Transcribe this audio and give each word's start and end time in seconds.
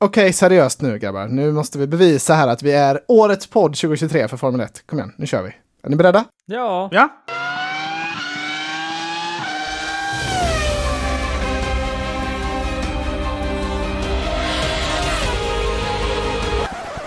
Okej, 0.00 0.32
seriöst 0.32 0.80
nu 0.82 0.98
grabbar. 0.98 1.28
Nu 1.28 1.52
måste 1.52 1.78
vi 1.78 1.86
bevisa 1.86 2.34
här 2.34 2.48
att 2.48 2.62
vi 2.62 2.72
är 2.72 3.00
årets 3.08 3.46
podd 3.46 3.74
2023 3.76 4.28
för 4.28 4.36
Formel 4.36 4.60
1. 4.60 4.82
Kom 4.86 4.98
igen, 4.98 5.12
nu 5.16 5.26
kör 5.26 5.42
vi. 5.42 5.48
Är 5.82 5.88
ni 5.90 5.96
beredda? 5.96 6.24
Ja. 6.46 6.88
Ja. 6.92 7.08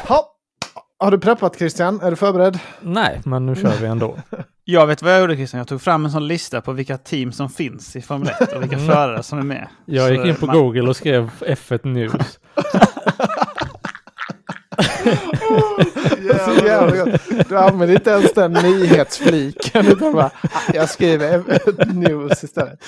Ha. 0.07 0.27
Har 0.99 1.11
du 1.11 1.19
preppat 1.19 1.57
Christian? 1.57 1.99
Är 2.01 2.09
du 2.09 2.15
förberedd? 2.17 2.59
Nej, 2.81 3.21
men 3.25 3.45
nu 3.45 3.55
kör 3.55 3.77
vi 3.81 3.87
ändå. 3.87 4.17
Jag 4.63 4.87
vet 4.87 5.01
vad 5.01 5.13
jag 5.13 5.21
gjorde 5.21 5.35
Christian. 5.35 5.57
Jag 5.57 5.67
tog 5.67 5.81
fram 5.81 6.05
en 6.05 6.11
sån 6.11 6.27
lista 6.27 6.61
på 6.61 6.71
vilka 6.71 6.97
team 6.97 7.31
som 7.31 7.49
finns 7.49 7.95
i 7.95 8.01
Formel 8.01 8.29
1 8.41 8.53
och 8.53 8.61
vilka 8.63 8.75
Mm. 8.75 8.87
förare 8.87 9.23
som 9.23 9.39
är 9.39 9.43
med. 9.43 9.67
Jag 9.85 10.11
gick 10.11 10.25
in 10.25 10.35
på 10.35 10.45
man- 10.45 10.55
Google 10.57 10.81
och 10.89 10.95
skrev 10.95 11.29
F1 11.39 11.79
News. 11.87 12.39
Så 16.45 16.65
jävla 16.65 17.05
gott. 17.05 17.21
Du 17.49 17.57
använder 17.57 17.95
inte 17.95 18.09
ens 18.09 18.33
den 18.33 18.53
nyhetsfliken 18.53 19.87
utan 19.87 20.13
bara, 20.13 20.25
"Ah, 20.25 20.61
jag 20.73 20.89
skriver 20.89 21.43
news 21.93 22.43
istället. 22.43 22.79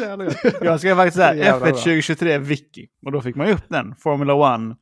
Så. 0.00 0.30
Jag 0.64 0.78
skrev 0.80 0.96
faktiskt 0.96 1.16
Så 1.16 1.20
jävla 1.22 1.66
F1 1.66 1.72
bra. 1.72 1.78
2023 1.82 2.38
Wiki. 2.38 2.86
Och 3.06 3.12
då 3.12 3.20
fick 3.20 3.36
man 3.36 3.46
ju 3.46 3.52
upp 3.52 3.64
den. 3.68 3.94
Formula 3.98 4.54
1 4.54 4.76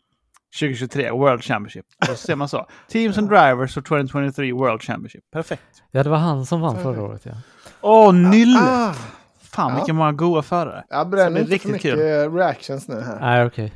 2023 0.58 1.10
World 1.10 1.42
Championship. 1.44 1.86
Då 2.08 2.14
ser 2.14 2.36
man 2.36 2.48
så. 2.48 2.66
Teams 2.88 3.18
and 3.18 3.28
Drivers 3.28 3.74
for 3.74 3.80
2023 3.80 4.52
World 4.52 4.82
Championship. 4.82 5.30
Perfekt. 5.32 5.62
Ja, 5.90 6.02
det 6.02 6.10
var 6.10 6.18
han 6.18 6.46
som 6.46 6.60
vann 6.60 6.82
förra 6.82 7.02
året, 7.02 7.22
ja. 7.26 7.32
Åh, 7.80 8.14
nylle! 8.14 8.58
Ah, 8.60 8.94
Fan 9.54 9.70
Ja. 9.70 9.76
vilka 9.76 9.92
många 9.92 10.12
goa 10.12 10.42
förare. 10.42 10.84
jag 10.88 11.04
Så 11.04 11.08
bränner 11.10 11.30
det 11.30 11.36
är 11.38 11.40
inte 11.40 11.46
för 11.46 11.52
riktigt 11.52 11.72
mycket 11.72 11.94
kul. 11.94 12.32
reactions 12.34 12.88
nu 12.88 13.00
här. 13.00 13.20
Nej, 13.20 13.46
okej. 13.46 13.72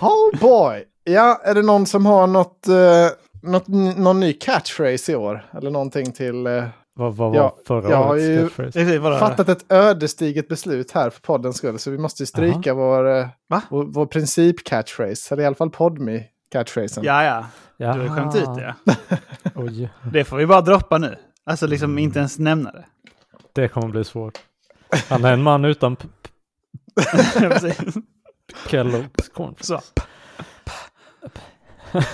Oh 0.00 0.40
boy! 0.40 0.84
Ja, 1.04 1.40
är 1.44 1.54
det 1.54 1.62
någon 1.62 1.86
som 1.86 2.06
har 2.06 2.26
något, 2.26 2.68
eh, 2.68 2.74
något, 3.42 3.68
någon 3.96 4.20
ny 4.20 4.32
catchphrase 4.32 5.12
i 5.12 5.16
år? 5.16 5.46
Eller 5.58 5.70
någonting 5.70 6.12
till... 6.12 6.46
eh, 6.46 6.64
Vad, 6.94 7.14
vad 7.16 7.30
var 7.30 7.36
Ja, 7.36 7.56
förra 7.66 7.90
jag 7.90 7.96
har 7.96 8.10
årets 8.10 8.24
ju- 8.24 8.42
catchphrase? 8.48 8.84
Det 8.84 8.94
är 8.94 9.00
bara- 9.00 9.18
fattat 9.18 9.48
ett 9.48 9.72
ödesdigert 9.72 10.48
beslut 10.48 10.90
här 10.92 11.10
för 11.10 11.20
poddens 11.20 11.56
skull. 11.56 11.78
Så 11.78 11.90
vi 11.90 11.98
måste 11.98 12.22
ju 12.22 12.26
stryka 12.26 12.74
vår, 12.74 13.18
eh, 13.18 13.26
vår, 13.70 13.84
vår 13.84 14.06
princip-catchphrase. 14.06 15.32
Eller 15.32 15.42
i 15.42 15.46
alla 15.46 15.54
fall 15.56 15.70
podme 15.70 16.24
catchphrasen 16.52 17.04
Ja, 17.04 17.24
ja. 17.24 17.44
Jaha. 17.76 17.94
Du 17.96 18.08
har 18.08 18.16
skämt 18.16 18.36
ut 18.36 18.54
det. 18.56 18.74
ja. 18.86 18.94
Oj, 19.54 19.90
Det 20.12 20.24
får 20.24 20.36
vi 20.36 20.46
bara 20.46 20.60
droppa 20.60 20.98
nu. 20.98 21.16
Alltså 21.46 21.66
liksom 21.66 21.98
inte 21.98 22.18
ens 22.18 22.38
nämna 22.38 22.70
det. 22.72 22.84
det 23.52 23.68
kommer 23.68 23.88
bli 23.88 24.04
svårt. 24.04 24.38
Han 25.08 25.24
är 25.24 25.32
en 25.32 25.42
man 25.42 25.64
utan. 25.64 25.96
Kellogg's 28.68 29.30
cornflakes. 29.34 29.92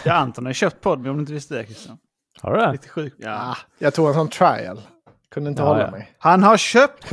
Ja, 0.04 0.12
Anton 0.12 0.44
har 0.44 0.50
ju 0.50 0.54
köpt 0.54 0.80
Podme 0.80 1.08
om 1.10 1.16
du 1.16 1.20
inte 1.20 1.32
visste 1.32 1.54
det 1.54 1.64
Christian. 1.64 1.98
Har 2.40 2.52
du 2.52 2.58
det? 2.60 2.72
Lite 2.72 2.88
sjukt. 2.88 3.16
Ja. 3.18 3.32
Ah, 3.34 3.56
jag 3.78 3.94
tog 3.94 4.08
en 4.08 4.14
sån 4.14 4.28
trial. 4.28 4.80
Kunde 5.30 5.50
inte 5.50 5.62
Ja, 5.62 5.68
hålla 5.68 5.80
ja. 5.84 5.90
mig. 5.90 6.12
Han 6.18 6.42
har 6.42 6.56
köpt! 6.56 7.12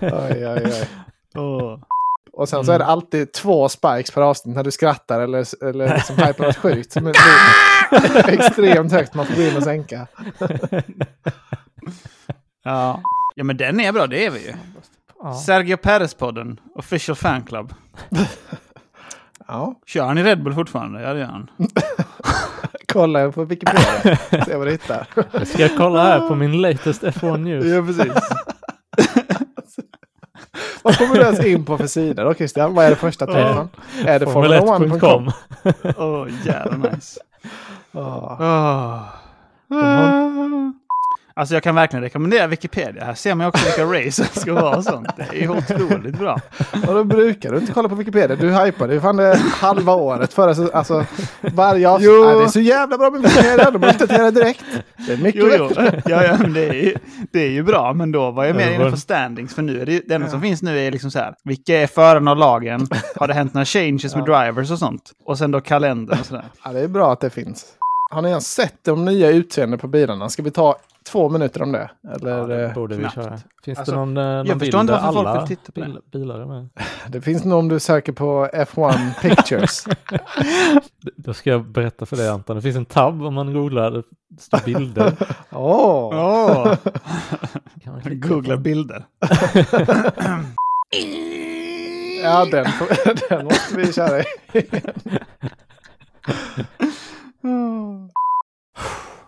Oj, 0.00 0.46
oj, 0.48 0.62
oj. 0.64 0.88
Åh. 1.34 1.78
Och 2.32 2.48
sen 2.48 2.64
så 2.64 2.72
är 2.72 2.78
det 2.78 2.84
alltid 2.84 3.32
två 3.32 3.68
spikes 3.68 4.10
per 4.10 4.22
avsnitt 4.22 4.56
när 4.56 4.64
du 4.64 4.70
skrattar 4.70 5.20
eller, 5.20 5.64
eller 5.68 5.94
liksom 5.94 6.16
hypar 6.16 6.44
något 6.44 6.56
sjukt. 6.56 6.94
Men 6.94 7.04
det 7.04 7.18
är 7.18 8.28
extremt 8.38 8.92
högt, 8.92 9.14
man 9.14 9.26
får 9.26 9.34
gå 9.34 9.42
in 9.42 9.56
och 9.56 9.62
sänka. 9.62 10.06
Ja. 12.62 13.00
ja, 13.34 13.44
men 13.44 13.56
den 13.56 13.80
är 13.80 13.92
bra, 13.92 14.06
det 14.06 14.26
är 14.26 14.30
vi 14.30 14.46
ju. 14.46 14.52
Ja. 15.22 15.34
Sergio 15.34 15.76
Perez-podden, 15.76 16.56
official 16.74 17.16
fan 17.16 17.42
club. 17.42 17.74
Ja, 19.48 19.74
Kör 19.86 20.06
han 20.06 20.18
i 20.18 20.22
Red 20.22 20.42
Bull 20.42 20.54
fortfarande? 20.54 21.02
Ja, 21.02 21.12
det 21.12 21.20
gör 21.20 21.26
han. 21.26 21.50
kolla 22.92 23.32
på 23.32 23.44
Wikipedia. 23.44 24.16
Se 24.46 24.56
vad 24.56 24.66
du 24.66 24.70
hittar. 24.70 25.06
Jag 25.32 25.48
ska 25.48 25.68
kolla 25.68 26.02
här 26.02 26.28
på 26.28 26.34
min 26.34 26.60
latest 26.60 27.02
F1 27.02 27.36
News. 27.36 27.66
Ja, 27.66 27.82
precis. 27.82 28.28
Vad 30.82 30.98
kommer 30.98 31.14
du 31.14 31.20
ens 31.20 31.44
in 31.44 31.64
på 31.64 31.78
för 31.78 31.86
sida 31.86 32.24
då 32.24 32.34
Christian? 32.34 32.74
Vad 32.74 32.84
är 32.84 32.90
det 32.90 32.96
första 32.96 33.26
träffen? 33.26 33.68
Är 34.06 34.18
det 34.18 34.26
Formel1.com. 34.26 35.30
Formel1.com? 35.68 35.94
Åh, 35.96 36.28
jävla 36.44 36.90
nice. 36.90 37.20
Oh. 37.92 38.36
Åh. 38.40 39.02
Alltså 41.34 41.54
jag 41.54 41.62
kan 41.62 41.74
verkligen 41.74 42.02
rekommendera 42.02 42.46
Wikipedia. 42.46 43.04
Här 43.04 43.14
ser 43.14 43.34
man 43.34 43.44
ju 43.44 43.48
också 43.48 43.64
vilka 43.64 43.84
race 44.06 44.28
det 44.34 44.40
ska 44.40 44.54
vara 44.54 44.76
och 44.76 44.84
sånt. 44.84 45.08
Det 45.16 45.22
är 45.36 45.40
ju 45.42 45.48
otroligt 45.48 46.18
bra. 46.18 46.40
Och 46.88 46.94
då 46.94 47.04
brukar 47.04 47.52
du 47.52 47.58
inte 47.58 47.72
kolla 47.72 47.88
på 47.88 47.94
Wikipedia. 47.94 48.36
Du 48.36 48.52
hypar 48.54 48.88
det. 48.88 49.00
Fan 49.00 49.16
det 49.16 49.36
halva 49.52 49.94
året 49.94 50.32
förra 50.34 50.54
så, 50.54 50.70
Alltså 50.72 51.04
varje 51.40 51.88
avsnitt. 51.88 52.10
Nej, 52.10 52.36
det 52.38 52.44
är 52.44 52.48
så 52.48 52.60
jävla 52.60 52.98
bra 52.98 53.10
med 53.10 53.20
Wikipedia. 53.22 53.70
De 53.70 53.84
uppdaterar 53.84 54.30
direkt. 54.30 54.64
Det 55.06 55.12
är 55.12 55.16
mycket 55.16 55.40
Jo, 55.44 55.50
jo. 55.58 55.70
Ja, 56.06 56.24
ja, 56.24 56.36
men 56.40 56.52
det 56.52 56.68
är, 56.68 56.72
ju, 56.74 56.94
det 57.32 57.40
är 57.40 57.50
ju 57.50 57.62
bra, 57.62 57.92
men 57.92 58.12
då 58.12 58.30
var 58.30 58.44
jag 58.44 58.56
mer 58.56 58.68
Ja, 58.70 58.74
inne 58.74 58.90
på 58.90 58.96
standings. 58.96 59.54
För 59.54 59.62
nu 59.62 59.80
är 59.80 59.86
det, 59.86 59.92
ju- 59.92 60.02
det 60.08 60.14
enda 60.14 60.28
som 60.28 60.40
finns 60.40 60.62
nu 60.62 60.78
är 60.86 60.90
liksom 60.90 61.10
så 61.10 61.18
här. 61.18 61.34
Vilka 61.44 61.80
är 61.80 61.86
förarna 61.86 62.30
och 62.30 62.36
lagen? 62.36 62.86
Har 63.16 63.28
det 63.28 63.34
hänt 63.34 63.54
några 63.54 63.64
changes 63.64 64.16
med 64.16 64.24
drivers 64.24 64.70
och 64.70 64.78
sånt? 64.78 65.12
Och 65.24 65.38
sen 65.38 65.50
då 65.50 65.60
kalendern 65.60 66.18
och 66.20 66.26
sådär. 66.26 66.44
Ja, 66.64 66.72
det 66.72 66.80
är 66.80 66.88
bra 66.88 67.12
att 67.12 67.20
det 67.20 67.30
finns. 67.30 67.64
Har 68.10 68.22
ni 68.22 68.28
ens 68.28 68.54
sett 68.54 68.74
de 68.84 69.04
nya 69.04 69.28
utseendet 69.30 69.80
på 69.80 69.88
bilarna? 69.88 70.28
Ska 70.28 70.42
vi 70.42 70.50
ta 70.50 70.76
två 71.04 71.28
minuter 71.28 71.62
om 71.62 71.72
det? 71.72 71.90
Eller, 72.14 72.38
Ja, 72.38 72.46
det 72.46 72.64
eh, 72.64 72.74
borde 72.74 72.94
vi 72.96 73.00
knappt. 73.02 73.14
köra. 73.14 73.38
Finns 73.64 73.78
Alltså, 73.78 73.92
det 73.94 73.98
någon, 73.98 74.16
eh, 74.16 74.24
någon 74.24 74.46
förstår 74.46 74.58
bild 74.58 74.74
inte 74.74 74.92
varför 74.92 75.12
folk 75.12 75.40
vill 75.40 75.56
titta 75.56 75.72
på 75.72 75.80
bil, 75.80 75.98
bilar 76.12 76.46
med? 76.46 76.68
det 77.08 77.20
finns 77.20 77.44
nog 77.44 77.58
om 77.58 77.68
du 77.68 77.80
söker 77.80 78.12
på 78.12 78.48
F1 78.52 79.20
Pictures. 79.22 79.84
Då 81.16 81.34
ska 81.34 81.50
jag 81.50 81.64
berätta 81.64 82.06
för 82.06 82.16
dig 82.16 82.28
Anton. 82.28 82.56
Det 82.56 82.62
finns 82.62 82.76
en 82.76 82.84
tab 82.84 83.22
om 83.22 83.34
man 83.34 83.52
googlar. 83.54 83.90
Det 83.90 84.42
står 84.42 84.58
bilder. 84.64 85.12
Åh! 85.50 86.74
Man 87.86 88.00
klicka 88.02 88.28
googla 88.28 88.56
bilder. 88.56 89.04
Ja, 92.22 92.44
den, 92.50 92.66
den 93.28 93.44
måste 93.44 93.76
vi 93.76 93.92
köra. 93.92 94.24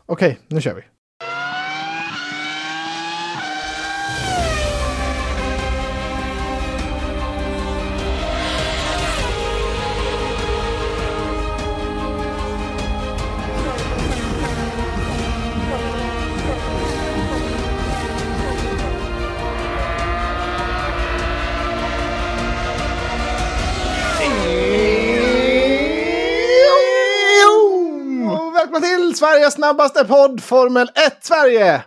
Okej, 0.06 0.38
nu 0.48 0.60
kör 0.60 0.74
vi. 0.74 0.82
Välkomna 28.74 28.96
till 28.96 29.18
Sveriges 29.18 29.54
snabbaste 29.54 30.04
podd 30.04 30.42
Formel 30.42 30.88
1 31.06 31.24
Sverige! 31.24 31.82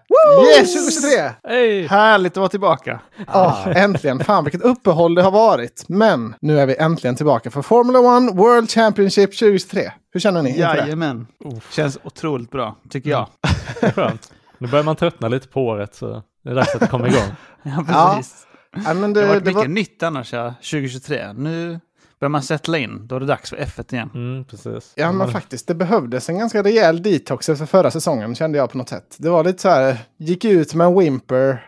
Yes, 0.57 0.73
2023! 0.73 1.31
Hej! 1.43 1.87
Härligt 1.87 2.31
att 2.31 2.37
vara 2.37 2.49
tillbaka. 2.49 2.99
Ja, 3.27 3.65
äntligen. 3.75 4.19
Fan 4.23 4.43
vilket 4.43 4.61
uppehåll 4.61 5.15
det 5.15 5.21
har 5.21 5.31
varit. 5.31 5.85
Men 5.87 6.35
nu 6.41 6.59
är 6.59 6.65
vi 6.65 6.75
äntligen 6.75 7.15
tillbaka 7.15 7.51
för 7.51 7.61
Formula 7.61 7.99
1 7.99 8.35
World 8.35 8.69
Championship 8.71 9.39
2023. 9.39 9.91
Hur 10.13 10.19
känner 10.19 10.41
ni 10.41 10.49
inför 10.49 10.73
det? 10.73 10.77
Jajamän. 10.77 11.27
Känns 11.71 11.97
otroligt 12.03 12.51
bra, 12.51 12.75
tycker 12.89 13.09
jag. 13.09 13.27
Är 13.81 13.91
skönt. 13.91 14.31
Nu 14.57 14.67
börjar 14.67 14.85
man 14.85 14.95
tröttna 14.95 15.27
lite 15.27 15.47
på 15.47 15.65
året 15.65 15.95
så 15.95 16.23
det 16.43 16.49
är 16.49 16.55
dags 16.55 16.75
att 16.75 16.89
komma 16.89 17.07
igång. 17.07 17.21
Ja, 17.63 17.71
Ja, 17.87 18.13
precis. 18.15 18.47
Ja, 18.85 18.93
men 18.93 19.13
Det 19.13 19.19
har 19.19 19.27
det, 19.27 19.33
varit 19.33 19.43
det 19.45 19.49
mycket 19.49 19.61
var, 19.61 19.67
nytt 19.67 20.03
annars, 20.03 20.33
ja, 20.33 20.53
2023. 20.61 21.33
Nu 21.33 21.79
börjar 22.19 22.29
man 22.29 22.41
sätta 22.43 22.77
in. 22.77 23.07
Då 23.07 23.15
är 23.15 23.19
det 23.19 23.25
dags 23.25 23.49
för 23.49 23.57
F1 23.57 23.93
igen. 23.93 24.09
Mm, 24.15 24.45
precis. 24.45 24.93
ja, 24.95 25.11
men 25.11 25.27
faktiskt, 25.31 25.67
det 25.67 25.75
behövdes 25.75 26.29
en 26.29 26.37
ganska 26.37 26.63
rejäl 26.63 27.01
detox 27.03 27.49
efter 27.49 27.65
förra 27.65 27.91
säsongen 27.91 28.35
kände 28.35 28.57
jag 28.57 28.71
på 28.71 28.77
något 28.77 28.89
sätt. 28.89 29.15
Det 29.19 29.29
var 29.29 29.43
lite 29.43 29.61
så 29.61 29.69
här, 29.69 29.97
gick 30.17 30.45
ut 30.45 30.73
med 30.73 30.87
en 30.87 30.99
whimper. 30.99 31.65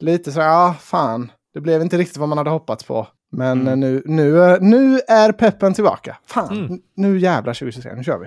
Lite 0.00 0.32
så 0.32 0.40
här, 0.40 0.48
ja 0.48 0.74
fan, 0.80 1.32
det 1.54 1.60
blev 1.60 1.82
inte 1.82 1.96
riktigt 1.98 2.16
vad 2.16 2.28
man 2.28 2.38
hade 2.38 2.50
hoppats 2.50 2.84
på. 2.84 3.06
Men 3.32 3.60
Mm. 3.60 3.80
nu, 3.80 4.02
nu, 4.06 4.40
är- 4.42 4.60
nu 4.60 5.00
är 5.08 5.32
peppen 5.32 5.74
tillbaka. 5.74 6.16
Fan, 6.26 6.58
Mm. 6.66 6.80
nu 6.96 7.18
jävlar 7.18 7.54
2023, 7.54 7.94
nu 7.94 8.04
kör 8.04 8.18
vi. 8.18 8.26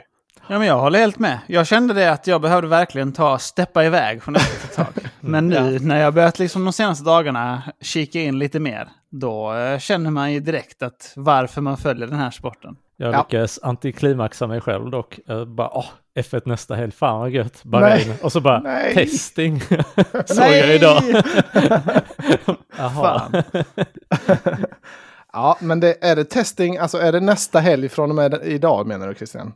Ja, 0.52 0.60
men 0.60 0.68
jag 0.68 0.80
håller 0.80 1.00
helt 1.00 1.20
med. 1.20 1.40
Jag 1.48 1.68
kände 1.68 1.94
det 1.94 2.12
att 2.12 2.28
jag 2.28 2.42
behövde 2.42 2.68
verkligen 2.68 3.12
ta 3.14 3.40
steppa 3.40 3.86
iväg 3.86 4.24
från 4.24 4.36
F1 4.36 4.66
ett 4.66 4.76
tag. 4.76 4.86
Men 5.20 5.48
nu 5.48 5.80
när 5.80 6.02
jag 6.02 6.14
börjat 6.14 6.40
liksom 6.40 6.66
de 6.66 6.74
senaste 6.74 7.04
dagarna 7.06 7.62
kika 7.82 8.20
in 8.20 8.40
lite 8.40 8.60
mer, 8.60 8.90
då 9.10 9.54
eh, 9.54 9.80
känner 9.80 10.10
man 10.12 10.34
ju 10.34 10.40
direkt 10.40 10.82
att 10.84 11.14
varför 11.16 11.62
man 11.62 11.78
följer 11.78 12.08
den 12.08 12.20
här 12.20 12.32
sporten. 12.32 12.76
Jag 12.98 13.14
Ja. 13.14 13.18
lyckades 13.18 13.60
antiklimaxa 13.64 14.48
mig 14.48 14.62
själv 14.62 14.90
dock. 14.92 15.20
Jag 15.26 15.48
bara, 15.48 15.70
åh, 15.78 15.86
F1 16.20 16.42
nästa 16.46 16.76
helg, 16.76 16.92
fan 16.92 17.20
vad 17.20 17.30
gött. 17.30 17.64
Bahrain. 17.64 18.14
Och 18.22 18.32
så 18.32 18.42
bara, 18.42 18.60
Nej. 18.60 18.94
testing. 18.94 19.62
Såg 20.26 20.48
jag 20.52 20.76
idag. 20.76 21.04
Jaha. 22.78 23.44
Ja, 25.34 25.58
men 25.62 25.80
det, 25.80 25.96
är 26.06 26.16
det 26.16 26.24
testing, 26.26 26.78
alltså 26.78 26.98
är 26.98 27.12
det 27.12 27.20
nästa 27.20 27.60
helg 27.60 27.90
från 27.90 28.10
och 28.10 28.16
med 28.16 28.40
idag 28.44 28.88
menar 28.88 29.08
du 29.08 29.14
Christian? 29.16 29.54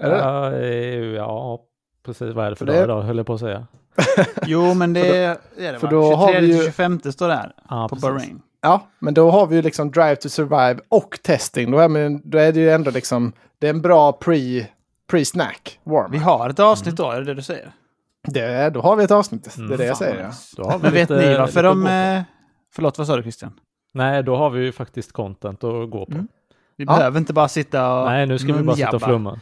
Är 0.00 0.10
det? 0.10 0.16
Ja, 0.18 0.52
eh, 0.52 1.14
ja, 1.16 1.60
precis. 2.06 2.34
Vad 2.34 2.46
är 2.46 2.50
det 2.50 2.56
för 2.56 2.66
För 2.66 2.72
dag 2.72 2.80
det- 2.80 2.84
idag, 2.84 3.02
höll 3.02 3.16
jag 3.16 3.26
på 3.26 3.34
att 3.34 3.40
säga. 3.40 3.66
Jo, 4.46 4.74
men 4.74 4.92
det 4.92 5.16
är 5.16 5.38
det 5.72 5.78
för 5.78 5.86
va? 5.86 5.90
då 5.90 6.14
har 6.14 6.26
23 6.32 6.40
vi 6.40 6.56
ju- 6.56 6.64
25 6.64 7.00
står 7.12 7.28
det 7.28 7.34
här 7.34 7.52
Ja, 7.70 7.88
på 7.88 7.96
precis. 7.96 8.02
Bahrain. 8.10 8.42
Ja, 8.62 8.86
men 8.98 9.14
då 9.14 9.30
har 9.30 9.46
vi 9.46 9.56
ju 9.56 9.62
liksom 9.62 9.90
Drive 9.90 10.16
to 10.16 10.28
Survive 10.28 10.76
och 10.88 11.18
testing. 11.22 11.70
Då 11.70 11.78
är, 11.78 11.88
men, 11.88 12.20
då 12.24 12.38
är 12.38 12.52
det 12.52 12.60
ju 12.60 12.70
ändå 12.70 12.90
liksom, 12.90 13.32
det 13.58 13.66
är 13.66 13.70
en 13.70 13.82
bra 13.82 14.12
pre, 14.12 14.66
pre-snack, 15.10 15.78
warm. 15.84 16.10
Vi 16.10 16.18
har 16.18 16.50
ett 16.50 16.58
avsnitt 16.60 16.96
då, 16.96 17.10
är 17.10 17.18
det 17.18 17.24
det 17.24 17.34
du 17.34 17.42
säger? 17.42 17.70
Det, 18.28 18.70
då 18.70 18.80
har 18.80 18.96
vi 18.96 19.04
ett 19.04 19.10
avsnitt, 19.10 19.54
det 19.68 19.74
är 19.74 19.78
det 19.78 19.84
jag 19.84 19.96
säger. 19.96 20.20
Ja. 20.20 20.26
nice. 20.26 20.54
Då 20.56 20.64
har 20.64 20.78
vi 20.78 20.82
Men 20.82 20.92
vet 20.92 21.08
ni 21.08 21.36
varför 21.38 21.62
de... 21.62 21.82
på. 21.84 21.88
eh, 21.90 22.22
Förlåt, 22.74 22.98
vad 22.98 23.06
sa 23.06 23.16
du 23.16 23.22
Christian? 23.22 23.52
Nej, 23.94 24.22
då 24.22 24.36
har 24.36 24.50
vi 24.50 24.64
ju 24.64 24.72
faktiskt 24.72 25.12
content 25.12 25.64
att 25.64 25.90
gå 25.90 26.06
på. 26.06 26.12
Mm. 26.12 26.28
Vi 26.76 26.84
Ja. 26.84 26.96
behöver 26.96 27.18
inte 27.18 27.32
bara 27.32 27.48
sitta 27.48 27.92
och 28.00 28.06
Nej, 28.06 28.26
nu 28.26 28.38
ska 28.38 28.52
vi 28.52 28.62
bara 28.62 28.76
sitta 28.76 28.96
och 28.96 29.02
munjabba. 29.10 29.40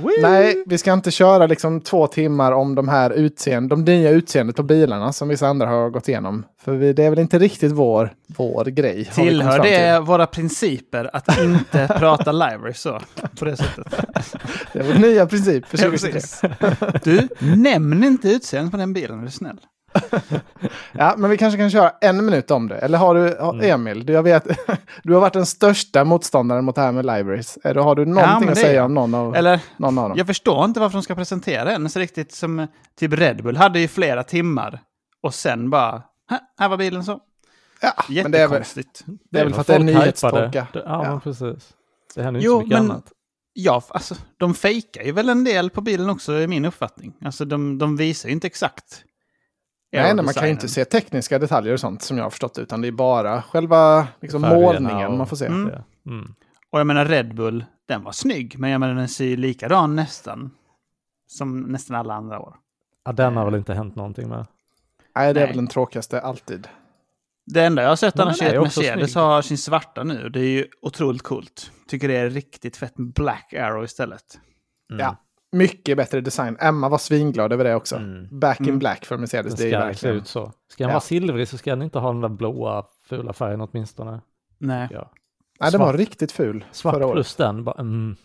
Flumma. 0.00 0.28
Nej, 0.28 0.64
vi 0.66 0.78
ska 0.78 0.92
inte 0.92 1.10
köra 1.10 1.46
liksom 1.46 1.80
två 1.80 2.06
timmar 2.06 2.52
om 2.52 2.74
de 2.74 2.88
här 2.88 3.10
utseende, 3.10 3.68
de 3.68 3.84
nya 3.84 4.10
utseendet 4.10 4.56
på 4.56 4.62
bilarna 4.62 5.12
som 5.12 5.28
vissa 5.28 5.46
andra 5.46 5.66
har 5.66 5.90
gått 5.90 6.08
igenom. 6.08 6.44
För 6.64 6.72
vi, 6.72 6.92
det 6.92 7.04
är 7.04 7.10
väl 7.10 7.18
inte 7.18 7.38
riktigt 7.38 7.72
vår, 7.72 8.12
vår 8.26 8.64
grej. 8.64 9.04
Tillhör 9.14 9.58
det 9.58 9.94
till. 9.96 10.06
våra 10.06 10.26
principer 10.26 11.10
att 11.12 11.38
inte 11.38 11.88
prata 11.98 12.32
library 12.32 12.74
så? 12.74 13.00
På 13.38 13.44
det 13.44 13.56
sättet. 13.56 13.86
Det 14.72 14.78
är 14.78 14.82
vår 14.84 14.94
nya 14.98 15.26
princip 15.26 15.66
för 15.66 15.78
Ja, 15.78 15.84
2023. 15.84 16.12
precis. 16.12 16.40
Du, 17.04 17.28
nämn 17.56 18.04
inte 18.04 18.28
utseendet 18.28 18.70
på 18.70 18.76
den 18.76 18.92
bilen, 18.92 19.20
är 19.20 19.24
du 19.24 19.30
snäll. 19.30 19.58
Ja, 20.92 21.14
men 21.18 21.30
vi 21.30 21.36
kanske 21.36 21.58
kan 21.58 21.70
köra 21.70 21.90
en 22.00 22.24
minut 22.24 22.50
om 22.50 22.68
det. 22.68 22.78
Eller 22.78 22.98
har 22.98 23.14
du, 23.14 23.36
Mm. 23.36 23.60
Emil, 23.70 24.06
du, 24.06 24.12
jag 24.12 24.22
vet, 24.22 24.46
du 25.02 25.12
har 25.14 25.20
varit 25.20 25.32
den 25.32 25.46
största 25.46 26.04
motståndaren 26.04 26.64
mot 26.64 26.74
det 26.74 26.80
här 26.80 26.92
med 26.92 27.06
libraries. 27.06 27.58
Du- 27.64 27.80
Har 27.80 27.94
du 27.94 28.04
någonting 28.06 28.40
men 28.40 28.48
att 28.48 28.58
säga 28.58 28.84
om 28.84 28.94
någon 28.94 29.14
av, 29.14 29.36
Eller, 29.36 29.60
någon 29.76 29.98
av 29.98 30.08
dem? 30.08 30.18
jag 30.18 30.26
förstår 30.26 30.64
inte 30.64 30.80
varför 30.80 30.98
de 30.98 31.02
ska 31.02 31.14
presentera 31.14 31.72
en 31.72 31.90
så 31.90 31.98
riktigt 32.00 32.32
som 32.32 32.66
typ 32.98 33.12
Red 33.12 33.42
Bull 33.42 33.56
hade 33.56 33.80
ju 33.80 33.88
flera 33.88 34.22
timmar. 34.22 34.80
Och 35.22 35.34
sen 35.34 35.70
bara, 35.70 36.02
"Här, 36.58 36.68
var 36.68 36.76
bilen 36.76 37.04
så. 37.04 37.20
Ja, 37.80 37.92
men 38.08 38.32
det 38.32 38.38
är 38.38 38.48
väl, 38.48 38.58
Jättekonstigt. 38.60 39.04
det 39.30 39.38
är 39.40 39.44
väl 39.44 39.52
nog 39.52 39.66
för 39.66 39.72
att 39.74 39.86
det 40.52 40.58
är. 40.58 40.66
Det- 40.72 40.82
Ja, 40.84 41.04
Ja. 41.04 41.20
precis. 41.24 41.70
Det 42.14 42.22
händer 42.22 42.40
ju 42.40 42.46
Jo, 42.46 42.52
inte 42.52 42.60
så 42.62 42.66
mycket 42.66 42.82
men- 42.82 42.90
annat. 42.90 43.04
Ja, 43.56 43.82
alltså 43.88 44.14
de 44.36 44.54
fejkar 44.54 45.02
ju 45.02 45.12
väl 45.12 45.28
en 45.28 45.44
del 45.44 45.70
på 45.70 45.80
bilen 45.80 46.10
också, 46.10 46.32
är 46.32 46.46
min 46.46 46.64
uppfattning. 46.64 47.12
Alltså 47.24 47.44
de, 47.44 47.78
de 47.78 47.96
visar 47.96 48.28
ju 48.28 48.32
inte 48.32 48.46
exakt. 48.46 49.02
Nej, 50.02 50.14
nej, 50.14 50.24
man 50.24 50.34
kan 50.34 50.44
ju 50.44 50.50
inte 50.50 50.68
se 50.68 50.84
tekniska 50.84 51.38
detaljer 51.38 51.72
och 51.74 51.80
sånt 51.80 52.02
som 52.02 52.16
jag 52.16 52.24
har 52.24 52.30
förstått, 52.30 52.58
utan 52.58 52.80
det 52.80 52.88
är 52.88 52.92
bara 52.92 53.42
själva 53.42 54.08
liksom, 54.20 54.42
målningen 54.42 55.10
och- 55.12 55.18
man 55.18 55.26
får 55.26 55.36
se. 55.36 55.46
Mm. 55.46 55.70
Mm. 56.06 56.34
Och 56.70 56.80
jag 56.80 56.86
menar 56.86 57.04
Red 57.04 57.34
Bull, 57.34 57.64
den 57.88 58.02
var 58.04 58.12
snygg, 58.12 58.58
men 58.58 58.70
jag 58.70 58.80
menar 58.80 58.94
den 58.94 59.08
ser 59.08 59.24
ju 59.24 59.36
likadan 59.36 59.96
nästan. 59.96 60.50
Som 61.26 61.60
nästan 61.60 61.96
alla 61.96 62.14
andra 62.14 62.40
år. 62.40 62.56
Ja, 63.04 63.12
den 63.12 63.36
har 63.36 63.44
väl 63.44 63.54
inte 63.54 63.74
hänt 63.74 63.96
någonting 63.96 64.28
med. 64.28 64.46
Nej, 65.16 65.34
det 65.34 65.40
är 65.40 65.44
Nej. 65.44 65.46
väl 65.46 65.56
den 65.56 65.66
tråkigaste 65.66 66.20
alltid. 66.20 66.68
Det 67.46 67.64
enda 67.64 67.82
jag 67.82 67.88
har 67.88 67.96
sett 67.96 68.18
annars 68.20 68.38
den 68.38 68.48
är 68.48 68.56
att 68.56 68.62
Mercedes 68.62 69.12
snygg. 69.12 69.22
har 69.22 69.42
sin 69.42 69.58
svarta 69.58 70.04
nu. 70.04 70.28
Det 70.28 70.40
är 70.40 70.44
ju 70.48 70.66
otroligt 70.82 71.22
coolt. 71.22 71.70
Tycker 71.88 72.08
det 72.08 72.16
är 72.16 72.30
riktigt 72.30 72.76
fett 72.76 72.98
med 72.98 73.12
Black 73.12 73.54
Arrow 73.54 73.84
istället. 73.84 74.38
Mm. 74.92 75.00
Ja. 75.00 75.16
Mycket 75.54 75.96
bättre 75.96 76.20
design. 76.20 76.56
Emma 76.60 76.88
var 76.88 76.98
svinglad 76.98 77.52
över 77.52 77.64
det 77.64 77.74
också. 77.74 77.96
Mm. 77.96 78.38
Back 78.40 78.60
in 78.60 78.66
Mm. 78.66 78.78
black 78.78 79.04
för 79.04 79.16
Mercedes. 79.18 79.54
Den 79.54 79.70
Det 79.70 79.76
är 79.76 79.80
verkligen... 79.86 80.16
ut 80.16 80.26
så. 80.26 80.52
Ska 80.68 80.84
den 80.84 80.88
Ja. 80.88 80.94
vara 80.94 81.00
silvrig 81.00 81.48
så 81.48 81.58
ska 81.58 81.70
den 81.70 81.82
inte 81.82 81.98
ha 81.98 82.12
den 82.12 82.20
där 82.20 82.28
blåa 82.28 82.84
fula 83.08 83.32
färgen 83.32 83.60
åtminstone. 83.60 84.20
Nej. 84.58 84.88
Ja. 84.90 85.10
Nej, 85.60 85.70
den 85.70 85.80
var 85.80 85.92
riktigt 85.94 86.32
ful 86.32 86.64
Svart 86.72 86.94
förra 86.94 87.06
året. 87.06 87.14
plus 87.14 87.36
den. 87.36 87.64
Bara, 87.64 87.80
mm. 87.80 88.16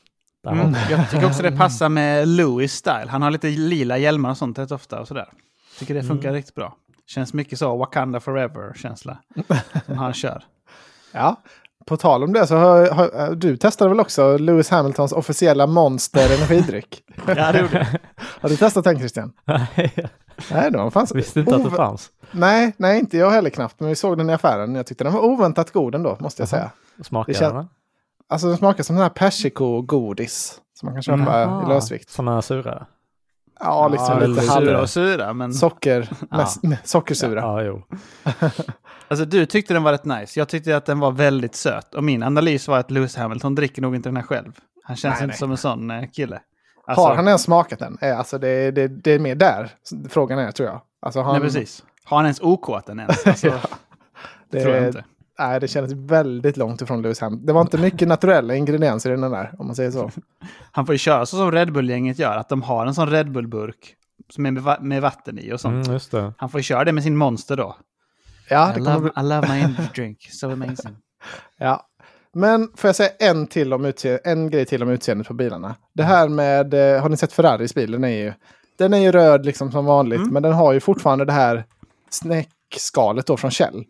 Mm. 0.47 0.73
Jag 0.89 1.09
tycker 1.11 1.25
också 1.25 1.43
det 1.43 1.51
passar 1.57 1.89
med 1.89 2.27
Louis 2.27 2.73
style. 2.73 3.05
Han 3.07 3.21
har 3.21 3.31
lite 3.31 3.47
lila 3.49 3.97
hjälmar 3.97 4.29
och 4.29 4.37
sånt 4.37 4.59
rätt 4.59 4.71
ofta 4.71 4.99
och 4.99 5.07
sådär. 5.07 5.29
Tycker 5.79 5.93
det 5.93 6.03
funkar 6.03 6.29
Mm. 6.29 6.35
riktigt 6.37 6.55
bra. 6.55 6.75
Känns 7.07 7.33
mycket 7.33 7.59
så 7.59 7.77
Wakanda 7.77 8.19
forever-känsla 8.19 9.17
som 9.85 9.97
han 9.97 10.13
kör. 10.13 10.43
Ja. 11.11 11.35
På 11.89 11.97
tal 11.97 12.23
om 12.23 12.33
det 12.33 12.47
så 12.47 12.55
har, 12.55 12.89
har 12.91 13.35
du 13.35 13.57
testade 13.57 13.89
väl 13.89 13.99
också 13.99 14.37
Lewis 14.37 14.69
Hamiltons 14.69 15.11
officiella 15.11 15.67
Monster 15.67 16.35
energidryck? 16.37 17.03
Ja, 17.27 17.51
det 17.51 17.59
gjorde 17.59 17.77
jag. 17.77 17.85
Har 18.41 18.49
du 18.49 18.55
testat 18.57 18.83
den 18.83 18.97
Christian? 18.99 19.31
Nej, 19.45 19.93
Nej, 20.51 20.91
fanns. 20.91 21.15
visste 21.15 21.39
inte 21.39 21.55
att 21.55 21.63
det 21.63 21.69
fanns. 21.71 22.09
Nej, 22.31 22.73
nej, 22.77 22.99
inte 22.99 23.17
jag 23.17 23.29
heller 23.31 23.49
knappt. 23.49 23.79
Men 23.79 23.89
vi 23.89 23.95
såg 23.95 24.17
den 24.17 24.29
i 24.29 24.33
affären. 24.33 24.75
Jag 24.75 24.85
tyckte 24.85 25.03
den 25.03 25.13
var 25.13 25.21
oväntat 25.21 25.71
god 25.71 25.95
ändå, 25.95 26.17
måste 26.19 26.41
jag 26.41 26.49
säga. 26.49 26.71
Smakar 27.03 27.33
Det 27.33 27.39
kän- 27.39 27.53
den? 27.53 27.67
Alltså 28.29 28.47
den 28.47 28.57
smakar 28.57 28.83
som 28.83 28.95
den 28.95 29.03
här 29.03 29.09
persikogodis. 29.09 30.59
Som 30.79 30.85
man 30.87 30.93
kan 30.95 31.01
köpa 31.03 31.41
Jaha, 31.41 31.63
i 31.65 31.69
lösvikt. 31.69 32.09
Sådana 32.09 32.33
här 32.33 32.41
sura? 32.41 32.85
Ja, 33.59 33.87
liksom 33.87 34.19
väldigt 34.19 34.43
lite 34.43 34.53
sura 34.53 34.71
halv... 34.71 34.81
och 34.81 34.89
sura, 34.89 35.33
men... 35.33 35.53
Socker, 35.53 36.09
Ja. 36.31 36.37
mest, 36.37 36.87
sockersura. 36.87 37.41
Ja, 37.41 37.63
jo. 37.63 37.83
Alltså 39.07 39.25
du 39.25 39.45
tyckte 39.45 39.73
den 39.73 39.83
var 39.83 39.91
rätt 39.91 40.05
nice. 40.05 40.39
Jag 40.39 40.49
tyckte 40.49 40.77
att 40.77 40.85
den 40.85 40.99
var 40.99 41.11
väldigt 41.11 41.55
söt. 41.55 41.95
Och 41.95 42.03
min 42.03 42.23
analys 42.23 42.67
var 42.67 42.77
att 42.79 42.91
Lewis 42.91 43.15
Hamilton 43.15 43.55
dricker 43.55 43.81
nog 43.81 43.95
inte 43.95 44.09
den 44.09 44.15
här 44.15 44.23
själv. 44.23 44.51
Han 44.83 44.95
känns 44.95 45.13
Nej, 45.13 45.23
inte 45.23 45.27
nej. 45.27 45.37
som 45.37 45.51
en 45.51 45.57
sån 45.57 45.91
eh, 45.91 46.09
kille. 46.13 46.39
Alltså, 46.87 47.01
Har 47.05 47.15
han 47.15 47.27
ens 47.27 47.41
smakat 47.43 47.79
den? 47.79 47.97
Eh, 48.01 48.17
Alltså 48.19 48.37
det, 48.37 48.71
det, 48.71 48.87
det 48.87 49.11
är 49.11 49.19
mer 49.19 49.35
där 49.35 49.69
frågan 50.09 50.39
är 50.39 50.51
tror 50.51 50.69
jag. 50.69 50.81
Alltså 51.01 51.21
han, 51.21 51.33
Nej, 51.33 51.41
precis. 51.41 51.83
Har 52.03 52.17
han 52.17 52.25
ens 52.25 52.41
okåt 52.41 52.85
den 52.85 52.99
ens? 52.99 53.25
Alltså, 53.27 53.53
det, 54.51 54.61
tror 54.63 54.75
jag 54.75 54.87
inte. 54.87 55.03
Nej, 55.39 55.59
det 55.59 55.67
kändes 55.67 55.93
väldigt 55.93 56.57
långt 56.57 56.81
ifrån 56.81 57.01
Lewis 57.01 57.19
Hamilton. 57.21 57.45
Det 57.45 57.53
var 57.53 57.61
inte 57.61 57.77
mycket 57.77 58.07
naturella 58.07 58.55
ingredienser 58.55 59.09
i 59.09 59.15
den 59.15 59.31
där, 59.31 59.53
om 59.59 59.65
man 59.67 59.75
säger 59.75 59.91
så. 59.91 60.11
Han 60.71 60.85
får 60.85 60.95
ju 60.95 60.99
köra 60.99 61.25
så 61.25 61.37
som 61.37 61.51
Red 61.51 61.73
Bull-gänget 61.73 62.19
gör. 62.19 62.37
Att 62.37 62.49
de 62.49 62.61
har 62.61 62.85
en 62.85 62.93
sån 62.95 63.09
Red 63.09 63.31
Bull-burk 63.31 63.95
som 64.29 64.45
är 64.45 64.51
med, 64.51 64.63
va- 64.63 64.77
med 64.81 65.01
vatten 65.01 65.39
i 65.39 65.53
och 65.53 65.61
sånt. 65.61 65.85
Mm, 65.85 65.93
just 65.93 66.11
det. 66.11 66.33
Han 66.37 66.49
får 66.49 66.59
ju 66.59 66.63
köra 66.63 66.83
det 66.83 66.91
med 66.91 67.03
sin 67.03 67.17
monster 67.17 67.55
då. 67.57 67.75
Ja, 68.49 68.75
I 68.75 68.79
love, 68.79 68.99
bli, 68.99 69.09
I 69.17 69.23
love 69.23 69.47
my 69.53 69.59
energy 69.59 69.87
drink. 69.95 70.27
So 70.31 70.51
amazing. 70.51 70.95
ja. 71.57 71.85
Men 72.33 72.69
får 72.75 72.87
jag 72.87 72.95
säga 72.95 73.09
en, 73.19 73.47
till 73.47 73.73
om 73.73 73.85
utse- 73.85 74.19
en 74.23 74.49
grej 74.49 74.65
till 74.65 74.83
om 74.83 74.89
utseendet 74.89 75.27
på 75.27 75.33
bilarna. 75.33 75.75
Det 75.93 76.03
här 76.03 76.29
med, 76.29 76.73
eh, 76.73 77.01
har 77.01 77.09
ni 77.09 77.17
sett 77.17 77.33
Ferraris 77.33 77.73
bil? 77.75 77.91
Den 77.91 78.03
är 78.03 78.07
ju, 78.25 78.33
den 78.77 78.93
är 78.93 78.97
ju 78.97 79.11
röd 79.11 79.45
liksom 79.45 79.71
som 79.71 79.85
vanligt, 79.85 80.19
Mm. 80.19 80.33
men 80.33 80.43
den 80.43 80.53
har 80.53 80.73
ju 80.73 80.79
fortfarande 80.79 81.25
det 81.25 81.31
här 81.31 81.65
snäckskalet 82.09 83.25
då 83.27 83.37
från 83.37 83.51
Shell. 83.51 83.83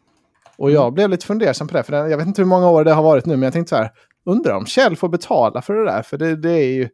Och 0.59 0.71
jag 0.71 0.93
blev 0.93 1.09
lite 1.09 1.25
fundersam 1.25 1.67
på 1.67 1.73
det, 1.77 1.83
för 1.83 2.07
jag 2.07 2.17
vet 2.17 2.27
inte 2.27 2.41
hur 2.41 2.47
många 2.47 2.69
år 2.69 2.83
det 2.83 2.93
har 2.93 3.03
varit 3.03 3.25
nu, 3.25 3.33
men 3.35 3.43
jag 3.43 3.53
tänkte 3.53 3.69
så 3.69 3.75
här, 3.75 3.91
undrar 4.25 4.55
om 4.55 4.65
Shell 4.65 4.95
får 4.95 5.09
betala 5.09 5.61
för 5.61 5.73
det 5.73 5.85
där, 5.85 6.01
för 6.01 6.17
det, 6.17 6.35
det 6.35 6.51
är 6.51 6.73
ju 6.73 6.89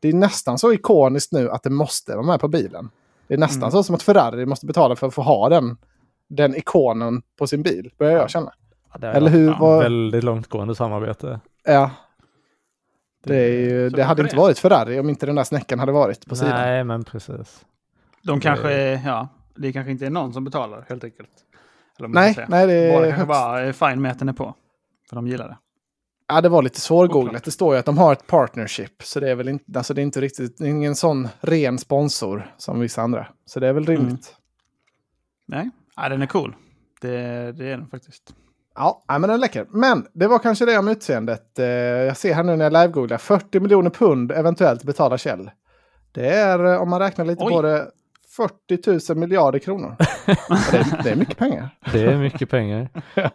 det 0.00 0.08
är 0.08 0.12
nästan 0.12 0.58
så 0.58 0.72
ikoniskt 0.72 1.32
nu 1.32 1.50
att 1.50 1.62
det 1.62 1.70
måste 1.70 2.12
vara 2.14 2.26
med 2.26 2.40
på 2.40 2.48
bilen. 2.48 2.90
Det 3.26 3.34
är 3.34 3.38
nästan 3.38 3.62
Mm. 3.62 3.70
så 3.70 3.82
som 3.82 3.94
att 3.94 4.02
Ferrari 4.02 4.46
måste 4.46 4.66
betala 4.66 4.96
för 4.96 5.06
att 5.06 5.14
få 5.14 5.22
ha 5.22 5.48
den, 5.48 5.76
den 6.28 6.56
ikonen 6.56 7.22
på 7.38 7.46
sin 7.46 7.62
bil, 7.62 7.90
börjar 7.98 8.12
jag 8.18 8.30
känna. 8.30 8.52
Ja, 9.00 9.08
Eller 9.08 9.30
hur? 9.30 9.50
ett 9.52 9.56
Vad- 9.60 9.82
Väldigt 9.82 10.24
långtgående 10.24 10.74
samarbete. 10.74 11.40
Ja. 11.64 11.90
Det, 13.24 13.36
är 13.36 13.48
ju, 13.70 13.90
det 13.90 14.02
hade 14.02 14.22
inte 14.22 14.36
varit 14.36 14.58
Ferrari 14.58 15.00
om 15.00 15.08
inte 15.08 15.26
den 15.26 15.34
där 15.36 15.44
snäckan 15.44 15.78
hade 15.78 15.92
varit 15.92 16.26
på 16.26 16.36
sidan. 16.36 16.54
Nej, 16.54 16.84
men 16.84 17.04
precis. 17.04 17.64
De 18.22 18.40
kanske, 18.40 18.92
ja, 19.06 19.28
det 19.56 19.72
kanske 19.72 19.90
inte 19.90 20.06
är 20.06 20.10
någon 20.10 20.32
som 20.32 20.44
betalar 20.44 20.84
helt 20.88 21.04
enkelt. 21.04 21.30
Nej, 22.08 22.44
nej, 22.48 22.66
det 22.66 22.72
är 22.72 22.92
Båda 22.92 23.04
kanske 23.06 23.20
högst- 23.20 23.28
bara 23.28 23.60
är 23.60 23.72
fine 23.72 24.02
med 24.02 24.12
att 24.12 24.18
den 24.18 24.28
är 24.28 24.32
på. 24.32 24.54
För 25.08 25.16
de 25.16 25.26
gillar 25.28 25.48
det. 25.48 25.56
Ja, 26.28 26.40
det 26.40 26.48
var 26.48 26.62
lite 26.62 26.80
svårgooglat. 26.80 27.44
Det 27.44 27.50
står 27.50 27.74
ju 27.74 27.78
att 27.80 27.86
de 27.86 27.98
har 27.98 28.12
ett 28.12 28.26
partnership. 28.26 29.02
Så 29.02 29.20
det 29.20 29.30
är 29.30 29.34
väl 29.34 29.48
inte, 29.48 29.64
alltså 29.78 29.94
det 29.94 30.00
är 30.00 30.02
inte 30.02 30.20
riktigt, 30.20 30.60
är 30.60 30.64
ingen 30.66 30.94
sån 30.94 31.28
ren 31.40 31.78
sponsor 31.78 32.54
som 32.56 32.80
vissa 32.80 33.02
andra. 33.02 33.26
Så 33.46 33.60
det 33.60 33.68
är 33.68 33.72
väl 33.72 33.88
Mm. 33.88 33.96
rimligt. 34.00 34.34
Nej, 35.46 35.70
ja, 35.96 36.08
den 36.08 36.22
är 36.22 36.26
cool. 36.26 36.54
Det, 37.00 37.08
det 37.52 37.64
är 37.66 37.70
den 37.76 37.86
faktiskt. 37.86 38.34
Ja, 38.74 39.02
men 39.08 39.20
den 39.22 39.30
är 39.30 39.38
läcker. 39.38 39.66
Men 39.70 40.06
det 40.12 40.26
var 40.26 40.38
kanske 40.38 40.64
det 40.66 40.78
om 40.78 40.88
utseendet. 40.88 41.58
Eh, 41.58 41.66
Jag 41.66 42.16
ser 42.16 42.34
här 42.34 42.42
nu 42.42 42.56
när 42.56 42.64
jag 42.64 42.72
live-googlar. 42.72 43.18
40 43.18 43.60
miljoner 43.60 43.90
pund 43.90 44.32
eventuellt 44.32 44.84
betalar 44.84 45.16
Kjell. 45.16 45.50
Det 46.12 46.26
är, 46.30 46.64
eh, 46.74 46.82
om 46.82 46.90
man 46.90 47.00
räknar 47.00 47.24
lite 47.24 47.44
Oj. 47.44 47.50
på 47.52 47.62
det, 47.62 47.90
40 48.36 49.12
000 49.12 49.18
miljarder 49.18 49.58
kronor. 49.58 49.96
det, 50.26 50.32
är, 50.78 51.02
det 51.02 51.10
är 51.10 51.16
mycket 51.16 51.38
pengar. 51.38 51.68
Det 51.92 52.02
är 52.04 52.16
mycket 52.16 52.50
pengar. 52.50 52.88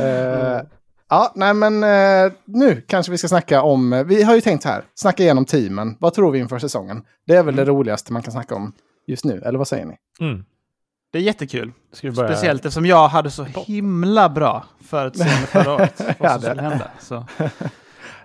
Eh, 0.00 0.60
ja, 1.10 1.32
nej 1.34 1.54
men 1.54 1.82
eh, 1.84 2.32
nu 2.44 2.80
kanske 2.88 3.12
vi 3.12 3.18
ska 3.18 3.28
snacka 3.28 3.62
om, 3.62 3.92
eh, 3.92 4.04
vi 4.04 4.22
har 4.22 4.34
ju 4.34 4.40
tänkt 4.40 4.64
här, 4.64 4.84
snacka 4.94 5.22
igenom 5.22 5.44
teamen. 5.44 5.96
Vad 6.00 6.14
tror 6.14 6.30
vi 6.32 6.38
inför 6.38 6.58
säsongen? 6.58 7.02
Det 7.26 7.34
är 7.34 7.42
väl 7.42 7.56
det 7.56 7.64
roligaste 7.64 8.12
man 8.12 8.22
kan 8.22 8.32
snacka 8.32 8.54
om 8.54 8.72
just 9.06 9.24
nu, 9.24 9.42
eller 9.44 9.58
vad 9.58 9.68
säger 9.68 9.84
ni? 9.86 9.96
Mm. 10.20 10.44
Det 11.12 11.18
är 11.18 11.22
jättekul. 11.22 11.72
Börja? 12.02 12.14
Speciellt 12.28 12.64
eftersom 12.64 12.86
jag 12.86 13.08
hade 13.08 13.30
så 13.30 13.44
himla 13.44 14.28
bra 14.28 14.64
förutseende 14.84 15.46
förra 15.46 15.74
året. 15.74 16.00
Vad 16.00 16.14
Ja, 16.18 16.30
som 16.32 16.40
det- 16.40 16.46
skulle 16.48 16.62
hända. 16.62 16.90
Så. 17.00 17.26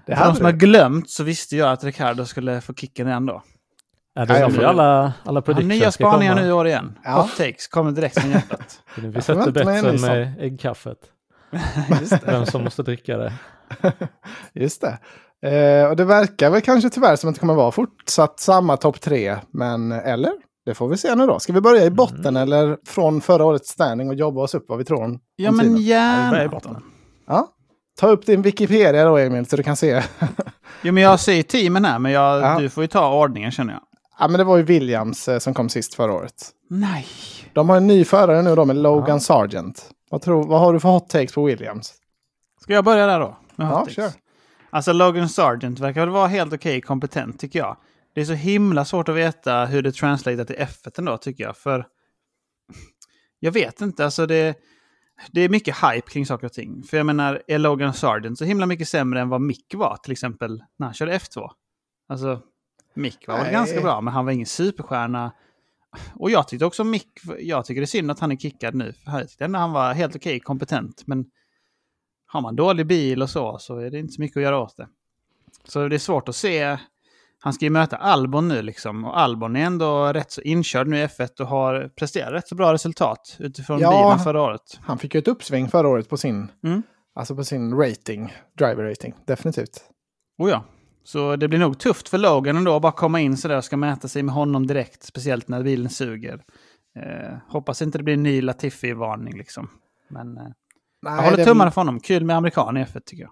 Det 0.05 0.15
För 0.15 0.25
de 0.25 0.35
som 0.35 0.45
har 0.45 0.51
glömt 0.51 1.09
så 1.09 1.23
visste 1.23 1.57
jag 1.57 1.71
att 1.71 1.83
Ricardo 1.83 2.25
skulle 2.25 2.61
få 2.61 2.73
kicken 2.73 3.07
ändå. 3.07 3.43
Ja, 4.15 4.25
det 4.25 4.39
Ja, 4.39 4.49
får- 4.49 4.63
alla, 4.63 5.13
alla 5.25 5.41
predictions 5.41 5.79
nya 5.79 5.91
ska 5.91 6.03
spaningar 6.03 6.35
nu 6.35 6.47
i 6.47 6.51
år 6.51 6.67
igen. 6.67 6.97
Ja. 7.03 7.11
Hot 7.21 7.37
takes 7.37 7.67
kommer 7.67 7.91
direkt 7.91 8.21
från 8.21 8.31
hjärtat. 8.31 8.79
Vi 8.97 9.21
sätter 9.21 9.51
betsen 9.51 10.01
med 10.01 10.35
äggkaffet. 10.39 10.97
Vem 12.25 12.45
som 12.45 12.63
måste 12.63 12.83
dricka 12.83 13.17
det. 13.17 13.33
Just 14.53 14.81
det. 14.81 14.97
Eh, 15.49 15.89
och 15.89 15.95
det 15.95 16.05
verkar 16.05 16.49
väl 16.49 16.61
kanske 16.61 16.89
tyvärr 16.89 17.15
som 17.15 17.29
att 17.29 17.35
det 17.35 17.39
kommer 17.39 17.53
vara 17.53 17.71
fortsatt 17.71 18.39
samma 18.39 18.77
topp 18.77 19.01
tre. 19.01 19.35
Men 19.53 19.91
eller? 19.91 20.31
Det 20.65 20.73
får 20.73 20.87
vi 20.87 20.97
se 20.97 21.15
nu 21.15 21.25
då. 21.27 21.39
Ska 21.39 21.53
vi 21.53 21.61
börja 21.61 21.85
i 21.85 21.89
botten 21.91 22.19
Mm. 22.37 22.43
eller 22.43 22.77
från 22.87 23.21
förra 23.21 23.45
årets 23.45 23.69
standing 23.69 24.09
och 24.09 24.15
jobba 24.15 24.41
oss 24.41 24.55
upp 24.55 24.65
vad 24.67 24.77
vi 24.77 24.85
tror 24.85 25.03
om 25.03 25.19
Ja 25.35 25.49
om 25.49 25.57
men 25.57 25.65
tiden? 25.65 25.77
Ja, 25.77 25.81
i 25.81 26.37
gärna. 26.37 26.47
botten. 26.49 26.75
Ja. 27.27 27.47
Ta 27.99 28.07
upp 28.07 28.25
din 28.25 28.41
Wikipedia 28.41 29.03
då 29.05 29.17
Emil 29.17 29.45
så 29.45 29.55
du 29.55 29.63
kan 29.63 29.75
se. 29.75 30.03
Jo 30.81 30.93
men 30.93 31.03
jag 31.03 31.19
ser 31.19 31.43
teamen 31.43 31.85
här, 31.85 31.99
men 31.99 32.11
jag, 32.11 32.41
Ja. 32.41 32.59
du 32.59 32.69
får 32.69 32.83
ju 32.83 32.87
ta 32.87 33.13
ordningen 33.13 33.51
känner 33.51 33.73
jag. 33.73 33.81
Ja 34.19 34.27
men 34.27 34.37
det 34.37 34.43
var 34.43 34.57
ju 34.57 34.63
Williams 34.63 35.27
eh, 35.27 35.39
som 35.39 35.53
kom 35.53 35.69
sist 35.69 35.93
förra 35.93 36.13
året. 36.13 36.49
Nej. 36.69 37.07
De 37.53 37.69
har 37.69 37.77
en 37.77 37.87
ny 37.87 38.05
förare 38.05 38.41
nu 38.41 38.55
då 38.55 38.65
med 38.65 38.75
Logan 38.75 39.09
Ja. 39.15 39.19
Sargent. 39.19 39.91
Vad, 40.09 40.21
tror, 40.21 40.47
vad 40.47 40.59
har 40.59 40.73
du 40.73 40.79
för 40.79 40.89
hot 40.89 41.09
takes 41.09 41.33
på 41.33 41.43
Williams? 41.45 41.93
Ska 42.61 42.73
jag 42.73 42.85
börja 42.85 43.05
där 43.07 43.19
då? 43.19 43.37
Med 43.55 43.67
Ja, 43.67 43.71
hot 43.71 43.79
takes? 43.79 43.95
kör. 43.95 44.11
Alltså 44.69 44.93
Logan 44.93 45.29
Sargent 45.29 45.79
verkar 45.79 45.99
väl 46.01 46.09
vara 46.09 46.27
helt 46.27 46.53
okej 46.53 46.81
kompetent 46.81 47.39
tycker 47.39 47.59
jag. 47.59 47.77
Det 48.15 48.21
är 48.21 48.25
så 48.25 48.33
himla 48.33 48.85
svårt 48.85 49.09
att 49.09 49.15
veta 49.15 49.65
hur 49.65 49.81
det 49.81 49.91
translatear 49.91 50.45
till 50.45 50.55
F1 50.55 50.91
ändå 50.97 51.17
tycker 51.17 51.43
jag. 51.43 51.57
För 51.57 51.85
jag 53.39 53.51
vet 53.51 53.81
inte, 53.81 54.05
alltså 54.05 54.25
det, 54.25 54.55
det 55.31 55.41
är 55.41 55.49
mycket 55.49 55.75
hype 55.75 56.09
kring 56.09 56.25
saker 56.25 56.45
och 56.45 56.53
ting. 56.53 56.83
För 56.83 56.97
jag 56.97 57.05
menar, 57.05 57.41
är 57.47 57.57
Logan 57.57 57.93
Sargent 57.93 58.37
så 58.37 58.45
himla 58.45 58.65
mycket 58.65 58.87
sämre 58.89 59.21
än 59.21 59.29
vad 59.29 59.41
Mick 59.41 59.73
var 59.75 59.97
till 59.97 60.11
exempel 60.11 60.63
när 60.79 60.87
han 60.87 60.93
körde 60.93 61.17
F2? 61.17 61.49
Alltså, 62.09 62.41
Mick 62.99 63.27
var 63.27 63.37
väl 63.37 63.51
ganska 63.51 63.81
bra, 63.81 64.01
men 64.01 64.13
han 64.13 64.25
var 64.25 64.31
ingen 64.31 64.45
superstjärna. 64.45 65.31
Och 66.15 66.31
jag 66.31 66.47
tyckte 66.47 66.65
också 66.65 66.83
Mick, 66.83 67.07
jag 67.39 67.65
tycker 67.65 67.81
det 67.81 67.85
är 67.85 67.87
synd 67.87 68.11
att 68.11 68.19
han 68.19 68.31
är 68.31 68.35
kickad 68.35 68.75
nu. 68.75 68.93
För 68.93 69.11
jag 69.19 69.29
tyckte 69.29 69.45
han 69.57 69.71
var 69.71 69.93
helt 69.93 70.15
okej 70.15 70.39
kompetent, 70.39 71.03
men 71.07 71.25
har 72.25 72.41
man 72.41 72.55
dålig 72.55 72.87
bil 72.87 73.21
och 73.21 73.29
så, 73.29 73.57
så 73.59 73.77
är 73.77 73.91
det 73.91 73.99
inte 73.99 74.13
så 74.13 74.21
mycket 74.21 74.37
att 74.37 74.43
göra 74.43 74.59
åt 74.59 74.77
det. 74.77 74.87
Så 75.63 75.87
det 75.87 75.95
är 75.95 75.99
svårt 75.99 76.29
att 76.29 76.35
se. 76.35 76.77
Han 77.41 77.53
ska 77.53 77.65
ju 77.65 77.69
möta 77.71 77.97
Albon 77.97 78.47
nu 78.47 78.61
liksom. 78.61 79.05
Och 79.05 79.19
Albon 79.19 79.55
är 79.55 79.65
ändå 79.65 80.13
rätt 80.13 80.31
så 80.31 80.41
inkörd 80.41 80.87
nu 80.87 80.97
i 80.97 81.05
F1 81.05 81.41
och 81.41 81.47
har 81.47 81.89
presterat 81.95 82.33
rätt 82.33 82.47
så 82.47 82.55
bra 82.55 82.73
resultat 82.73 83.35
utifrån 83.39 83.79
Ja. 83.79 83.89
bilen 83.91 84.19
förra 84.23 84.41
året. 84.41 84.79
Han 84.81 84.97
fick 84.97 85.13
ju 85.15 85.19
ett 85.19 85.27
uppsving 85.27 85.67
förra 85.67 85.87
året 85.87 86.09
på 86.09 86.17
sin, 86.17 86.51
Mm. 86.63 86.83
alltså 87.15 87.35
på 87.35 87.43
sin 87.43 87.73
rating, 87.73 88.33
driver 88.57 88.83
rating. 88.83 89.13
Definitivt. 89.25 89.83
Oh 90.37 90.49
ja. 90.49 90.63
Så 91.11 91.35
det 91.35 91.47
blir 91.47 91.59
nog 91.59 91.79
tufft 91.79 92.09
för 92.09 92.17
Logan 92.17 92.57
ändå 92.57 92.75
att 92.75 92.81
bara 92.81 92.91
komma 92.91 93.19
in 93.19 93.37
sådär 93.37 93.57
och 93.57 93.63
ska 93.63 93.77
mäta 93.77 94.07
sig 94.07 94.23
med 94.23 94.35
honom 94.35 94.67
direkt. 94.67 95.03
Speciellt 95.03 95.47
när 95.47 95.63
bilen 95.63 95.89
suger. 95.89 96.41
Eh, 96.99 97.37
hoppas 97.47 97.81
inte 97.81 97.97
det 97.97 98.03
blir 98.03 98.13
en 98.13 98.23
ny 98.23 98.41
Latifi-varning 98.41 99.37
liksom. 99.37 99.69
Men 100.09 100.37
eh, 100.37 100.43
Nej, 100.43 100.53
jag 101.15 101.23
håller 101.23 101.37
det 101.37 101.45
tummarna 101.45 101.71
för 101.71 101.81
honom. 101.81 101.99
Kul 101.99 102.25
med 102.25 102.35
amerikan 102.37 102.77
i 102.77 102.83
F1 102.83 102.99
tycker 103.05 103.23
jag. 103.23 103.31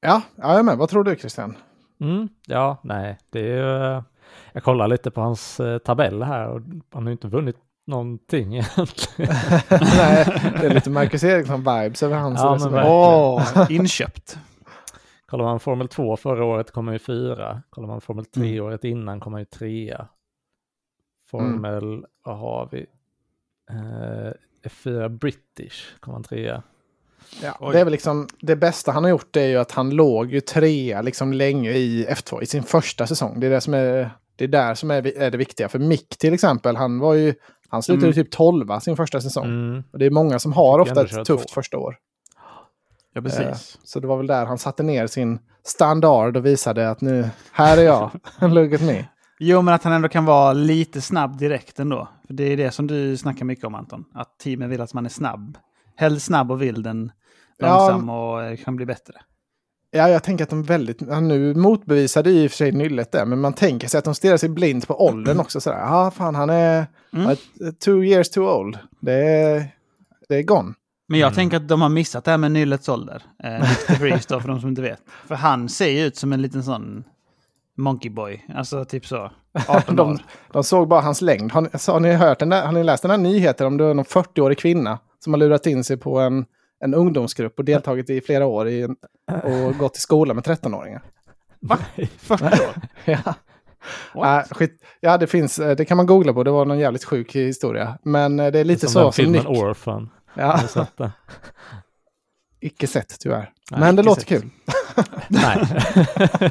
Ja, 0.00 0.22
ja, 0.36 0.56
jag 0.56 0.64
med. 0.64 0.78
Vad 0.78 0.88
tror 0.88 1.04
du 1.04 1.16
Christian? 1.16 1.56
Mm, 2.00 2.28
ja, 2.46 2.80
nej, 2.84 3.18
det 3.30 3.40
är 3.40 3.44
ju... 3.56 3.94
eh, 3.96 4.02
Jag 4.52 4.62
kollar 4.62 4.88
lite 4.88 5.10
på 5.10 5.20
hans 5.20 5.60
eh, 5.60 5.78
tabell 5.78 6.22
här 6.22 6.48
och 6.48 6.60
han 6.92 7.02
har 7.02 7.08
ju 7.10 7.12
inte 7.12 7.28
vunnit 7.28 7.56
någonting 7.86 8.54
egentligen. 8.56 9.34
Nej, 9.70 10.40
det 10.60 10.66
är 10.66 10.74
lite 10.74 10.90
Marcus 10.90 11.22
Eriksson-vibes 11.24 12.04
över 12.04 12.16
hans 12.16 12.40
Ja. 12.64 12.84
Åh, 12.86 13.66
inköpt. 13.72 14.38
Kollar 15.30 15.44
man 15.44 15.60
Formel 15.60 15.88
2 15.88 16.16
förra 16.16 16.44
året 16.44 16.70
kom 16.70 16.86
han 16.86 16.94
ju 16.94 16.98
fyra. 16.98 17.62
Kollar 17.70 17.88
man 17.88 18.00
Formel 18.00 18.24
3 18.24 18.48
Mm. 18.52 18.64
året 18.64 18.84
innan 18.84 19.20
kom 19.20 19.32
han 19.32 19.42
ju 19.42 19.46
trea. 19.46 20.08
Formel, 21.30 22.04
vad 22.24 22.38
har 22.38 22.68
vi? 22.72 22.86
Eh, 23.70 24.32
F4 24.70 25.08
British 25.08 25.94
kom 26.00 26.12
han 26.14 26.22
trea. 26.22 26.62
Ja, 27.42 27.56
Oj. 27.60 27.72
det 27.72 27.80
är 27.80 27.84
väl 27.84 27.92
liksom 27.92 28.28
det 28.40 28.56
bästa 28.56 28.92
han 28.92 29.04
har 29.04 29.10
gjort 29.10 29.36
är 29.36 29.46
ju 29.46 29.56
att 29.56 29.72
han 29.72 29.90
låg 29.90 30.32
ju 30.32 30.40
trea 30.40 31.02
liksom 31.02 31.32
länge 31.32 31.70
i 31.70 32.06
F2 32.06 32.42
i 32.42 32.46
sin 32.46 32.62
första 32.62 33.06
säsong. 33.06 33.40
Det 33.40 33.46
är 33.46 33.50
det 33.50 33.60
som 33.60 33.74
är 33.74 34.10
det 34.36 34.44
är 34.44 34.48
där 34.48 34.74
som 34.74 34.90
är, 34.90 35.18
är 35.18 35.30
det 35.30 35.38
viktiga. 35.38 35.68
För 35.68 35.78
Mick 35.78 36.16
till 36.18 36.34
exempel, 36.34 36.76
han 36.76 36.98
var 36.98 37.14
ju 37.14 37.34
han 37.68 37.82
slutade 37.82 38.06
Mm. 38.06 38.14
typ 38.14 38.30
12 38.30 38.78
sin 38.80 38.96
första 38.96 39.20
säsong. 39.20 39.44
Mm. 39.44 39.82
Och 39.92 39.98
det 39.98 40.06
är 40.06 40.10
många 40.10 40.38
som 40.38 40.52
har 40.52 40.78
ofta 40.78 41.02
ett 41.04 41.10
tufft 41.24 41.26
två. 41.48 41.54
första 41.54 41.78
år. 41.78 41.96
Ja, 43.14 43.22
precis. 43.22 43.78
Så 43.84 44.00
det 44.00 44.06
var 44.06 44.16
väl 44.16 44.26
där 44.26 44.46
han 44.46 44.58
satte 44.58 44.82
ner 44.82 45.06
sin 45.06 45.38
standard 45.64 46.36
och 46.36 46.46
visade 46.46 46.90
att 46.90 47.00
nu, 47.00 47.28
här 47.52 47.78
är 47.78 47.82
jag, 47.82 48.10
look 48.40 48.72
at 48.74 48.80
me. 48.82 49.04
Jo, 49.38 49.62
men 49.62 49.74
att 49.74 49.84
han 49.84 49.92
ändå 49.92 50.08
kan 50.08 50.24
vara 50.24 50.52
lite 50.52 51.00
snabb 51.00 51.38
direkt 51.38 51.78
ändå. 51.80 52.08
För 52.26 52.34
det 52.34 52.44
är 52.52 52.56
det 52.56 52.70
som 52.70 52.86
du 52.86 53.16
snackar 53.16 53.44
mycket 53.44 53.64
om 53.64 53.74
Anton. 53.74 54.04
Att 54.14 54.38
teamen 54.38 54.70
vill 54.70 54.80
att 54.80 54.94
man 54.94 55.04
är 55.06 55.10
snabb. 55.10 55.58
Hellre 55.96 56.20
snabb 56.20 56.50
och 56.50 56.62
vild 56.62 56.86
än 56.86 57.12
Ja. 57.58 57.78
långsam 57.88 58.08
och 58.08 58.42
eh, 58.42 58.56
kan 58.56 58.76
bli 58.76 58.86
bättre. 58.86 59.14
Ja, 59.90 60.08
jag 60.08 60.22
tänker 60.22 60.44
att 60.44 60.50
de 60.50 60.62
väldigt, 60.62 61.02
ja, 61.08 61.20
nu 61.20 61.54
motbevisade 61.54 62.30
i 62.30 62.46
och 62.46 62.50
för 62.50 62.56
sig 62.56 62.72
Nyllet 62.72 63.12
det, 63.12 63.24
men 63.24 63.40
man 63.40 63.52
tänker 63.52 63.88
sig 63.88 63.98
att 63.98 64.04
de 64.04 64.14
stirrar 64.14 64.36
sig 64.36 64.48
blind 64.48 64.86
på 64.88 65.04
åldern 65.06 65.40
också 65.40 65.60
sådär. 65.60 65.78
Ja, 65.78 66.10
fan 66.10 66.34
han 66.34 66.50
är 66.50 66.86
Mm. 67.12 67.28
ja, 67.30 67.36
two 67.84 68.04
years 68.04 68.30
too 68.30 68.50
old. 68.60 68.78
Det 69.00 69.12
är, 69.12 69.68
det 70.28 70.36
är 70.36 70.42
gone. 70.42 70.74
Men 71.10 71.20
jag 71.20 71.26
Mm. 71.26 71.34
tänker 71.36 71.56
att 71.56 71.68
de 71.68 71.82
har 71.82 71.88
missat 71.88 72.24
det 72.24 72.30
här 72.30 72.38
med 72.38 72.52
Nyllets 72.52 72.88
ålder. 72.88 73.22
Eh, 73.44 73.62
för 73.98 74.48
de 74.48 74.60
som 74.60 74.68
inte 74.68 74.82
vet. 74.82 75.00
För 75.28 75.34
han 75.34 75.68
ser 75.68 75.88
ju 75.88 76.00
ut 76.06 76.16
som 76.16 76.32
en 76.32 76.42
liten 76.42 76.62
sån 76.64 77.04
monkey 77.76 78.10
boy. 78.10 78.44
Alltså 78.54 78.84
typ 78.84 79.06
så. 79.06 79.30
18 79.68 79.96
De, 79.96 80.10
år. 80.10 80.18
de 80.52 80.64
såg 80.64 80.88
bara 80.88 81.00
hans 81.00 81.20
längd. 81.22 81.52
Har, 81.52 81.60
ni- 81.60 81.78
så 81.78 81.92
har, 81.92 82.00
ni 82.00 82.12
hört 82.12 82.38
den 82.38 82.48
där, 82.48 82.66
har 82.66 82.72
ni 82.72 82.84
läst 82.84 83.02
den 83.02 83.10
här 83.10 83.18
nyheten 83.18 83.66
om 83.66 83.76
det 83.76 83.84
är 83.84 83.94
någon 83.94 84.04
40-årig 84.04 84.58
kvinna 84.58 84.98
som 85.24 85.32
har 85.32 85.38
lurat 85.38 85.66
in 85.66 85.84
sig 85.84 85.96
på 85.96 86.18
en, 86.18 86.44
en 86.84 86.94
ungdomsgrupp 86.94 87.58
och 87.58 87.64
deltagit 87.64 88.10
i 88.10 88.20
flera 88.20 88.46
år 88.46 88.68
i 88.68 88.82
en, 88.82 88.96
och 89.42 89.78
gått 89.78 89.96
i 89.96 90.00
skolan 90.00 90.36
med 90.36 90.44
13-åringar? 90.44 91.02
Va? 91.60 91.78
40 92.18 92.44
år? 92.44 92.50
Ja. 93.04 93.34
Ja, 94.14 94.44
skit. 94.50 94.82
ja, 95.00 95.18
det 95.18 95.26
finns, 95.26 95.58
eh, 95.58 95.76
det 95.76 95.84
kan 95.84 95.96
man 95.96 96.06
googla 96.06 96.32
på, 96.32 96.42
det 96.44 96.50
var 96.50 96.64
någon 96.64 96.78
jävligt 96.78 97.04
sjuk 97.04 97.36
historia. 97.36 97.98
Men 98.04 98.40
eh, 98.40 98.52
det 98.52 98.58
är 98.58 98.64
lite 98.64 98.80
som 98.80 98.88
så 98.92 98.98
den 98.98 99.12
som 99.12 99.24
filmen 99.24 99.40
Nick. 99.52 99.62
Orphan. 99.62 100.10
Ja, 100.34 100.58
sett 100.68 100.96
den? 100.96 101.10
icke 102.60 102.86
sett 102.86 103.20
tyvärr. 103.20 103.52
Nej, 103.70 103.80
men 103.80 103.96
det 103.96 104.02
låter 104.02 104.20
sett. 104.20 104.28
kul. 104.28 104.50
Nej. 105.28 105.66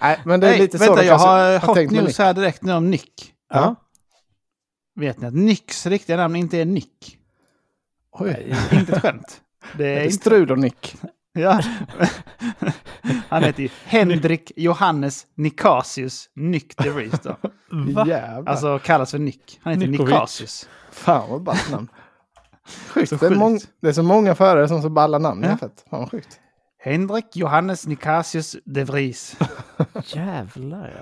Nej, 0.00 0.20
men 0.24 0.40
det 0.40 0.46
är 0.46 0.50
Nej, 0.50 0.58
lite 0.58 0.78
så 0.78 0.84
vänta, 0.84 1.00
de 1.00 1.06
jag 1.06 1.20
kanske 1.20 1.28
har 1.28 1.58
hot 1.66 1.92
news 1.92 2.06
Nick. 2.06 2.18
här 2.18 2.34
direkt 2.34 2.62
nu 2.62 2.72
om 2.72 2.90
Nick. 2.90 3.34
Ja. 3.52 3.74
Vet 5.00 5.20
ni 5.20 5.26
att 5.26 5.34
Nicks 5.34 5.86
riktiga 5.86 6.16
namn 6.16 6.36
inte 6.36 6.58
är 6.58 6.64
Nick? 6.64 7.18
Oj, 8.12 8.56
Inte 8.72 8.92
ett 8.92 9.02
skämt. 9.02 9.40
Det 9.76 9.84
det 9.84 9.90
är 9.90 9.96
är 10.00 10.04
inte... 10.04 10.16
strul 10.16 10.50
och 10.52 10.58
Nick. 10.58 10.96
Ja. 11.32 11.60
Han 13.28 13.44
heter 13.44 13.62
ju 13.62 13.68
Henrik 13.84 14.52
Johannes 14.56 15.26
Nikasius 15.34 16.30
Nick 16.34 16.76
då. 16.76 16.84
Jävlar. 18.06 18.44
Alltså 18.46 18.78
kallas 18.78 19.10
för 19.10 19.18
Nick. 19.18 19.60
Han 19.62 19.72
heter. 19.72 19.86
Nikasius. 19.86 20.68
Fan 20.92 21.30
vad 21.30 21.42
ballt 21.42 21.70
namn. 21.70 21.88
Sjukt. 22.88 23.08
Så 23.08 23.16
Det, 23.16 23.26
är 23.26 23.28
sjukt. 23.28 23.38
mång, 23.38 23.58
det 23.82 23.88
är 23.88 23.92
så 23.92 24.02
många 24.02 24.34
förare 24.34 24.68
som 24.68 24.82
så 24.82 24.88
balla 24.88 25.18
namn. 25.18 25.42
Ja. 25.42 25.56
Fett. 25.56 25.84
Fan 25.90 26.08
sjukt. 26.10 26.40
Henrik 26.78 27.36
Johannes 27.36 27.86
Nikasius 27.86 28.56
DeVries. 28.64 29.36
Jävlar 30.04 30.92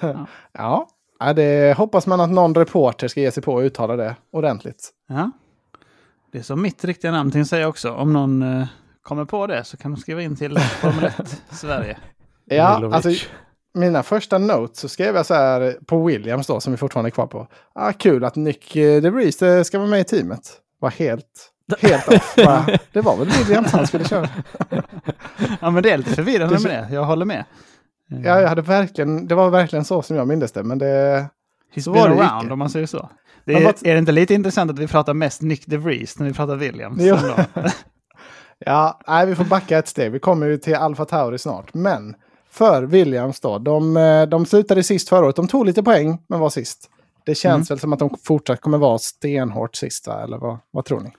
ja. 0.00 0.26
Ja, 0.52 0.88
ja 1.18 1.32
det 1.32 1.76
hoppas 1.76 2.06
man 2.06 2.20
att 2.20 2.30
någon 2.30 2.54
reporter 2.54 3.08
ska 3.08 3.20
ge 3.20 3.30
sig 3.30 3.42
på 3.42 3.58
att 3.58 3.62
uttala 3.64 3.96
det 3.96 4.16
ordentligt. 4.32 4.90
Ja. 5.08 5.30
Det 6.32 6.38
är 6.38 6.42
som 6.42 6.62
mitt 6.62 6.84
riktiga 6.84 7.10
namn 7.10 7.30
tänkte 7.30 7.38
jag 7.38 7.46
säga 7.46 7.68
också. 7.68 7.92
Om 7.92 8.12
någon 8.12 8.42
eh, 8.42 8.66
kommer 9.02 9.24
på 9.24 9.46
det 9.46 9.64
så 9.64 9.76
kan 9.76 9.90
de 9.94 10.00
skriva 10.00 10.22
in 10.22 10.36
till 10.36 10.58
Formel 10.58 11.04
1 11.04 11.42
Sverige. 11.50 11.98
Ja, 12.44 12.74
Milovic. 12.78 12.94
alltså 13.06 13.26
mina 13.74 14.02
första 14.02 14.38
notes 14.38 14.78
så 14.78 14.88
skrev 14.88 15.16
jag 15.16 15.26
så 15.26 15.34
här 15.34 15.78
på 15.86 16.04
Williams 16.04 16.46
då, 16.46 16.60
som 16.60 16.72
vi 16.72 16.76
fortfarande 16.76 17.08
är 17.08 17.10
kvar 17.10 17.26
på. 17.26 17.46
Ah, 17.72 17.92
kul 17.92 18.24
att 18.24 18.36
Nick 18.36 18.76
eh, 18.76 19.02
DeVries 19.02 19.42
eh, 19.42 19.62
ska 19.62 19.78
vara 19.78 19.88
med 19.88 20.00
i 20.00 20.04
teamet. 20.04 20.52
Var 20.80 20.90
helt, 20.90 21.50
helt 21.78 22.08
off. 22.08 22.34
Bara, 22.36 22.66
det 22.92 23.00
var 23.00 23.16
väl 23.16 23.28
Williams 23.28 23.72
han 23.72 23.86
skulle 23.86 24.04
köra. 24.04 24.28
Ja 25.60 25.70
men 25.70 25.82
det 25.82 25.90
är 25.90 25.98
lite 25.98 26.14
förvirrande 26.14 26.58
med 26.58 26.70
det. 26.70 26.94
Jag 26.94 27.04
håller 27.04 27.24
med. 27.26 27.44
Eh, 28.12 28.20
Ja, 28.24 28.40
jag 28.40 28.48
hade 28.48 28.62
verkligen, 28.62 29.26
det 29.26 29.34
var 29.34 29.50
verkligen 29.50 29.84
så 29.84 30.02
som 30.02 30.16
jag 30.16 30.28
minns 30.28 30.52
det, 30.52 30.62
men 30.62 30.78
det... 30.78 31.26
He's 31.74 31.80
så 31.80 31.92
been 31.92 32.02
var 32.02 32.08
det 32.08 32.22
around 32.24 32.44
icke. 32.44 32.52
om 32.52 32.58
man 32.58 32.70
säger 32.70 32.86
så. 32.86 33.10
Det 33.44 33.52
är, 33.54 33.68
är 33.86 33.92
det 33.92 33.98
inte 33.98 34.12
lite 34.12 34.34
intressant 34.34 34.70
att 34.70 34.78
vi 34.78 34.86
pratar 34.86 35.14
mest 35.14 35.42
Nick 35.42 35.66
DeVries 35.66 36.18
när 36.18 36.26
vi 36.26 36.32
pratar 36.32 36.56
Williams? 36.56 37.02
Ja, 38.66 39.00
nej, 39.08 39.26
vi 39.26 39.34
får 39.34 39.44
backa 39.44 39.78
ett 39.78 39.88
steg. 39.88 40.12
Vi 40.12 40.18
kommer 40.18 40.46
ju 40.46 40.58
till 40.58 40.74
Alfa 40.74 41.04
Tauri 41.04 41.38
snart. 41.38 41.74
Men 41.74 42.14
för 42.50 42.82
Williams 42.82 43.40
då, 43.40 43.58
de, 43.58 43.96
eh, 43.96 44.22
de 44.22 44.46
slutade 44.46 44.82
sist 44.82 45.08
förra 45.08 45.24
året. 45.24 45.36
De 45.36 45.48
tog 45.48 45.66
lite 45.66 45.82
poäng, 45.82 46.18
men 46.28 46.40
var 46.40 46.50
sist. 46.50 46.90
Det 47.30 47.34
känns 47.34 47.70
Mm. 47.70 47.74
väl 47.76 47.80
som 47.80 47.92
att 47.92 47.98
de 47.98 48.16
fortsatt 48.24 48.60
kommer 48.60 48.78
vara 48.78 48.98
stenhårt 48.98 49.74
sista, 49.76 50.22
eller 50.22 50.38
vad, 50.38 50.58
vad 50.70 50.84
tror 50.84 51.00
ni? 51.00 51.10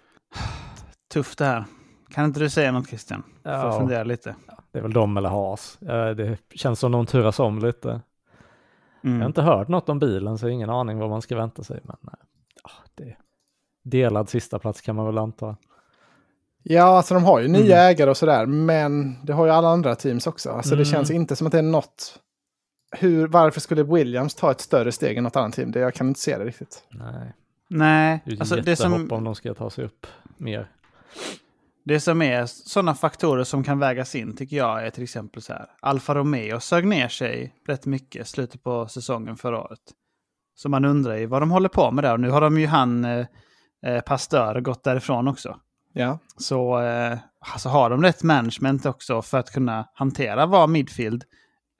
Tufft 1.13 1.37
det 1.37 1.45
här. 1.45 1.65
Kan 2.13 2.25
inte 2.25 2.39
du 2.39 2.49
säga 2.49 2.71
något 2.71 2.87
Christian? 2.87 3.23
Får 3.43 3.51
jag 3.51 3.65
ja. 3.65 3.79
fundera 3.79 4.03
lite. 4.03 4.35
Det 4.71 4.77
är 4.79 4.83
väl 4.83 4.93
de 4.93 5.17
eller 5.17 5.29
Haas. 5.29 5.77
Eh, 5.81 6.09
Det 6.09 6.37
känns 6.55 6.79
som 6.79 6.91
de 6.91 7.05
turas 7.05 7.39
om 7.39 7.59
lite. 7.59 7.87
Jag 9.01 9.09
har 9.09 9.15
Mm. 9.15 9.27
inte 9.27 9.41
hört 9.41 9.67
något 9.67 9.89
om 9.89 9.99
bilen 9.99 10.37
så 10.37 10.45
jag 10.45 10.49
har 10.49 10.53
ingen 10.53 10.69
aning 10.69 10.97
vad 10.99 11.09
man 11.09 11.21
ska 11.21 11.35
vänta 11.35 11.63
sig. 11.63 11.79
Men 11.83 11.95
eh, 12.07 12.71
det 12.95 13.15
delad 13.83 14.29
sista 14.29 14.59
plats 14.59 14.81
kan 14.81 14.95
man 14.95 15.05
väl 15.05 15.17
anta. 15.17 15.55
Ja, 16.63 16.83
alltså 16.83 17.13
de 17.13 17.23
har 17.23 17.39
ju 17.39 17.47
nya 17.47 17.77
Mm. 17.77 17.91
ägare 17.91 18.09
och 18.09 18.17
sådär, 18.17 18.45
men 18.45 19.15
det 19.25 19.33
har 19.33 19.45
ju 19.45 19.51
alla 19.51 19.67
andra 19.67 19.95
teams 19.95 20.27
också. 20.27 20.49
Alltså 20.51 20.69
det 20.75 20.75
Mm. 20.81 20.85
känns 20.85 21.11
inte 21.11 21.35
som 21.35 21.47
att 21.47 21.51
det 21.53 21.59
är 21.59 21.63
något... 21.63 22.19
Hur, 22.91 23.27
varför 23.27 23.61
skulle 23.61 23.83
Williams 23.83 24.35
ta 24.35 24.51
ett 24.51 24.61
större 24.61 24.91
steg 24.91 25.17
än 25.17 25.23
något 25.23 25.35
annat 25.35 25.53
team? 25.53 25.71
Det, 25.71 25.79
jag 25.79 25.93
kan 25.93 26.07
inte 26.07 26.19
se 26.19 26.37
det 26.37 26.45
riktigt. 26.45 26.83
Nej, 26.89 27.33
Nej, 27.67 28.21
det 28.25 28.31
är 28.31 28.39
alltså 28.39 28.55
det 28.55 28.75
som, 28.75 29.11
om 29.11 29.23
de 29.23 29.35
ska 29.35 29.53
ta 29.53 29.69
sig 29.69 29.85
upp 29.85 30.07
mer. 30.37 30.71
det 31.85 31.99
som 31.99 32.21
är 32.21 32.45
sådana 32.45 32.95
faktorer 32.95 33.43
som 33.43 33.63
kan 33.63 33.79
vägas 33.79 34.15
in 34.15 34.35
tycker 34.35 34.57
jag 34.57 34.85
är 34.85 34.89
till 34.89 35.03
exempel 35.03 35.41
så 35.41 35.53
här. 35.53 35.65
Alfa 35.81 36.15
Romeo 36.15 36.59
sög 36.59 36.87
ner 36.87 37.07
sig 37.07 37.55
rätt 37.67 37.85
mycket 37.85 38.27
slutet 38.27 38.63
på 38.63 38.87
säsongen 38.87 39.37
förra 39.37 39.59
året. 39.61 39.79
Så 40.55 40.69
man 40.69 40.85
undrar 40.85 41.15
ju 41.17 41.25
vad 41.25 41.41
de 41.41 41.51
håller 41.51 41.69
på 41.69 41.91
med 41.91 42.03
där. 42.03 42.13
Och 42.13 42.19
nu 42.19 42.29
har 42.29 42.41
de 42.41 42.59
ju 42.59 42.67
han 42.67 43.05
eh, 43.05 43.25
eh, 43.85 44.01
Pastör 44.01 44.61
gått 44.61 44.83
därifrån 44.83 45.27
också. 45.27 45.59
Ja, 45.93 46.19
Så 46.37 46.81
eh, 46.81 47.17
alltså 47.53 47.69
har 47.69 47.89
de 47.89 48.03
rätt 48.03 48.23
management 48.23 48.85
också 48.85 49.21
för 49.21 49.37
att 49.37 49.51
kunna 49.51 49.87
hantera 49.93 50.45
vad 50.45 50.69
midfield, 50.69 51.23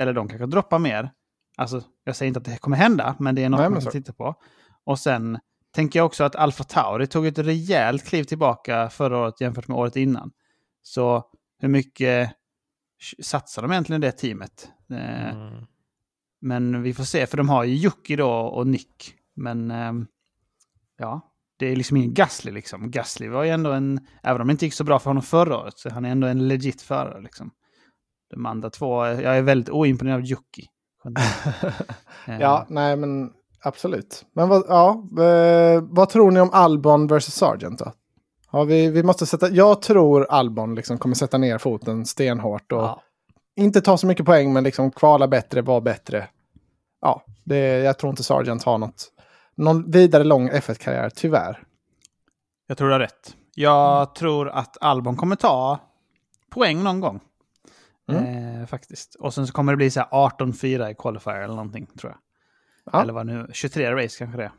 eller 0.02 0.14
de 0.14 0.28
kanske 0.28 0.46
droppar 0.46 0.80
mer. 0.80 1.12
Alltså, 1.58 1.84
jag 2.04 2.16
säger 2.16 2.28
inte 2.28 2.38
att 2.38 2.46
det 2.46 2.58
kommer 2.58 2.78
hända, 2.78 3.16
men 3.20 3.36
det 3.36 3.44
är 3.44 3.50
något 3.50 3.60
Nej, 3.60 3.70
man 3.70 3.82
kan 3.82 3.92
titta 3.92 4.14
på. 4.14 4.36
Och 4.84 5.00
sen 5.00 5.40
tänker 5.76 6.00
jag 6.00 6.06
också 6.06 6.24
att 6.24 6.36
Alfa 6.36 6.64
Tauri 6.64 7.08
tog 7.08 7.26
ett 7.26 7.38
rejält 7.38 8.06
kliv 8.06 8.24
tillbaka 8.24 8.90
förra 8.90 9.18
året 9.18 9.42
jämfört 9.42 9.68
med 9.68 9.78
året 9.78 9.96
innan. 9.96 10.32
Så 10.82 11.24
hur 11.60 11.70
mycket 11.70 12.32
satsar 13.22 13.62
de 13.62 13.72
egentligen 13.72 14.04
i 14.04 14.06
det 14.06 14.12
teamet? 14.12 14.70
Eh, 14.90 15.36
Mm. 15.36 15.66
Men 16.44 16.84
vi 16.84 16.94
får 16.94 17.04
se, 17.04 17.28
för 17.28 17.38
de 17.38 17.50
har 17.50 17.64
ju 17.64 17.76
Jocke 17.76 18.16
då 18.16 18.32
och 18.32 18.68
Nick. 18.68 19.16
Men 19.34 19.72
ehm, 19.72 20.08
ja, 20.98 21.32
det 21.58 21.66
är 21.66 21.76
liksom 21.76 21.98
ingen 21.98 22.14
Gasly 22.14 22.52
liksom. 22.52 22.92
Gasly 22.92 23.28
var 23.28 23.44
ju 23.44 23.50
ändå 23.50 23.72
en, 23.72 24.08
även 24.24 24.42
om 24.42 24.48
det 24.48 24.52
inte 24.52 24.66
gick 24.66 24.74
så 24.74 24.84
bra 24.84 25.00
för 25.00 25.10
honom 25.10 25.24
förra 25.24 25.58
året, 25.58 25.80
så 25.80 25.90
han 25.90 26.06
är 26.06 26.10
ändå 26.12 26.28
en 26.28 26.48
legit 26.48 26.82
förare 26.82 27.22
liksom. 27.22 27.52
De 28.32 28.46
andra 28.46 28.70
två, 28.70 29.06
jag 29.06 29.38
är 29.38 29.42
väldigt 29.42 29.70
oimponerad 29.70 30.16
av 30.20 30.26
Jocke. 30.26 30.62
Eh, 32.28 32.40
ja 32.40 32.66
nej 32.70 32.96
men 32.96 33.32
absolut. 33.64 34.26
Men 34.34 34.50
vad, 34.50 34.64
ja, 34.68 35.04
eh, 35.24 35.84
vad 35.90 36.10
tror 36.10 36.32
ni 36.32 36.40
om 36.40 36.50
Albon 36.54 37.08
versus 37.08 37.34
Sargent 37.36 37.80
då? 37.80 37.94
Har 38.48 38.66
vi, 38.66 38.90
vi 38.90 39.04
måste 39.04 39.26
sätta, 39.26 39.50
jag 39.50 39.82
tror 39.82 40.28
Albon 40.30 40.76
liksom 40.76 40.98
kommer 40.98 41.16
sätta 41.16 41.38
ner 41.38 41.58
foten 41.58 42.06
stenhårt 42.06 42.72
och 42.72 42.82
Ja. 42.82 43.02
inte 43.56 43.82
ta 43.82 43.98
så 43.98 44.08
mycket 44.08 44.26
poäng 44.26 44.54
men 44.54 44.64
liksom 44.64 44.92
kvala 44.92 45.28
bättre, 45.28 45.62
vara 45.62 45.82
bättre. 45.82 46.28
Ja, 47.02 47.24
det, 47.44 47.58
jag 47.58 48.00
tror 48.00 48.10
inte 48.10 48.24
Sargent 48.24 48.64
har 48.64 48.78
något, 48.78 49.08
någon 49.56 49.92
vidare 49.92 50.24
lång 50.24 50.50
F1-karriär, 50.50 51.10
tyvärr. 51.16 51.64
Jag 52.68 52.78
tror 52.78 52.88
du 52.88 52.94
har 52.94 53.00
rätt. 53.00 53.36
Jag 53.56 54.16
tror 54.16 54.50
att 54.50 54.78
Albon 54.82 55.16
kommer 55.16 55.36
ta 55.36 55.80
poäng 56.50 56.84
någon 56.84 57.00
gång. 57.00 57.20
Mm. 58.12 58.62
Eh, 58.62 58.66
faktiskt. 58.68 59.16
Och 59.16 59.34
sen 59.34 59.48
så 59.48 59.54
kommer 59.54 59.74
det 59.74 59.78
bli 59.78 59.92
så 59.92 60.00
här 60.00 60.10
18-4 60.10 60.90
i 60.92 60.96
qualifier 60.96 61.36
eller 61.42 61.56
någonting, 61.56 61.88
tror 62.00 62.12
jag. 62.12 62.20
Ja. 62.94 63.02
Eller 63.02 63.14
vad 63.14 63.26
nu, 63.26 63.48
23 63.54 63.96
race 63.96 64.18
kanske 64.20 64.38
det 64.38 64.44
är. 64.44 64.52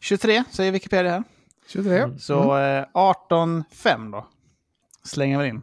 23 0.00 0.44
säger 0.50 0.72
Wikipedia 0.72 1.10
här. 1.12 1.24
23. 1.68 1.98
Mm. 1.98 2.18
Så 2.18 2.56
eh, 2.58 2.84
18-5 2.94 4.12
då. 4.12 4.26
Slänger 5.04 5.38
vi 5.42 5.48
in. 5.48 5.62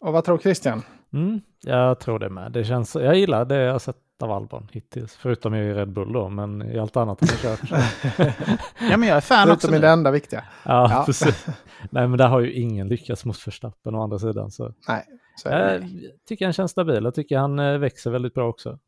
Och 0.00 0.12
vad 0.12 0.24
tror 0.24 0.38
Christian? 0.38 0.82
Mm, 1.12 1.40
jag 1.60 2.00
tror 2.00 2.18
det 2.18 2.30
med. 2.30 2.52
Det 2.52 2.64
känns, 2.64 2.94
jag 2.94 3.16
gillar 3.16 3.44
det 3.44 3.56
jag 3.56 3.72
har 3.72 3.78
sett 3.78 3.96
av 4.20 4.32
Albon 4.32 4.68
hittills. 4.72 5.14
Förutom 5.16 5.54
i 5.54 5.74
Red 5.74 5.92
Bull 5.92 6.12
då, 6.12 6.28
men 6.28 6.62
i 6.62 6.78
allt 6.78 6.96
annat 6.96 7.18
han 7.20 7.28
har 7.28 7.36
kört. 7.56 7.70
Ja, 8.90 8.96
men 8.96 9.08
jag 9.08 9.16
är 9.16 9.20
fan 9.20 9.50
också 9.50 9.66
Förutom 9.66 9.74
i 9.74 9.78
det 9.86 9.88
enda 9.88 10.10
viktiga. 10.10 10.44
ja, 10.64 10.90
Ja. 10.90 11.02
precis. 11.06 11.46
Nej, 11.90 12.08
men 12.08 12.18
där 12.18 12.28
har 12.28 12.40
ju 12.40 12.52
ingen 12.52 12.88
lyckats 12.88 13.24
mot 13.24 13.46
Verstappen 13.46 13.94
å 13.94 14.02
andra 14.02 14.18
sidan. 14.18 14.50
Så. 14.50 14.74
Nej. 14.88 15.06
Jag 15.44 15.82
tycker 16.28 16.44
han 16.46 16.52
känns 16.52 16.70
stabil. 16.70 17.04
Jag 17.04 17.14
tycker 17.14 17.38
han 17.38 17.58
eh, 17.58 17.78
växer 17.78 18.10
väldigt 18.10 18.34
bra 18.34 18.48
också. 18.48 18.78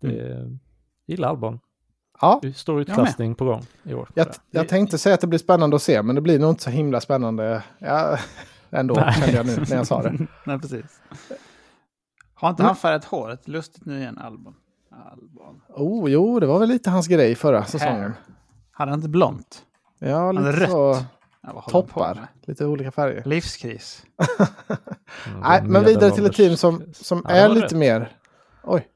Det, 0.00 0.32
Mm. 0.36 0.58
Gillar 1.06 1.28
Albon. 1.28 1.60
Ja, 2.20 2.40
Stor 2.54 2.80
utklassning 2.80 3.34
på 3.34 3.44
gång 3.44 3.62
i 3.82 3.94
år. 3.94 4.08
jag, 4.14 4.26
jag 4.50 4.68
tänkte 4.68 4.98
säga 4.98 5.14
att 5.14 5.20
det 5.20 5.26
blir 5.26 5.38
spännande 5.38 5.76
att 5.76 5.82
se, 5.82 6.02
men 6.02 6.14
det 6.14 6.20
blir 6.20 6.38
nog 6.38 6.50
inte 6.50 6.62
så 6.62 6.70
himla 6.70 7.00
spännande. 7.00 7.62
Ja, 7.78 8.18
ändå 8.70 8.94
Nej. 8.94 9.12
kände 9.12 9.32
jag 9.36 9.46
nu 9.46 9.56
när 9.70 9.76
jag 9.76 9.86
sa 9.86 10.02
det. 10.02 10.26
Nej, 10.46 10.58
precis. 10.58 11.00
Har 12.34 12.50
inte 12.50 12.62
Mm. 12.62 12.66
han 12.68 12.76
färgat 12.76 13.04
håret 13.04 13.48
lustigt 13.48 13.84
nu 13.86 13.98
igen, 13.98 14.18
Albon? 14.18 14.54
Albon. 15.12 15.60
Oh, 15.68 16.10
jo, 16.10 16.40
det 16.40 16.46
var 16.46 16.58
väl 16.58 16.68
lite 16.68 16.90
hans 16.90 17.08
grej 17.08 17.34
förra 17.34 17.64
säsongen. 17.64 18.12
Hade 18.70 18.90
han 18.90 18.98
inte 18.98 19.08
blont? 19.08 19.62
Ja, 19.98 20.16
Han 20.26 20.36
är 20.38 20.52
lite 20.52 20.60
rött. 20.64 20.70
så 20.70 20.96
Ja, 21.46 21.60
toppar. 21.68 22.26
Lite 22.42 22.66
olika 22.66 22.90
färger. 22.92 23.22
Livskris. 23.24 24.04
Mm, 25.26 25.40
Nej, 25.40 25.62
men 25.62 25.84
vidare 25.84 26.10
till 26.10 26.26
ett 26.26 26.32
team 26.36 26.56
som, 26.56 26.82
som 26.92 27.22
Ja, 27.24 27.34
det 27.34 27.38
är 27.40 27.48
lite 27.48 27.66
rätt. 27.66 27.72
mer... 27.72 28.16
Oj. 28.64 28.86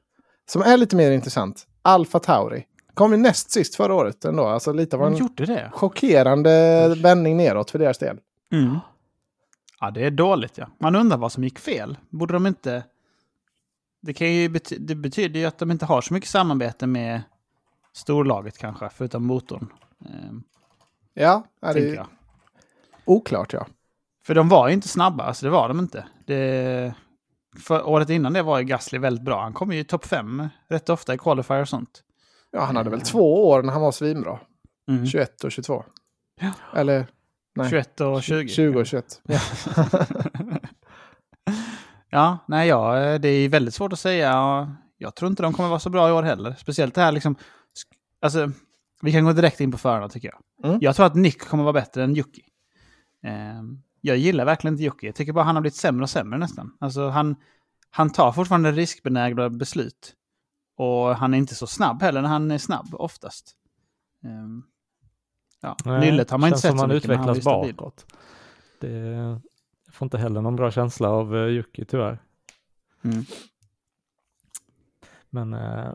Som 0.49 0.61
är 0.61 0.77
lite 0.77 0.95
mer 0.95 1.11
intressant. 1.11 1.67
Alfa 1.81 2.19
Tauri. 2.19 2.65
Kom 2.93 3.11
ju 3.11 3.17
näst 3.17 3.51
sist 3.51 3.75
förra 3.75 3.93
året 3.95 4.25
ändå. 4.25 4.47
Alltså 4.47 4.73
lite 4.73 4.95
av 4.97 5.03
en 5.07 5.17
gjorde 5.17 5.45
det? 5.45 5.69
chockerande 5.73 6.95
vändning 6.97 7.37
neråt 7.37 7.71
för 7.71 7.79
deras 7.79 7.97
del. 7.97 8.17
Mm. 8.53 8.79
Ja, 9.79 9.91
det 9.91 10.05
är 10.05 10.11
dåligt 10.11 10.57
ja. 10.57 10.67
Man 10.79 10.95
undrar 10.95 11.17
vad 11.17 11.31
som 11.31 11.43
gick 11.43 11.59
fel. 11.59 11.97
Borde 12.09 12.33
de 12.33 12.47
inte... 12.47 12.83
Det, 14.01 14.13
kan 14.13 14.33
ju 14.33 14.49
bety... 14.49 14.77
det 14.79 14.95
betyder 14.95 15.39
ju 15.39 15.45
att 15.45 15.57
de 15.57 15.71
inte 15.71 15.85
har 15.85 16.01
så 16.01 16.13
mycket 16.13 16.29
samarbete 16.29 16.87
med 16.87 17.21
storlaget 17.93 18.57
kanske, 18.57 18.89
förutom 18.89 19.25
motorn. 19.25 19.67
Ehm, 20.05 20.43
Ja, 21.13 21.43
är 21.61 21.73
det 21.73 21.79
jag. 21.79 22.07
Oklart 23.05 23.53
ja. 23.53 23.67
För 24.25 24.35
de 24.35 24.49
var 24.49 24.67
ju 24.67 24.73
inte 24.73 24.87
snabba, 24.87 25.23
alltså 25.23 25.45
det 25.45 25.49
var 25.49 25.67
de 25.67 25.79
inte. 25.79 26.05
Det... 26.25 26.93
För 27.59 27.87
året 27.87 28.09
innan 28.09 28.33
det 28.33 28.41
var 28.41 28.59
ju 28.59 28.65
Gasly 28.65 28.99
väldigt 28.99 29.25
bra. 29.25 29.41
Han 29.41 29.53
kom 29.53 29.71
ju 29.71 29.79
i 29.79 29.83
topp 29.83 30.05
fem 30.05 30.49
rätt 30.69 30.89
ofta 30.89 31.13
i 31.13 31.17
qualifier 31.17 31.61
och 31.61 31.69
sånt. 31.69 32.03
Ja, 32.51 32.65
han 32.65 32.75
hade 32.75 32.89
väl 32.89 33.01
två 33.01 33.49
år 33.49 33.63
när 33.63 33.73
han 33.73 33.81
var 33.81 33.91
svinbra. 33.91 34.39
Mm. 34.89 35.05
21 35.05 35.43
och 35.43 35.51
22. 35.51 35.83
Ja. 36.41 36.51
Eller 36.79 37.07
nej. 37.55 37.69
21 37.69 38.01
och 38.01 38.23
20. 38.23 38.47
20 38.47 38.79
och 38.79 38.85
21. 38.85 39.21
Ja. 39.23 39.39
Ja, 42.13 42.37
nej, 42.47 42.67
ja, 42.67 43.17
det 43.17 43.27
är 43.29 43.49
väldigt 43.49 43.73
svårt 43.73 43.93
att 43.93 43.99
säga. 43.99 44.75
Jag 44.97 45.15
tror 45.15 45.29
inte 45.29 45.43
de 45.43 45.53
kommer 45.53 45.69
vara 45.69 45.79
så 45.79 45.89
bra 45.89 46.09
i 46.09 46.11
år 46.11 46.23
heller. 46.23 46.55
Speciellt 46.59 46.95
det 46.95 47.01
här 47.01 47.11
liksom... 47.11 47.35
Alltså, 48.21 48.51
vi 49.01 49.11
kan 49.11 49.25
gå 49.25 49.33
direkt 49.33 49.61
in 49.61 49.71
på 49.71 49.77
förarna 49.77 50.09
tycker 50.09 50.27
jag. 50.27 50.69
Mm. 50.69 50.79
Jag 50.81 50.95
tror 50.95 51.05
att 51.05 51.15
Nick 51.15 51.41
kommer 51.41 51.63
vara 51.63 51.73
bättre 51.73 52.03
än 52.03 52.13
Jocke. 52.13 52.41
Ehm, 53.23 53.81
jag 54.01 54.17
gillar 54.17 54.45
verkligen 54.45 54.73
inte 54.73 54.83
Jocke. 54.83 55.05
Jag 55.05 55.15
tycker 55.15 55.33
bara 55.33 55.45
han 55.45 55.55
har 55.55 55.61
blivit 55.61 55.75
sämre 55.75 56.03
och 56.03 56.09
sämre 56.09 56.39
nästan. 56.39 56.77
Alltså, 56.79 57.09
han, 57.09 57.35
han 57.89 58.09
tar 58.09 58.31
fortfarande 58.31 58.71
riskbenägna 58.71 59.49
beslut. 59.49 60.15
Och 60.77 61.15
han 61.15 61.33
är 61.33 61.37
inte 61.37 61.55
så 61.55 61.67
snabb 61.67 62.01
heller 62.01 62.21
när 62.21 62.29
han 62.29 62.51
är 62.51 62.57
snabb 62.57 62.87
oftast. 62.93 63.55
Ehm, 64.23 64.63
ja, 65.61 65.77
Nyllet 65.85 66.29
har 66.29 66.37
man 66.37 66.47
inte 66.47 66.61
känns 66.61 66.61
sett 66.61 66.71
som 66.71 66.79
så 66.79 66.87
mycket, 66.87 67.09
men 67.09 67.19
han 67.19 67.29
utvecklas 67.29 67.77
bakåt. 67.77 68.05
Det, 68.79 68.91
jag 68.91 69.41
får 69.93 70.05
inte 70.05 70.17
heller 70.17 70.41
någon 70.41 70.55
bra 70.55 70.71
känsla 70.71 71.09
av 71.09 71.35
uh, 71.35 71.47
Jocke 71.47 71.85
tyvärr. 71.85 72.19
Mm. 73.01 73.25
Men 75.29 75.53
eh, 75.53 75.93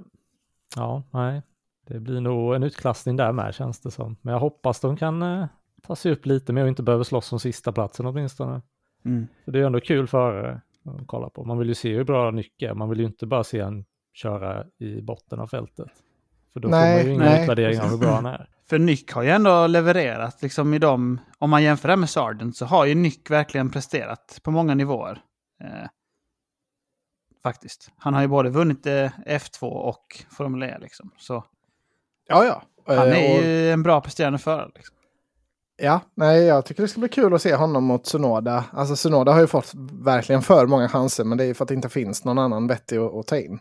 ja, 0.77 1.03
nej. 1.11 1.43
Det 1.87 2.01
blir 2.01 2.21
nog 2.21 2.55
en 2.55 2.63
utklassning 2.63 3.17
där 3.17 3.33
med 3.33 3.55
känns 3.55 3.81
det 3.81 3.91
som. 3.91 4.17
Men 4.23 4.33
jag 4.33 4.41
hoppas 4.41 4.81
de 4.81 4.97
kan 4.97 5.23
eh, 5.23 5.47
ta 5.87 5.97
sig 5.97 6.13
upp 6.13 6.27
lite 6.27 6.53
mer 6.53 6.63
och 6.63 6.69
inte 6.69 6.83
behöver 6.83 7.05
slåss 7.05 7.33
om 7.33 7.41
sista 7.41 7.73
platsen 7.73 8.07
åtminstone. 8.07 8.63
Mm. 9.05 9.27
För 9.45 9.53
det 9.53 9.59
är 9.59 9.61
ju 9.61 9.67
ändå 9.67 9.81
kul 9.81 10.07
förare 10.07 10.61
att 10.85 11.07
kolla 11.07 11.31
på. 11.31 11.45
Man 11.45 11.59
vill 11.59 11.69
ju 11.69 11.75
se 11.75 11.95
hur 11.97 12.05
bra 12.05 12.31
Nyck 12.31 12.63
är. 12.63 12.75
Man 12.75 12.89
vill 12.91 13.01
ju 13.01 13.07
inte 13.07 13.27
bara 13.27 13.45
se 13.45 13.61
han 13.63 13.85
köra 14.13 14.65
i 14.79 15.01
botten 15.03 15.41
av 15.41 15.47
fältet. 15.47 15.89
För 16.53 16.61
då 16.61 16.69
Nej, 16.69 16.93
får 16.93 16.99
man 16.99 17.07
ju 17.07 17.15
ingen 17.15 17.33
nej, 17.33 17.43
utvärdering 17.43 17.81
av 17.81 17.89
hur 17.91 17.99
bra 17.99 18.11
han 18.15 18.27
är. 18.27 18.49
För 18.69 18.79
Nyck 18.79 19.13
har 19.13 19.23
ju 19.23 19.31
ändå 19.31 19.67
levererat 19.67 20.43
liksom 20.43 20.75
i 20.75 20.79
dem. 20.79 21.21
Om 21.39 21.51
man 21.51 21.63
jämför 21.63 21.89
det 21.89 21.97
med 21.97 22.11
Sargent 22.11 22.57
så 22.57 22.67
har 22.67 22.85
ju 22.87 22.95
Nyck 22.95 23.31
verkligen 23.31 23.71
presterat 23.71 24.41
på 24.43 24.51
många 24.51 24.75
nivåer. 24.75 25.23
Eh, 25.61 25.89
faktiskt. 27.43 27.91
Han 27.99 28.15
har 28.15 28.21
ju 28.23 28.29
både 28.29 28.51
vunnit 28.51 28.87
eh, 28.87 29.11
F2 29.27 29.65
och 29.67 30.25
Formel 30.31 30.63
E 30.63 30.79
liksom. 30.81 31.11
Så 31.19 31.45
ja, 32.29 32.45
ja. 32.45 32.63
han 32.97 33.09
Eh, 33.09 33.17
är 33.33 33.39
och- 33.39 33.45
ju 33.45 33.71
en 33.71 33.83
bra 33.83 34.01
presterande 34.01 34.39
förare. 34.39 34.71
Liksom. 34.75 34.96
Ja, 35.77 36.01
nej, 36.15 36.43
jag 36.45 36.65
tycker 36.65 36.83
det 36.83 36.89
ska 36.89 37.01
bli 37.01 37.09
kul 37.09 37.35
att 37.35 37.43
se 37.43 37.55
honom 37.55 37.85
mot 37.85 38.05
Tsunoda. 38.05 38.65
Alltså 38.73 38.95
Tsunoda 38.97 39.33
har 39.33 39.41
ju 39.41 39.47
fått 39.47 39.73
verkligen 39.93 40.43
för 40.43 40.67
många 40.67 40.89
chanser, 40.89 41.25
men 41.25 41.39
det 41.39 41.45
är 41.45 41.47
ju 41.47 41.55
för 41.55 41.65
att 41.65 41.69
det 41.69 41.75
inte 41.75 41.89
finns 41.89 42.25
någon 42.25 42.39
annan 42.39 42.67
vettig 42.67 42.97
att, 42.99 43.15
att 43.15 43.27
ta 43.27 43.37
in. 43.37 43.59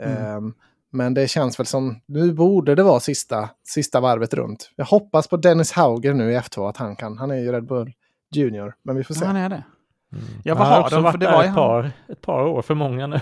Mm. 0.00 0.16
Ehm, 0.36 0.54
men 0.92 1.14
det 1.14 1.28
känns 1.28 1.58
väl 1.60 1.66
som, 1.66 2.00
nu 2.06 2.32
borde 2.32 2.74
det 2.74 2.82
vara 2.82 3.00
sista, 3.00 3.48
sista 3.68 4.00
varvet 4.00 4.34
runt. 4.34 4.70
Jag 4.76 4.84
hoppas 4.84 5.28
på 5.28 5.36
Dennis 5.36 5.72
Hauger 5.72 6.14
nu 6.14 6.32
i 6.32 6.38
F2, 6.38 6.68
att 6.68 6.76
han 6.76 6.96
kan. 6.96 7.18
Han 7.18 7.30
är 7.30 7.36
ju 7.36 7.52
Red 7.52 7.66
Bull 7.66 7.92
Junior, 8.34 8.74
men 8.82 8.96
vi 8.96 9.04
får 9.04 9.14
se. 9.14 9.20
Ja, 9.24 9.26
han 9.26 9.36
är 9.36 9.48
det. 9.48 9.64
Mm. 10.12 10.24
Ja, 10.44 10.54
vad 10.54 10.66
har 10.66 10.80
också 10.80 11.00
de? 11.02 11.12
För 11.12 11.18
det 11.18 11.26
var 11.26 11.42
ju 11.42 11.48
ett, 11.48 11.54
han. 11.54 11.54
par, 11.56 11.90
ett 12.08 12.20
par 12.20 12.42
år 12.46 12.62
för 12.62 12.74
många 12.74 13.06
nu. 13.06 13.20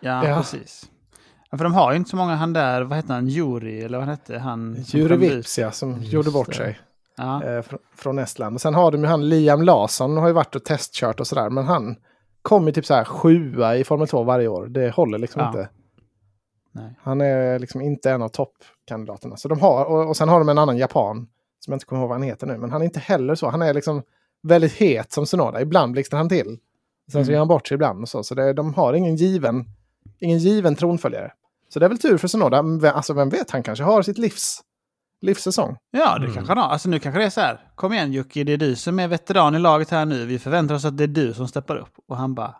Ja, 0.00 0.26
Ja. 0.28 0.36
precis. 0.36 0.90
Ja, 1.50 1.58
för 1.58 1.64
de 1.64 1.74
har 1.74 1.92
ju 1.92 1.96
inte 1.96 2.10
så 2.10 2.16
många 2.16 2.34
han 2.34 2.52
där, 2.52 2.82
vad 2.82 2.96
hette 2.96 3.12
han, 3.12 3.28
Juri 3.28 3.80
eller 3.82 3.98
vad 3.98 4.06
hette? 4.06 4.38
Han 4.38 4.84
som 4.84 5.00
Juri 5.00 5.16
Vips, 5.16 5.58
ja, 5.58 5.70
som 5.70 6.00
Just 6.00 6.12
gjorde 6.12 6.30
bort 6.30 6.46
det. 6.48 6.54
sig. 6.54 6.78
Ja. 7.18 7.44
eh, 7.44 7.62
fr- 7.62 7.78
från 7.96 8.18
Estland. 8.18 8.54
Och 8.56 8.60
sen 8.60 8.74
har 8.74 8.90
de 8.92 9.00
ju 9.00 9.06
han 9.06 9.28
Liam 9.28 9.62
Larsson 9.62 10.16
har 10.16 10.26
ju 10.26 10.32
varit 10.32 10.54
och 10.56 10.64
testkört 10.64 11.20
och 11.20 11.26
sådär. 11.26 11.50
Men 11.50 11.64
han 11.64 11.96
kommer 12.42 12.72
typ 12.72 12.86
så 12.86 12.94
här 12.94 13.04
sjua 13.04 13.76
i 13.76 13.84
Formel 13.84 14.08
2 14.08 14.22
varje 14.22 14.48
år. 14.48 14.66
Det 14.66 14.90
håller 14.94 15.18
liksom 15.18 15.40
Ja. 15.42 15.48
inte. 15.48 15.68
Nej. 16.72 16.98
Han 17.02 17.20
är 17.20 17.58
liksom 17.58 17.80
inte 17.80 18.10
en 18.10 18.22
av 18.22 18.28
toppkandidaterna. 18.28 19.36
Så 19.36 19.48
de 19.48 19.60
har, 19.60 19.84
och, 19.84 20.08
och 20.08 20.16
sen 20.16 20.28
har 20.28 20.38
de 20.38 20.48
en 20.48 20.58
annan 20.58 20.78
japan, 20.78 21.16
som 21.60 21.72
jag 21.72 21.76
inte 21.76 21.86
kommer 21.86 22.02
ihåg 22.02 22.08
vad 22.08 22.18
han 22.18 22.22
heter 22.28 22.46
nu, 22.46 22.58
men 22.58 22.70
han 22.70 22.80
är 22.80 22.84
inte 22.84 23.00
heller 23.00 23.34
så. 23.34 23.48
Han 23.48 23.62
är 23.62 23.74
liksom 23.74 24.02
väldigt 24.42 24.72
het 24.72 25.12
som 25.12 25.26
Sonoda. 25.26 25.60
Ibland 25.60 25.92
blixtrar 25.92 26.18
han 26.18 26.28
till. 26.28 26.46
Sen 26.46 26.58
så 27.12 27.18
Mm. 27.18 27.32
gör 27.32 27.38
han 27.38 27.48
bort 27.48 27.66
sig 27.68 27.74
ibland 27.74 28.02
och 28.02 28.08
så. 28.08 28.22
Så 28.22 28.34
det, 28.34 28.52
de 28.52 28.74
har 28.74 28.92
ingen 28.94 29.16
given, 29.16 29.64
ingen 30.20 30.38
given 30.38 30.74
tronföljare. 30.76 31.32
Så 31.68 31.78
det 31.78 31.84
är 31.86 31.88
väl 31.88 31.98
tur 31.98 32.16
för 32.18 32.28
Sonoda. 32.28 32.90
Alltså 32.92 33.12
vem 33.12 33.28
vet, 33.28 33.50
han 33.50 33.62
kanske 33.62 33.84
har 33.84 34.02
sitt 34.02 34.18
livs, 34.18 34.60
livssäsong. 35.20 35.76
Ja, 35.90 36.12
det 36.18 36.24
Mm. 36.24 36.34
kanske 36.34 36.50
han 36.50 36.58
har. 36.58 36.68
Alltså 36.68 36.88
nu 36.88 36.98
kanske 36.98 37.18
det 37.20 37.24
är 37.26 37.30
så 37.30 37.40
här. 37.40 37.60
Kom 37.74 37.92
igen 37.92 38.12
Jocke, 38.12 38.44
det 38.44 38.52
är 38.52 38.56
du 38.56 38.76
som 38.76 38.98
är 38.98 39.08
veteran 39.08 39.54
i 39.54 39.58
laget 39.58 39.90
här 39.90 40.04
nu. 40.04 40.26
Vi 40.26 40.38
förväntar 40.38 40.74
oss 40.74 40.84
att 40.84 40.96
det 40.98 41.04
är 41.04 41.08
du 41.08 41.34
som 41.34 41.48
steppar 41.48 41.76
upp. 41.76 41.92
Och 42.08 42.16
han 42.16 42.34
bara, 42.34 42.54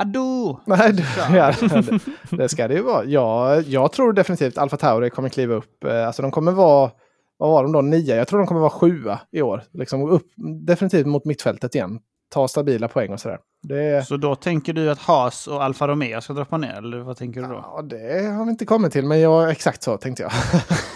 adå! 0.00 0.60
Nej, 0.66 0.92
det, 0.92 1.04
Ja. 1.18 1.36
ja, 1.36 1.68
det, 1.68 1.98
det 2.36 2.48
ska 2.48 2.68
det 2.68 2.74
ju 2.74 2.82
vara. 2.82 3.04
Jag, 3.04 3.62
jag 3.62 3.92
tror 3.92 4.12
definitivt 4.12 4.58
Alfa 4.58 4.76
Tauri 4.76 5.10
kommer 5.10 5.28
kliva 5.28 5.54
upp. 5.54 5.84
Eh, 5.84 6.06
Alltså 6.06 6.22
de 6.22 6.30
kommer 6.30 6.52
vara, 6.52 6.90
vad 7.36 7.50
var 7.50 7.62
de 7.62 7.72
då, 7.72 7.80
nia? 7.80 8.16
Jag 8.16 8.28
tror 8.28 8.38
de 8.38 8.46
kommer 8.46 8.60
vara 8.60 8.70
sjua 8.70 9.20
i 9.32 9.42
år. 9.42 9.62
Liksom 9.72 10.10
upp 10.10 10.26
definitivt 10.66 11.06
mot 11.06 11.24
mittfältet 11.24 11.74
igen. 11.74 11.98
Ta 12.34 12.48
stabila 12.48 12.88
poäng 12.88 13.12
och 13.12 13.20
sådär. 13.20 13.38
Det, 13.62 14.06
Så 14.06 14.16
då 14.16 14.34
tänker 14.34 14.72
du 14.72 14.90
att 14.90 14.98
Haas 14.98 15.46
och 15.46 15.64
Alfa 15.64 15.88
Romeo 15.88 16.20
ska 16.20 16.32
droppa 16.32 16.56
ner, 16.56 16.74
eller 16.74 16.98
vad 16.98 17.16
tänker 17.16 17.40
du 17.42 17.46
då? 17.48 17.54
ja, 17.54 17.82
det 17.82 18.26
har 18.26 18.44
vi 18.44 18.50
inte 18.50 18.66
kommit 18.66 18.92
till, 18.92 19.06
men 19.06 19.20
jag, 19.20 19.50
exakt 19.50 19.82
så 19.82 19.96
tänkte 19.96 20.22
jag. 20.22 20.32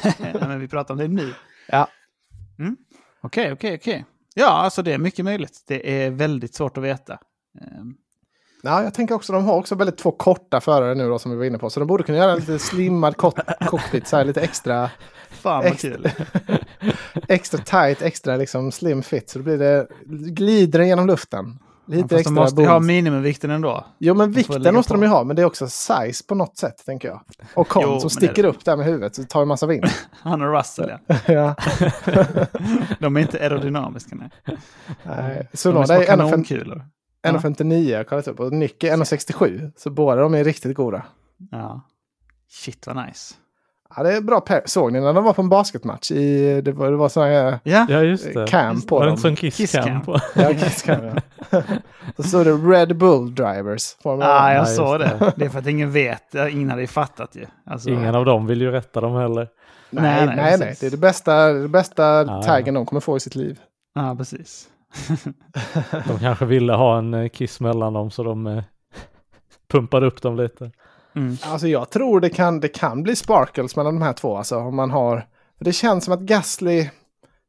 Nej, 0.18 0.34
men 0.40 0.60
vi 0.60 0.68
pratar 0.68 0.94
om 0.94 0.98
det 0.98 1.08
nu. 1.08 1.34
Ja. 1.68 1.88
Mm. 2.58 2.76
Okej, 3.22 3.52
okej, 3.52 3.74
okej. 3.74 4.04
Ja, 4.34 4.48
alltså 4.48 4.82
det 4.82 4.92
är 4.92 4.98
mycket 4.98 5.24
möjligt. 5.24 5.64
Det 5.66 6.04
är 6.04 6.10
väldigt 6.10 6.54
svårt 6.54 6.76
att 6.76 6.84
veta. 6.84 7.18
Ehm, 7.60 7.94
Ja, 8.62 8.82
jag 8.82 8.94
tänker 8.94 9.14
också, 9.14 9.32
de 9.32 9.44
har 9.44 9.54
också 9.54 9.74
väldigt 9.74 9.98
två 9.98 10.10
korta 10.12 10.60
förare 10.60 10.94
nu 10.94 11.08
då 11.08 11.18
som 11.18 11.30
vi 11.30 11.36
var 11.36 11.44
inne 11.44 11.58
på. 11.58 11.70
Så 11.70 11.80
de 11.80 11.86
borde 11.86 12.04
kunna 12.04 12.18
göra 12.18 12.32
en 12.32 12.38
lite 12.38 12.58
slimmad 12.58 13.16
cockpit, 13.66 14.08
så 14.08 14.16
här 14.16 14.24
lite 14.24 14.40
extra, 14.40 14.90
Fan 15.30 15.64
vad 15.64 15.72
Extra- 15.72 15.90
kul. 15.90 16.10
extra 17.28 17.58
tight, 17.60 18.02
extra 18.02 18.36
liksom 18.36 18.72
slim 18.72 19.02
fit. 19.02 19.30
Så 19.30 19.38
då 19.38 19.42
blir 19.44 19.58
det, 19.58 19.86
glider 20.30 20.78
den 20.78 20.88
genom 20.88 21.06
luften. 21.06 21.58
Lite 21.86 22.00
Fast 22.02 22.10
de 22.10 22.16
extra 22.16 22.32
måste 22.34 22.60
ju 22.62 22.66
ha 22.68 22.74
boost. 22.78 22.86
minimumvikten 22.86 23.50
ändå. 23.50 23.86
Jo, 23.98 24.14
men 24.14 24.30
De 24.32 24.36
vikten 24.36 24.74
måste 24.74 24.88
på. 24.94 25.00
de 25.00 25.02
ju 25.02 25.08
ha, 25.08 25.24
men 25.24 25.36
det 25.36 25.42
är 25.42 25.46
också 25.46 25.68
size 25.68 26.24
på 26.28 26.34
något 26.34 26.56
sätt, 26.56 26.82
tänker 26.86 27.08
jag. 27.08 27.20
Och 27.54 27.68
kom 27.68 27.82
som 28.00 28.06
är 28.06 28.08
sticker 28.10 28.42
det. 28.42 28.48
upp 28.48 28.64
där 28.64 28.76
med 28.76 28.86
huvudet, 28.86 29.14
så 29.14 29.24
tar 29.24 29.42
en 29.42 29.48
massa 29.48 29.66
vind. 29.66 29.84
Han 30.12 30.42
och 30.42 30.54
Russell, 30.58 30.90
ja. 31.06 31.16
ja. 31.26 31.54
De 32.98 33.16
är 33.16 33.20
inte 33.20 33.38
aerodynamiska, 33.40 34.16
nej. 34.16 34.30
Nej. 35.02 35.48
De 35.62 35.76
är 35.76 35.92
är 35.92 35.98
1,50 36.00 36.06
kanonkulor. 36.06 36.84
1,59 37.26 37.90
jag 37.90 37.98
har 37.98 38.04
kollat 38.04 38.28
upp 38.28 38.40
och 38.40 38.52
Nick 38.52 38.84
är 38.84 38.96
1,67. 38.96 39.72
Så 39.76 39.90
båda 39.90 40.22
de 40.22 40.34
är 40.34 40.44
riktigt 40.44 40.76
goda. 40.76 41.02
Ja. 41.50 41.80
Shit 42.50 42.86
vad 42.86 43.06
nice. 43.06 43.34
Ja, 43.96 44.02
det 44.02 44.16
är 44.16 44.20
bra 44.20 44.40
pair. 44.40 44.62
Såg 44.66 44.92
ni 44.92 45.00
när 45.00 45.12
de 45.12 45.24
var 45.24 45.32
på 45.32 45.42
en 45.42 45.48
basketmatch? 45.48 46.10
I, 46.10 46.60
det 46.60 46.72
var, 46.72 46.90
det 46.90 46.96
var 46.96 47.08
sån 47.08 47.22
här 47.22 47.58
Ja, 47.62 47.86
Ja, 47.88 48.02
just 48.02 48.34
det. 48.34 48.46
cam 48.48 48.82
på 48.82 48.94
Var 48.98 49.02
det 49.04 49.06
dem. 49.10 49.14
en 49.14 49.20
sån 49.20 49.36
kiss, 49.36 49.56
Kiss? 49.56 49.74
Ja, 49.74 50.52
kiss 50.54 50.84
ja. 50.86 50.98
Så 52.16 52.22
stod 52.22 52.46
det 52.46 52.52
Red 52.52 52.96
Bull 52.96 53.34
Drivers. 53.34 53.96
Formel 54.02 54.28
ah, 54.28 54.52
jag 54.52 54.60
Ja, 54.60 54.66
såg 54.66 55.00
det. 55.00 55.32
Det 55.36 55.44
är 55.44 55.48
för 55.48 55.58
att 55.58 55.66
ingen 55.66 55.92
vet. 55.92 56.22
Ja, 56.32 56.48
Ingen 56.48 56.70
hade 56.70 56.82
ju 56.82 56.86
fattat 56.88 57.36
ju. 57.36 57.46
Alltså, 57.66 57.90
Ingen 57.90 58.14
av 58.14 58.24
dem 58.24 58.46
vill 58.46 58.60
ju 58.60 58.70
rätta 58.70 59.00
dem 59.00 59.14
heller. 59.14 59.48
nej, 59.90 60.26
Nej, 60.26 60.36
nej, 60.36 60.58
nej. 60.58 60.76
Det 60.80 60.86
är 60.86 60.90
det 60.90 60.96
bästa, 60.96 61.52
det 61.52 61.68
bästa 61.68 62.24
ja. 62.26 62.42
taggen 62.42 62.74
de 62.74 62.86
kommer 62.86 63.00
få 63.00 63.16
i 63.16 63.20
sitt 63.20 63.34
liv. 63.34 63.60
Ja, 63.94 64.14
precis. 64.18 64.68
De 66.06 66.18
kanske 66.20 66.44
ville 66.44 66.72
ha 66.72 66.98
en 66.98 67.14
eh, 67.14 67.28
kiss 67.28 67.60
mellan 67.60 67.92
dem 67.92 68.10
så 68.10 68.22
de 68.22 68.46
eh, 68.46 68.64
pumpade 69.68 70.06
upp 70.06 70.22
dem 70.22 70.36
lite. 70.36 70.70
Mm. 71.16 71.36
Alltså 71.42 71.68
jag 71.68 71.90
tror 71.90 72.20
det 72.20 72.30
kan, 72.30 72.60
det 72.60 72.68
kan 72.68 73.02
bli 73.02 73.16
sparkles 73.16 73.76
mellan 73.76 73.94
de 73.94 74.02
här 74.02 74.12
två. 74.12 74.36
Alltså 74.36 74.56
om 74.56 74.76
man 74.76 74.90
har... 74.90 75.26
För 75.58 75.64
det 75.64 75.72
känns 75.72 76.04
som 76.04 76.14
att 76.14 76.20
Gasly... 76.20 76.90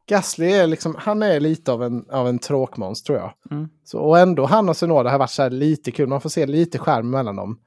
Gasly 0.08 0.52
är 0.52 0.67
liksom, 0.67 0.95
han 0.99 1.23
är 1.23 1.39
lite 1.39 1.71
av 1.71 1.84
en, 1.84 2.06
av 2.12 2.28
en 2.28 2.39
tråkmåns 2.39 3.04
tror 3.04 3.17
jag. 3.17 3.34
Mm. 3.52 3.69
Så, 3.84 3.99
och 3.99 4.19
ändå 4.19 4.45
han 4.45 4.69
och 4.69 4.78
Sonoda 4.78 5.10
har 5.10 5.19
varit 5.19 5.30
så 5.30 5.41
här 5.41 5.49
lite 5.49 5.91
kul. 5.91 6.08
Man 6.08 6.21
får 6.21 6.30
se 6.30 6.45
lite 6.45 6.78
skärm 6.78 7.10
mellan 7.10 7.36
dem. 7.36 7.60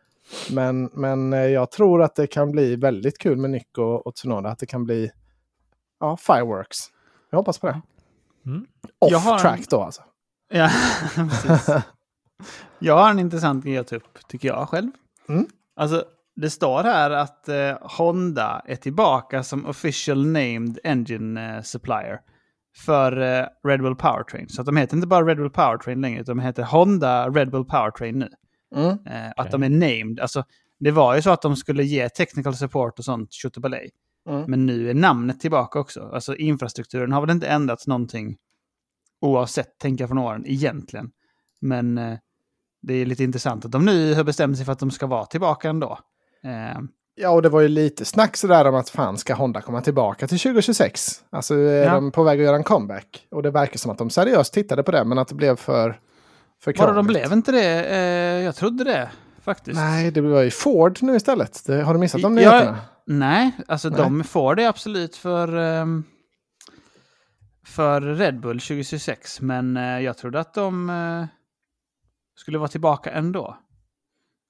Men, 0.50 0.90
men 0.92 1.32
eh, 1.32 1.40
jag 1.40 1.70
tror 1.70 2.02
att 2.02 2.14
det 2.16 2.26
kan 2.26 2.50
bli 2.50 2.76
väldigt 2.76 3.18
kul 3.18 3.36
med 3.36 3.50
Nick 3.50 3.78
och, 3.78 4.06
och 4.06 4.14
Tsunoda. 4.14 4.48
Att 4.48 4.58
det 4.58 4.66
kan 4.66 4.84
bli 4.84 5.10
ja, 6.00 6.16
fireworks. 6.16 6.78
Jag 7.30 7.38
hoppas 7.38 7.58
på 7.58 7.66
det. 7.66 7.82
Mm. 8.46 8.66
Jag 8.98 9.18
har 9.18 9.34
Off 9.34 9.38
en- 9.38 9.42
track 9.42 9.68
då 9.70 9.82
alltså. 9.82 10.02
Ja, 10.54 10.70
precis. 11.14 11.68
Jag 12.78 12.96
har 12.98 13.10
en 13.10 13.18
intressant 13.18 13.64
grej 13.64 13.78
att 13.78 13.86
ta 13.86 13.96
upp, 13.96 14.18
tycker 14.28 14.48
jag 14.48 14.68
själv. 14.68 14.90
Mm. 15.28 15.46
Alltså, 15.76 16.04
det 16.36 16.50
står 16.50 16.82
här 16.82 17.10
att 17.10 17.48
eh, 17.48 17.76
Honda 17.80 18.62
är 18.66 18.76
tillbaka 18.76 19.42
som 19.42 19.66
official 19.66 20.26
named 20.26 20.78
engine 20.84 21.56
eh, 21.56 21.62
supplier 21.62 22.20
för 22.76 23.20
eh, 23.20 23.46
Red 23.68 23.80
Bull 23.82 23.96
Powertrain. 23.96 24.48
Så 24.48 24.60
att 24.62 24.66
de 24.66 24.76
heter 24.76 24.96
inte 24.96 25.06
bara 25.06 25.24
Red 25.26 25.36
Bull 25.36 25.50
Powertrain 25.50 26.00
längre, 26.00 26.20
utan 26.20 26.36
de 26.36 26.42
heter 26.42 26.62
Honda 26.62 27.28
Red 27.28 27.50
Bull 27.50 27.64
Powertrain 27.64 28.18
nu. 28.18 28.28
Mm. 28.74 28.88
Eh, 29.06 29.32
Att 29.36 29.50
de 29.50 29.62
är 29.62 29.68
named. 29.68 30.20
Alltså, 30.20 30.44
det 30.80 30.90
var 30.90 31.14
ju 31.16 31.22
så 31.22 31.30
att 31.30 31.42
de 31.42 31.56
skulle 31.56 31.84
ge 31.84 32.08
technical 32.08 32.54
support 32.54 32.98
och 32.98 33.04
sånt, 33.04 33.32
tjottabalej. 33.32 33.90
Mm. 34.28 34.44
Men 34.50 34.66
nu 34.66 34.90
är 34.90 34.94
namnet 34.94 35.40
tillbaka 35.40 35.78
också. 35.78 36.10
Alltså 36.12 36.36
infrastrukturen 36.36 37.12
har 37.12 37.20
väl 37.20 37.30
inte 37.30 37.46
ändrats 37.46 37.86
någonting 37.86 38.36
oavsett, 39.20 39.78
tänker 39.78 40.02
jag 40.02 40.08
från 40.08 40.18
åren, 40.18 40.44
egentligen. 40.46 41.10
Men 41.60 41.98
eh, 41.98 42.18
det 42.82 42.94
är 42.94 43.06
lite 43.06 43.24
intressant 43.24 43.64
att 43.64 43.72
de 43.72 43.84
nu 43.84 44.14
har 44.14 44.24
bestämt 44.24 44.56
sig 44.56 44.64
för 44.66 44.72
att 44.72 44.78
de 44.78 44.90
ska 44.90 45.06
vara 45.06 45.24
tillbaka 45.26 45.68
ändå. 45.68 45.98
Eh, 46.44 46.80
Ja, 47.14 47.30
och 47.30 47.42
det 47.42 47.48
var 47.48 47.60
ju 47.60 47.68
lite 47.68 48.04
snack 48.04 48.36
sådär 48.36 48.64
om 48.68 48.74
att 48.74 48.88
fan 48.90 49.18
ska 49.18 49.34
Honda 49.34 49.60
komma 49.60 49.80
tillbaka 49.80 50.26
till 50.28 50.38
2026? 50.38 51.24
Alltså 51.30 51.54
är 51.54 51.84
Ja. 51.84 51.94
de 51.94 52.10
på 52.12 52.22
väg 52.22 52.40
att 52.40 52.44
göra 52.44 52.56
en 52.56 52.64
comeback? 52.64 53.26
Och 53.30 53.42
det 53.42 53.50
verkar 53.50 53.78
som 53.78 53.90
att 53.90 53.98
de 53.98 54.10
seriöst 54.10 54.54
tittade 54.54 54.82
på 54.82 54.90
det, 54.92 55.04
men 55.04 55.18
att 55.18 55.28
det 55.28 55.34
blev 55.34 55.56
för, 55.56 56.00
för 56.62 56.74
Vadå, 56.78 56.92
de 56.92 56.94
krångligt. 56.94 57.08
blev 57.22 57.32
inte 57.32 57.52
det? 57.52 57.84
Eh, 57.96 58.44
jag 58.44 58.56
trodde 58.56 58.84
det, 58.84 59.10
faktiskt. 59.42 59.76
Nej, 59.76 60.10
det 60.10 60.20
var 60.20 60.42
ju 60.42 60.50
Ford 60.50 60.98
nu 61.02 61.16
istället. 61.16 61.62
Det, 61.66 61.82
har 61.82 61.94
du 61.94 62.00
missat 62.00 62.22
de 62.22 62.34
nyheterna? 62.34 62.78
Nej, 63.06 63.52
alltså 63.68 63.88
Nej. 63.88 63.98
de 63.98 64.24
får 64.24 64.54
det 64.54 64.66
absolut 64.66 65.16
för, 65.16 65.56
ehm, 65.56 66.04
för 67.66 68.00
Red 68.00 68.40
Bull 68.40 68.60
2026. 68.60 69.40
Men 69.40 69.76
eh, 69.76 70.00
jag 70.00 70.18
trodde 70.18 70.40
att 70.40 70.54
de 70.54 70.90
eh, 70.90 71.24
skulle 72.36 72.58
vara 72.58 72.68
tillbaka 72.68 73.10
ändå. 73.10 73.56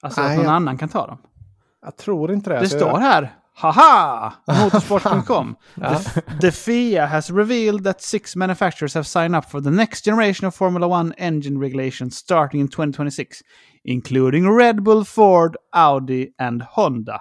Alltså 0.03 0.21
Nej, 0.21 0.31
att 0.31 0.37
någon 0.37 0.45
jag- 0.45 0.55
annan 0.55 0.79
kan 0.79 0.89
ta 0.89 1.07
dem. 1.07 1.19
Jag 1.83 1.97
tror 1.97 2.33
inte 2.33 2.51
det. 2.51 2.55
Det 2.57 2.61
Alltså, 2.61 2.79
står 2.79 2.99
här. 2.99 3.35
Haha! 3.55 4.33
Motorsport.com. 4.65 5.57
Ja. 5.75 6.01
The 6.41 6.53
FIA 6.53 7.07
has 7.07 7.31
revealed 7.31 7.85
that 7.85 8.03
six 8.03 8.37
manufacturers 8.37 8.95
have 8.95 9.05
signed 9.05 9.37
up 9.37 9.51
for 9.51 9.61
the 9.61 9.71
next 9.71 10.05
generation 10.05 10.49
of 10.49 10.55
Formula 10.55 10.87
One 10.87 11.15
engine 11.19 11.61
regulations 11.61 12.17
starting 12.17 12.61
in 12.61 12.69
2026, 12.69 13.39
including 13.85 14.59
Red 14.59 14.83
Bull, 14.83 15.05
Ford, 15.05 15.57
Audi 15.73 16.29
and 16.39 16.63
Honda. 16.63 17.21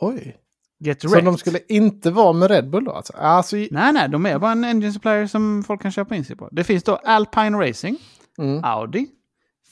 Oj. 0.00 0.34
Get 0.80 1.02
Så 1.02 1.20
de 1.20 1.38
skulle 1.38 1.60
inte 1.68 2.10
vara 2.10 2.32
med 2.32 2.50
Red 2.50 2.70
Bull 2.70 2.84
då? 2.84 2.92
Alltså, 2.92 3.12
alltså 3.16 3.56
Nej, 3.56 3.92
nej, 3.92 4.08
de 4.08 4.26
är 4.26 4.38
bara 4.38 4.52
en 4.52 4.64
engine 4.64 4.92
supplier 4.92 5.26
som 5.26 5.64
folk 5.66 5.82
kan 5.82 5.92
köpa 5.92 6.16
in 6.16 6.24
sig 6.24 6.36
på. 6.36 6.48
Det 6.52 6.64
finns 6.64 6.82
då 6.84 6.96
Alpine 6.96 7.58
Racing, 7.58 7.98
mm. 8.38 8.64
Audi, 8.64 9.06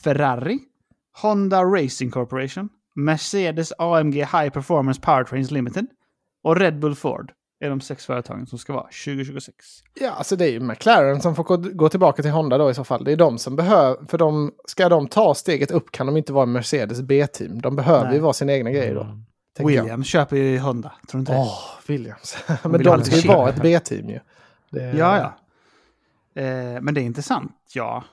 Ferrari, 0.04 0.58
Honda 1.22 1.64
Racing 1.64 2.12
Corporation, 2.12 2.68
Mercedes 2.94 3.72
AMG 3.78 4.14
High 4.14 4.48
Performance 4.48 5.00
Powertrains 5.00 5.50
Limited 5.50 5.86
och 6.42 6.56
Red 6.56 6.78
Bull 6.78 6.94
Ford 6.94 7.32
är 7.60 7.70
de 7.70 7.80
sex 7.80 8.06
företagen 8.06 8.46
som 8.46 8.58
ska 8.58 8.72
vara 8.72 8.86
2026. 9.04 9.56
Ja, 10.00 10.10
alltså 10.10 10.36
det 10.36 10.44
är 10.44 10.50
ju 10.50 10.60
McLaren 10.60 11.20
som 11.20 11.34
får 11.34 11.44
gå, 11.74 11.88
tillbaka 11.88 12.22
till 12.22 12.30
Honda 12.30 12.58
då 12.58 12.70
i 12.70 12.74
så 12.74 12.84
fall. 12.84 13.04
Det 13.04 13.12
är 13.12 13.16
de 13.16 13.38
som 13.38 13.56
behöver, 13.56 14.06
för 14.08 14.18
de, 14.18 14.52
ska 14.64 14.88
de 14.88 15.08
ta 15.08 15.34
steget 15.34 15.70
upp 15.70 15.92
kan 15.92 16.06
de 16.06 16.16
inte 16.16 16.32
vara 16.32 16.46
Mercedes 16.46 17.02
B-team. 17.02 17.60
De 17.60 17.76
behöver 17.76 18.04
Nej. 18.04 18.14
ju 18.14 18.20
vara 18.20 18.32
sin 18.32 18.50
egna 18.50 18.70
grej 18.70 18.94
då. 18.94 19.02
Mm. 19.02 19.24
Tänker 19.56 19.72
jag. 19.86 20.04
Köper 20.06 20.36
ju 20.36 20.58
Honda, 20.58 20.92
tror 21.08 21.18
du 21.18 21.20
inte 21.20 21.32
det? 21.32 21.38
Åh, 21.38 21.58
Williams. 21.86 22.36
Men 22.62 22.72
vill 22.72 22.82
de 22.84 23.04
ska 23.04 23.16
ju 23.16 23.28
vara 23.28 23.48
ett 23.50 23.62
B-team 23.62 24.08
ju. 24.08 24.20
Det, 24.70 24.82
Ja, 24.92 25.18
ja. 25.18 25.32
Eh, 26.42 26.80
men 26.80 26.94
det 26.94 27.00
är 27.00 27.02
intressant, 27.04 27.52
ja. 27.74 28.04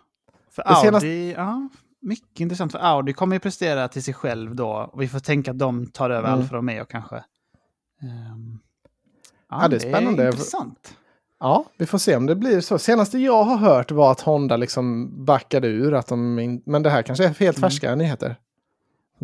För 0.52 0.64
Det 0.64 0.70
Audi, 0.70 0.88
senaste- 0.88 1.08
ja, 1.42 1.70
mycket 2.02 2.40
intressant. 2.40 2.72
För 2.72 2.80
Audi 2.80 3.14
kommer 3.14 3.36
ju 3.36 3.40
prestera 3.40 3.88
till 3.88 4.04
sig 4.04 4.14
själv 4.14 4.56
då. 4.56 4.70
Och 4.94 5.02
vi 5.02 5.08
får 5.08 5.20
tänka 5.20 5.52
att 5.52 5.60
de 5.60 5.86
tar 5.88 6.10
över 6.10 6.28
Mm. 6.28 6.40
Alfa 6.40 6.56
Romeo 6.56 6.86
kanske. 6.86 7.16
Ehm, 8.02 8.60
ja, 9.50 9.60
Ja, 9.62 9.68
det 9.68 9.76
är 9.76 9.80
spännande. 9.80 10.26
intressant. 10.28 10.98
Ja, 11.40 11.66
vi 11.78 11.86
får 11.86 11.98
se 11.98 12.16
om 12.16 12.26
det 12.26 12.36
blir 12.36 12.62
så. 12.62 12.78
Senaste 12.80 13.18
jag 13.18 13.44
har 13.44 13.58
hört 13.58 13.92
var 13.92 14.12
att 14.12 14.22
Honda 14.22 14.58
liksom 14.58 15.12
backade 15.26 15.68
ur. 15.68 15.94
Att 15.94 16.08
de 16.08 16.40
in... 16.40 16.62
Men 16.66 16.84
det 16.84 16.90
här 16.90 17.02
kanske 17.02 17.24
är 17.24 17.28
helt 17.28 17.58
Mm. 17.58 17.70
färska 17.70 17.96
nyheter. 17.96 18.36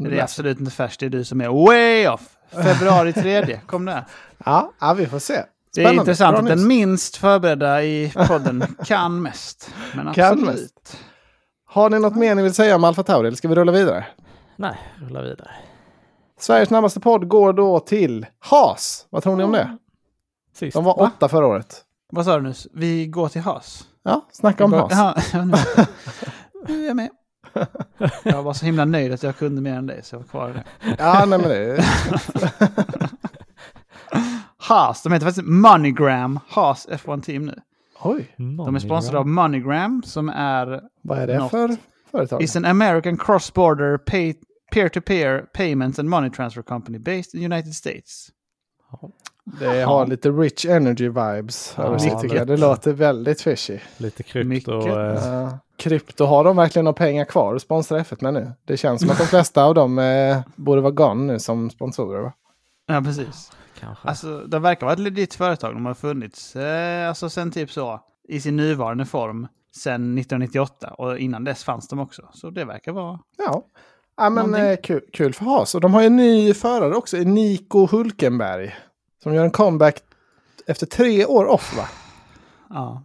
Det 0.04 0.20
är 0.20 0.24
absolut 0.24 0.60
inte 0.60 0.72
färskt, 0.72 1.00
det 1.00 1.06
är 1.06 1.10
du 1.10 1.24
som 1.24 1.42
är 1.42 1.66
way 1.66 2.08
off. 2.08 2.30
Februari 2.52 3.14
3 3.14 3.60
kom 3.68 3.86
det. 3.86 4.06
Ja, 4.46 4.72
ja, 4.80 4.94
vi 4.94 5.06
får 5.06 5.20
se. 5.20 5.34
Det 5.34 5.40
är 5.42 5.46
Spännande. 5.86 6.02
intressant 6.02 6.34
Bra 6.38 6.42
att 6.42 6.58
den 6.58 6.68
minst 6.68 7.18
förberedda 7.18 7.84
i 7.84 8.14
podden 8.28 8.76
kan 8.86 9.22
mest. 9.22 9.74
Men 9.96 10.14
Kan 10.14 10.32
absolut. 10.34 10.56
mest. 10.56 10.98
Har 11.66 11.90
ni 11.90 12.00
något 12.00 12.16
mer 12.16 12.36
ni 12.36 12.42
vill 12.44 12.54
säga 12.54 12.76
om 12.76 12.84
Alfa 12.84 13.04
Tauri 13.04 13.28
eller 13.28 13.38
ska 13.38 13.48
vi 13.48 13.56
rulla 13.56 13.72
vidare? 13.72 14.06
Nej, 14.56 14.78
rulla 14.98 15.22
vidare. 15.22 15.52
Sveriges 16.40 16.68
snabbaste 16.68 17.00
podd 17.00 17.28
går 17.28 17.54
då 17.54 17.80
till 17.80 18.26
Haas. 18.40 19.06
Vad 19.10 19.24
tror 19.24 19.36
ni 19.36 19.44
om 19.44 19.52
det? 19.52 19.78
Sist. 20.56 20.74
De 20.74 20.84
var 20.84 20.98
Va? 20.98 21.12
åtta 21.16 21.30
förra 21.30 21.48
året. 21.48 21.82
Vad 22.12 22.26
sa 22.26 22.36
du 22.36 22.42
nu? 22.44 22.54
Vi 22.74 23.08
går 23.08 23.30
till 23.30 23.42
Haas? 23.42 23.84
Ja, 24.04 24.28
snacka 24.32 24.66
om 24.66 24.74
Haas. 24.74 24.92
Ja, 24.92 25.16
ja, 25.34 25.46
nu. 25.46 25.58
nu 26.68 26.84
är 26.84 26.88
jag 26.88 26.96
med. 26.96 27.10
Jag 28.24 28.44
var 28.44 28.54
så 28.54 28.66
himla 28.66 28.86
nöjd 28.86 29.14
att 29.14 29.24
jag 29.24 29.38
kunde 29.38 29.62
mer 29.62 29.74
än 29.74 29.86
dig 29.88 30.04
så 30.04 30.16
jag 30.16 30.20
var 30.20 30.28
kvar. 30.28 30.64
Ja, 30.98 31.26
nej 31.28 31.40
men 31.40 31.50
det... 31.50 31.84
Haas, 34.58 35.04
de 35.04 35.14
heter 35.14 35.26
faktiskt 35.26 35.48
MoneyGram 35.48 36.40
Haas 36.48 36.88
F1 36.88 37.22
Team 37.22 37.46
nu. 37.46 37.56
Oj, 38.02 38.36
De 38.38 38.76
är 38.76 38.80
sponsrade 38.80 39.20
av 39.20 39.28
MoneyGram 39.28 40.04
som 40.06 40.30
är 40.30 40.82
vad 41.02 41.20
är 41.20 41.28
det 41.28 41.38
Något. 41.38 41.52
för 41.52 41.76
företag? 42.12 42.42
is 42.42 42.56
an 42.56 42.66
American 42.66 43.18
cross-border 43.18 43.98
pay, 43.98 44.34
peer-to-peer 44.72 45.42
payments 45.54 46.00
and 46.00 46.10
money 46.10 46.30
transfer 46.30 46.62
company 46.62 46.98
based 47.00 47.34
in 47.34 47.54
United 47.54 47.74
States. 47.76 48.30
Det 49.60 49.82
har 49.84 50.08
lite 50.08 50.30
rich 50.30 50.66
energy 50.66 51.08
vibes 51.08 51.74
Ja, 51.78 51.84
över 51.84 52.36
jag. 52.36 52.48
Det 52.48 52.58
låter 52.58 52.94
väldigt 52.94 53.42
fishy. 53.42 53.80
Lite 53.98 54.24
krypto. 54.24 54.48
Mycket. 54.78 54.94
Eh, 54.94 55.30
Ja. 55.30 55.60
krypto, 55.78 56.26
har 56.26 56.44
de 56.44 56.56
verkligen 56.56 56.86
några 56.86 56.94
pengar 56.98 57.26
kvar 57.26 57.56
att 57.56 57.62
sponsra 57.62 58.00
F1 58.00 58.18
med 58.24 58.34
nu? 58.34 58.52
Det 58.66 58.78
känns 58.78 59.02
som 59.02 59.10
att 59.10 59.18
de 59.18 59.24
flesta 59.28 59.64
av 59.64 59.74
dem 59.76 60.00
eh, 60.00 60.38
borde 60.56 60.82
vara 60.82 60.92
gone 60.92 61.34
nu 61.34 61.40
som 61.40 61.70
sponsorer. 61.70 62.22
Va? 62.22 62.34
Ja, 62.88 63.02
precis. 63.02 63.52
kanske. 63.80 64.08
Alltså, 64.08 64.38
det 64.40 64.60
verkar 64.60 64.86
vara 64.86 64.94
ett 64.94 65.00
legit 65.00 65.34
företag. 65.34 65.74
De 65.74 65.86
har 65.86 65.94
funnits 65.94 66.56
eh, 66.56 67.10
alltså, 67.10 67.30
sen 67.30 67.52
typ 67.52 67.72
så 67.72 68.00
i 68.28 68.42
sin 68.42 68.56
nuvarande 68.56 69.06
form 69.06 69.48
sen 69.76 70.18
1998 70.18 70.88
och 70.88 71.18
innan 71.18 71.44
dess 71.44 71.64
fanns 71.64 71.88
de 71.88 72.00
också. 72.00 72.22
Så 72.34 72.50
det 72.50 72.66
verkar 72.66 72.92
vara... 72.92 73.20
Ja, 73.38 73.64
ja 74.18 74.30
men 74.30 74.56
eh, 74.56 74.78
kul, 74.84 75.02
kul 75.14 75.34
för 75.34 75.46
Haas. 75.46 75.76
Och 75.76 75.82
de 75.82 75.94
har 75.94 76.02
ju 76.02 76.08
en 76.08 76.16
ny 76.16 76.54
förare 76.54 76.96
också, 76.96 77.18
Nico 77.18 77.88
Hulkenberg. 77.88 78.76
Som 79.24 79.34
gör 79.34 79.44
en 79.44 79.52
comeback 79.52 80.04
efter 80.68 80.86
tre 80.86 81.26
år 81.26 81.46
off 81.46 81.78
va? 81.78 81.88
Ja. 82.70 83.04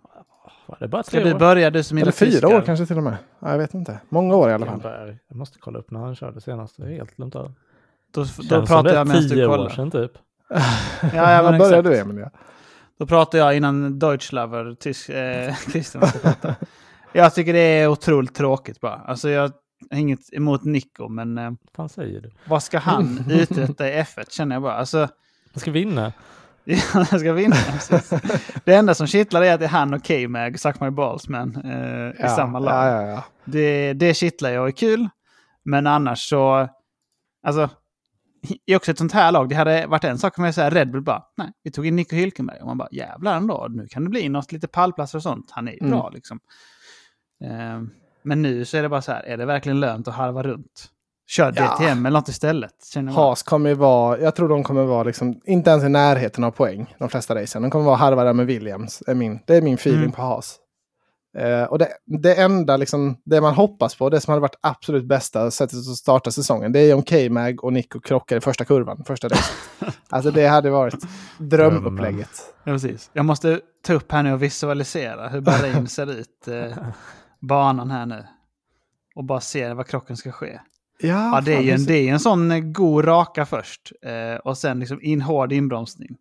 var 0.67 0.77
det 0.81 0.89
bara 0.89 1.03
Ska 1.03 1.11
tre 1.11 1.25
du 1.25 1.35
år? 1.35 1.39
börja 1.39 1.71
du 1.71 1.83
som 1.83 1.99
Eller 1.99 2.13
fyra 2.13 2.31
fiskar? 2.31 2.55
år 2.57 2.61
kanske 2.61 2.87
till 2.87 2.97
och 2.97 3.03
med. 3.03 3.17
Ja, 3.39 3.51
jag 3.51 3.59
vet 3.59 3.75
inte. 3.75 4.01
Många 4.09 4.37
år 4.37 4.51
i 4.51 4.53
alla 4.53 4.67
fall. 4.67 4.81
Jag 5.29 5.37
måste 5.37 5.59
kolla 5.59 5.79
upp 5.79 5.91
när 5.91 6.01
han 6.01 6.17
körde 6.17 6.41
senast. 6.41 6.77
Det 6.77 6.83
är 6.83 6.89
helt 6.97 7.17
glömt 7.17 7.35
av. 7.37 7.53
Då, 8.11 8.21
då 8.21 8.27
Känns 8.27 8.69
pratar 8.69 8.95
jag 8.95 9.07
medan 9.07 9.23
du 9.29 9.47
år 9.47 9.57
kollar. 9.57 9.71
sedan 9.71 9.91
typ. 9.91 10.13
Ja, 11.03 11.33
ja, 11.33 11.43
men 11.51 11.59
började 11.59 11.79
exakt. 11.79 11.85
du 11.85 11.99
Emilia? 11.99 12.31
Då 12.99 13.07
pratar 13.07 13.39
jag 13.39 13.57
innan 13.57 13.99
Deutschlover, 13.99 14.75
tysk, 14.75 15.09
eh, 15.09 15.55
Christian 15.73 16.07
ska. 16.07 16.55
Jag 17.13 17.35
tycker 17.35 17.53
det 17.53 17.59
är 17.59 17.89
otroligt 17.89 18.35
tråkigt 18.35 18.81
bara. 18.81 18.95
Alltså 18.95 19.29
jag 19.31 19.43
har 19.91 19.99
inget 19.99 20.33
emot 20.33 20.65
Nico, 20.65 21.09
men 21.09 21.39
eh, 21.39 21.51
Vad 21.77 21.91
säger 21.91 22.21
du? 22.21 22.31
vad 22.49 22.63
ska 22.63 22.79
han 22.79 23.25
uträtta 23.31 23.89
i 23.89 23.93
F1 24.03 24.31
känner 24.31 24.57
jag 24.57 24.63
bara. 24.63 24.75
Alltså, 24.75 25.09
Han 25.55 25.61
ska 25.61 25.71
vinna. 25.71 26.13
Ja, 26.65 27.07
jag 27.11 27.21
ska 27.21 27.33
vinna. 27.33 27.55
precis. 27.55 28.13
Det 28.65 28.75
enda 28.75 28.95
som 28.95 29.07
kittlar 29.07 29.43
är 29.43 29.55
att 29.55 29.61
det 29.61 29.67
är 29.67 29.71
han 29.71 29.95
och 29.95 30.07
K-Mag, 30.07 30.61
Suck 30.61 30.81
My 30.81 30.91
Balls 30.91 31.29
Man, 31.29 31.57
eh, 31.65 32.27
i 32.27 32.29
samma 32.29 32.59
lag. 32.59 32.75
Ja, 32.75 33.03
ja, 33.03 33.09
ja. 33.09 33.25
Det, 33.45 33.93
det 33.93 34.15
kittlar 34.15 34.51
jag 34.51 34.63
och 34.63 34.69
är 34.69 34.73
kul. 34.73 35.09
Men 35.65 35.87
annars 35.87 36.29
så, 36.29 36.69
alltså, 37.47 37.71
i 38.67 38.77
också 38.77 38.91
ett 38.91 38.99
sånt 38.99 39.13
här 39.13 39.33
lag, 39.33 39.49
det 39.49 39.55
hade 39.55 39.87
varit 39.87 40.05
en 40.05 40.19
sak 40.19 40.39
om 40.39 40.45
jag 40.45 40.55
säger 40.55 40.71
Red 40.71 40.91
Bull 40.91 41.03
bara, 41.03 41.23
nej, 41.37 41.53
vi 41.63 41.71
tog 41.71 41.87
in 41.87 41.97
Nico 41.97 42.17
Hülkenberg. 42.17 42.61
Och 42.61 42.67
man 42.67 42.79
bara, 42.79 42.89
jävlar 42.93 43.37
ändå, 43.37 43.67
nu 43.71 43.87
kan 43.87 44.05
det 44.05 44.11
bli 44.11 44.29
något 44.29 44.53
lite 44.53 44.69
pallplatser 44.69 45.19
och 45.19 45.23
sånt. 45.23 45.51
Han 45.51 45.69
är 45.69 45.73
ju 45.73 45.89
bra 45.91 46.11
liksom. 46.11 46.41
Eh, 47.45 47.83
men 48.23 48.43
nu 48.43 48.65
så 48.65 48.77
är 48.77 48.83
det 48.83 48.89
bara 48.89 49.03
så 49.03 49.13
här, 49.13 49.23
är 49.23 49.37
det 49.37 49.47
verkligen 49.47 49.81
lönt 49.81 50.09
att 50.09 50.15
halva 50.15 50.43
runt? 50.43 50.91
Kör 51.27 51.53
Ja. 51.57 51.77
DTM 51.79 52.07
eller 52.07 52.19
något 52.19 52.29
istället. 52.29 52.73
Haas 53.15 53.43
kommer 53.43 53.71
ju 53.71 53.77
vara, 53.77 54.19
jag 54.19 54.35
tror 54.35 54.49
de 54.49 54.65
kommer 54.65 54.85
vara 54.85 55.03
liksom, 55.03 55.41
inte 55.45 55.71
ens 55.71 55.85
i 55.85 55.89
närheten 55.89 56.45
av 56.45 56.51
poäng, 56.51 56.95
de 56.99 57.09
flesta 57.09 57.35
racen. 57.35 57.63
De 57.63 57.71
kommer 57.71 57.85
vara 57.85 57.97
halva 57.97 58.25
där 58.25 58.33
med 58.33 58.47
Williams, 58.47 59.03
är 59.07 59.15
min, 59.15 59.41
det 59.47 59.57
är 59.57 59.63
min 59.63 59.75
feeling 59.75 60.01
Mm. 60.01 60.13
på 60.13 60.23
Haas. 60.23 60.57
Eh, 61.39 61.63
och 61.65 61.79
det, 61.79 61.89
det 62.23 62.35
enda, 62.35 62.77
liksom, 62.77 63.17
det 63.25 63.41
man 63.41 63.55
hoppas 63.55 63.95
på, 63.95 64.11
det 64.11 64.21
som 64.21 64.31
hade 64.33 64.41
varit 64.41 64.59
absolut 64.61 65.05
bästa 65.05 65.51
sättet 65.51 65.79
att 65.79 65.97
starta 65.97 66.31
säsongen, 66.31 66.73
det 66.73 66.81
är 66.81 66.95
om 66.95 67.03
K-Mag 67.03 67.65
och 67.65 67.73
Nico 67.73 68.01
krockar 68.01 68.37
i 68.37 68.41
första 68.41 68.65
kurvan, 68.65 69.05
första 69.07 69.29
racet. 69.29 69.53
alltså 70.09 70.31
det 70.31 70.47
hade 70.47 70.71
varit 70.71 70.95
drömupplägget. 71.39 72.31
Ja, 72.65 72.73
precis. 72.73 73.11
Jag 73.13 73.25
måste 73.25 73.61
ta 73.87 73.93
upp 73.93 74.13
här 74.13 74.23
nu 74.23 74.33
och 74.33 74.43
visualisera 74.43 75.29
hur 75.29 75.41
Bahrain 75.41 75.89
ser 75.89 76.11
ut. 76.13 76.49
Eh, 76.49 76.77
banan 77.41 77.91
här 77.91 78.07
nu. 78.07 78.25
Och 79.15 79.25
bara 79.25 79.41
se 79.41 79.73
var 79.75 79.85
krocken 79.85 80.17
ska 80.17 80.33
ske. 80.33 80.61
Ja, 81.09 81.41
det 81.45 81.55
är 81.55 81.61
ju 81.61 81.71
en, 81.71 81.85
det 81.85 81.95
är 82.09 82.13
en 82.13 82.21
sån 82.21 82.51
eh, 82.51 82.59
god 82.61 83.05
raka 83.07 83.47
först. 83.47 83.93
Eh, 84.03 84.37
och 84.45 84.59
sen 84.59 84.81
liksom 84.81 84.99
in 85.03 85.21
hård 85.21 85.53
inbromsning. 85.53 86.17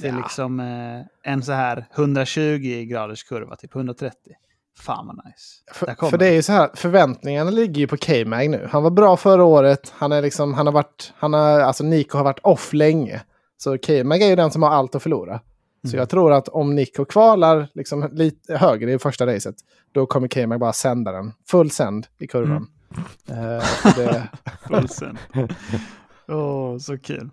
Det 0.00 0.08
är 0.08 0.12
Ja. 0.12 0.18
liksom 0.18 0.60
eh, 0.60 1.32
en 1.32 1.42
så 1.42 1.52
här 1.52 1.86
120 1.96 2.84
graders 2.90 3.22
kurva, 3.24 3.56
typ 3.56 3.74
130. 3.76 4.16
Fan 4.78 5.06
vad 5.06 5.16
nice. 5.16 5.62
För, 5.72 6.10
för 6.10 6.18
det 6.18 6.26
är 6.26 6.32
ju 6.32 6.42
så 6.42 6.52
här, 6.52 6.70
förväntningarna 6.74 7.50
ligger 7.50 7.80
ju 7.80 7.86
på 7.86 7.96
K-Mag 7.96 8.50
nu. 8.50 8.68
Han 8.72 8.82
var 8.82 8.90
bra 8.90 9.16
förra 9.16 9.44
året, 9.44 9.92
han 9.96 10.12
är 10.12 10.22
liksom, 10.22 10.54
han 10.54 10.66
har 10.66 10.72
varit, 10.72 11.12
han 11.16 11.32
har, 11.32 11.60
alltså 11.60 11.84
Nico 11.84 12.16
har 12.16 12.24
varit 12.24 12.38
off 12.42 12.72
länge. 12.72 13.22
Så 13.56 13.78
K-Mag 13.78 14.22
är 14.22 14.26
ju 14.26 14.36
den 14.36 14.50
som 14.50 14.62
har 14.62 14.70
allt 14.70 14.94
att 14.94 15.02
förlora. 15.02 15.40
Så 15.84 15.88
Mm. 15.88 15.98
jag 15.98 16.08
tror 16.08 16.32
att 16.32 16.48
om 16.48 16.74
Nico 16.74 17.04
kvalar 17.04 17.68
liksom 17.74 18.08
lite 18.12 18.56
högre 18.56 18.92
i 18.92 18.98
första 18.98 19.26
racet, 19.26 19.54
då 19.92 20.06
kommer 20.06 20.28
K-Mag 20.28 20.60
bara 20.60 20.72
sända 20.72 21.12
den. 21.12 21.32
Full 21.50 21.70
sänd 21.70 22.06
i 22.18 22.26
kurvan. 22.26 22.50
Mm. 22.56 22.68
Så 23.82 24.00
det. 24.00 24.28
Åh, 26.28 26.78
så 26.78 26.98
kul. 26.98 27.30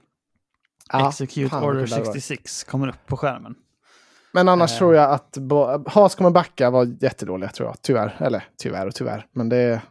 ja, 0.92 1.10
Execute 1.10 1.50
fan 1.50 1.64
Order 1.64 1.80
kul 1.80 1.90
det 1.90 1.96
hade 1.96 2.06
varit. 2.06 2.24
66 2.24 2.64
kommer 2.64 2.88
upp 2.88 3.08
på 3.08 3.18
skärmen. 3.18 3.56
Men 4.32 4.50
annars 4.50 4.72
Eh. 4.72 4.78
tror 4.78 4.96
jag 4.96 5.12
att 5.12 5.38
Haas 5.88 6.16
kommer 6.16 6.30
backa 6.30 6.70
var 6.70 7.04
jättedåliga 7.04 7.50
tror 7.50 7.68
jag. 7.70 7.82
Tyvärr. 7.82 8.16
Eller 8.20 8.44
tyvärr 8.58 8.88
och 8.88 8.96
tyvärr. 8.96 9.26
Men 9.32 9.50
det, 9.50 9.82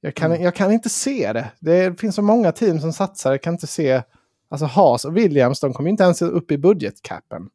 jag, 0.00 0.14
kan, 0.14 0.30
Mm. 0.32 0.42
jag 0.42 0.54
kan 0.54 0.72
inte 0.72 0.88
se 0.88 1.32
det. 1.32 1.50
Det 1.60 2.00
finns 2.00 2.14
så 2.14 2.22
många 2.22 2.52
team 2.52 2.80
som 2.80 2.92
satsar. 2.92 3.30
Jag 3.30 3.42
kan 3.42 3.54
inte 3.54 3.66
se... 3.66 4.02
Alltså 4.48 4.66
Haas 4.66 5.04
och 5.04 5.16
Williams, 5.16 5.60
de 5.60 5.72
kommer 5.72 5.90
inte 5.90 6.02
ens 6.04 6.22
upp 6.22 6.50
i 6.50 6.58
budgetcapen. 6.58 7.42
Är 7.42 7.48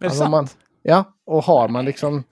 det 0.00 0.06
Alltså, 0.06 0.18
sant? 0.20 0.30
man, 0.30 0.48
ja, 0.82 1.04
och 1.26 1.44
har 1.44 1.68
man 1.68 1.84
liksom... 1.84 2.24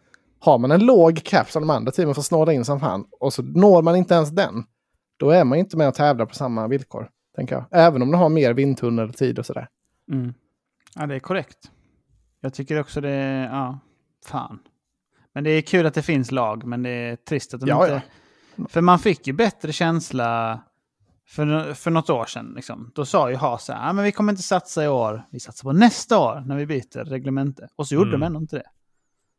Har 0.44 0.58
man 0.58 0.70
en 0.70 0.86
låg 0.86 1.22
cap 1.24 1.50
som 1.50 1.62
de 1.62 1.70
andra 1.70 1.92
teamen 1.92 2.14
får 2.14 2.22
snåla 2.22 2.52
in 2.52 2.64
som 2.64 2.80
fan 2.80 3.04
och 3.20 3.32
så 3.32 3.42
når 3.42 3.82
man 3.82 3.96
inte 3.96 4.14
ens 4.14 4.30
den. 4.30 4.64
Då 5.16 5.30
är 5.30 5.44
man 5.44 5.58
inte 5.58 5.76
med 5.76 5.88
och 5.88 5.94
tävlar 5.94 6.26
på 6.26 6.34
samma 6.34 6.68
villkor. 6.68 7.08
Tänker 7.36 7.54
jag. 7.54 7.64
Även 7.70 8.02
om 8.02 8.10
de 8.10 8.20
har 8.20 8.28
mer 8.28 8.54
vindtunnel 8.54 9.08
och 9.08 9.16
tid 9.16 9.38
och 9.38 9.46
sådär. 9.46 9.68
Mm. 10.12 10.34
Ja, 10.94 11.06
det 11.06 11.14
är 11.14 11.18
korrekt. 11.20 11.58
Jag 12.40 12.54
tycker 12.54 12.80
också 12.80 13.00
det 13.00 13.10
är, 13.10 13.44
ja, 13.44 13.78
fan. 14.26 14.58
Men 15.34 15.44
det 15.44 15.50
är 15.50 15.62
kul 15.62 15.86
att 15.86 15.94
det 15.94 16.02
finns 16.02 16.30
lag, 16.30 16.64
men 16.64 16.82
det 16.82 16.90
är 16.90 17.16
trist 17.16 17.54
att 17.54 17.60
de 17.60 17.66
Ja, 17.68 17.84
inte... 17.84 18.02
För 18.68 18.80
man 18.80 18.98
fick 18.98 19.26
ju 19.26 19.32
bättre 19.32 19.72
känsla 19.72 20.60
för, 21.28 21.74
för 21.74 21.90
något 21.90 22.10
år 22.10 22.24
sedan. 22.24 22.52
Liksom. 22.56 22.90
Då 22.94 23.04
sa 23.04 23.30
ju 23.30 23.36
Haas 23.36 23.64
så 23.64 23.72
här, 23.72 23.86
"Ja, 23.86 23.92
men 23.92 24.04
vi 24.04 24.12
kommer 24.12 24.32
inte 24.32 24.42
satsa 24.42 24.84
i 24.84 24.88
år, 24.88 25.22
vi 25.30 25.40
satsar 25.40 25.62
på 25.64 25.72
nästa 25.72 26.18
år 26.18 26.42
när 26.46 26.56
vi 26.56 26.66
byter 26.66 27.04
reglemente. 27.04 27.68
Och 27.76 27.86
så 27.88 27.94
gjorde 27.94 28.08
Mm. 28.10 28.20
de 28.20 28.26
ändå 28.26 28.40
inte 28.40 28.56
det. 28.56 28.66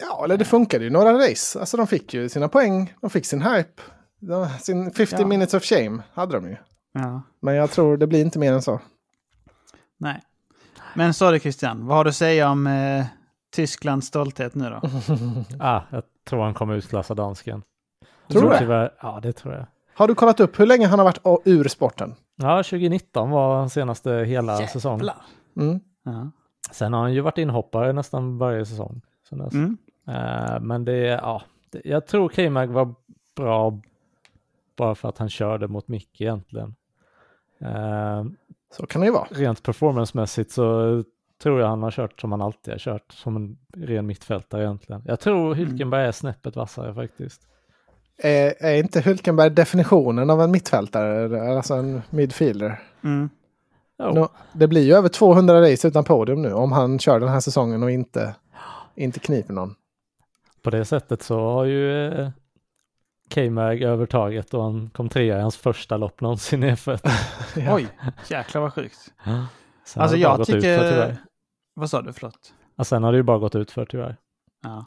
Ja, 0.10 0.24
eller 0.24 0.38
det 0.38 0.46
funkade 0.46 0.84
ju 0.84 0.90
några 0.90 1.14
race. 1.14 1.60
Alltså 1.60 1.78
de 1.78 1.88
fick 1.88 2.14
ju 2.14 2.30
sina 2.30 2.48
poäng, 2.48 2.94
de 3.02 3.10
fick 3.10 3.26
sin 3.26 3.42
hype. 3.42 3.82
De- 4.20 4.50
Sin 4.60 4.92
50 4.92 5.16
Ja. 5.20 5.26
minutes 5.28 5.54
of 5.54 5.64
shame 5.64 6.04
hade 6.14 6.36
de 6.36 6.48
ju. 6.50 6.56
Ja. 6.94 7.22
Men 7.40 7.56
jag 7.56 7.72
tror 7.72 7.98
det 7.98 8.08
blir 8.08 8.22
inte 8.22 8.40
mer 8.40 8.54
än 8.54 8.62
så. 8.62 8.80
Nej. 9.98 10.22
Men 10.96 11.14
sorry 11.14 11.40
Christian, 11.40 11.86
vad 11.88 11.98
har 11.98 12.04
du 12.04 12.10
att 12.10 12.16
säga 12.16 12.50
om 12.50 12.68
eh, 12.68 13.06
Tysklands 13.56 14.08
stolthet 14.08 14.56
nu 14.56 14.70
då? 14.70 14.82
Ah, 15.60 15.82
jag 15.90 16.04
tror 16.30 16.44
han 16.44 16.54
kommer 16.54 16.74
utklassa 16.76 17.14
dansken. 17.14 17.64
Tror 18.28 18.42
du 18.42 18.50
det? 18.50 18.60
Tyvärr, 18.60 18.94
ja, 19.02 19.20
det 19.24 19.34
tror 19.34 19.54
jag. 19.54 19.66
Har 19.96 20.08
du 20.08 20.16
kollat 20.16 20.40
upp 20.40 20.60
hur 20.60 20.66
länge 20.66 20.88
han 20.88 21.00
har 21.00 21.04
varit 21.06 21.42
ur 21.48 21.68
sporten? 21.68 22.16
Ja, 22.36 22.64
2019 22.64 23.30
var 23.30 23.68
senaste 23.68 24.12
hela 24.12 24.68
säsong. 24.68 24.98
Jävlar. 24.98 25.16
Mm. 25.58 25.80
Ja. 26.04 26.32
Sen 26.72 26.94
har 26.94 27.02
han 27.02 27.14
ju 27.14 27.22
varit 27.22 27.38
inhoppare 27.38 27.94
nästan 27.94 28.38
varje 28.38 28.66
säsong. 28.66 29.02
sen 29.30 29.38
dess. 29.38 29.54
Mm. 29.54 29.78
Eh, 30.08 30.60
men 30.62 30.86
det, 30.86 30.98
ja, 30.98 31.42
det, 31.72 31.82
jag 31.86 32.08
tror 32.08 32.30
K-Mag 32.30 32.68
var 32.68 32.96
bra 33.36 33.80
bara 34.78 34.96
för 34.96 35.10
att 35.10 35.18
han 35.18 35.30
körde 35.30 35.68
mot 35.68 35.88
Mick 35.88 36.22
egentligen. 36.22 36.76
Eh, 37.62 38.24
Så 38.72 38.86
kan 38.86 39.02
det 39.02 39.08
ju 39.08 39.14
vara. 39.14 39.28
rent 39.32 39.64
performancemässigt 39.64 40.52
så 40.52 41.04
tror 41.44 41.60
jag 41.62 41.68
han 41.68 41.84
har 41.84 41.92
kört 41.92 42.22
som 42.22 42.32
han 42.32 42.42
alltid 42.42 42.74
har 42.74 42.80
kört, 42.80 43.12
som 43.12 43.36
en 43.36 43.58
ren 43.78 44.06
mittfältare 44.08 44.64
egentligen. 44.64 45.02
Jag 45.06 45.20
tror 45.20 45.56
Hülkenberg 45.56 46.08
är 46.08 46.12
snäppet 46.12 46.56
vassare 46.56 46.94
faktiskt. 46.94 47.42
Är, 48.18 48.54
är 48.60 48.76
inte 48.78 49.02
Hulkenberg 49.02 49.50
definitionen 49.50 50.30
av 50.30 50.42
en 50.42 50.52
mittfältare? 50.52 51.56
Alltså 51.56 51.74
en 51.74 52.02
midfielder? 52.10 52.82
Mm. 53.04 53.30
Nå, 53.98 54.30
det 54.54 54.68
blir 54.68 54.82
ju 54.82 54.94
över 54.94 55.10
200 55.10 55.62
race 55.62 55.88
utan 55.88 56.04
podium 56.04 56.42
nu 56.42 56.54
om 56.54 56.72
han 56.72 57.00
kör 57.00 57.20
den 57.20 57.30
här 57.30 57.40
säsongen 57.40 57.84
och 57.84 57.92
inte, 57.92 58.36
inte 58.96 59.20
kniper 59.20 59.54
någon. 59.54 59.76
På 60.64 60.70
det 60.70 60.86
sättet 60.86 61.22
så 61.24 61.40
har 61.40 61.66
ju 61.66 62.08
eh, 62.08 62.30
K-Mag 63.34 63.82
övertaget 63.82 64.54
och 64.54 64.64
han 64.64 64.90
kom 64.90 65.10
trea 65.10 65.38
i 65.38 65.42
hans 65.42 65.58
första 65.58 65.98
lopp 65.98 66.22
någonsin 66.22 66.64
i 66.64 66.72
F1. 66.72 67.10
Ja. 67.56 67.76
Oj, 67.76 67.88
jäklar 68.28 68.62
vad 68.62 68.74
sjukt. 68.74 69.14
Sen 69.86 70.02
Alltså 70.02 70.18
jag 70.18 70.38
för, 70.38 70.46
tycker... 70.46 70.60
tyvärr. 70.78 71.18
Vad 71.74 71.90
sa 71.90 72.02
du? 72.02 72.14
Förlåt. 72.14 72.54
Ja, 72.76 72.84
sen 72.84 73.04
har 73.04 73.12
det 73.12 73.18
ju 73.18 73.24
bara 73.24 73.38
gått 73.38 73.56
ut 73.56 73.72
för 73.72 73.86
tyvärr. 73.86 74.18
Ja. 74.64 74.86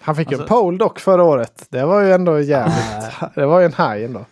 Han 0.00 0.16
fick 0.16 0.30
ju 0.30 0.36
Alltså- 0.36 0.54
en 0.54 0.62
pole 0.62 0.78
dock 0.78 0.98
förra 1.00 1.22
året. 1.24 1.66
Det 1.70 1.84
var 1.84 2.00
ju 2.02 2.12
ändå 2.12 2.40
jävligt. 2.40 3.34
det 3.34 3.46
var 3.46 3.60
ju 3.60 3.66
en 3.66 3.72
high 3.72 4.04
ändå. 4.04 4.24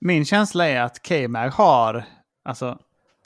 Min 0.00 0.24
känsla 0.24 0.68
är 0.68 0.80
att 0.82 1.08
K-Mag 1.08 1.48
har 1.50 2.04
alltså, 2.44 2.78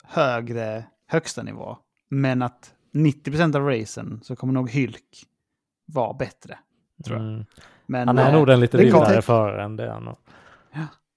högre 0.03 0.83
högsta 1.07 1.43
nivå. 1.43 1.77
Men 2.09 2.41
att 2.41 2.73
90% 2.93 3.55
av 3.55 3.65
racen 3.69 4.19
så 4.23 4.35
kommer 4.35 4.53
nog 4.53 4.69
Hylk 4.69 5.23
vara 5.87 6.13
bättre. 6.13 6.57
Tror 7.05 7.17
jag. 7.17 7.27
Mm. 7.27 7.45
Men, 7.85 8.07
Han 8.07 8.17
är 8.17 8.27
eh, 8.27 8.33
nog 8.33 8.47
den 8.47 8.59
lite 8.59 8.77
vildare 8.77 9.21
föraren 9.21 9.65
än 9.65 9.75
det 9.75 9.83
är 9.85 9.91
han 9.91 10.03
nog. 10.03 10.15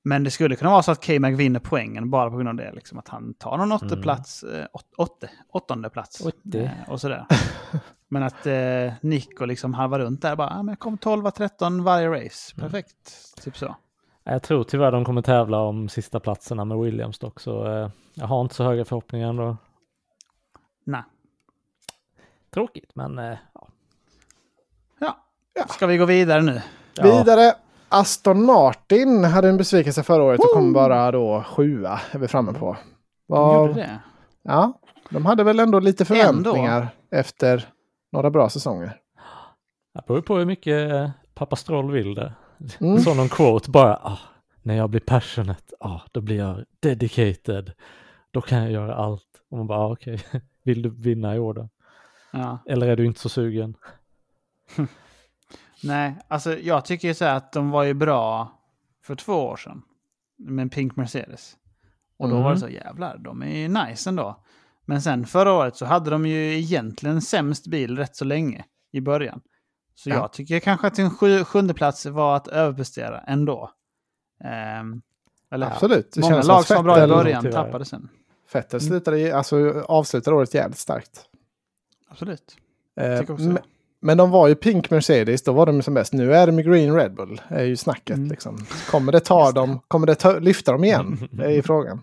men 0.02 0.24
det 0.24 0.30
skulle 0.30 0.56
kunna 0.56 0.70
vara 0.70 0.82
så 0.82 0.90
att 0.92 1.06
K-Mag 1.06 1.36
vinner 1.36 1.60
poängen 1.60 2.10
bara 2.10 2.30
på 2.30 2.36
grund 2.36 2.48
av 2.48 2.54
det. 2.54 2.72
Liksom, 2.72 2.98
att 2.98 3.08
han 3.08 3.34
tar 3.34 3.56
någon 3.56 3.72
Mm. 3.82 4.02
plats, 4.02 4.42
eh, 4.42 4.66
åt, 4.72 4.94
åtte, 4.96 5.30
åttonde 5.48 5.90
plats. 5.90 6.20
Åtte. 6.26 6.60
eh, 6.60 6.90
och 6.92 7.00
sådär. 7.00 7.26
men 8.08 8.22
att 8.22 8.46
eh, 8.46 8.92
Nico 9.02 9.44
liksom 9.44 9.74
halvar 9.74 9.98
runt 9.98 10.22
där 10.22 10.36
bara, 10.36 10.48
ah, 10.50 10.62
men 10.62 10.72
jag 10.72 10.78
kom 10.78 10.96
12-13 10.98 11.82
varje 11.82 12.08
race. 12.08 12.54
Mm. 12.56 12.70
Perfekt. 12.70 13.14
Typ 13.42 13.56
så. 13.56 13.76
Jag 14.24 14.42
tror 14.42 14.64
tyvärr 14.64 14.92
de 14.92 15.04
kommer 15.04 15.22
tävla 15.22 15.58
om 15.60 15.88
sista 15.88 16.20
platserna 16.20 16.64
med 16.64 16.78
Williams 16.78 17.18
dock, 17.18 17.40
så 17.40 17.66
eh, 17.66 17.90
jag 18.14 18.26
har 18.26 18.40
inte 18.40 18.54
så 18.54 18.64
höga 18.64 18.84
förhoppningar 18.84 19.28
ändå. 19.28 19.56
Nej. 20.84 21.02
Tråkigt, 22.50 22.90
men 22.94 23.18
eh, 23.18 23.38
ja. 25.00 25.16
Ja. 25.54 25.66
Ska 25.68 25.86
vi 25.86 25.96
gå 25.96 26.04
vidare 26.04 26.42
nu? 26.42 26.62
Ja. 26.96 27.02
Vidare. 27.02 27.54
Aston 27.88 28.44
Martin 28.44 29.24
hade 29.24 29.48
en 29.48 29.56
besvikelse 29.56 30.02
förra 30.02 30.22
året 30.22 30.40
och 30.40 30.50
kom 30.54 30.72
bara 30.72 31.10
då 31.10 31.44
sjua 31.46 32.00
är 32.10 32.18
vi 32.18 32.28
framme 32.28 32.52
på. 32.52 32.76
De 33.28 33.38
Vad- 33.38 33.68
gjorde 33.68 33.80
det. 33.80 34.00
Ja, 34.42 34.80
de 35.10 35.26
hade 35.26 35.44
väl 35.44 35.60
ändå 35.60 35.80
lite 35.80 36.04
förväntningar 36.04 36.88
efter 37.10 37.68
några 38.12 38.30
bra 38.30 38.48
säsonger. 38.48 38.96
Det 39.94 40.06
beror 40.06 40.20
på 40.20 40.36
hur 40.38 40.44
mycket 40.44 40.92
eh, 40.92 41.10
pappa 41.34 41.56
Stroll 41.56 41.90
vill 41.90 42.14
det. 42.14 42.32
Mm. 42.80 42.98
Så 42.98 43.14
någon 43.14 43.28
quote 43.28 43.70
bara, 43.70 43.94
ah, 43.96 44.18
när 44.62 44.76
jag 44.76 44.90
blir 44.90 45.00
passionate, 45.00 45.74
ah, 45.80 46.00
då 46.12 46.20
blir 46.20 46.36
jag 46.36 46.64
dedicated. 46.80 47.72
Då 48.30 48.40
kan 48.40 48.58
jag 48.58 48.70
göra 48.72 48.94
allt. 48.94 49.26
Och 49.50 49.58
man 49.58 49.66
bara, 49.66 49.78
ah, 49.78 49.92
okej, 49.92 50.20
vill 50.64 50.82
du 50.82 50.90
vinna 50.90 51.36
i 51.36 51.38
år 51.38 51.54
då? 51.54 51.68
Ja. 52.32 52.58
Eller 52.66 52.88
är 52.88 52.96
du 52.96 53.06
inte 53.06 53.20
så 53.20 53.28
sugen? 53.28 53.74
Nej, 55.82 56.16
alltså 56.28 56.58
jag 56.58 56.84
tycker 56.84 57.08
ju 57.08 57.14
så 57.14 57.24
här 57.24 57.34
att 57.36 57.52
de 57.52 57.70
var 57.70 57.82
ju 57.84 57.94
bra 57.94 58.52
för 59.02 59.14
två 59.16 59.32
år 59.34 59.56
sedan. 59.56 59.82
Med 60.38 60.62
en 60.62 60.70
Pink 60.70 60.96
Mercedes. 60.96 61.56
Och 62.18 62.28
då 62.28 62.34
Mm. 62.34 62.44
var 62.44 62.54
det 62.54 62.60
så 62.60 62.68
jävlar, 62.68 63.18
de 63.18 63.42
är 63.42 63.58
ju 63.58 63.68
nice 63.68 64.10
ändå. 64.10 64.44
Men 64.84 65.02
sen 65.02 65.26
förra 65.26 65.52
året 65.52 65.76
så 65.76 65.86
hade 65.86 66.10
de 66.10 66.26
ju 66.26 66.58
egentligen 66.58 67.22
sämst 67.22 67.66
bil 67.66 67.96
rätt 67.96 68.16
så 68.16 68.24
länge 68.24 68.64
i 68.92 69.00
början. 69.00 69.40
Så 69.94 70.10
Ja. 70.10 70.14
jag 70.14 70.32
tycker 70.32 70.60
kanske 70.60 70.86
att 70.86 70.98
en 70.98 71.10
sju, 71.10 71.44
sjunde 71.44 71.74
plats 71.74 72.06
var 72.06 72.36
att 72.36 72.48
överprestera 72.48 73.20
ändå. 73.20 73.70
Ehm, 74.44 75.02
eller 75.50 75.66
Absolut. 75.66 76.12
Det 76.12 76.20
många 76.20 76.42
lag 76.42 76.64
som 76.66 76.76
var 76.76 76.82
bra 76.82 77.04
i 77.04 77.08
början 77.08 77.50
tappade 77.52 77.84
sen. 77.84 78.08
Vettel 78.52 78.80
slutade, 78.80 79.18
ju- 79.18 79.30
alltså, 79.32 79.80
avslutade 79.88 80.36
året 80.36 80.54
jävligt 80.54 80.78
starkt. 80.78 81.24
Absolut. 82.08 82.56
Eh, 82.96 83.18
men, 84.00 84.16
de 84.18 84.30
var 84.30 84.48
ju 84.48 84.54
Pink 84.54 84.90
Mercedes, 84.90 85.42
då 85.42 85.52
var 85.52 85.66
de 85.66 85.82
som 85.82 85.94
bäst. 85.94 86.12
Nu 86.12 86.34
är 86.34 86.46
de 86.46 86.56
Green 86.62 86.94
Red 86.94 87.14
Bull, 87.14 87.40
är 87.48 87.64
ju 87.64 87.76
snacket 87.76 88.16
Mm. 88.16 88.28
liksom. 88.28 88.66
Kommer 88.90 89.12
det 89.12 89.20
ta 89.20 89.52
dem, 89.52 89.80
kommer 89.88 90.06
det 90.06 90.14
ta, 90.14 90.38
lyfta 90.38 90.72
dem 90.72 90.84
igen? 90.84 91.28
Det 91.30 91.44
är 91.44 91.50
ju 91.50 91.62
frågan. 91.62 92.00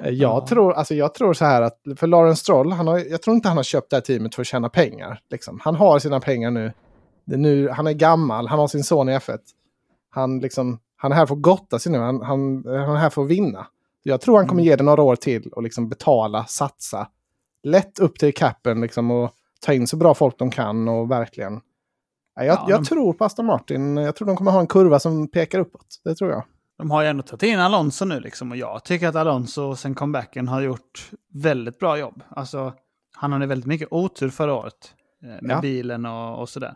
Eh, 0.00 0.10
Jag, 0.10 0.12
Ja. 0.14 0.46
tror, 0.48 0.72
alltså 0.72 0.94
jag 0.94 1.14
tror 1.14 1.34
så 1.34 1.44
här 1.44 1.62
att, 1.62 1.78
för 1.96 2.06
Lawrence 2.06 2.40
Stroll, 2.40 2.72
han 2.72 2.86
har, 2.86 2.98
jag 2.98 3.22
tror 3.22 3.36
inte 3.36 3.48
han 3.48 3.56
har 3.56 3.64
köpt 3.64 3.90
det 3.90 3.96
här 3.96 4.00
teamet 4.00 4.34
för 4.34 4.42
att 4.42 4.46
tjäna 4.46 4.68
pengar. 4.68 5.20
Liksom. 5.30 5.60
Han 5.62 5.74
har 5.74 5.98
sina 5.98 6.20
pengar 6.20 6.50
nu. 6.50 6.72
Nu. 7.24 7.68
Han 7.68 7.86
är 7.86 7.92
gammal, 7.92 8.46
han 8.48 8.58
har 8.58 8.68
sin 8.68 8.84
son 8.84 9.08
i 9.08 9.12
F1. 9.12 9.38
Han, 10.10 10.40
liksom, 10.40 10.78
han 10.96 11.12
är 11.12 11.16
här 11.16 11.26
för 11.26 11.34
att 11.34 11.42
gotta 11.42 11.78
sig 11.78 11.92
nu, 11.92 11.98
han, 11.98 12.22
han, 12.22 12.64
han 12.66 12.76
är 12.90 12.96
här 12.96 13.10
för 13.10 13.22
att 13.22 13.28
vinna. 13.28 13.66
Jag 14.02 14.20
tror 14.20 14.36
han 14.36 14.46
kommer 14.48 14.62
Mm. 14.62 14.70
ge 14.70 14.76
det 14.76 14.84
några 14.84 15.02
år 15.02 15.16
till 15.16 15.48
och 15.52 15.62
liksom 15.62 15.88
betala, 15.88 16.44
satsa. 16.44 17.08
Lätt 17.62 17.98
upp 17.98 18.18
till 18.18 18.34
capen 18.34 18.80
liksom, 18.80 19.10
och 19.10 19.30
ta 19.64 19.72
in 19.72 19.86
så 19.86 19.96
bra 19.96 20.14
folk 20.14 20.38
de 20.38 20.50
kan 20.50 20.88
och 20.88 21.10
verkligen. 21.10 21.60
Ja, 22.36 22.44
jag, 22.44 22.54
Ja, 22.54 22.66
jag 22.68 22.80
de- 22.80 22.84
tror 22.86 23.12
på 23.12 23.24
Aston 23.24 23.46
Martin. 23.46 23.96
Jag 23.96 24.16
tror 24.16 24.26
de 24.28 24.36
kommer 24.36 24.50
ha 24.50 24.60
en 24.60 24.66
kurva 24.66 24.98
som 24.98 25.28
pekar 25.28 25.58
uppåt. 25.58 26.00
Det 26.04 26.14
tror 26.14 26.30
jag. 26.30 26.42
De 26.78 26.90
har 26.90 27.02
ju 27.02 27.08
ändå 27.08 27.22
tagit 27.22 27.42
in 27.42 27.58
Alonso 27.58 28.04
nu 28.04 28.20
liksom 28.20 28.50
och 28.50 28.56
jag 28.56 28.84
tycker 28.84 29.08
att 29.08 29.14
Alonso 29.16 29.76
sen 29.76 29.94
comebacken 29.94 30.48
har 30.48 30.60
gjort 30.60 31.10
väldigt 31.32 31.78
bra 31.78 31.98
jobb. 31.98 32.22
Alltså, 32.28 32.72
han 33.16 33.32
hade 33.32 33.46
väldigt 33.46 33.66
mycket 33.66 33.88
otur 33.90 34.30
förra 34.30 34.54
året 34.54 34.94
eh, 35.22 35.28
med 35.28 35.50
Ja. 35.56 35.60
bilen 35.60 36.06
och, 36.06 36.40
och 36.40 36.48
sådär. 36.48 36.74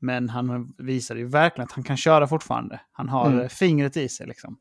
Men 0.00 0.28
han 0.28 0.72
visade 0.78 1.20
ju 1.20 1.26
verkligen 1.26 1.64
att 1.66 1.72
han 1.72 1.84
kan 1.84 1.96
köra 1.96 2.26
fortfarande. 2.26 2.80
Han 2.92 3.08
har 3.08 3.26
Mm. 3.26 3.40
eh, 3.40 3.48
fingret 3.48 3.96
i 3.96 4.08
sig 4.08 4.26
liksom. 4.26 4.56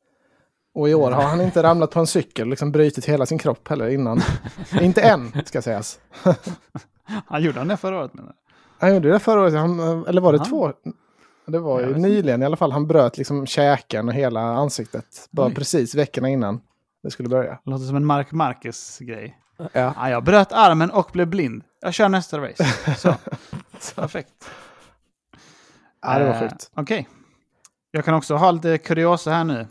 Och 0.73 0.89
i 0.89 0.93
år 0.93 1.11
har 1.11 1.23
han 1.23 1.41
inte 1.41 1.63
ramlat 1.63 1.91
på 1.91 1.99
en 1.99 2.07
cykel 2.07 2.49
liksom 2.49 2.71
brutit 2.71 3.05
hela 3.05 3.25
sin 3.25 3.37
kropp 3.37 3.67
heller 3.67 3.89
innan. 3.89 4.21
inte 4.81 5.01
än, 5.01 5.31
ska 5.45 5.61
sägas. 5.61 5.99
Han 7.27 7.43
gjorde 7.43 7.59
han 7.59 7.67
det 7.67 7.77
förra 7.77 7.99
året 7.99 8.13
menar? 8.13 8.33
Han 8.79 8.93
gjorde 8.93 9.09
det 9.09 9.19
förra 9.19 9.41
året, 9.41 9.53
han, 9.53 9.79
eller 10.07 10.21
var 10.21 10.31
det 10.33 10.37
Ja. 10.37 10.45
två? 10.45 10.73
Det 11.45 11.59
var 11.59 11.79
ju 11.79 11.95
nyligen 11.97 12.41
i 12.41 12.45
alla 12.45 12.55
fall. 12.57 12.71
Han 12.71 12.87
bröt 12.87 13.17
liksom 13.17 13.45
käken 13.45 14.07
och 14.07 14.13
hela 14.13 14.41
ansiktet. 14.41 15.27
Bara 15.31 15.47
Oj. 15.47 15.53
precis 15.55 15.95
veckorna 15.95 16.29
innan 16.29 16.61
det 17.03 17.11
skulle 17.11 17.29
börja. 17.29 17.59
Låter 17.65 17.85
som 17.85 17.95
en 17.95 18.05
Mark 18.05 18.31
Marquez-grej. 18.31 19.37
Ja. 19.57 19.69
Ja, 19.73 20.09
jag 20.09 20.23
bröt 20.23 20.51
armen 20.51 20.91
och 20.91 21.09
blev 21.13 21.27
blind. 21.27 21.63
Jag 21.81 21.93
kör 21.93 22.09
nästa 22.09 22.37
race. 22.39 22.63
Så. 22.97 23.15
Perfekt. 24.01 24.31
Ja, 26.01 26.19
det 26.19 26.25
var 26.25 26.33
Eh, 26.33 26.39
sjukt. 26.39 26.71
Okej. 26.75 27.07
Jag 27.91 28.05
kan 28.05 28.13
också 28.13 28.35
ha 28.35 28.51
lite 28.51 28.77
kuriosa 28.77 29.31
här 29.31 29.43
nu. 29.43 29.59
Eh, 29.59 29.67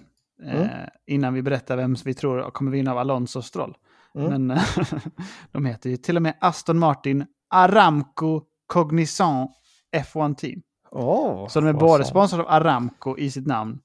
Mm. 0.55 0.69
Innan 1.07 1.35
vi 1.35 1.43
berättar 1.43 1.77
vem 1.77 1.97
vi 2.05 2.15
tror 2.15 2.51
kommer 2.51 2.71
vinna 2.71 2.91
av 2.93 2.99
Alonso 2.99 3.43
Stroll. 3.43 3.77
Mm. 4.15 4.47
Men 4.47 4.59
de 5.53 5.65
heter 5.67 5.91
ju 5.91 5.97
till 5.97 6.17
och 6.17 6.23
med 6.23 6.35
Aston 6.41 6.79
Martin 6.79 7.27
Aramco 7.55 8.43
Cognizant 8.67 9.51
F1 9.97 10.35
Team. 10.35 10.63
Åh, 10.91 11.49
Så 11.49 11.61
de 11.61 11.67
är 11.69 11.73
både 11.73 12.05
sponsrade 12.05 12.43
av 12.45 12.51
Aramco 12.51 13.19
i 13.19 13.31
sitt 13.31 13.47
namn, 13.47 13.79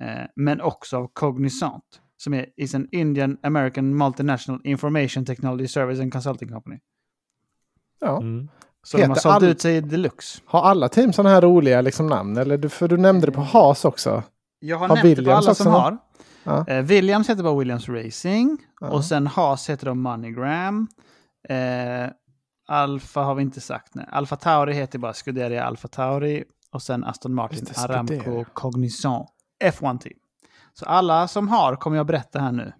eh, 0.00 0.06
men 0.36 0.60
också 0.60 0.96
av 0.96 1.10
Cognizant. 1.12 1.84
Som 2.16 2.34
är 2.34 2.46
is 2.56 2.74
an 2.74 2.88
Indian 2.92 3.36
American 3.42 3.96
Multinational 3.96 4.60
Information 4.64 5.24
Technology 5.24 5.68
Service 5.68 6.00
and 6.00 6.12
Consulting 6.12 6.48
Company. 6.48 6.78
ja. 8.00 8.16
Mm. 8.20 8.48
Så 8.84 8.96
de 8.96 9.04
har 9.06 9.14
sålt 9.14 9.34
all- 9.34 9.44
ut 9.44 9.60
sig 9.60 9.80
deluxe. 9.80 10.40
Har 10.44 10.62
alla 10.62 10.88
team 10.88 11.12
sådana 11.12 11.30
här 11.34 11.40
roliga 11.42 11.80
liksom, 11.80 12.06
namn? 12.06 12.36
Eller 12.36 12.58
du, 12.58 12.68
för 12.68 12.88
du 12.88 12.96
nämnde 12.96 13.26
det 13.26 13.32
på 13.32 13.40
Haas 13.40 13.84
också. 13.84 14.22
Jag 14.60 14.76
har, 14.78 14.88
Har 14.88 14.96
nämnt 14.96 15.02
det 15.10 15.14
på 15.16 15.20
Williams 15.20 15.46
alla 15.46 15.54
som 15.54 15.72
har. 15.72 15.98
Ja. 16.44 16.64
Eh, 16.68 16.82
Williams 16.82 17.30
heter 17.30 17.42
bara 17.42 17.58
Williams 17.58 17.88
Racing. 17.88 18.58
Ja. 18.80 18.90
Och 18.90 19.04
sen 19.04 19.26
Haas 19.26 19.70
heter 19.70 19.86
de 19.86 20.00
Moneygram. 20.00 20.88
Eh, 21.48 22.10
Alfa 22.68 23.20
har 23.20 23.34
vi 23.34 23.42
inte 23.42 23.60
sagt. 23.60 23.94
Nej. 23.94 24.06
Alfa 24.10 24.36
Tauri 24.36 24.72
heter 24.72 24.98
bara 24.98 25.12
Scuderia 25.12 25.64
Alfa 25.64 25.88
Tauri. 25.88 26.44
Och 26.70 26.82
sen 26.82 27.04
Aston 27.04 27.34
Martin 27.34 27.66
Aramco. 27.76 28.44
Cognizant 28.52 29.28
F1 29.64 29.98
Team. 29.98 30.14
Så 30.74 30.84
alla 30.84 31.28
som 31.28 31.48
har 31.48 31.76
kommer 31.76 31.96
jag 31.96 32.06
berätta 32.06 32.38
här 32.38 32.52
nu. 32.52 32.72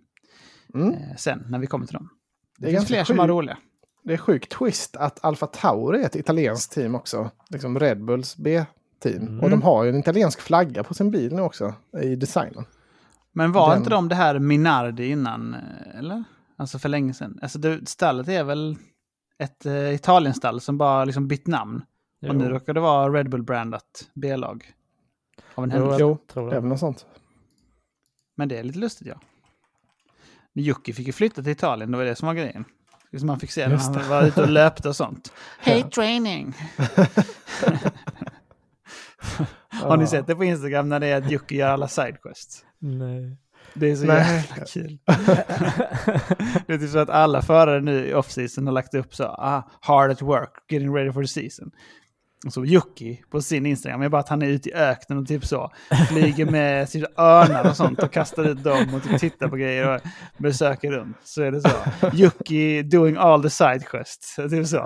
Mm. 0.75 0.93
Eh, 0.93 1.17
sen 1.17 1.47
när 1.49 1.59
vi 1.59 1.67
kommer 1.67 1.87
till 1.87 1.95
dem. 1.95 2.09
Det, 2.59 2.67
Det 2.67 2.73
är 2.73 2.77
finns 2.77 2.87
fler 2.87 3.05
som 3.05 3.19
har 3.19 3.29
roliga. 3.29 3.59
Det 4.05 4.13
är 4.13 4.17
sjukt 4.19 4.53
twist 4.53 4.97
att 4.97 5.25
Alfa 5.25 5.47
Tauri 5.47 6.03
är 6.03 6.07
ett 6.07 6.17
italienskt 6.17 6.73
team 6.73 6.95
också. 6.95 7.31
Liksom 7.51 7.79
Red 7.79 8.05
Bulls 8.05 8.37
B-team. 8.37 9.23
Mm. 9.23 9.41
Och 9.41 9.51
de 9.51 9.63
har 9.63 9.85
ju 9.85 9.91
en 9.91 9.99
italiensk 9.99 10.41
flagga 10.41 10.85
på 10.85 10.95
sin 10.95 11.11
bil 11.11 11.35
nu 11.35 11.43
också. 11.43 11.75
I 12.03 12.17
designen. 12.17 12.65
Men 13.33 13.53
var 13.53 13.69
Den- 13.71 13.79
inte 13.79 13.91
de 13.91 14.09
det 14.09 14.15
här 14.15 14.39
Minardi 14.39 15.07
innan? 15.11 15.55
eh, 15.55 15.99
Eller? 15.99 16.25
Alltså 16.57 16.79
för 16.79 16.89
länge 16.89 17.15
sedan. 17.15 17.39
Alltså 17.43 17.59
det, 17.59 17.89
stallet 17.89 18.29
är 18.29 18.45
väl 18.45 18.77
ett 19.39 19.67
eh, 19.67 19.95
Italienstall 19.95 20.61
som 20.61 20.79
bara 20.79 21.05
liksom 21.05 21.29
bytt 21.29 21.47
namn. 21.47 21.83
Och 22.29 22.37
nu 22.37 22.45
Jo. 22.45 22.51
råkar 22.51 22.75
det 22.75 22.81
vara 22.81 23.13
Red 23.13 23.31
Bull-brandat 23.31 24.11
B-lag. 24.15 24.73
Av 25.55 25.65
en 25.65 25.71
Jo, 25.71 25.77
händelse. 25.77 26.01
jag 26.03 26.11
Jo, 26.11 26.19
tror 26.33 26.51
Det 26.51 26.57
är 26.57 26.61
väl 26.61 26.69
något 26.69 26.79
sånt. 26.81 27.07
Men 28.35 28.49
det 28.49 28.59
är 28.59 28.63
lite 28.63 28.79
lustigt 28.79 29.09
ja. 29.09 29.15
Jocke 30.53 30.93
fick 30.93 31.07
ju 31.07 31.13
flytta 31.13 31.43
till 31.43 31.53
Italien, 31.53 31.91
det 31.91 31.97
var 31.99 32.05
det 32.05 32.15
som 32.17 32.27
var 32.27 32.35
grejen. 32.35 32.65
Som 33.19 33.27
man 33.27 33.41
fick 33.41 33.51
se 33.51 33.69
när 33.69 33.77
han 33.77 33.93
det. 33.93 34.03
var 34.09 34.23
ute 34.27 34.43
och 34.43 34.49
löpte 34.61 34.89
och 34.89 34.97
sånt. 34.97 35.33
Ja. 35.65 35.91
training! 35.91 36.55
Har 39.89 39.97
ni 39.97 40.07
sett 40.07 40.27
det 40.27 40.35
på 40.35 40.45
Instagram 40.45 40.89
när 40.89 41.01
det 41.01 41.07
är 41.07 41.17
att 41.17 41.31
Jocke 41.31 41.55
gör 41.55 41.69
alla 41.69 41.89
sidequests? 41.89 42.65
Nej. 42.79 43.37
Det 43.75 43.91
är 43.91 43.97
så 43.97 44.05
Nej. 44.05 44.17
jävla 44.17 44.65
kul. 44.65 44.99
det 46.67 46.73
är 46.73 46.79
typ 46.79 46.91
så 46.91 46.99
att 46.99 47.11
alla 47.11 47.43
förare 47.43 47.81
nu 47.81 48.07
i 48.07 48.15
off-season 48.15 48.67
har 48.67 48.73
lagt 48.73 48.95
upp 48.95 49.15
så, 49.15 49.25
ah, 49.25 49.71
hard 49.81 50.11
at 50.11 50.23
work, 50.23 50.51
getting 50.69 50.95
ready 50.95 51.13
for 51.13 51.23
the 51.23 51.29
season. 51.29 51.71
Och 52.47 52.53
så 52.53 52.65
Jocke 52.65 53.19
på 53.31 53.43
sin 53.43 53.67
Instagram 53.67 54.03
är 54.03 54.09
bara 54.09 54.21
att 54.21 54.29
han 54.29 54.43
är 54.43 54.47
ute 54.47 54.69
i 54.69 54.75
öknen 54.75 55.19
och 55.19 55.27
typ 55.27 55.45
så 55.47 55.73
flyger 56.09 56.47
med 56.47 56.91
typ 56.91 57.19
örnar 57.19 57.71
och 57.71 57.77
sånt 57.77 58.03
och 58.03 58.13
kastar 58.13 58.45
ut 58.45 58.65
dem 58.65 58.95
och 58.95 59.03
typ 59.03 59.21
tittar 59.21 59.49
på 59.49 59.57
grejer 59.57 59.95
och 59.95 60.01
besöker 60.39 60.91
runt. 60.91 61.17
Så 61.25 61.43
är 61.43 61.53
det 61.53 61.61
så. 61.61 61.71
Jocke 62.13 62.83
doing 62.83 63.17
all 63.17 63.43
the 63.43 63.51
side 63.51 63.87
quests. 63.87 64.37
Typ 64.37 64.67
så. 64.67 64.79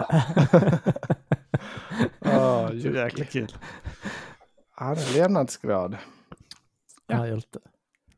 Oh, 2.21 2.71
Det 2.71 2.89
är 2.89 3.05
jäkla 3.05 3.25
kul. 3.25 3.53
Ja, 4.81 4.85
det 4.95 5.01
är 5.01 5.15
levnadsgrad. 5.23 5.97
Ja, 7.07 7.27
hjälte. 7.27 7.59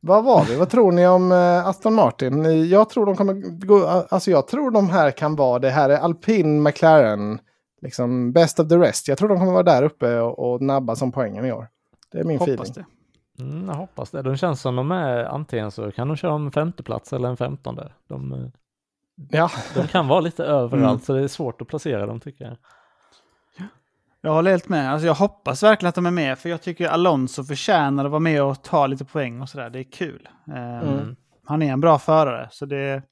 Vad 0.01 0.25
var 0.25 0.45
vi? 0.45 0.57
Vad 0.57 0.71
tror 0.71 0.93
ni 0.93 1.07
om 1.07 1.33
eh, 1.33 1.67
Aston 1.67 1.95
Martin? 1.95 2.69
Jag 2.69 2.89
tror 2.91 3.07
de 3.07 3.17
kommer 3.17 3.35
gå... 3.67 3.87
Alltså 3.87 4.31
jag 4.31 4.47
tror 4.49 4.71
de 4.71 4.91
här 4.91 5.11
kan 5.11 5.37
vara... 5.37 5.59
Det 5.59 5.71
här 5.71 5.91
är 5.91 5.99
Alpin, 5.99 6.63
McLaren, 6.63 7.41
liksom 7.83 8.33
best 8.33 8.61
of 8.61 8.69
the 8.69 8.77
rest. 8.77 9.09
Jag 9.09 9.19
tror 9.19 9.29
de 9.29 9.39
kommer 9.39 9.53
vara 9.53 9.63
där 9.63 9.83
uppe 9.83 10.21
och, 10.21 10.53
och 10.53 10.63
nabba 10.63 10.97
som 10.97 11.13
poängen 11.13 11.45
i 11.45 11.53
år. 11.53 11.69
Det 12.13 12.19
är 12.19 12.25
min 12.25 12.39
Hoppas 12.39 12.53
feeling. 12.71 12.85
det. 13.39 13.43
Mm, 13.45 13.69
jag 13.69 13.75
hoppas 13.75 14.11
det. 14.11 14.23
De 14.23 14.37
känns 14.37 14.61
som 14.61 14.77
de 14.77 14.91
är 14.91 15.25
antingen 15.25 15.71
så 15.71 15.91
kan 15.93 16.09
de 16.09 16.17
köra 16.17 16.33
om 16.35 16.53
femteplats 16.53 17.13
eller 17.13 17.29
en 17.29 17.37
femtonde. 17.37 17.93
De, 18.09 18.33
eh, 18.33 18.39
Ja, 19.31 19.51
de 19.75 19.87
kan 19.87 20.09
vara 20.09 20.21
lite 20.21 20.45
överallt 20.45 20.83
Mm. 20.83 20.99
så 21.01 21.13
det 21.13 21.23
är 21.23 21.29
svårt 21.29 21.61
att 21.63 21.69
placera 21.69 22.07
dem 22.07 22.21
tycker 22.21 22.45
jag. 22.45 22.57
Jag 24.21 24.33
håller 24.33 24.51
helt 24.51 24.69
med. 24.69 24.93
Alltså 24.93 25.07
jag 25.07 25.15
hoppas 25.15 25.63
verkligen 25.63 25.89
att 25.89 25.95
de 25.95 26.07
är 26.07 26.11
med, 26.11 26.39
för 26.39 26.49
jag 26.49 26.63
tycker 26.63 26.89
Alonso 26.89 27.45
förtjänar 27.45 28.05
att 28.05 28.11
vara 28.11 28.21
med 28.21 28.43
och 28.43 28.63
ta 28.63 28.87
lite 28.87 29.05
poäng 29.05 29.41
och 29.41 29.49
sådär. 29.49 29.71
Det 29.71 29.79
är 29.79 29.91
kul. 29.93 30.29
Ehm, 30.57 30.89
Mm. 30.89 31.17
Han 31.45 31.63
är 31.63 31.73
en 31.73 31.81
bra 31.81 31.99
förare, 31.99 32.49
så 32.51 32.67
det, 32.67 33.03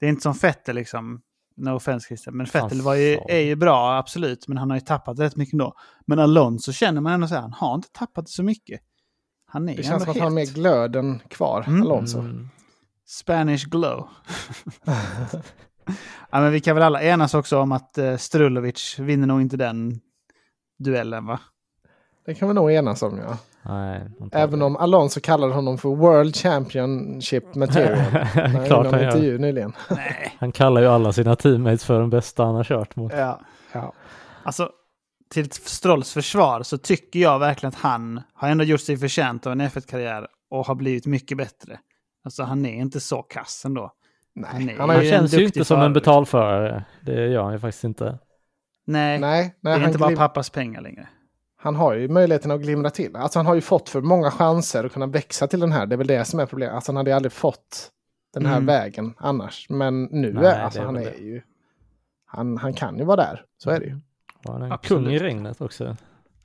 det 0.00 0.06
är 0.06 0.10
inte 0.10 0.22
som 0.22 0.32
Vettel 0.32 0.74
liksom. 0.74 1.20
No 1.56 1.70
offense 1.70 2.06
Christian, 2.08 2.36
men 2.36 2.46
Fan, 2.46 2.62
Vettel 2.62 2.80
var 2.82 2.94
ju, 2.94 3.18
är 3.28 3.38
ju 3.40 3.56
bra, 3.56 3.96
absolut. 3.96 4.48
Men 4.48 4.56
han 4.58 4.70
har 4.70 4.76
ju 4.76 4.80
tappat 4.80 5.18
rätt 5.18 5.36
mycket 5.36 5.58
då. 5.58 5.74
Men 6.06 6.18
Alonso 6.18 6.72
känner 6.72 7.00
man 7.00 7.12
ändå 7.12 7.26
så 7.28 7.34
här, 7.34 7.42
han 7.42 7.52
har 7.52 7.74
inte 7.74 7.88
tappat 7.92 8.28
så 8.28 8.42
mycket. 8.42 8.80
Han 9.46 9.68
är 9.68 9.76
det 9.76 9.82
känns 9.82 10.02
som 10.02 10.10
att 10.10 10.16
han 10.18 10.24
har 10.26 10.30
mer 10.34 10.54
glöden 10.54 11.20
kvar, 11.28 11.64
Mm. 11.66 11.82
Alonso. 11.82 12.18
Mm. 12.18 12.48
Spanish 13.06 13.64
glow. 13.68 14.08
ja, 16.30 16.40
men 16.40 16.52
vi 16.52 16.60
kan 16.60 16.76
väl 16.76 16.82
alla 16.82 17.02
enas 17.02 17.34
också 17.34 17.58
om 17.58 17.72
att 17.72 17.98
uh, 17.98 18.16
Strulovic 18.16 18.98
vinner 18.98 19.26
nog 19.26 19.40
inte 19.40 19.56
den 19.56 20.00
duellen, 20.84 21.26
va? 21.26 21.40
Det 22.26 22.34
kan 22.34 22.48
vi 22.48 22.54
nog 22.54 22.72
enas 22.72 23.02
om, 23.02 23.18
ja. 23.18 23.38
Nej, 23.62 24.02
Även 24.32 24.62
om 24.62 24.76
Alonso 24.76 25.20
kallade 25.20 25.52
honom 25.52 25.78
för 25.78 25.88
World 25.88 26.36
Championship 26.36 27.54
Material. 27.54 27.98
Nej, 28.34 28.66
Klart 28.68 28.86
han 28.90 29.00
gör. 29.02 29.38
nyligen. 29.38 29.72
Nej. 29.90 30.36
Han 30.40 30.52
kallar 30.52 30.80
ju 30.80 30.86
alla 30.86 31.12
sina 31.12 31.36
teammates 31.36 31.84
för 31.84 32.00
den 32.00 32.10
bästa 32.10 32.44
han 32.44 32.54
har 32.54 32.64
kört 32.64 32.96
mot. 32.96 33.12
Ja, 33.12 33.40
ja. 33.72 33.92
Alltså, 34.42 34.70
till 35.34 35.50
Strolls 35.52 36.12
försvar 36.12 36.62
så 36.62 36.78
tycker 36.78 37.20
jag 37.20 37.38
verkligen 37.38 37.68
att 37.68 37.74
han 37.80 38.22
har 38.34 38.48
ändå 38.48 38.64
gjort 38.64 38.80
sig 38.80 38.96
förtjänt 38.96 39.46
av 39.46 39.52
en 39.52 39.60
F1-karriär 39.60 40.26
och 40.50 40.66
har 40.66 40.74
blivit 40.74 41.06
mycket 41.06 41.38
bättre. 41.38 41.78
Alltså 42.24 42.42
han 42.42 42.66
är 42.66 42.74
inte 42.74 43.00
så 43.00 43.22
kass 43.22 43.62
ändå. 43.66 43.92
Nej, 44.34 44.50
Han 44.52 44.68
är- 44.68 44.76
han 44.78 44.90
Han 44.90 45.02
känns 45.04 45.34
ju 45.34 45.44
inte 45.44 45.64
som 45.64 45.74
förare, 45.74 45.86
en 45.86 45.92
betalförare. 45.92 46.84
Det 47.02 47.26
gör 47.28 47.42
han 47.42 47.52
ju 47.52 47.58
faktiskt 47.58 47.84
inte. 47.84 48.18
Nej, 48.92 49.18
Nej, 49.20 49.44
det 49.44 49.54
nej 49.60 49.72
är 49.74 49.78
han, 49.78 49.88
inte 49.88 49.98
bara 49.98 50.16
pappas 50.16 50.50
pengar 50.50 50.80
längre. 50.80 51.08
han 51.62 51.76
har 51.76 51.94
ju 51.94 52.08
möjligheten 52.08 52.50
att 52.50 52.60
glimra 52.60 52.90
till. 52.90 53.16
Alltså 53.16 53.38
han 53.38 53.46
har 53.46 53.54
ju 53.54 53.60
fått 53.60 53.88
för 53.88 54.00
många 54.00 54.30
chanser 54.30 54.84
att 54.84 54.92
kunna 54.92 55.06
växa 55.06 55.46
till 55.46 55.60
den 55.60 55.72
här. 55.72 55.86
Det 55.86 55.94
är 55.94 55.96
väl 55.96 56.06
det 56.06 56.24
som 56.24 56.40
är 56.40 56.46
problemet. 56.46 56.74
Alltså 56.74 56.92
han 56.92 56.96
hade 56.96 57.16
aldrig 57.16 57.32
fått 57.32 57.90
den 58.34 58.46
här 58.46 58.56
Mm. 58.56 58.66
vägen 58.66 59.14
annars. 59.18 59.66
Men 59.70 60.02
nu 60.04 60.32
Nej, 60.32 60.44
är 60.44 60.56
det 60.56 60.64
alltså 60.64 60.80
är 60.80 60.84
han 60.84 60.96
är 60.96 61.04
det. 61.04 61.16
ju... 61.16 61.42
Han, 62.26 62.56
han 62.56 62.72
kan 62.74 62.98
ju 62.98 63.04
vara 63.04 63.16
där. 63.16 63.44
Så 63.58 63.70
är 63.70 63.80
det 63.80 63.86
ju. 63.86 64.00
Och 64.46 64.52
han 64.52 64.62
är 64.62 64.72
en 64.72 64.78
kung 64.78 65.06
i 65.06 65.18
regnet 65.18 65.60
också. 65.60 65.96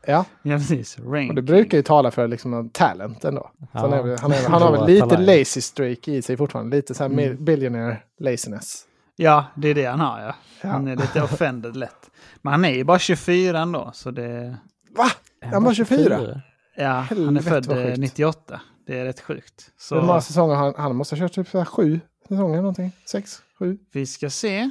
Ja, 0.08 0.26
Ja, 0.42 0.58
precis. 0.58 1.00
Rain 1.00 1.30
och 1.30 1.36
det 1.36 1.42
brukar 1.42 1.78
ju 1.78 1.82
tala 1.84 2.12
för 2.12 2.28
liksom 2.28 2.54
en 2.54 2.70
talent 2.70 3.26
ändå. 3.26 3.52
Så 3.60 3.68
Ja. 3.72 3.80
han, 3.80 3.94
är, 3.94 4.18
han, 4.18 4.32
är, 4.32 4.50
han 4.50 4.62
har 4.62 4.72
väl 4.72 4.86
lite 4.88 5.18
lazy 5.18 5.62
streak 5.62 6.08
i 6.08 6.22
sig 6.22 6.38
fortfarande. 6.38 6.76
Lite 6.78 6.94
så 6.94 7.04
här 7.04 7.10
Mm. 7.12 7.46
billionaire 7.46 7.98
laziness. 8.20 8.86
Ja, 9.16 9.46
det 9.56 9.68
är 9.68 9.76
det 9.76 9.86
han 9.86 10.00
har, 10.00 10.20
ja. 10.22 10.36
Ja. 10.62 10.70
Han 10.70 10.88
är 10.88 10.96
lite 10.96 11.22
offended 11.22 11.76
lätt. 11.78 12.05
Men 12.46 12.52
han 12.54 12.66
är 12.66 12.70
ju 12.74 12.84
bara 12.84 13.00
24 13.00 13.60
ändå, 13.60 13.92
så 13.94 14.12
det... 14.12 14.58
Va? 14.98 15.06
Han 15.52 15.64
var 15.64 15.74
24? 15.74 16.42
Ja, 16.76 16.88
han 16.90 17.18
är 17.18 17.24
Helvete, 17.24 17.50
född 17.50 17.66
vad 17.66 17.78
eh, 17.78 17.86
sjukt. 17.86 17.98
98. 17.98 18.62
Det 18.88 19.00
är 19.00 19.06
rätt 19.06 19.20
sjukt. 19.22 19.72
Hur 19.92 20.02
många 20.02 20.22
Så 20.22 20.28
säsonger 20.28 20.56
han? 20.56 20.74
Han 20.78 20.96
måste 20.96 21.16
ha 21.16 21.20
kört 21.20 21.32
typ 21.34 21.48
så 21.48 21.58
här 21.58 21.66
sju 21.66 22.00
säsonger 22.28 22.58
någonting. 22.58 22.92
Sex, 23.10 23.42
sju. 23.60 23.78
vi 23.94 24.06
ska 24.06 24.30
se. 24.30 24.70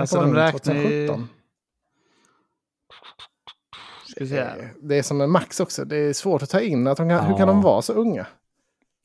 Alltså 0.00 0.16
kom 0.20 0.26
de 0.34 0.34
räknar 0.36 0.74
ju... 0.74 1.06
2017. 1.06 1.28
Ska 4.08 4.24
vi 4.24 4.30
se 4.30 4.40
här. 4.40 4.72
Det 4.82 4.98
är 4.98 5.02
som 5.02 5.20
en 5.20 5.30
max 5.30 5.60
också. 5.60 5.84
Det 5.84 5.96
är 5.96 6.12
svårt 6.12 6.42
att 6.42 6.50
ta 6.50 6.60
in. 6.60 6.86
Att 6.86 6.96
de 6.96 7.08
kan, 7.08 7.24
Hur 7.24 7.30
Ja. 7.32 7.36
kan 7.38 7.48
de 7.48 7.62
vara 7.62 7.82
så 7.82 7.92
unga? 7.92 8.26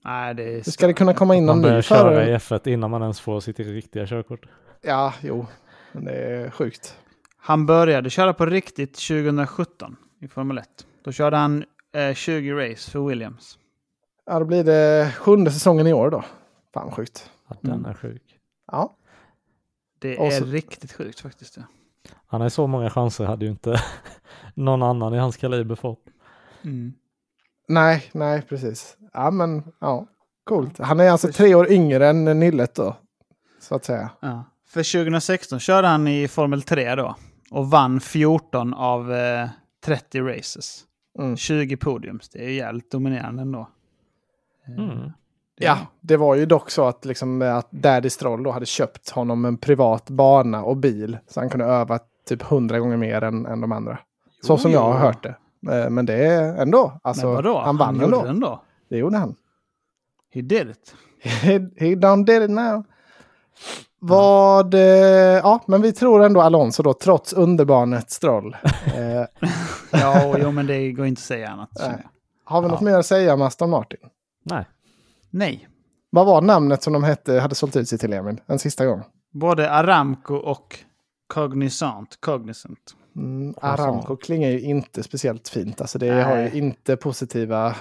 Nej, 0.05 0.33
det 0.35 0.43
är... 0.43 0.53
Hur 0.55 0.61
ska 0.71 0.87
det 0.87 0.93
kunna 0.93 1.13
komma 1.13 1.35
in 1.35 1.45
Man 1.45 1.55
någon 1.55 1.61
börjar 1.61 1.75
ny 1.75 1.81
köra 1.81 1.99
förare? 1.99 2.29
i 2.29 2.35
F1 2.35 2.67
innan 2.67 2.91
man 2.91 3.01
ens 3.01 3.19
får 3.19 3.39
sitt 3.39 3.59
riktiga 3.59 4.07
körkort. 4.07 4.45
Ja, 4.81 5.13
jo. 5.21 5.45
Men 5.91 6.05
det 6.05 6.11
är 6.11 6.49
sjukt. 6.51 6.95
Han 7.41 7.65
började 7.65 8.09
köra 8.09 8.33
på 8.33 8.45
riktigt 8.45 8.93
2017 8.93 9.95
i 10.19 10.27
Formel 10.27 10.57
1. 10.57 10.67
Då 11.03 11.11
körde 11.11 11.37
han 11.37 11.63
eh, 11.95 12.13
20 12.13 12.51
race 12.53 12.91
för 12.91 12.99
Williams. 13.07 13.57
Ja, 14.25 14.39
då 14.39 14.45
blir 14.45 14.63
det 14.63 15.11
sjunde 15.17 15.51
säsongen 15.51 15.87
i 15.87 15.93
år 15.93 16.09
då. 16.11 16.23
Fan 16.73 16.91
sjukt. 16.91 17.31
Ja, 17.49 17.55
den 17.61 17.71
Mm. 17.73 17.85
är 17.85 17.93
sjuk. 17.93 18.23
Ja, 18.71 18.95
Det 19.99 20.17
Och 20.17 20.25
är 20.25 20.39
så- 20.39 20.45
riktigt 20.45 20.93
sjukt 20.93 21.19
faktiskt. 21.19 21.57
Ja. 21.57 21.63
Han 22.27 22.41
har 22.41 22.49
så 22.49 22.67
många 22.67 22.89
chanser 22.89 23.25
hade 23.25 23.45
ju 23.45 23.51
inte 23.51 23.81
någon 24.53 24.83
annan 24.83 25.13
i 25.13 25.17
hans 25.17 25.37
kaliber 25.37 25.75
fått. 25.75 26.05
Mm. 26.63 26.93
nej, 27.67 28.09
nej, 28.13 28.41
precis. 28.41 28.97
Ja, 29.13 29.31
men 29.31 29.63
ja, 29.79 30.07
coolt. 30.43 30.77
Han 30.79 30.99
är 30.99 31.11
alltså 31.11 31.31
tre 31.31 31.55
år 31.55 31.71
yngre 31.71 32.07
än 32.07 32.25
Nillet 32.39 32.75
då. 32.75 32.95
Så 33.59 33.75
att 33.75 33.85
säga. 33.85 34.09
Ja. 34.19 34.43
För 34.67 34.83
2016 35.03 35.59
körde 35.59 35.87
han 35.87 36.07
i 36.07 36.27
Formel 36.27 36.61
3 36.61 36.95
då. 36.95 37.15
Och 37.51 37.69
vann 37.69 37.99
14 37.99 38.73
av 38.73 39.13
eh, 39.13 39.49
30 39.85 40.21
races. 40.21 40.83
Mm. 41.19 41.37
20 41.37 41.77
podiums. 41.77 42.29
Det 42.29 42.45
är 42.45 42.49
jävligt 42.49 42.91
dominerande 42.91 43.41
ändå. 43.41 43.67
Eh, 44.67 44.83
Mm. 44.83 44.97
det- 45.57 45.65
Ja, 45.65 45.77
det 46.01 46.17
var 46.17 46.35
ju 46.35 46.45
dock 46.45 46.71
så 46.71 46.85
att, 46.87 47.05
liksom, 47.05 47.41
att 47.41 47.71
Daddy 47.71 48.09
Stroll 48.09 48.43
då 48.43 48.51
hade 48.51 48.65
köpt 48.65 49.09
honom 49.09 49.45
en 49.45 49.57
privat 49.57 50.09
bana 50.09 50.63
och 50.63 50.77
bil. 50.77 51.17
Så 51.27 51.39
han 51.39 51.49
kunde 51.49 51.65
öva 51.65 51.99
typ 52.27 52.41
hundra 52.41 52.79
gånger 52.79 52.97
mer 52.97 53.23
än, 53.23 53.45
än 53.45 53.61
de 53.61 53.71
andra. 53.71 53.99
Så 54.41 54.53
Jo, 54.53 54.57
som 54.57 54.71
jag 54.71 54.81
har 54.93 54.99
hört 54.99 55.23
det. 55.23 55.35
Eh, 55.83 55.89
Men 55.89 56.05
det 56.05 56.25
är 56.25 56.61
ändå. 56.61 56.99
Alltså, 57.03 57.25
Men 57.25 57.35
vadå? 57.35 57.59
Han 57.59 57.77
vann 57.77 57.95
gjorde 57.95 58.05
ändå. 58.05 58.23
det 58.23 58.29
ändå. 58.29 58.61
Det 58.89 58.97
gjorde 58.97 59.17
han. 59.17 59.35
He 60.33 60.41
did 60.41 60.69
it. 60.69 60.95
He, 61.23 61.59
he 61.77 61.95
done 61.95 62.23
did 62.23 62.41
it 62.43 62.49
now. 62.49 62.83
Vad... 63.99 64.73
Eh, 64.73 64.79
ja, 65.43 65.63
men 65.67 65.81
vi 65.81 65.91
tror 65.93 66.23
ändå 66.23 66.41
Alonso 66.41 66.83
då, 66.83 66.93
trots 66.93 67.33
underbarnet 67.33 68.11
Stroll. 68.11 68.57
Eh, 68.95 69.25
Ja, 69.91 70.25
och, 70.27 70.35
jo, 70.39 70.51
men 70.51 70.67
det 70.67 70.91
går 70.91 71.05
inte 71.05 71.19
att 71.19 71.23
säga 71.23 71.49
annat. 71.49 71.69
Jag. 71.73 71.85
har 72.45 72.61
vi 72.61 72.67
Ja. 72.67 72.71
något 72.71 72.81
mer 72.81 72.97
att 72.97 73.05
säga 73.05 73.33
om 73.33 73.41
Aston 73.41 73.69
Martin? 73.69 73.99
Nej, 74.45 74.65
Nej. 75.29 75.67
Vad 76.09 76.25
var 76.25 76.41
namnet 76.41 76.83
som 76.83 76.93
de 76.93 77.03
hette, 77.03 77.39
hade 77.39 77.55
sålt 77.55 77.75
ut 77.75 77.89
sig 77.89 77.97
till, 77.99 78.13
Emil? 78.13 78.41
En 78.45 78.59
sista 78.59 78.85
gång. 78.85 79.03
Både 79.33 79.71
Aramco 79.71 80.35
och 80.35 80.79
Cognizant. 81.33 82.17
Cognizant. 82.21 82.95
Mm. 83.15 83.53
Aramco 83.61 84.15
klingar 84.15 84.49
ju 84.49 84.59
inte 84.61 85.03
speciellt 85.03 85.47
fint. 85.49 85.81
Alltså 85.81 85.99
det 85.99 86.13
Nej. 86.15 86.23
har 86.23 86.37
ju 86.37 86.51
inte 86.51 86.97
positiva 86.97 87.75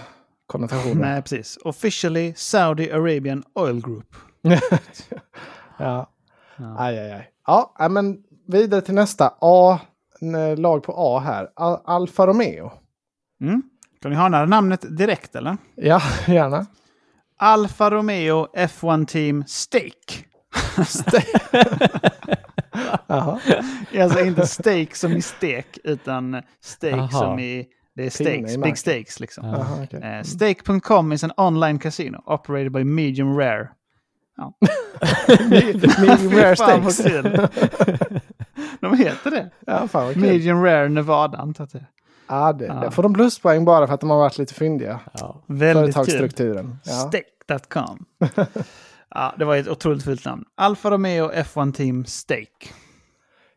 konnotationer. 0.46 0.94
Nej, 0.94 1.22
precis. 1.22 1.56
Officially 1.64 2.34
Saudi 2.36 2.90
Arabian 2.92 3.44
Oil 3.54 3.80
Group. 3.82 4.14
ja. 5.78 6.06
Ja. 6.56 6.74
Aj, 6.78 6.98
aj, 6.98 7.12
aj. 7.12 7.30
Ja, 7.46 7.88
men 7.88 8.22
vidare 8.48 8.80
till 8.80 8.94
nästa. 8.94 9.34
A, 9.40 9.80
lag 10.56 10.82
på 10.82 10.94
A 10.96 11.18
här. 11.20 11.48
Al- 11.56 11.82
Alfa 11.84 12.26
Romeo. 12.26 12.72
Mm. 13.40 13.62
Kan 14.02 14.10
ni 14.10 14.16
höra 14.16 14.46
namnet 14.46 14.96
direkt 14.98 15.36
eller? 15.36 15.56
Ja, 15.74 16.00
gärna. 16.26 16.66
Alfa 17.36 17.90
Romeo 17.90 18.46
F1 18.56 19.06
Team. 19.06 19.44
Jaha. 23.06 23.40
Alltså 24.02 24.20
inte 24.24 24.46
steak 24.46 24.94
som 24.96 25.12
i 25.12 25.22
stek, 25.22 25.78
utan 25.84 26.42
steak 26.60 26.94
Aha. 26.98 27.08
som 27.08 27.38
i... 27.38 27.66
Det 27.94 28.20
är 28.20 28.40
marken. 28.40 28.60
big 28.60 28.78
stakes 28.78 29.20
liksom. 29.20 29.46
Jaha, 29.46 29.82
okej. 29.84 30.00
Eh, 30.02 30.22
Stake.com 30.22 31.12
is 31.12 31.24
an 31.24 31.32
online 31.36 31.78
casino 31.78 32.22
operated 32.26 32.72
by 32.72 32.84
Medium 32.84 33.36
Rare. 33.38 33.68
Ja. 34.38 34.52
Medium 35.50 36.30
rare 36.38 36.56
steaks. 36.56 36.96
De 38.80 38.94
heter 38.96 39.30
det. 39.30 39.50
Ja, 39.66 39.88
fan. 39.88 40.12
Medium 40.20 40.64
Rare 40.64 40.88
Nevada, 40.88 41.38
antar 41.38 41.68
jag. 41.72 41.82
Ja, 42.28 42.52
det, 42.52 42.64
Ja. 42.64 42.74
där 42.74 42.90
får 42.90 43.02
de 43.02 43.14
pluspoäng 43.14 43.64
bara 43.64 43.86
för 43.86 43.94
att 43.94 44.00
de 44.00 44.10
har 44.10 44.18
varit 44.18 44.38
lite 44.38 44.54
fyndiga. 44.54 45.00
ja. 45.12 45.42
Väldigt 45.46 45.84
kul. 45.84 45.92
Företagsstrukturen. 46.04 46.78
Ja. 46.84 46.92
Staked. 46.92 47.24
Stake.com. 47.44 48.04
ja, 49.14 49.34
det 49.38 49.44
var 49.44 49.56
ett 49.56 49.68
otroligt 49.68 50.04
fult 50.04 50.24
namn. 50.24 50.44
Alfa 50.54 50.90
Romeo 50.90 51.30
F1 51.32 51.72
Team 51.72 52.04
Stake. 52.04 52.68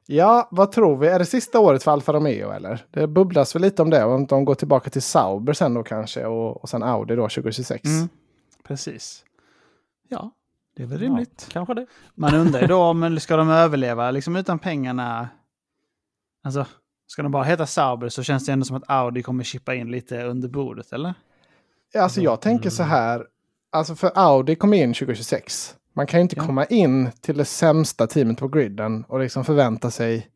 Ja, 0.06 0.48
vad 0.52 0.72
tror 0.72 0.98
vi? 0.98 1.08
Är 1.08 1.20
det 1.20 1.26
sista 1.26 1.60
året 1.60 1.84
för 1.84 1.92
Alfa 1.92 2.14
Romeo 2.14 2.52
eller? 2.52 2.86
Det 2.92 3.08
bubblas 3.08 3.56
väl 3.56 3.62
lite 3.62 3.82
om 3.82 3.90
det. 3.90 4.04
Om 4.04 4.26
de 4.26 4.46
går 4.46 4.56
tillbaka 4.56 4.90
till 4.90 5.02
Sauber 5.02 5.54
sen 5.54 5.74
då 5.74 5.84
kanske 5.84 6.26
och, 6.26 6.62
och 6.64 6.70
sen 6.70 6.84
Audi 6.84 7.16
då 7.16 7.22
2026. 7.30 7.86
Mm. 7.86 8.10
Precis. 8.68 9.24
Ja, 10.10 10.32
det 10.76 10.84
är 10.84 10.88
väl 10.88 11.00
rimligt. 11.00 11.44
Ja, 11.48 11.54
kanske 11.54 11.74
det. 11.74 11.86
Man 12.16 12.36
undrar 12.36 12.62
ju 12.62 12.68
då 12.68 12.82
om 12.84 13.20
ska 13.20 13.36
de 13.38 13.50
överleva 13.50 14.12
liksom 14.12 14.36
utan 14.36 14.60
pengarna. 14.60 15.30
Alltså, 16.44 16.66
ska 17.08 17.22
de 17.24 17.32
bara 17.32 17.44
heta 17.44 17.66
Sauber 17.66 18.10
så 18.10 18.24
känns 18.24 18.46
det 18.46 18.52
ändå 18.52 18.66
som 18.66 18.76
att 18.76 18.90
Audi 18.90 19.24
kommer 19.24 19.44
chippa 19.44 19.76
in 19.76 19.92
lite 19.92 20.24
under 20.24 20.50
bordet, 20.50 20.92
eller? 20.94 21.14
Alltså 21.98 22.22
jag 22.22 22.42
tänker 22.42 22.70
så 22.70 22.84
här. 22.84 23.26
Alltså 23.72 23.96
för 23.96 24.12
Audi 24.16 24.56
kom 24.56 24.74
in 24.74 24.94
2026. 24.94 25.76
Man 25.96 26.08
kan 26.08 26.20
ju 26.20 26.22
inte 26.22 26.36
Ja. 26.38 26.46
komma 26.46 26.66
in 26.66 27.12
till 27.22 27.38
det 27.38 27.46
sämsta 27.46 28.08
teamet 28.08 28.38
på 28.38 28.48
griden 28.48 29.04
och 29.08 29.20
liksom 29.20 29.46
förvänta 29.46 29.92
sig 29.92 30.28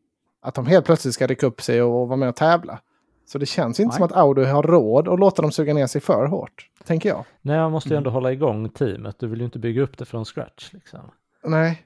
att 0.42 0.54
de 0.54 0.66
helt 0.66 0.86
plötsligt 0.86 1.14
ska 1.14 1.26
rycka 1.26 1.46
upp 1.46 1.62
sig 1.62 1.82
och 1.82 2.08
vara 2.08 2.16
med 2.16 2.28
och 2.28 2.36
tävla. 2.36 2.80
Så 3.26 3.38
det 3.38 3.46
känns 3.46 3.80
inte 3.80 3.88
Nej. 3.88 3.96
som 3.96 4.04
att 4.04 4.12
Audi 4.12 4.44
har 4.44 4.62
råd 4.62 5.08
att 5.08 5.18
låta 5.20 5.42
dem 5.42 5.50
suga 5.50 5.74
ner 5.74 5.86
sig 5.86 6.00
för 6.00 6.26
hårt, 6.26 6.70
tänker 6.84 7.08
jag. 7.08 7.24
Nej, 7.42 7.58
man 7.58 7.72
måste 7.72 7.88
ju 7.88 7.92
Mm. 7.92 7.98
ändå 8.00 8.10
hålla 8.10 8.32
igång 8.32 8.68
teamet. 8.68 9.18
Du 9.18 9.26
vill 9.26 9.38
ju 9.38 9.44
inte 9.44 9.58
bygga 9.58 9.82
upp 9.82 9.98
det 9.98 10.04
från 10.04 10.24
scratch 10.24 10.72
liksom. 10.72 11.00
Nej. 11.44 11.82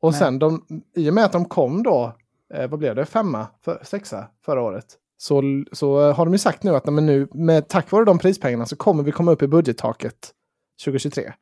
Och 0.00 0.10
Nej. 0.10 0.18
sen 0.18 0.38
de, 0.38 0.64
i 0.96 1.10
och 1.10 1.14
med 1.14 1.24
att 1.24 1.32
de 1.32 1.44
kom 1.44 1.82
då, 1.82 2.12
eh, 2.54 2.68
vad 2.70 2.78
blev 2.78 2.94
det, 2.94 3.04
femma, 3.06 3.46
för, 3.64 3.80
sexa 3.82 4.28
förra 4.44 4.62
året. 4.62 4.86
Så, 5.16 5.42
så 5.72 6.08
eh, 6.08 6.14
har 6.16 6.24
de 6.24 6.32
ju 6.34 6.38
sagt 6.38 6.62
nu 6.62 6.76
att 6.76 6.86
men 6.86 7.06
nu, 7.06 7.28
med, 7.32 7.68
tack 7.68 7.90
vare 7.90 8.04
de 8.04 8.18
prispengarna 8.18 8.66
så 8.66 8.76
kommer 8.76 9.02
vi 9.02 9.12
komma 9.12 9.32
upp 9.32 9.42
i 9.42 9.46
budgettaket 9.46 10.30
2023. 10.84 11.32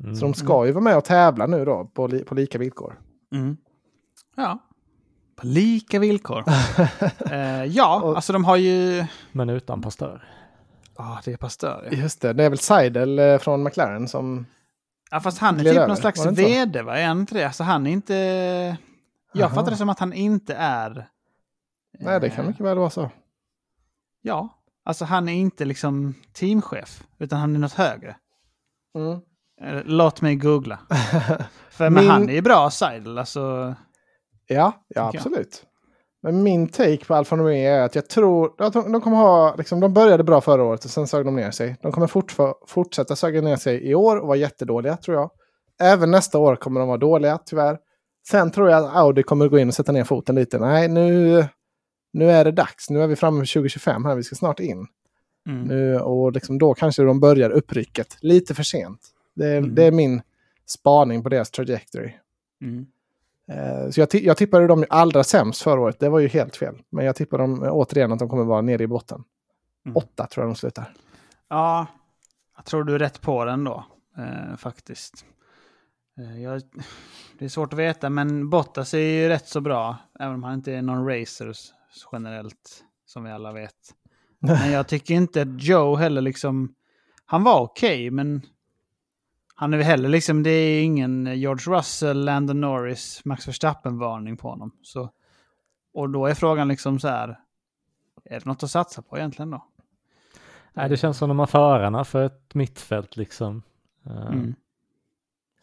Mm. 0.00 0.14
Så 0.14 0.24
de 0.24 0.34
ska 0.34 0.66
ju 0.66 0.72
vara 0.72 0.84
med 0.84 0.96
och 0.96 1.04
tävla 1.04 1.46
nu 1.46 1.64
då 1.64 1.84
på, 1.94 2.06
li, 2.06 2.24
på 2.24 2.34
lika 2.34 2.58
villkor. 2.58 2.98
Mm. 3.34 3.56
Ja. 4.36 4.58
På 5.40 5.46
lika 5.46 5.98
villkor. 5.98 6.44
eh, 7.30 7.64
ja, 7.64 8.00
Och- 8.02 8.16
alltså 8.16 8.32
de 8.32 8.44
har 8.44 8.56
ju... 8.56 9.04
Men 9.32 9.50
utan 9.50 9.82
pastör. 9.82 10.24
Ja, 10.96 11.20
det 11.24 11.32
är 11.32 11.36
Pasteur. 11.36 11.88
ja. 11.90 11.96
Just 11.98 12.20
det, 12.20 12.32
det 12.32 12.44
är 12.44 12.48
väl 12.50 12.58
Seidel 12.58 13.18
eh, 13.18 13.38
från 13.38 13.62
McLaren 13.64 14.08
som... 14.08 14.46
Ja, 15.10 15.20
fast 15.20 15.38
han 15.38 15.54
är 15.60 15.64
typ 15.64 15.76
över, 15.76 15.88
någon 15.88 15.96
slags 15.96 16.26
vd, 16.26 16.82
va? 16.82 16.98
Är 16.98 17.06
han 17.06 17.20
inte 17.20 17.34
det? 17.34 17.44
Alltså 17.44 17.62
han 17.62 17.86
är 17.86 17.90
inte... 17.90 18.14
Jag 19.32 19.44
Aha. 19.46 19.54
fattar 19.54 19.70
det 19.70 19.76
som 19.76 19.88
att 19.88 19.98
han 19.98 20.12
inte 20.12 20.54
är... 20.54 21.08
Nej, 22.00 22.20
det 22.20 22.30
kan 22.30 22.44
eh, 22.44 22.48
mycket 22.48 22.66
väl 22.66 22.78
vara 22.78 22.90
så. 22.90 23.10
Ja, 24.22 24.48
alltså 24.84 25.04
han 25.04 25.28
är 25.28 25.32
inte 25.32 25.64
liksom 25.64 26.14
teamchef, 26.32 27.02
utan 27.18 27.40
han 27.40 27.54
är 27.54 27.58
något 27.58 27.72
högre. 27.72 28.16
Mm. 28.94 29.12
Eh, 29.62 29.82
Låt 29.84 30.20
mig 30.20 30.36
googla. 30.36 30.78
För 31.70 31.90
men 31.90 31.94
Min- 32.04 32.10
han 32.10 32.28
är 32.28 32.32
ju 32.34 32.42
bra, 32.42 32.70
Seidel. 32.70 33.18
Alltså, 33.18 33.74
Ja, 34.54 34.72
ja 34.88 35.10
absolut. 35.18 35.64
Men 36.22 36.42
min 36.42 36.68
take 36.68 37.04
på 37.04 37.14
Alfa 37.14 37.36
Romeo 37.36 37.52
är 37.54 37.80
att 37.80 37.94
jag 37.94 38.08
tror 38.08 38.54
att 38.62 38.72
de, 38.72 38.92
de 38.92 39.00
kommer 39.00 39.16
ha, 39.16 39.54
liksom, 39.56 39.80
de 39.80 39.94
började 39.94 40.24
bra 40.24 40.40
förra 40.40 40.62
året 40.64 40.84
och 40.84 40.90
sen 40.90 41.06
sög 41.06 41.24
de 41.24 41.36
ner 41.36 41.50
sig. 41.50 41.76
De 41.82 41.92
kommer 41.92 42.06
fortfar- 42.06 42.54
fortsätta 42.66 43.16
söga 43.16 43.40
ner 43.40 43.56
sig 43.56 43.88
i 43.90 43.94
år 43.94 44.16
och 44.16 44.26
vara 44.26 44.36
jättedåliga 44.36 44.96
tror 44.96 45.16
jag. 45.16 45.30
Även 45.82 46.10
nästa 46.10 46.38
år 46.38 46.56
kommer 46.56 46.80
de 46.80 46.88
vara 46.88 46.98
dåliga 46.98 47.38
tyvärr. 47.46 47.78
Sen 48.28 48.50
tror 48.50 48.70
jag 48.70 48.84
att 48.84 48.96
Audi 48.96 49.22
kommer 49.22 49.48
gå 49.48 49.58
in 49.58 49.68
och 49.68 49.74
sätta 49.74 49.92
ner 49.92 50.04
foten 50.04 50.34
lite. 50.34 50.58
Nej, 50.58 50.88
nu, 50.88 51.44
nu 52.12 52.30
är 52.30 52.44
det 52.44 52.52
dags. 52.52 52.90
Nu 52.90 53.02
är 53.02 53.06
vi 53.06 53.16
framme 53.16 53.40
vid 53.40 53.48
2025 53.48 54.04
här, 54.04 54.14
vi 54.14 54.22
ska 54.22 54.36
snart 54.36 54.60
in. 54.60 54.86
mm. 55.48 55.62
Nu, 55.62 56.00
och 56.00 56.32
liksom 56.32 56.58
då 56.58 56.74
kanske 56.74 57.02
de 57.02 57.20
börjar 57.20 57.50
upprycket 57.50 58.16
lite 58.20 58.54
för 58.54 58.62
sent. 58.62 59.00
Det, 59.34 59.46
är- 59.46 59.58
Mm. 59.58 59.74
det 59.74 59.84
är 59.84 59.92
min 59.92 60.22
spaning 60.66 61.22
på 61.22 61.28
deras 61.28 61.50
trajectory. 61.50 62.12
Mm. 62.62 62.86
Eh, 63.50 63.90
Så 63.90 64.00
jag, 64.00 64.08
jag 64.14 64.36
tippade 64.36 64.66
dem 64.66 64.84
allra 64.90 65.24
sämst 65.24 65.62
förra 65.62 65.80
året. 65.80 66.00
Det 66.00 66.08
var 66.08 66.18
ju 66.18 66.28
helt 66.28 66.56
fel. 66.56 66.82
Men 66.90 67.04
jag 67.04 67.16
tippar 67.16 67.38
dem 67.38 67.62
eh, 67.62 67.70
återigen 67.72 68.12
att 68.12 68.18
de 68.18 68.28
kommer 68.28 68.44
vara 68.44 68.60
nere 68.60 68.82
i 68.82 68.86
botten. 68.86 69.24
Mm. 69.86 69.96
Åtta 69.96 70.26
tror 70.26 70.44
jag 70.44 70.50
de 70.50 70.56
slutar. 70.56 70.92
Ja, 71.48 71.86
jag 72.56 72.64
tror 72.64 72.84
du 72.84 72.94
är 72.94 72.98
rätt 72.98 73.20
på 73.20 73.44
den 73.44 73.64
då, 73.64 73.84
eh, 74.18 74.56
faktiskt. 74.56 75.24
Eh, 76.18 76.42
jag, 76.42 76.62
det 77.38 77.44
är 77.44 77.48
svårt 77.48 77.72
att 77.72 77.78
veta, 77.78 78.10
men 78.10 78.50
Bottas 78.50 78.94
är 78.94 78.98
ju 78.98 79.28
rätt 79.28 79.48
så 79.48 79.60
bra, 79.60 79.96
även 80.20 80.34
om 80.34 80.42
han 80.42 80.54
inte 80.54 80.72
är 80.72 80.82
någon 80.82 81.08
racer 81.08 81.52
generellt, 82.12 82.84
som 83.06 83.24
vi 83.24 83.30
alla 83.30 83.52
vet. 83.52 83.74
Men 84.42 84.70
jag 84.72 84.88
tycker 84.88 85.14
inte 85.14 85.42
att 85.42 85.62
Joe 85.62 85.96
heller 85.96 86.20
liksom... 86.20 86.74
Han 87.24 87.44
var 87.44 87.60
okej, 87.60 88.10
men 88.10 88.42
han 89.60 89.72
är 89.72 89.76
väl 89.78 89.86
heller 89.86 90.08
liksom... 90.08 90.42
Det 90.42 90.50
är 90.50 90.82
ingen 90.82 91.26
George 91.38 91.76
Russell, 91.78 92.24
Landon 92.24 92.60
Norris, 92.60 93.20
Max 93.24 93.48
Verstappen-varning 93.48 94.36
på 94.36 94.48
honom. 94.48 94.70
Så, 94.82 95.10
och 95.94 96.10
då 96.10 96.26
är 96.26 96.34
frågan 96.34 96.68
liksom 96.68 96.98
så 97.00 97.08
här... 97.08 97.38
Är 98.24 98.38
det 98.40 98.44
något 98.46 98.62
att 98.62 98.70
satsa 98.70 99.02
på 99.02 99.18
egentligen 99.18 99.50
då? 99.50 99.64
Nej, 100.74 100.88
det 100.88 100.96
känns 100.96 101.18
som 101.18 101.28
de 101.28 101.38
har 101.38 101.46
förarna 101.46 102.04
för 102.04 102.22
ett 102.26 102.54
mittfält 102.54 103.16
liksom. 103.16 103.62
Eh, 104.06 104.26
Mm. 104.26 104.54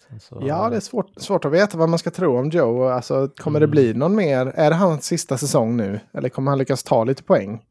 sen 0.10 0.20
så- 0.20 0.44
Ja, 0.48 0.70
det 0.70 0.76
är 0.76 0.80
svårt, 0.80 1.12
svårt 1.22 1.46
att 1.46 1.52
veta 1.52 1.78
vad 1.78 1.90
man 1.90 2.00
ska 2.00 2.12
tro 2.12 2.38
om 2.40 2.50
Joe. 2.50 2.84
Alltså, 2.90 3.28
kommer 3.38 3.60
det 3.60 3.64
Mm. 3.64 3.72
bli 3.72 3.94
någon 3.94 4.16
mer? 4.16 4.46
Är 4.46 4.70
det 4.70 4.76
hans 4.76 5.06
sista 5.06 5.38
säsong 5.38 5.78
nu? 5.78 6.00
Eller 6.14 6.30
kommer 6.30 6.52
han 6.52 6.58
lyckas 6.58 6.84
ta 6.84 7.04
lite 7.04 7.24
poäng? 7.24 7.66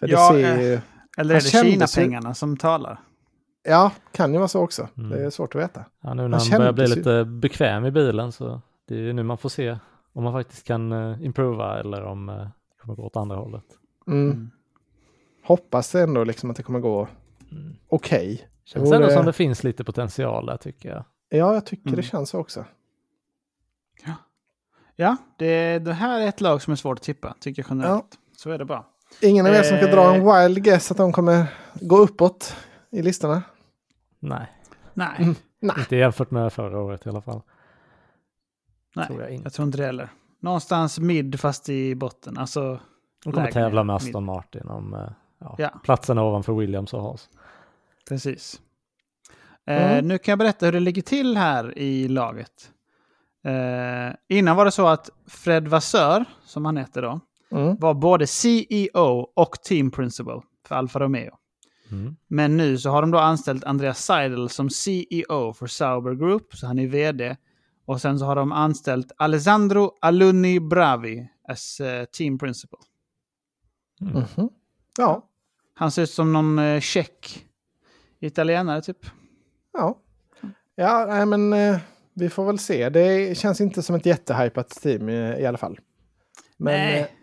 För 0.00 0.06
det 0.06 0.12
Ja, 0.12 0.30
ser 0.32 0.54
eh, 0.58 0.62
ju... 0.62 0.80
Eller 1.18 1.34
är 1.34 1.40
det 1.40 1.48
Kina-pengarna 1.48 2.34
som 2.34 2.56
talar? 2.56 3.00
Ja, 3.62 3.92
kan 4.12 4.32
ju 4.32 4.38
vara 4.38 4.48
så 4.48 4.60
också. 4.60 4.88
Mm. 4.96 5.10
Det 5.10 5.24
är 5.24 5.30
svårt 5.30 5.54
att 5.54 5.62
veta. 5.62 5.84
Ja, 6.00 6.14
nu 6.14 6.28
när 6.28 6.50
han 6.50 6.58
börjar 6.58 6.72
bli 6.72 6.84
ju- 6.88 6.94
lite 6.96 7.24
bekväm 7.24 7.84
i 7.86 7.90
bilen 7.90 8.32
så 8.32 8.60
det 8.88 8.94
är 8.94 8.98
ju 8.98 9.12
nu 9.12 9.22
man 9.22 9.38
får 9.38 9.48
se 9.48 9.78
om 10.12 10.24
man 10.24 10.32
faktiskt 10.32 10.66
kan 10.66 10.92
uh, 10.92 11.24
improva 11.24 11.80
eller 11.80 12.04
om 12.04 12.28
uh, 12.28 12.36
det 12.36 12.78
kommer 12.80 12.94
gå 12.94 13.02
åt 13.06 13.16
andra 13.16 13.36
hållet. 13.36 13.64
Mm. 14.06 14.30
Mm. 14.30 14.50
Hoppas 15.44 15.94
ändå 15.94 16.24
liksom 16.24 16.50
att 16.50 16.56
det 16.56 16.62
kommer 16.62 16.80
gå 16.80 17.08
Mm. 17.52 17.76
okej. 17.88 18.48
Känns 18.64 18.88
vore- 18.90 18.96
ändå 18.96 19.10
som 19.10 19.26
det 19.26 19.32
finns 19.32 19.64
lite 19.64 19.84
potential 19.84 20.46
där 20.46 20.56
tycker 20.56 20.88
jag. 20.88 21.04
Ja, 21.28 21.54
jag 21.54 21.66
tycker 21.66 21.88
Mm. 21.88 21.96
det 21.96 22.02
känns 22.02 22.30
så 22.30 22.38
också. 22.38 22.64
Ja, 24.96 25.16
det, 25.36 25.78
det 25.78 25.92
här 25.92 26.20
är 26.20 26.26
ett 26.28 26.40
lag 26.40 26.62
som 26.62 26.72
är 26.72 26.76
svårt 26.76 26.98
att 26.98 27.02
tippa, 27.04 27.34
tycker 27.40 27.62
jag 27.62 27.66
generellt. 27.78 28.18
Så 28.36 28.50
är 28.50 28.58
det 28.58 28.64
bara. 28.64 28.84
Ingen 29.22 29.46
av 29.46 29.52
er 29.52 29.62
som 29.62 29.76
ska 29.76 29.86
Eh. 29.88 29.94
dra 29.94 30.14
en 30.14 30.48
wild 30.48 30.64
guess 30.64 30.90
att 30.90 30.96
de 30.96 31.12
kommer 31.12 31.46
gå 31.80 31.96
uppåt 31.96 32.56
i 32.92 33.02
listorna? 33.02 33.42
Nej, 34.20 34.46
Nej, 34.94 35.16
Mm. 35.18 35.34
Nej. 35.60 35.76
inte 35.78 35.96
jämfört 35.96 36.30
med 36.30 36.52
förra 36.52 36.78
året 36.80 37.06
i 37.06 37.08
alla 37.08 37.20
fall. 37.20 37.42
nej 38.96 39.06
tror 39.06 39.20
jag 39.22 39.30
inte. 39.30 39.44
jag 39.46 39.52
tror 39.52 39.66
inte 39.66 39.78
det 39.78 39.86
heller. 39.86 40.08
Någonstans 40.40 40.98
mid 40.98 41.40
fast 41.40 41.68
i 41.68 41.94
botten. 41.94 42.38
Alltså, 42.38 42.80
De 43.24 43.32
kommer 43.32 43.50
tävla 43.50 43.84
med 43.84 43.94
mid. 43.94 44.08
Aston 44.08 44.24
Martin 44.24 44.68
om 44.68 44.94
eh, 44.94 45.10
ja, 45.38 45.54
Ja. 45.58 45.80
platserna 45.84 46.22
ovanför 46.22 46.52
Williams 46.52 46.94
och 46.94 47.02
Haas. 47.02 47.28
precis. 48.08 48.60
Eh, 49.66 49.92
Mm. 49.92 50.08
nu 50.08 50.18
kan 50.18 50.32
jag 50.32 50.38
berätta 50.38 50.66
hur 50.66 50.72
det 50.72 50.80
ligger 50.80 51.02
till 51.02 51.36
här 51.36 51.78
i 51.78 52.08
laget. 52.08 52.70
Eh, 53.44 54.14
innan 54.28 54.56
var 54.56 54.64
det 54.64 54.70
så 54.70 54.86
att 54.86 55.10
Fred 55.26 55.68
Vassör, 55.68 56.24
som 56.44 56.64
han 56.64 56.76
heter 56.76 57.02
då, 57.02 57.20
Mm. 57.52 57.76
var 57.76 57.94
både 57.94 58.26
CEO 58.26 59.30
och 59.36 59.52
team 59.62 59.90
principal 59.90 60.42
för 60.66 60.74
Alfa 60.74 60.98
Romeo. 61.00 61.36
Mm. 61.92 62.16
Men 62.28 62.56
nu 62.56 62.78
så 62.78 62.90
har 62.90 63.00
de 63.02 63.10
då 63.10 63.18
anställt 63.18 63.64
Andreas 63.64 64.04
Seidel 64.04 64.48
som 64.48 64.70
CEO 64.70 65.52
för 65.52 65.66
Sauber 65.66 66.14
Group, 66.14 66.54
så 66.56 66.66
han 66.66 66.78
är 66.78 66.86
vd. 66.86 67.36
Och 67.84 68.00
sen 68.00 68.18
så 68.18 68.24
har 68.24 68.36
de 68.36 68.52
anställt 68.52 69.12
Alessandro 69.16 69.96
Alunni 70.00 70.60
Bravi 70.60 71.28
as 71.48 71.80
eh, 71.80 72.04
team 72.04 72.38
principal. 72.38 72.80
Mm. 74.00 74.12
Mhm. 74.36 74.48
Ja, 74.98 75.26
Han 75.74 75.90
ser 75.90 76.02
ut 76.02 76.10
som 76.10 76.32
någon 76.32 76.58
eh, 76.58 76.80
tjeck 76.80 77.46
italienare 78.20 78.82
typ. 78.82 79.06
ja. 79.72 79.98
Ja, 80.74 81.06
nej, 81.08 81.26
men 81.26 81.52
eh, 81.52 81.78
vi 82.14 82.28
får 82.30 82.44
väl 82.46 82.58
se. 82.58 82.88
Det 82.88 83.38
känns 83.38 83.60
inte 83.60 83.82
som 83.82 83.96
ett 83.96 84.06
jättehypat 84.06 84.68
team 84.68 85.08
i, 85.08 85.12
i 85.40 85.46
alla 85.46 85.58
fall. 85.58 85.78
Men 86.56 86.72
Nej. 86.74 87.16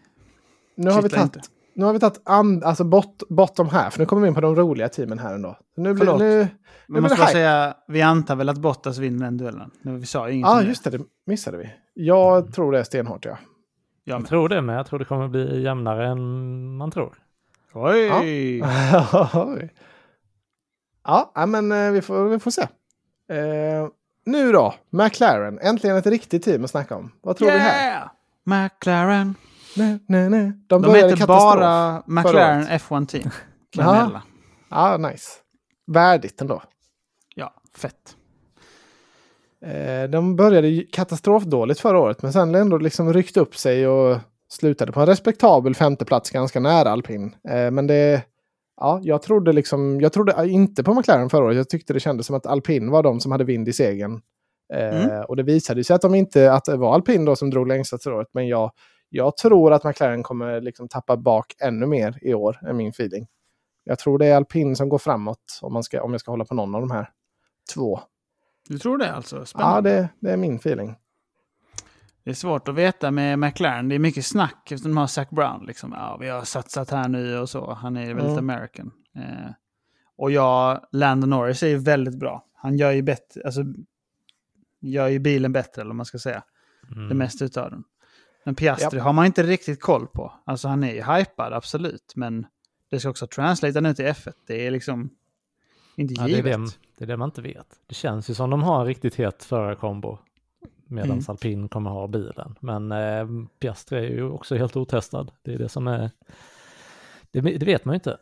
nu 0.76 0.92
har 0.92 1.02
vi 1.02 1.10
tagit 1.10 1.38
nu 1.78 1.86
har 1.86 1.94
vi 1.94 2.00
tagit 2.00 2.22
and, 2.26 2.64
alltså 2.64 2.84
bot, 2.84 3.24
bottom 3.30 3.70
här, 3.70 3.90
för 3.90 4.00
nu 4.00 4.06
kommer 4.06 4.22
vi 4.22 4.28
in 4.28 4.36
på 4.36 4.42
de 4.42 4.56
roliga 4.56 4.90
teamen 4.90 5.20
här 5.20 5.34
ändå. 5.34 5.58
Nu 5.76 5.94
blir, 5.94 6.06
Förlåt. 6.06 6.20
nu, 6.20 6.40
Vi 6.40 6.48
blir 6.88 7.02
måste 7.02 7.18
bara 7.18 7.28
säga, 7.28 7.74
vi 7.88 8.02
antar 8.02 8.36
väl 8.36 8.50
att 8.50 8.58
Bottas 8.58 8.98
vinner 8.98 9.26
den 9.26 9.38
duellen. 9.38 9.72
Nu, 9.82 9.98
vi 9.98 10.06
sa 10.06 10.30
inget 10.30 10.48
Ja, 10.48 10.56
ah, 10.56 10.62
just 10.62 10.84
det, 10.84 10.90
det 10.90 11.04
missade 11.26 11.58
vi. 11.58 11.70
Jag 11.94 12.54
tror 12.54 12.72
det 12.72 12.80
är 12.80 12.84
stenhårt, 12.84 13.26
ja. 13.26 13.38
Jag 14.04 14.20
Jag 14.22 14.28
tror 14.28 14.50
det, 14.50 14.62
men 14.62 14.76
jag 14.76 14.86
tror 14.88 15.00
det 15.00 15.06
kommer 15.06 15.28
bli 15.28 15.62
jämnare 15.62 16.08
än 16.08 16.78
man 16.78 16.92
tror. 16.92 17.18
Oj! 17.74 18.64
Ja, 21.04 21.32
ja, 21.36 21.46
men 21.46 21.72
eh, 21.72 21.92
vi 21.92 22.02
får, 22.02 22.30
vi 22.30 22.40
får 22.40 22.52
se. 22.52 22.62
Eh, 23.30 23.88
nu 24.26 24.52
då, 24.52 24.74
McLaren. 24.90 25.60
Äntligen 25.60 25.98
ett 25.98 26.06
riktigt 26.08 26.44
team 26.44 26.64
att 26.64 26.70
snacka 26.70 26.96
om. 26.96 27.12
Vad 27.22 27.38
tror 27.38 27.52
vi 27.52 27.58
här? 27.58 27.90
Yeah! 27.90 28.10
McLaren. 28.44 29.36
Nej, 29.78 30.00
nej, 30.08 30.30
nej. 30.30 30.52
De, 30.68 30.82
De 30.82 30.96
heter 30.96 31.28
bara 31.28 32.04
McLaren 32.08 32.64
F1 32.64 33.06
Team. 33.06 33.30
Kanella. 33.76 34.22
Ja, 34.70 34.98
nice. 34.98 35.30
Värdigt 35.92 36.42
ändå. 36.42 36.62
Ja. 37.36 37.54
fett. 37.78 38.16
Eh, 39.66 40.10
de 40.10 40.36
började 40.36 40.84
katastrofdåligt 40.92 41.80
förra 41.80 42.00
året, 42.00 42.22
men 42.22 42.34
sen 42.34 42.56
ändå 42.56 42.78
liksom 42.78 43.14
ryckt 43.14 43.38
upp 43.38 43.56
sig 43.58 43.88
och 43.88 44.18
slutade 44.50 44.92
på 44.92 45.00
en 45.00 45.06
respektabel 45.06 45.76
femteplats 45.76 46.30
ganska 46.32 46.60
nära 46.60 46.90
alpin. 46.92 47.36
Eh, 47.50 47.72
men 47.72 47.88
det, 47.88 48.24
ja, 48.82 49.00
jag 49.04 49.22
trodde 49.22 49.54
liksom, 49.54 50.02
jag 50.02 50.14
trodde 50.14 50.48
inte 50.50 50.84
på 50.84 50.94
McLaren 50.94 51.30
förra 51.30 51.46
året. 51.46 51.58
Jag 51.58 51.70
tyckte 51.70 51.94
det 51.94 52.00
kändes 52.00 52.26
som 52.28 52.36
att 52.36 52.46
alpin 52.46 52.92
var 52.92 53.04
de 53.04 53.20
som 53.20 53.32
hade 53.32 53.44
vind 53.44 53.68
i 53.68 53.74
segern. 53.74 54.22
Eh, 54.74 55.04
Mm. 55.04 55.26
Och 55.28 55.36
det 55.36 55.44
visade 55.44 55.84
sig 55.84 55.96
att 55.96 56.02
de 56.02 56.16
inte, 56.16 56.54
att 56.54 56.66
det 56.66 56.78
var 56.78 56.94
alpin 56.94 57.26
då 57.26 57.36
som 57.36 57.50
drog 57.50 57.68
längst 57.68 58.04
förra 58.04 58.16
året. 58.16 58.28
Men 58.34 58.48
jag, 58.48 58.72
jag 59.10 59.38
tror 59.38 59.74
att 59.74 59.84
McLaren 59.84 60.24
kommer 60.24 60.62
liksom 60.62 60.88
tappa 60.88 61.18
bak 61.18 61.56
ännu 61.60 61.86
mer 61.86 62.18
i 62.22 62.34
år, 62.34 62.60
är 62.62 62.74
min 62.74 62.90
feeling. 62.90 63.28
Jag 63.84 64.00
tror 64.00 64.18
det 64.18 64.26
är 64.26 64.36
alpin 64.36 64.76
som 64.76 64.90
går 64.90 64.98
framåt 64.98 65.60
om, 65.62 65.74
man 65.74 65.84
ska, 65.84 66.04
om 66.04 66.12
jag 66.12 66.22
ska 66.22 66.32
hålla 66.32 66.46
på 66.46 66.54
någon 66.56 66.76
av 66.76 66.82
de 66.82 66.92
här 66.92 67.10
två. 67.74 68.00
Du 68.68 68.80
tror 68.80 68.98
det 68.98 69.12
alltså? 69.14 69.36
Ja, 69.38 69.46
Spännande. 69.46 69.90
det, 69.90 70.10
det 70.20 70.32
är 70.32 70.38
min 70.38 70.56
feeling. 70.56 70.96
Det 72.24 72.30
är 72.30 72.36
svårt 72.36 72.68
att 72.68 72.76
veta 72.76 73.12
med 73.12 73.40
McLaren. 73.40 73.90
Det 73.90 73.96
är 73.96 74.00
mycket 74.00 74.26
snack 74.26 74.72
eftersom 74.72 74.92
de 74.92 74.98
har 74.98 75.08
Zac 75.08 75.30
Brown. 75.30 75.66
Liksom. 75.66 75.92
Ja, 75.92 76.18
vi 76.20 76.30
har 76.30 76.42
satsat 76.42 76.90
här 76.92 77.08
nu 77.08 77.40
och 77.40 77.50
så. 77.50 77.74
Han 77.74 77.98
är 77.98 78.14
väldigt 78.14 78.38
Mm. 78.38 78.50
American. 78.50 78.92
Eh, 79.16 79.52
och 80.18 80.32
jag, 80.32 80.86
Landon 80.92 81.30
Norris 81.30 81.64
är 81.64 81.68
ju 81.68 81.78
väldigt 81.78 82.20
bra. 82.20 82.46
Han 82.54 82.78
gör 82.78 82.92
ju, 82.92 83.02
bättre, 83.02 83.42
alltså, 83.46 83.62
gör 84.82 85.08
ju 85.08 85.20
bilen 85.20 85.52
bättre, 85.54 85.82
eller 85.82 85.90
vad 85.90 85.96
man 85.96 86.06
ska 86.06 86.18
säga. 86.20 86.44
Mm. 86.96 87.10
Det 87.10 87.16
mesta 87.16 87.46
utav 87.46 87.72
den. 87.72 87.84
Men 88.48 88.56
Piastri 88.56 89.00
har 89.00 89.14
man 89.14 89.26
inte 89.26 89.44
riktigt 89.44 89.82
koll 89.82 90.08
på. 90.08 90.34
Alltså 90.46 90.68
han 90.68 90.84
är 90.84 90.94
ju 90.94 91.04
hypad, 91.04 91.54
absolut. 91.54 92.14
Men 92.16 92.46
det 92.92 93.00
ska 93.00 93.10
också 93.10 93.28
translata 93.28 93.82
nu 93.82 93.94
till 93.94 94.06
F1. 94.06 94.34
Det 94.48 94.68
är 94.68 94.72
liksom 94.72 95.10
inte 95.96 96.14
Ja, 96.14 96.24
det, 96.24 96.32
är 96.32 96.36
givet. 96.36 96.60
det, 96.60 96.72
det 96.98 97.04
är 97.04 97.08
det 97.08 97.18
man 97.18 97.28
inte 97.28 97.42
vet. 97.42 97.68
Det 97.88 97.96
känns 97.96 98.30
ju 98.30 98.34
som 98.34 98.50
de 98.50 98.64
har 98.64 98.80
en 98.80 98.86
riktigt 98.86 99.16
het 99.16 99.44
förarkombo. 99.44 100.18
Medan 100.88 101.12
Mm. 101.12 101.24
alpin 101.28 101.70
kommer 101.70 101.90
ha 101.90 102.08
bilen. 102.08 102.56
Men 102.60 102.92
eh, 102.92 103.28
Piastri 103.60 103.98
är 103.98 104.10
ju 104.10 104.30
också 104.30 104.56
helt 104.56 104.76
otestad. 104.76 105.32
Det 105.42 105.54
är 105.54 105.58
det 105.58 105.70
som 105.70 105.88
är... 105.88 106.12
Det, 107.32 107.42
det 107.42 107.66
vet 107.66 107.86
man 107.86 107.94
ju 107.94 107.96
inte. 107.96 108.18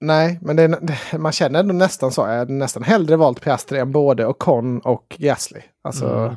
Nej, 0.00 0.38
men 0.42 0.56
det, 0.56 0.78
man 1.18 1.32
känner 1.32 1.60
ändå 1.60 1.74
nästan 1.74 2.12
så. 2.12 2.20
Jag 2.20 2.38
hade 2.38 2.52
nästan 2.52 2.82
hellre 2.82 3.16
valt 3.16 3.40
Piastri 3.40 3.78
än 3.78 3.92
både 3.92 4.26
Ocon 4.26 4.80
och 4.80 5.16
Gasly. 5.18 5.60
Alltså, 5.82 6.08
Mm. 6.08 6.34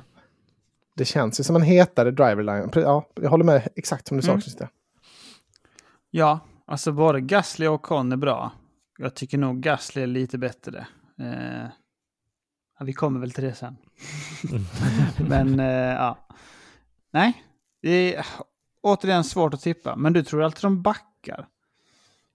Det 0.96 1.06
känns 1.06 1.40
ju 1.40 1.44
som 1.44 1.56
en 1.56 1.62
hetare 1.62 2.12
driverline. 2.12 2.70
Ja, 2.76 3.06
jag 3.16 3.30
håller 3.30 3.44
med 3.46 3.68
exakt 3.76 4.08
som 4.08 4.18
du 4.18 4.24
sa, 4.24 4.32
Mm. 4.32 4.42
Christian. 4.42 4.70
Ja, 6.12 6.40
alltså 6.66 6.92
både 6.92 7.22
Gasly 7.22 7.68
och 7.68 7.74
Ocon 7.74 8.12
är 8.12 8.18
bra. 8.18 8.52
Jag 8.98 9.16
tycker 9.16 9.38
nog 9.38 9.62
Gasly 9.62 10.02
är 10.02 10.08
lite 10.08 10.38
bättre. 10.38 10.88
Eh, 11.20 11.66
ja, 12.80 12.86
vi 12.86 12.94
kommer 12.94 13.20
väl 13.20 13.32
till 13.32 13.44
det 13.44 13.54
sen. 13.54 13.78
Men 15.30 15.60
eh, 15.60 15.66
ja. 15.94 16.18
Nej, 17.14 17.44
det 17.82 18.16
är 18.16 18.26
återigen 18.82 19.24
svårt 19.24 19.54
att 19.54 19.62
tippa. 19.62 19.96
Men 19.96 20.14
du 20.14 20.24
tror 20.24 20.44
alltid 20.44 20.62
de 20.64 20.82
backar? 20.82 21.48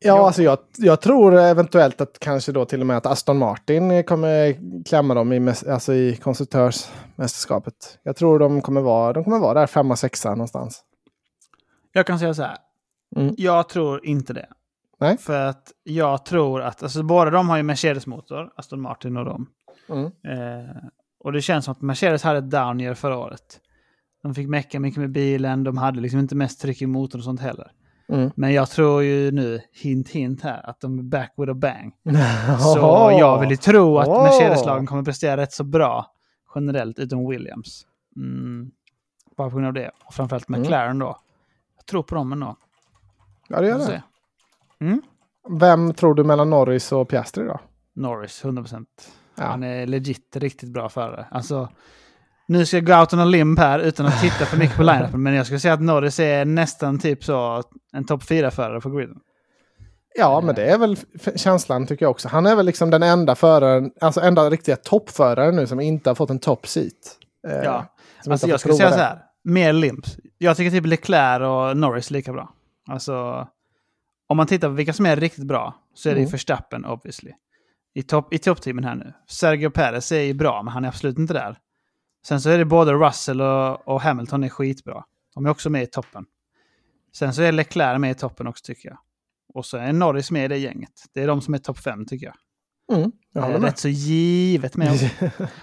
Ja, 0.01 0.27
alltså 0.27 0.43
jag, 0.43 0.59
jag 0.77 1.01
tror 1.01 1.39
eventuellt 1.39 2.01
att 2.01 2.19
kanske 2.19 2.53
då 2.53 2.65
till 2.65 2.81
och 2.81 2.87
med 2.87 2.97
att 2.97 3.07
Aston 3.07 3.39
Martin 3.39 4.05
kommer 4.05 4.57
klämma 4.85 5.15
dem 5.15 5.33
i, 5.33 5.55
alltså 5.71 5.95
i 5.95 6.17
konstruktörsmästerskapet. 6.17 7.99
Jag 8.03 8.17
tror 8.17 8.39
de 8.39 8.63
kommer 8.63 8.81
vara, 8.81 9.13
de 9.13 9.25
kommer 9.25 9.39
vara 9.39 9.61
där 9.61 9.67
femma, 9.67 9.97
sexa 9.97 10.31
någonstans. 10.31 10.83
Jag 11.93 12.07
kan 12.07 12.19
säga 12.19 12.35
så 12.35 12.43
här. 12.43 12.57
Mm. 13.17 13.35
Jag 13.39 13.69
tror 13.69 14.07
inte 14.07 14.33
det. 14.33 14.49
Nej. 15.01 15.19
För 15.19 15.47
att 15.47 15.73
jag 15.83 16.25
tror 16.25 16.63
att, 16.63 16.83
alltså 16.83 17.03
båda 17.03 17.31
de 17.31 17.49
har 17.49 17.57
ju 17.57 17.63
Mercedes-motor, 17.63 18.51
Aston 18.57 18.81
Martin 18.81 19.17
och 19.17 19.25
dem. 19.25 19.47
Mm. 19.89 20.05
Eh, 20.05 20.77
och 21.25 21.33
det 21.33 21.43
känns 21.43 21.65
som 21.65 21.73
att 21.73 21.81
Mercedes 21.81 22.23
hade 22.23 22.39
ett 22.39 22.51
down 22.51 22.81
year 22.81 22.95
förra 22.95 23.19
året. 23.19 23.61
De 24.23 24.35
fick 24.35 24.49
mecka 24.49 24.81
mycket 24.81 25.01
med 25.01 25.11
bilen, 25.11 25.65
de 25.65 25.79
hade 25.79 26.01
liksom 26.01 26.21
inte 26.21 26.35
mest 26.35 26.61
tryck 26.61 26.83
i 26.83 26.87
motorn 26.87 27.21
och 27.21 27.25
sånt 27.25 27.41
heller. 27.41 27.73
Mm. 28.13 28.31
Men 28.37 28.53
jag 28.53 28.71
tror 28.71 29.03
ju 29.03 29.31
nu, 29.31 29.61
hint 29.73 30.09
hint 30.09 30.43
här, 30.43 30.71
att 30.71 30.81
de 30.81 30.99
är 30.99 31.03
back 31.03 31.33
with 31.37 31.51
a 31.51 31.55
bang. 31.55 31.93
Så 32.75 32.79
jag 33.19 33.41
vill 33.41 33.51
ju 33.51 33.57
tro 33.57 33.99
att 33.99 34.09
Åh. 34.09 34.23
Mercedes-lagen 34.23 34.87
kommer 34.87 35.03
prestera 35.03 35.37
rätt 35.37 35.53
så 35.53 35.65
bra 35.65 36.07
generellt, 36.55 36.99
utom 36.99 37.29
Williams. 37.31 37.87
Mm. 38.17 38.71
Bara 39.37 39.51
på 39.51 39.57
grund 39.57 39.67
av 39.67 39.73
det. 39.73 39.91
Och 40.05 40.15
framförallt 40.15 40.49
Mm. 40.49 40.61
McLaren 40.61 40.99
då. 40.99 41.17
Jag 41.77 41.87
tror 41.87 42.03
på 42.03 42.15
dem 42.15 42.33
ändå. 42.33 42.57
Ja, 43.49 43.61
det 43.61 43.69
gör 43.69 43.79
det. 43.79 44.03
Mm. 44.81 45.03
Vem 45.49 45.95
tror 45.95 46.15
du 46.15 46.25
mellan 46.25 46.51
Norris 46.51 46.93
och 46.93 47.09
Piastri 47.09 47.45
då? 47.45 47.61
Norris, 47.95 48.45
100%. 48.45 48.87
Ja. 49.35 49.45
Han 49.45 49.63
är 49.63 49.87
legit 49.87 50.37
riktigt 50.37 50.71
bra 50.73 50.89
förare. 50.89 51.27
Alltså, 51.31 51.69
nu 52.49 52.67
ska 52.67 52.77
jag 52.77 52.87
gå 52.87 53.01
out 53.01 53.13
on 53.13 53.21
a 53.21 53.25
limb 53.25 53.59
här 53.59 53.79
utan 53.79 54.07
att 54.07 54.21
titta 54.21 54.45
för 54.47 54.57
mycket 54.57 54.77
på 54.77 54.83
line 54.83 55.09
men 55.13 55.35
jag 55.35 55.47
skulle 55.47 55.61
säga 55.61 55.75
att 55.75 55.81
Norris 55.83 56.21
är 56.21 56.45
nästan 56.45 56.99
typ 56.99 57.25
så 57.25 57.63
en 57.93 58.05
topp 58.07 58.23
4-förare 58.23 58.81
på 58.81 58.91
griden. 58.91 59.17
Ja, 60.19 60.41
men 60.41 60.55
det 60.55 60.65
är 60.71 60.79
väl 60.79 60.97
känslan 61.37 61.87
tycker 61.87 62.05
jag 62.05 62.11
också. 62.11 62.29
Han 62.29 62.47
är 62.47 62.57
väl 62.57 62.67
liksom 62.67 62.91
den 62.91 63.03
enda 63.03 63.35
föraren, 63.35 63.91
alltså 64.01 64.21
enda 64.21 64.51
riktiga 64.51 64.77
toppföraren 64.77 65.57
nu 65.57 65.67
som 65.67 65.81
inte 65.81 66.11
har 66.11 66.15
fått 66.15 66.31
en 66.31 66.39
top 66.39 66.67
seat. 66.67 66.93
Eh, 67.49 67.57
Ja. 67.65 67.95
Alltså 68.27 68.49
jag 68.49 68.61
skulle 68.61 68.75
säga 68.75 68.89
prova 68.89 68.93
så 68.93 68.99
det. 68.99 69.05
här, 69.05 69.23
mer 69.45 69.73
limps. 69.73 70.17
Jag 70.39 70.57
tycker 70.57 70.71
typ 70.71 70.87
Leclerc 70.87 71.43
och 71.43 71.77
Norris 71.77 72.11
lika 72.11 72.33
bra. 72.33 72.49
Alltså, 72.91 73.47
om 74.29 74.37
man 74.37 74.47
tittar 74.47 74.69
på 74.69 74.75
vilka 74.75 74.93
som 74.93 75.07
är 75.07 75.17
riktigt 75.17 75.45
bra 75.47 75.75
så 75.95 76.09
är 76.09 76.13
det 76.15 76.19
ju 76.21 76.25
Mm. 76.25 76.31
Verstappen 76.33 76.85
obviously. 76.85 77.33
I, 77.95 78.03
topp, 78.03 78.35
i 78.35 78.39
toppteamen 78.39 78.85
här 78.85 78.95
nu. 78.95 79.13
Sergio 79.29 79.71
Perez 79.71 80.13
är 80.13 80.21
ju 80.21 80.35
bra, 80.35 80.63
men 80.63 80.73
han 80.73 80.85
är 80.85 80.89
absolut 80.89 81.19
inte 81.19 81.35
där. 81.35 81.59
Sen 82.27 82.41
så 82.41 82.51
är 82.51 82.59
det 82.59 82.65
både 82.65 82.93
Russell 82.93 83.41
och, 83.41 83.89
och 83.89 84.01
Hamilton 84.01 84.45
är 84.45 84.49
skitbra. 84.49 85.05
De 85.35 85.47
är 85.47 85.51
också 85.51 85.71
med 85.71 85.83
i 85.83 85.87
toppen. 85.87 86.25
Sen 87.17 87.35
så 87.35 87.43
är 87.43 87.53
Leclerc 87.53 87.99
med 88.01 88.11
i 88.11 88.15
toppen 88.15 88.47
också 88.47 88.65
tycker 88.65 88.89
jag. 88.89 88.99
Och 89.55 89.67
så 89.67 89.77
är 89.77 89.93
Norris 89.93 90.31
med 90.31 90.45
i 90.45 90.49
det 90.49 90.57
gänget. 90.59 90.93
Det 91.15 91.23
är 91.23 91.27
de 91.27 91.41
som 91.41 91.55
är 91.55 91.59
topp 91.59 91.79
fem 91.79 92.07
tycker 92.07 92.27
jag. 92.27 92.35
Mm, 92.99 93.13
jag 93.33 93.43
Det 93.43 93.49
är 93.49 93.53
med. 93.59 93.63
rätt 93.63 93.79
så 93.79 93.89
givet 93.89 94.77
med. 94.77 94.93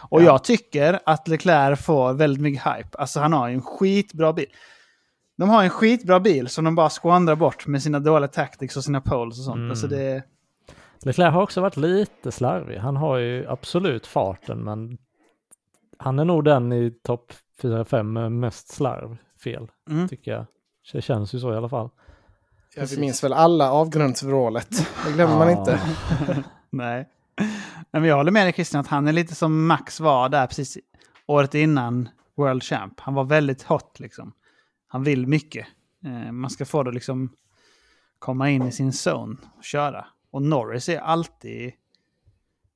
Och 0.10 0.22
Ja. 0.22 0.26
jag 0.26 0.43
tycker 0.43 0.99
att 1.06 1.28
Leclerc 1.28 1.80
får 1.86 2.14
väldigt 2.14 2.41
mycket 2.41 2.64
hype. 2.76 2.97
Alltså 2.97 3.20
han 3.20 3.34
har 3.34 3.47
ju 3.47 3.53
en 3.53 3.62
skitbra 3.62 4.34
bil. 4.34 4.45
De 5.38 5.49
har 5.49 5.64
en 5.64 5.70
skitbra 5.70 6.20
bil 6.20 6.47
som 6.49 6.66
de 6.66 6.76
bara 6.76 6.89
skvandrar 6.89 7.36
bort 7.36 7.68
med 7.68 7.84
sina 7.84 7.99
dåliga 7.99 8.28
tactics 8.28 8.78
och 8.78 8.84
sina 8.84 9.01
poles 9.01 9.38
och 9.39 9.43
sånt. 9.45 9.58
Mm. 9.58 9.70
Alltså 9.70 9.88
det, 9.88 10.24
Leclerc 11.06 11.34
har 11.34 11.41
också 11.41 11.62
varit 11.62 11.78
lite 11.78 12.32
slarvig. 12.32 12.78
Han 12.78 12.95
har 12.95 13.18
ju 13.18 13.47
absolut 13.47 14.08
farten, 14.08 14.64
men 14.64 14.97
han 15.97 16.19
är 16.19 16.25
nog 16.25 16.43
den 16.43 16.73
i 16.73 16.91
topp 16.91 17.33
4-5 17.61 18.03
med 18.03 18.31
mest 18.31 18.67
slarv 18.67 19.17
fel, 19.43 19.71
mm. 19.89 20.07
tycker 20.07 20.31
jag. 20.31 20.45
Det 20.93 21.01
känns 21.01 21.35
ju 21.35 21.39
så 21.39 21.53
i 21.53 21.57
alla 21.57 21.69
fall. 21.69 21.89
Ja, 22.75 22.85
vi 22.89 22.99
minns 22.99 23.23
väl 23.23 23.33
alla 23.33 23.71
avgrundsvrålet. 23.71 24.69
Det 25.05 25.13
glömmer 25.13 25.37
man 25.37 25.51
Ja. 25.51 25.59
inte. 25.59 25.79
Nej. 26.69 27.09
Nej, 27.91 28.01
men 28.01 28.03
jag 28.03 28.15
håller 28.15 28.31
med 28.31 28.45
dig 28.45 28.53
Christian 28.53 28.81
att 28.81 28.87
han 28.87 29.07
är 29.07 29.11
lite 29.11 29.35
som 29.35 29.67
Max 29.67 29.99
var 29.99 30.29
där 30.29 30.47
precis 30.47 30.77
året 31.25 31.55
innan 31.55 32.09
World 32.37 32.63
Champ. 32.63 32.99
Han 32.99 33.13
var 33.13 33.23
väldigt 33.23 33.63
hot 33.63 33.99
liksom. 33.99 34.33
Han 34.87 35.03
vill 35.03 35.27
mycket. 35.27 35.67
Eh, 36.05 36.31
man 36.31 36.49
ska 36.49 36.65
få 36.65 36.83
det 36.83 36.91
liksom 36.91 37.31
komma 38.19 38.49
in 38.49 38.63
i 38.67 38.71
sin 38.71 38.91
zone 39.07 39.35
och 39.57 39.63
köra. 39.63 40.05
Och 40.31 40.41
Norris 40.41 40.89
är 40.89 40.99
alltid... 40.99 41.73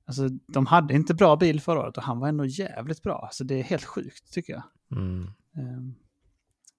Alltså 0.09 0.29
de 0.53 0.65
hade 0.65 0.93
inte 0.93 1.13
bra 1.13 1.35
bil 1.35 1.61
förra 1.61 1.79
året 1.79 1.97
och 1.97 2.03
han 2.03 2.19
var 2.19 2.27
ändå 2.27 2.45
jävligt 2.45 3.03
bra. 3.03 3.19
Alltså 3.23 3.43
det 3.43 3.59
är 3.59 3.63
helt 3.63 3.83
sjukt 3.85 4.33
tycker 4.33 4.53
jag. 4.53 4.63
Mm. 4.99 5.23
Eh, 5.57 5.93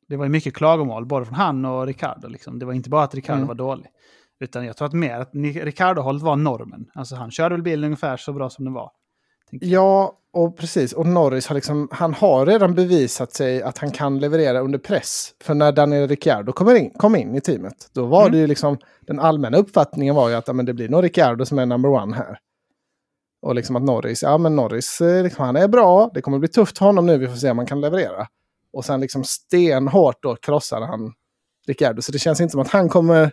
Det 0.09 0.17
var 0.17 0.25
ju 0.25 0.31
mycket 0.31 0.55
klagomål 0.55 1.07
både 1.07 1.27
från 1.27 1.35
han 1.35 1.65
och 1.65 1.87
Ricardo. 1.87 2.29
Liksom. 2.29 2.59
Det 2.59 2.67
var 2.67 2.73
inte 2.73 2.91
bara 2.91 3.05
att 3.05 3.15
Ricardo 3.15 3.37
Mm. 3.39 3.49
var 3.49 3.55
dålig. 3.55 3.87
Utan 4.41 4.65
jag 4.67 4.77
tror 4.77 4.87
att 4.87 4.93
mer 4.95 5.21
att 5.21 5.31
Ricardo-hållet 5.35 6.23
var 6.23 6.37
normen. 6.37 6.87
Alltså 6.95 7.17
han 7.17 7.31
körde 7.31 7.55
väl 7.55 7.63
bilen 7.63 7.85
ungefär 7.85 8.17
så 8.17 8.33
bra 8.33 8.51
som 8.51 8.65
den 8.65 8.75
var. 8.75 8.91
Ja, 9.51 10.17
och 10.33 10.57
precis. 10.57 10.93
Och 10.93 11.07
Norris 11.07 11.47
har 11.47 11.55
liksom, 11.55 11.89
han 11.93 12.15
har 12.15 12.47
redan 12.47 12.75
bevisat 12.75 13.33
sig 13.33 13.63
att 13.63 13.79
han 13.79 13.91
kan 13.91 14.19
leverera 14.19 14.61
under 14.61 14.79
press. 14.79 15.35
För 15.41 15.55
när 15.55 15.73
Daniel 15.73 16.09
Ricciardo 16.09 16.53
kommer 16.53 16.75
in, 16.75 16.91
kom 16.91 17.17
in 17.17 17.35
i 17.35 17.41
teamet, 17.41 17.91
då 17.95 18.07
var 18.07 18.21
Mm. 18.21 18.33
det 18.33 18.39
ju 18.39 18.47
liksom, 18.47 18.79
den 19.01 19.21
allmänna 19.21 19.57
uppfattningen 19.57 20.15
var 20.15 20.29
ju 20.29 20.35
att 20.35 20.47
ja, 20.49 20.53
men 20.55 20.67
det 20.67 20.75
blir 20.75 20.89
nog 20.89 21.05
Ricciardo 21.05 21.45
som 21.45 21.59
är 21.59 21.67
number 21.67 21.89
one 21.89 22.17
här. 22.17 22.39
Och 23.43 23.55
liksom 23.55 23.77
att 23.77 23.83
Norris, 23.83 24.23
ja 24.23 24.39
men 24.39 24.57
Norris, 24.57 25.01
eh, 25.01 25.23
liksom, 25.23 25.45
han 25.45 25.57
är 25.57 25.69
bra, 25.69 26.11
det 26.15 26.21
kommer 26.23 26.39
bli 26.39 26.49
tufft 26.49 26.79
för 26.79 26.85
honom 26.87 27.07
nu, 27.07 27.19
vi 27.19 27.29
får 27.29 27.37
se 27.37 27.51
om 27.51 27.59
han 27.59 27.67
kan 27.67 27.81
leverera. 27.81 28.27
Och 28.73 28.85
sen 28.85 29.01
liksom 29.01 29.25
stenhårt 29.25 30.23
då 30.23 30.37
krossade 30.37 30.87
han 30.87 31.13
Ricciardo. 31.67 32.03
Så 32.03 32.13
det 32.13 32.19
känns 32.19 32.41
inte 32.41 32.53
som 32.53 32.61
att 32.61 32.69
han 32.69 32.89
kommer 32.89 33.33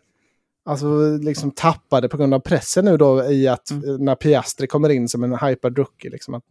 alltså, 0.65 1.17
liksom 1.21 1.51
tappa 1.51 2.01
det 2.01 2.09
på 2.09 2.17
grund 2.17 2.33
av 2.33 2.39
pressen 2.39 2.85
nu 2.85 2.97
då 2.97 3.23
i 3.31 3.47
att 3.47 3.71
Mm. 3.71 3.89
eh, 3.89 3.97
när 3.99 4.15
Piastri 4.15 4.67
kommer 4.67 4.89
in 4.89 5.07
som 5.07 5.23
en 5.23 5.35
hypad 5.37 5.77
rookie. 5.77 6.11
Liksom, 6.11 6.33
att, 6.33 6.43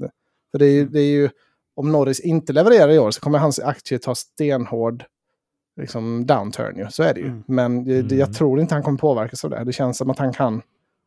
för 0.50 0.58
det 0.58 0.66
är, 0.66 0.70
ju, 0.70 0.88
det 0.88 1.00
är 1.00 1.10
ju, 1.10 1.28
om 1.76 1.92
Norris 1.92 2.20
inte 2.20 2.52
levererar 2.52 2.90
i 2.90 2.98
år 2.98 3.10
så 3.10 3.20
kommer 3.20 3.38
hans 3.38 3.58
aktie 3.60 3.98
ta 3.98 4.14
stenhård 4.14 5.04
liksom, 5.80 6.26
downturn 6.26 6.76
ju. 6.78 6.86
Så 6.90 7.02
är 7.02 7.14
det 7.14 7.20
ju. 7.20 7.26
Mm. 7.26 7.42
Men 7.46 7.84
det, 7.84 8.02
det, 8.02 8.14
jag 8.14 8.26
Mm. 8.28 8.34
tror 8.34 8.60
inte 8.60 8.74
han 8.74 8.82
kommer 8.82 8.98
påverkas 8.98 9.44
av 9.44 9.50
det. 9.50 9.64
Det 9.64 9.72
känns 9.72 9.98
som 9.98 10.10
att 10.10 10.18
han 10.18 10.32
kan. 10.32 10.62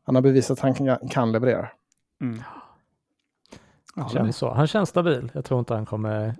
Han 0.05 0.15
har 0.15 0.21
bevisat 0.21 0.51
att 0.57 0.59
han 0.59 0.73
kan, 0.73 1.09
kan 1.09 1.31
leverera. 1.31 1.69
Mm. 2.21 2.43
Jag 3.95 4.03
med. 4.03 4.11
Känns 4.11 4.37
så. 4.37 4.53
Han 4.53 4.67
känns 4.67 4.89
stabil. 4.89 5.31
Jag 5.33 5.45
tror 5.45 5.59
inte 5.59 5.73
han 5.73 5.85
kommer 5.85 6.35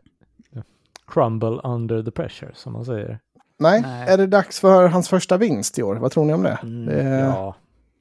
eh, 0.52 0.62
crumble 1.08 1.60
under 1.64 2.04
the 2.04 2.12
pressure 2.12 2.52
som 2.54 2.74
man 2.74 2.86
säger. 2.86 3.20
Nej. 3.60 3.82
Nej. 3.82 4.08
är 4.10 4.18
det 4.18 4.28
dags 4.28 4.60
för 4.60 4.88
hans 4.88 5.10
första 5.10 5.38
vinst 5.38 5.80
i 5.80 5.84
år? 5.84 5.96
Vad 5.96 6.12
tror 6.12 6.26
ni 6.26 6.34
om 6.34 6.44
det? 6.44 6.60
det 6.64 7.20
Ja. 7.20 7.56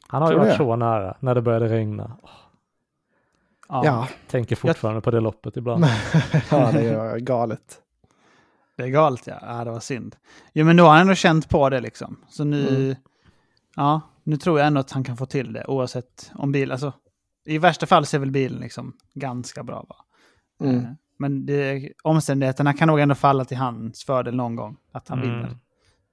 Han 0.08 0.22
har 0.22 0.32
ju 0.32 0.38
varit 0.38 0.50
det. 0.50 0.56
så 0.56 0.76
nära 0.76 1.16
när 1.20 1.34
det 1.34 1.42
började 1.42 1.68
regna. 1.68 2.16
Ja, 3.68 3.84
ja. 3.84 4.08
Tänker 4.30 4.56
fortfarande 4.56 5.00
på 5.00 5.10
det 5.10 5.20
loppet 5.20 5.56
ibland. 5.56 5.84
ja, 6.50 6.72
det 6.72 6.88
är 6.88 7.18
galet. 7.18 7.80
Det 8.76 8.82
är 8.82 8.88
galet 8.88 9.26
ja. 9.26 9.38
ja. 9.42 9.64
Det 9.64 9.70
var 9.70 9.80
synd. 9.80 10.16
Jo, 10.52 10.66
men 10.66 10.76
då 10.76 10.84
har 10.84 10.90
han 10.90 11.00
ändå 11.00 11.14
känt 11.14 11.48
på 11.48 11.68
det 11.68 11.80
liksom. 11.80 12.16
Så 12.28 12.44
nu... 12.44 12.68
Mm. 12.68 12.94
Ja, 13.76 14.00
nu 14.22 14.36
tror 14.36 14.58
jag 14.58 14.66
ändå 14.66 14.80
att 14.80 14.90
han 14.90 15.04
kan 15.04 15.16
få 15.16 15.26
till 15.26 15.52
det 15.52 15.64
oavsett 15.66 16.30
om 16.34 16.52
bil... 16.52 16.72
Alltså, 16.72 16.92
I 17.48 17.58
värsta 17.58 17.86
fall 17.86 18.06
så 18.06 18.16
är 18.16 18.20
väl 18.20 18.30
bilen 18.30 18.60
liksom 18.60 18.92
ganska 19.14 19.62
bra. 19.64 19.86
Va? 19.88 19.96
Mm. 20.66 20.76
Eh, 20.76 20.90
Men 21.18 21.46
det, 21.46 21.88
omständigheterna 22.02 22.72
kan 22.72 22.88
nog 22.88 23.00
ändå 23.00 23.14
falla 23.14 23.44
till 23.44 23.56
hans 23.56 24.04
fördel 24.04 24.36
någon 24.36 24.56
gång. 24.56 24.76
Att 24.92 25.08
han 25.08 25.18
Mm. 25.22 25.30
vinner. 25.30 25.48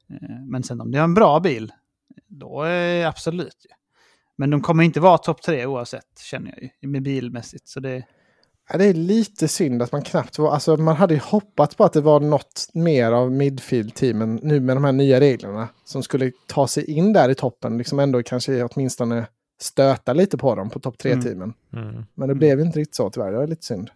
Eh, 0.10 0.42
Men 0.48 0.64
sen 0.64 0.82
om 0.82 0.92
det 0.92 0.98
är 1.00 1.04
en 1.04 1.14
bra 1.14 1.40
bil, 1.40 1.72
då 2.28 2.62
är 2.62 3.06
absolut. 3.06 3.66
Men 4.36 4.50
de 4.50 4.62
kommer 4.62 4.84
inte 4.84 5.00
vara 5.00 5.18
topp 5.18 5.42
tre 5.42 5.66
oavsett, 5.66 6.20
känner 6.20 6.50
jag 6.58 6.72
ju. 6.82 6.90
Med 6.90 7.04
bilmässigt. 7.04 7.68
Så 7.68 7.80
det, 7.80 8.04
Ja, 8.70 8.78
det 8.78 8.86
är 8.86 8.94
lite 8.94 9.48
synd 9.48 9.82
att 9.82 9.92
man 9.92 10.02
knappt 10.02 10.40
var... 10.40 10.52
Alltså 10.52 10.78
man 10.78 10.96
hade 10.96 11.14
ju 11.14 11.20
hoppats 11.20 11.76
på 11.76 11.84
att 11.84 11.94
det 11.94 12.02
var 12.02 12.20
något 12.20 12.68
mer 12.74 13.12
av 13.12 13.32
midfield-teamen 13.32 14.40
nu 14.44 14.60
med 14.60 14.76
de 14.76 14.84
här 14.84 14.92
nya 14.92 15.20
reglerna. 15.20 15.68
Som 15.84 16.04
skulle 16.04 16.32
ta 16.48 16.68
sig 16.68 16.92
in 16.92 17.14
där 17.14 17.30
i 17.30 17.36
toppen. 17.36 17.78
Liksom 17.78 18.00
ändå 18.00 18.24
kanske 18.24 18.64
åtminstone 18.64 19.28
stöta 19.62 20.14
lite 20.14 20.38
på 20.38 20.56
dem 20.56 20.70
på 20.70 20.80
topp 20.80 20.98
tre-teamen. 20.98 21.54
Mm. 21.74 22.06
Men 22.14 22.30
det 22.30 22.36
blev 22.36 22.60
inte 22.60 22.80
riktigt 22.80 22.96
så 22.96 23.10
tyvärr. 23.10 23.32
Det 23.32 23.38
var 23.38 23.48
lite 23.48 23.66
synd. 23.66 23.90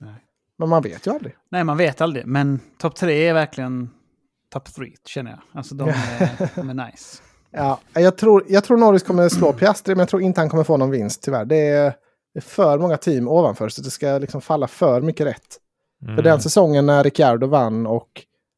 Nej. 0.00 0.14
Men 0.58 0.68
man 0.68 0.82
vet 0.82 1.06
ju 1.06 1.10
aldrig. 1.10 1.36
nej, 1.48 1.64
man 1.64 1.76
vet 1.76 2.00
aldrig. 2.00 2.26
Men 2.26 2.60
topp 2.78 2.96
tre 2.96 3.28
är 3.28 3.34
verkligen 3.34 3.90
topp 4.52 4.74
tre, 4.74 4.92
känner 5.04 5.30
jag. 5.30 5.40
Alltså 5.52 5.74
de 5.74 5.88
är, 6.18 6.50
de 6.54 6.70
är 6.70 6.86
nice. 6.86 7.22
Ja, 7.50 7.80
jag, 7.92 8.16
tror, 8.16 8.44
jag 8.48 8.64
tror 8.64 8.76
Norris 8.76 9.02
kommer 9.02 9.28
slå 9.28 9.52
Piastri, 9.58 9.94
men 9.94 10.00
jag 10.00 10.08
tror 10.08 10.22
inte 10.22 10.40
han 10.40 10.50
kommer 10.50 10.64
få 10.64 10.76
någon 10.76 10.90
vinst 10.90 11.22
tyvärr. 11.22 11.44
Det 11.44 11.56
är, 11.56 11.94
det 12.34 12.38
är 12.38 12.42
för 12.42 12.78
många 12.78 12.96
team 12.96 13.28
ovanför, 13.28 13.68
så 13.68 13.82
det 13.82 13.90
ska 13.90 14.18
liksom 14.18 14.40
falla 14.40 14.66
för 14.66 15.00
mycket 15.00 15.26
rätt. 15.26 15.60
Mm. 16.02 16.16
För 16.16 16.22
den 16.22 16.40
säsongen 16.40 16.86
när 16.86 17.04
Ricciardo 17.04 17.46
vann 17.46 17.86
och 17.86 18.08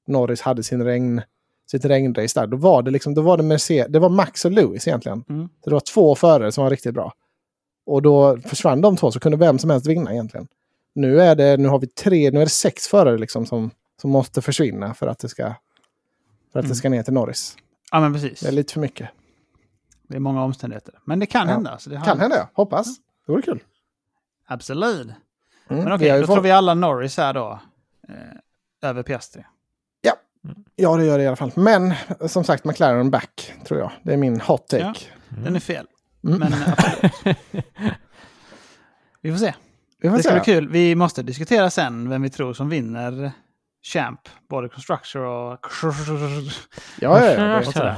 Norris 0.07 0.41
hade 0.41 0.62
sin 0.62 0.84
regn, 0.84 1.22
sitt 1.70 1.84
regnrace 1.84 2.40
där, 2.40 2.46
då 2.46 2.56
var 2.56 2.82
det 2.82 2.90
liksom, 2.90 3.14
då 3.14 3.22
var 3.22 3.36
det 3.36 3.42
Mercedes, 3.42 3.92
det 3.92 3.98
var 3.98 4.08
Max 4.08 4.44
och 4.44 4.50
Lewis 4.52 4.88
egentligen. 4.88 5.24
Mm. 5.28 5.48
Så 5.64 5.70
det 5.70 5.74
var 5.74 5.80
två 5.80 6.14
förare 6.14 6.52
som 6.52 6.64
var 6.64 6.70
riktigt 6.70 6.94
bra. 6.94 7.12
Och 7.86 8.02
då 8.02 8.38
försvann 8.40 8.80
de 8.80 8.96
två 8.96 9.10
så 9.12 9.20
kunde 9.20 9.38
vem 9.38 9.58
som 9.58 9.70
helst 9.70 9.86
vinna 9.86 10.12
egentligen. 10.12 10.48
Nu 10.94 11.20
är 11.20 11.34
det, 11.34 11.56
nu 11.56 11.68
har 11.68 11.78
vi 11.78 11.86
tre, 11.86 12.30
nu 12.30 12.40
är 12.40 12.44
det 12.44 12.50
sex 12.50 12.88
förare 12.88 13.18
liksom 13.18 13.46
som, 13.46 13.70
som 14.00 14.10
måste 14.10 14.42
försvinna 14.42 14.94
för 14.94 15.06
att 15.06 15.18
det 15.18 15.28
ska, 15.28 15.42
för 16.52 16.58
att 16.58 16.64
det 16.64 16.66
Mm. 16.66 16.74
ska 16.74 16.88
ner 16.88 17.02
till 17.02 17.12
Norris. 17.14 17.56
Ja, 17.92 18.00
men 18.00 18.12
precis. 18.12 18.40
Det 18.40 18.48
är 18.48 18.52
lite 18.52 18.72
för 18.72 18.80
mycket. 18.80 19.08
Det 20.08 20.16
är 20.16 20.20
många 20.20 20.44
omständigheter. 20.44 20.94
Men 21.04 21.18
det 21.18 21.26
kan 21.26 21.46
Ja. 21.48 21.52
hända. 21.54 21.78
Så 21.78 21.90
det 21.90 22.02
Kan 22.04 22.20
hända 22.20 22.36
ja, 22.36 22.48
hoppas. 22.52 22.86
Det 23.26 23.32
vore 23.32 23.42
kul. 23.42 23.62
Absolut. 24.46 25.08
Mm. 25.70 25.84
Men 25.84 25.92
okej, 25.92 26.06
ju 26.14 26.20
då 26.20 26.26
fått- 26.26 26.34
tror 26.34 26.42
vi 26.42 26.50
alla 26.50 26.74
Norris 26.74 27.16
här 27.16 27.34
då. 27.34 27.60
Eh, 28.08 28.88
över 28.90 29.02
Piastri. 29.02 29.44
Ja, 30.76 30.97
det 30.97 31.05
gör 31.05 31.18
det 31.18 31.24
i 31.24 31.26
alla 31.26 31.36
fall. 31.36 31.53
Men 31.55 31.94
som 32.26 32.44
sagt, 32.44 32.64
McLaren 32.64 33.11
back, 33.11 33.53
tror 33.68 33.80
jag. 33.80 33.90
Det 34.03 34.12
är 34.12 34.16
min 34.16 34.40
hot 34.40 34.68
take. 34.68 34.82
Ja. 34.82 34.94
Den 35.44 35.57
är 35.57 35.61
fel. 35.61 35.86
Mm. 36.24 36.38
Men 36.38 36.53
eh, 37.24 37.34
vi 39.22 39.30
får 39.32 39.38
se. 39.38 39.55
Vi 40.01 40.09
får 40.09 40.16
Det 40.16 40.22
ska 40.22 40.32
se. 40.32 40.40
bli 40.40 40.44
kul. 40.55 40.68
Vi 40.68 40.94
måste 40.94 41.22
diskutera 41.22 41.70
sen 41.70 42.09
vem 42.11 42.22
vi 42.22 42.30
tror 42.30 42.53
som 42.53 42.68
vinner 42.68 43.32
Champ. 43.92 44.20
Både 44.51 44.68
Constructor 44.68 45.22
och... 45.22 45.59
Ja, 47.01 47.24
ja, 47.24 47.32
ja. 47.32 47.62
Det, 47.74 47.97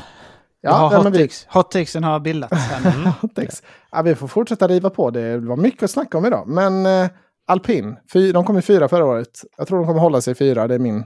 ja, 0.60 0.96
hot, 0.96 1.06
vi, 1.14 1.18
takes. 1.18 1.46
hot 1.50 1.70
takesen 1.70 2.04
har 2.04 2.20
bildats 2.20 2.56
hot 3.20 3.34
takes. 3.34 3.62
ja, 3.92 4.02
vi 4.02 4.14
får 4.14 4.28
fortsätta 4.28 4.68
riva 4.68 4.90
på. 4.90 5.10
Det 5.10 5.38
var 5.38 5.56
mycket 5.56 5.82
att 5.82 5.90
snacka 5.90 6.18
om 6.18 6.26
idag. 6.26 6.48
Men 6.48 6.86
eh, 6.86 7.10
alpin, 7.46 7.96
fy, 8.12 8.32
de 8.32 8.44
kom 8.44 8.58
i 8.58 8.62
fyra 8.62 8.88
förra 8.88 9.04
året. 9.04 9.44
Jag 9.56 9.68
tror 9.68 9.78
de 9.78 9.86
kommer 9.86 10.00
hålla 10.00 10.20
sig 10.20 10.32
i 10.32 10.34
fyra. 10.34 10.68
Det 10.68 10.74
är 10.74 10.78
min, 10.78 11.04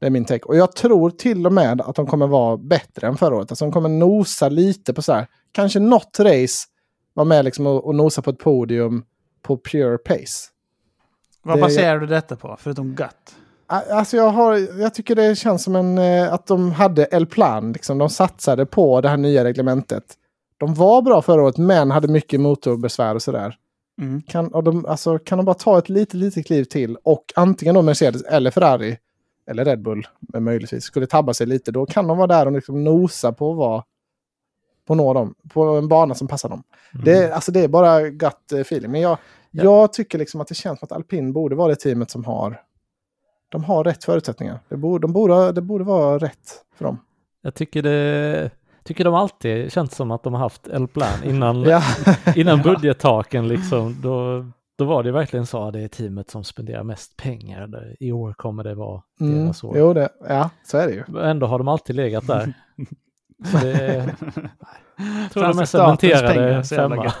det 0.00 0.06
är 0.06 0.10
min 0.10 0.24
take. 0.24 0.44
Och 0.44 0.56
jag 0.56 0.72
tror 0.76 1.10
till 1.10 1.46
och 1.46 1.52
med 1.52 1.80
att 1.80 1.96
de 1.96 2.06
kommer 2.06 2.26
vara 2.26 2.56
bättre 2.56 3.06
än 3.06 3.16
förra 3.16 3.36
året. 3.36 3.50
Alltså 3.52 3.64
de 3.64 3.72
kommer 3.72 3.88
nosa 3.88 4.48
lite 4.48 4.94
på 4.94 5.02
så 5.02 5.12
här. 5.12 5.26
Kanske 5.52 5.80
något 5.80 6.20
race 6.20 6.66
var 7.14 7.24
med 7.24 7.44
liksom 7.44 7.66
och, 7.66 7.84
och 7.86 7.94
nosa 7.94 8.22
på 8.22 8.30
ett 8.30 8.38
podium 8.38 9.04
på 9.42 9.56
pure 9.56 9.98
pace. 9.98 10.48
Vad 11.42 11.56
Det- 11.56 11.60
baserar 11.60 11.98
du 11.98 12.06
detta 12.06 12.36
på? 12.36 12.56
Förutom 12.60 12.94
gut? 12.94 13.08
Alltså 13.68 14.16
jag, 14.16 14.28
har, 14.30 14.80
jag 14.80 14.94
tycker 14.94 15.14
det 15.14 15.36
känns 15.38 15.62
som 15.64 15.76
en, 15.76 15.98
eh, 15.98 16.32
att 16.32 16.46
de 16.46 16.72
hade 16.72 17.08
El 17.12 17.26
Plan. 17.26 17.72
Liksom. 17.72 17.98
De 17.98 18.08
satsade 18.10 18.66
på 18.66 19.00
det 19.00 19.08
här 19.08 19.16
nya 19.16 19.44
reglementet. 19.44 20.04
De 20.58 20.74
var 20.74 21.02
bra 21.02 21.22
förra 21.22 21.42
året 21.42 21.56
men 21.58 21.90
hade 21.90 22.08
mycket 22.08 22.40
motorbesvär 22.40 23.14
och 23.14 23.22
sådär. 23.22 23.56
Mm. 24.00 24.22
Kan, 24.22 24.48
och 24.54 24.64
de, 24.64 24.86
alltså, 24.86 25.18
kan 25.18 25.38
de 25.38 25.44
bara 25.44 25.54
ta 25.54 25.78
ett 25.78 25.88
litet, 25.88 26.14
litet 26.14 26.46
kliv 26.46 26.64
till 26.64 26.96
och 27.02 27.24
antingen 27.36 27.74
då 27.74 27.82
Mercedes 27.82 28.22
eller 28.22 28.50
Ferrari 28.50 28.96
eller 29.46 29.64
Red 29.64 29.82
Bull 29.82 30.06
men 30.20 30.44
möjligtvis 30.44 30.84
skulle 30.84 31.06
tabba 31.06 31.34
sig 31.34 31.46
lite. 31.46 31.72
Då 31.72 31.86
kan 31.86 32.06
de 32.06 32.18
vara 32.18 32.26
där 32.26 32.46
och 32.46 32.52
liksom 32.52 32.84
nosa 32.84 33.32
på 33.32 33.52
vara 33.52 33.84
på, 34.86 34.94
nå 34.94 35.14
dem, 35.14 35.34
på 35.48 35.62
en 35.64 35.88
bana 35.88 36.14
som 36.14 36.28
passar 36.28 36.48
dem. 36.48 36.62
Det, 36.92 37.32
alltså, 37.32 37.52
det 37.52 37.60
är 37.60 37.68
bara 37.68 38.02
gut 38.10 38.52
eh, 38.52 38.58
feeling. 38.60 38.90
Men 38.90 39.00
jag, 39.00 39.18
Ja. 39.50 39.64
jag 39.64 39.92
tycker 39.92 40.18
liksom 40.18 40.40
att 40.40 40.48
det 40.48 40.54
känns 40.54 40.78
som 40.78 40.86
att 40.86 40.92
alpin 40.92 41.32
borde 41.32 41.54
vara 41.56 41.68
det 41.68 41.76
teamet 41.76 42.10
som 42.10 42.24
har 42.24 42.60
de 43.48 43.64
har 43.64 43.84
rätt 43.84 44.04
förutsättningar. 44.04 44.58
Det 44.68 44.76
borde, 44.76 45.02
de 45.02 45.12
borde, 45.12 45.52
det 45.52 45.60
borde 45.62 45.84
vara 45.84 46.18
rätt 46.18 46.64
för 46.76 46.84
dem. 46.84 46.98
Jag 47.42 47.54
tycker 47.54 47.82
det 47.82 48.50
tycker 48.84 49.04
de 49.04 49.14
alltid 49.14 49.72
känns 49.72 49.94
som 49.94 50.10
att 50.10 50.22
de 50.22 50.32
har 50.34 50.40
haft 50.40 50.68
El-plan 50.68 51.24
innan, 51.24 51.62
Ja, 51.64 51.82
innan 52.36 52.62
budgettaken 52.62 53.48
liksom. 53.48 53.96
Då, 54.02 54.46
då 54.76 54.84
var 54.84 55.02
det 55.02 55.12
verkligen 55.12 55.46
så 55.46 55.66
att 55.66 55.72
det 55.72 55.80
är 55.80 55.88
teamet 55.88 56.30
som 56.30 56.44
spenderar 56.44 56.82
mest 56.82 57.16
pengar. 57.16 57.96
I 58.00 58.12
år 58.12 58.32
kommer 58.32 58.64
det 58.64 58.74
vara 58.74 59.02
mm, 59.20 59.44
deras 59.44 59.64
år. 59.64 59.78
jo, 59.78 59.92
det, 59.92 60.08
ja 60.28 60.50
så 60.64 60.78
är 60.78 60.86
det 60.86 60.92
ju. 60.92 61.20
Ändå 61.22 61.46
har 61.46 61.58
de 61.58 61.68
alltid 61.68 61.96
legat 61.96 62.26
där. 62.26 62.52
Så 63.44 63.58
det, 63.58 64.16
jag 64.96 65.32
tror 65.32 65.42
de 65.42 65.58
är 65.58 65.64
cementerade 65.64 66.64
femma. 66.64 67.12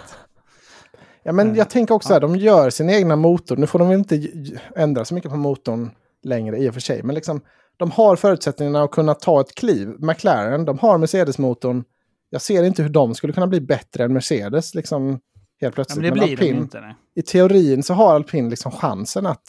Ja, 1.22 1.32
men 1.32 1.54
jag 1.54 1.70
tänker 1.70 1.94
också 1.94 2.14
att 2.14 2.20
de 2.20 2.36
gör 2.36 2.70
sin 2.70 2.90
egna 2.90 3.16
motor. 3.16 3.56
Nu 3.56 3.66
får 3.66 3.78
de 3.78 3.92
inte 3.92 4.28
ändra 4.76 5.04
så 5.04 5.14
mycket 5.14 5.30
på 5.30 5.36
motorn 5.36 5.90
längre 6.22 6.58
i 6.58 6.70
och 6.70 6.74
för 6.74 6.80
sig. 6.80 7.02
Men 7.02 7.14
liksom, 7.14 7.40
de 7.76 7.90
har 7.90 8.16
förutsättningarna 8.16 8.82
att 8.82 8.90
kunna 8.90 9.14
ta 9.14 9.40
ett 9.40 9.54
kliv. 9.54 9.94
McLaren, 9.98 10.64
de 10.64 10.78
har 10.78 10.98
Mercedes-motorn. 10.98 11.84
Jag 12.30 12.42
ser 12.42 12.62
inte 12.62 12.82
hur 12.82 12.90
de 12.90 13.14
skulle 13.14 13.32
kunna 13.32 13.46
bli 13.46 13.60
bättre 13.60 14.04
än 14.04 14.12
Mercedes. 14.12 14.74
Liksom, 14.74 15.20
helt 15.60 15.72
Ja, 15.72 15.74
plötsligt. 15.74 15.96
men 15.96 16.02
det 16.14 16.20
Men 16.20 16.26
blir 16.28 16.36
de 16.36 16.42
alpin, 16.42 16.56
ju 16.56 16.62
inte. 16.62 16.80
Nej. 16.80 16.94
I 17.14 17.22
teorin 17.22 17.82
så 17.82 17.94
har 17.94 18.14
alpin 18.14 18.48
liksom 18.50 18.72
chansen 18.72 19.26
att 19.26 19.44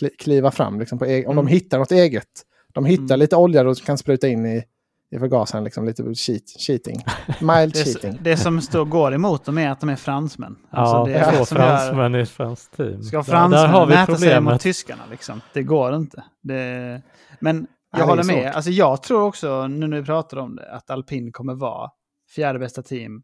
kli- 0.00 0.16
kliva 0.18 0.50
fram. 0.50 0.78
Liksom, 0.80 0.98
på 0.98 1.04
eg- 1.04 1.26
om 1.26 1.36
de 1.36 1.38
Mm. 1.38 1.46
hittar 1.46 1.78
något 1.78 1.92
eget. 1.92 2.28
De 2.72 2.84
hittar 2.84 3.04
Mm. 3.14 3.18
lite 3.18 3.36
olja 3.36 3.68
och 3.68 3.76
kan 3.78 3.98
spruta 3.98 4.28
in 4.28 4.46
i, 4.46 4.62
i 5.10 5.18
förgasaren. 5.18 5.64
Liksom, 5.64 5.84
lite 5.86 6.14
cheat, 6.14 6.42
cheating. 6.58 7.04
Mild 7.40 7.72
Det, 7.72 7.84
cheating. 7.84 8.18
det 8.22 8.36
som 8.36 8.60
står, 8.60 8.84
går 8.84 9.14
emot 9.14 9.44
dem 9.44 9.58
är 9.58 9.70
att 9.70 9.80
de 9.80 9.88
är 9.88 9.96
fransmän. 9.96 10.56
Ja, 10.70 10.78
Alltså, 10.78 11.04
det 11.04 11.18
är 11.18 11.36
två 11.36 11.44
fransmän 11.44 12.14
i 12.14 12.18
ett 12.20 12.30
franskt 12.30 12.76
team. 12.76 13.02
Ska 13.02 13.16
Där- 13.16 13.22
fransmännen 13.24 13.66
Där 13.70 13.78
har 13.78 13.86
vi 13.86 13.94
mäta 13.94 14.16
sig 14.16 14.40
mot 14.40 14.60
tyskarna 14.60 15.02
liksom? 15.10 15.40
Det 15.52 15.62
går 15.62 15.94
inte. 15.94 16.24
Det... 16.42 17.02
Men 17.40 17.66
jag 17.92 18.00
är 18.00 18.04
håller 18.04 18.24
med. 18.24 18.42
svårt. 18.44 18.54
Alltså, 18.54 18.70
jag 18.70 19.02
tror 19.02 19.22
också, 19.22 19.66
nu 19.66 19.86
när 19.86 20.00
vi 20.00 20.06
pratar 20.06 20.36
om 20.36 20.56
det, 20.56 20.72
att 20.72 20.90
alpin 20.90 21.32
kommer 21.32 21.54
vara 21.54 21.90
fjärde 22.34 22.58
bästa 22.58 22.82
team 22.82 23.22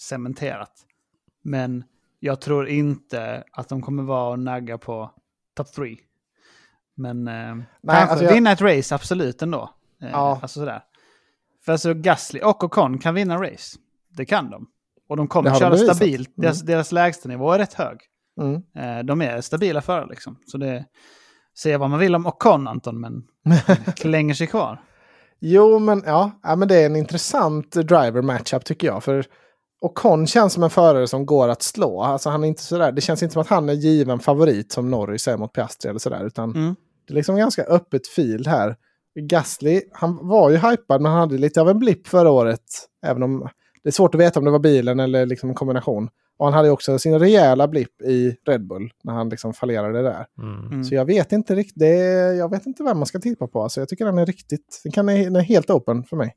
cementerat. 0.00 0.72
Men 1.44 1.84
jag 2.20 2.40
tror 2.40 2.68
inte 2.68 3.44
att 3.52 3.68
de 3.68 3.82
kommer 3.82 4.02
vara 4.02 4.30
och 4.30 4.38
nagga 4.38 4.78
på 4.78 5.10
top 5.56 5.72
3. 5.72 5.96
Men 6.96 7.28
eh, 7.28 7.34
kanske 7.34 7.66
alltså 7.92 8.24
jag- 8.24 8.32
vinna 8.32 8.52
ett 8.52 8.60
race, 8.60 8.94
absolut 8.94 9.42
ändå. 9.42 9.70
Eh, 10.02 10.10
Ja. 10.10 10.38
Alltså 10.42 10.60
sådär. 10.60 10.82
För 11.64 11.72
alltså 11.72 11.94
Gasly 11.94 12.40
och 12.40 12.64
Ocon 12.64 12.98
kan 12.98 13.14
vinna 13.14 13.42
race. 13.42 13.78
Det 14.08 14.24
kan 14.24 14.50
de. 14.50 14.66
Och 15.08 15.16
de 15.16 15.28
kommer 15.28 15.50
de 15.50 15.58
köra 15.58 15.76
stabilt. 15.76 16.28
Mm. 16.28 16.42
Deras, 16.42 16.60
deras 16.62 16.92
lägstanivå 16.92 17.52
är 17.52 17.58
rätt 17.58 17.74
hög. 17.74 17.98
Mm. 18.40 18.54
Eh, 18.76 19.04
De 19.04 19.22
är 19.22 19.40
stabila 19.40 19.82
förare 19.82 20.06
liksom. 20.10 20.36
Så 20.46 20.58
det 20.58 20.84
säger 21.58 21.78
vad 21.78 21.90
man 21.90 21.98
vill 21.98 22.14
om 22.14 22.26
Ocon 22.26 22.68
Anton, 22.68 23.00
men 23.00 23.22
klänger 23.96 24.34
sig 24.34 24.46
kvar. 24.46 24.82
Jo, 25.40 25.78
men 25.78 26.02
ja, 26.06 26.30
ja, 26.42 26.56
men 26.56 26.68
det 26.68 26.76
är 26.82 26.86
en 26.86 26.96
intressant 26.96 27.72
driver 27.72 28.22
matchup 28.22 28.64
tycker 28.64 28.86
jag. 28.86 29.04
För 29.04 29.26
Ocon 29.80 30.26
känns 30.26 30.52
som 30.52 30.62
en 30.62 30.70
förare 30.70 31.08
som 31.08 31.26
går 31.26 31.48
att 31.48 31.62
slå. 31.62 32.02
Alltså, 32.02 32.30
han 32.30 32.44
är 32.44 32.48
inte 32.48 32.62
sådär, 32.62 32.92
det 32.92 33.00
känns 33.00 33.22
inte 33.22 33.32
som 33.32 33.42
att 33.42 33.48
han 33.48 33.68
är 33.68 33.72
given 33.72 34.18
favorit 34.18 34.72
som 34.72 34.90
Norris 34.90 35.28
är 35.28 35.36
mot 35.36 35.52
Piastri 35.52 35.90
eller 35.90 35.98
sådär. 36.00 36.26
Utan 36.26 36.50
Mm. 36.50 36.74
det 37.06 37.12
är 37.12 37.14
liksom 37.14 37.36
ganska 37.36 37.62
öppet 37.64 38.06
field 38.06 38.46
här. 38.46 38.76
Gasly, 39.20 39.82
han 39.92 40.28
var 40.28 40.50
ju 40.50 40.56
hypad 40.56 41.00
men 41.00 41.12
han 41.12 41.20
hade 41.20 41.38
lite 41.38 41.60
av 41.60 41.68
en 41.68 41.78
blipp 41.78 42.06
förra 42.06 42.30
året. 42.30 42.60
Även 43.06 43.22
om 43.22 43.48
det 43.82 43.88
är 43.88 43.92
svårt 43.92 44.14
att 44.14 44.20
veta 44.20 44.38
om 44.40 44.44
det 44.44 44.50
var 44.50 44.58
bilen 44.58 45.00
eller 45.00 45.26
liksom 45.26 45.48
en 45.48 45.54
kombination. 45.54 46.08
Och 46.36 46.46
han 46.46 46.54
hade 46.54 46.70
också 46.70 46.98
sin 46.98 47.18
rejäla 47.18 47.68
blipp 47.68 48.02
i 48.02 48.36
Red 48.46 48.66
Bull 48.66 48.90
när 49.04 49.12
han 49.12 49.28
liksom 49.28 49.54
fallerade 49.54 50.02
där. 50.02 50.26
Mm. 50.38 50.66
Mm. 50.66 50.84
Så 50.84 50.94
jag 50.94 51.04
vet 51.04 51.32
inte 51.32 51.54
riktigt, 51.54 51.82
jag 52.38 52.50
vet 52.50 52.66
inte 52.66 52.82
vem 52.82 52.98
man 52.98 53.06
ska 53.06 53.18
tippa 53.18 53.46
på. 53.46 53.62
Alltså 53.62 53.80
jag 53.80 53.88
tycker 53.88 54.04
den 54.04 54.18
är 54.18 54.26
riktigt, 54.26 54.80
den, 54.84 54.92
kan, 54.92 55.06
den 55.06 55.36
är 55.36 55.40
helt 55.40 55.70
open 55.70 56.04
för 56.04 56.16
mig. 56.16 56.34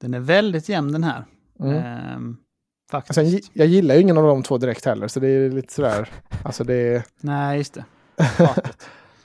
Den 0.00 0.14
är 0.14 0.20
väldigt 0.20 0.68
jämn 0.68 0.92
den 0.92 1.04
här. 1.04 1.24
Mm. 1.60 1.76
Ehm, 1.76 2.36
faktiskt. 2.90 3.14
Sen, 3.14 3.40
jag 3.52 3.66
gillar 3.66 3.94
ju 3.94 4.00
ingen 4.00 4.18
av 4.18 4.24
de 4.24 4.42
två 4.42 4.58
direkt 4.58 4.84
heller, 4.84 5.08
så 5.08 5.20
det 5.20 5.28
är 5.28 5.50
lite 5.50 5.72
sådär, 5.72 6.08
alltså 6.44 6.64
det 6.64 6.74
är... 6.74 7.02
Nej, 7.20 7.58
just 7.58 7.74
det. 7.74 7.84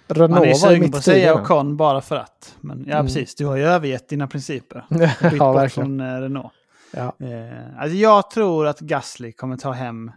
Man 0.30 0.44
är 0.44 0.54
sugen 0.54 0.92
på 0.92 0.98
att 0.98 1.04
säga 1.04 1.36
Ocon 1.42 1.78
bara 1.78 2.02
för 2.02 2.16
att. 2.16 2.56
Men 2.62 2.86
ja, 2.88 2.94
Mm. 2.94 3.06
precis. 3.06 3.36
Du 3.36 3.46
har 3.46 3.56
ju 3.56 3.64
övergett 3.64 4.10
dina 4.10 4.28
principer. 4.28 4.86
Bytt 4.90 5.10
ja, 5.22 5.30
bort 5.30 5.56
verkligen. 5.56 5.88
från 5.88 6.00
eh, 6.00 6.22
Renault. 6.22 6.54
Ja. 6.94 7.16
Eh, 7.20 7.80
alltså 7.82 7.98
jag 7.98 8.30
tror 8.32 8.68
att 8.68 8.80
Gasly 8.80 9.32
kommer 9.32 9.58
ta 9.58 9.72
hem 9.72 10.12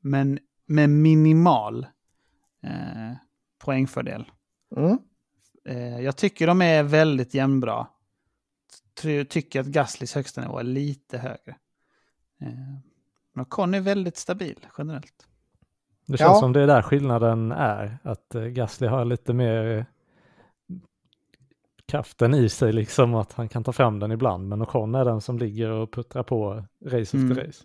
men 0.00 0.38
med 0.66 0.90
minimal 0.90 1.86
eh, 2.64 3.16
poängfördel. 3.64 4.24
Mm. 4.76 4.98
Eh, 5.68 6.00
jag 6.00 6.16
tycker 6.16 6.46
de 6.46 6.62
är 6.62 6.82
väldigt 6.82 7.34
jämnbra. 7.34 7.86
Ty- 9.02 9.24
Tycker 9.24 9.60
att 9.60 9.66
Gaslys 9.66 10.14
högsta 10.14 10.40
nivå 10.40 10.58
är 10.58 10.62
lite 10.64 11.18
högre. 11.18 11.56
Eh, 12.40 12.48
men 13.32 13.42
Ocon 13.42 13.74
är 13.74 13.80
väldigt 13.80 14.16
stabil 14.16 14.66
generellt. 14.78 15.26
Det 16.06 16.16
känns 16.18 16.28
Ja. 16.30 16.40
som 16.40 16.52
det 16.52 16.62
är 16.62 16.66
där 16.66 16.82
skillnaden 16.82 17.52
är. 17.52 17.98
Att 18.02 18.34
eh, 18.34 18.42
Gasly 18.42 18.86
har 18.86 19.04
lite 19.04 19.32
mer 19.32 19.76
eh, 19.78 19.84
kraften 21.86 22.34
i 22.34 22.48
sig, 22.48 22.72
liksom 22.72 23.14
att 23.14 23.32
han 23.32 23.48
kan 23.48 23.64
ta 23.64 23.72
fram 23.72 23.98
den 23.98 24.12
ibland. 24.12 24.48
Men 24.48 24.62
Ocon 24.62 24.94
är 24.94 25.04
den 25.04 25.20
som 25.20 25.38
ligger 25.38 25.70
och 25.70 25.92
puttrar 25.92 26.22
på 26.22 26.64
race 26.86 27.16
Mm. 27.16 27.30
efter 27.32 27.46
race. 27.46 27.64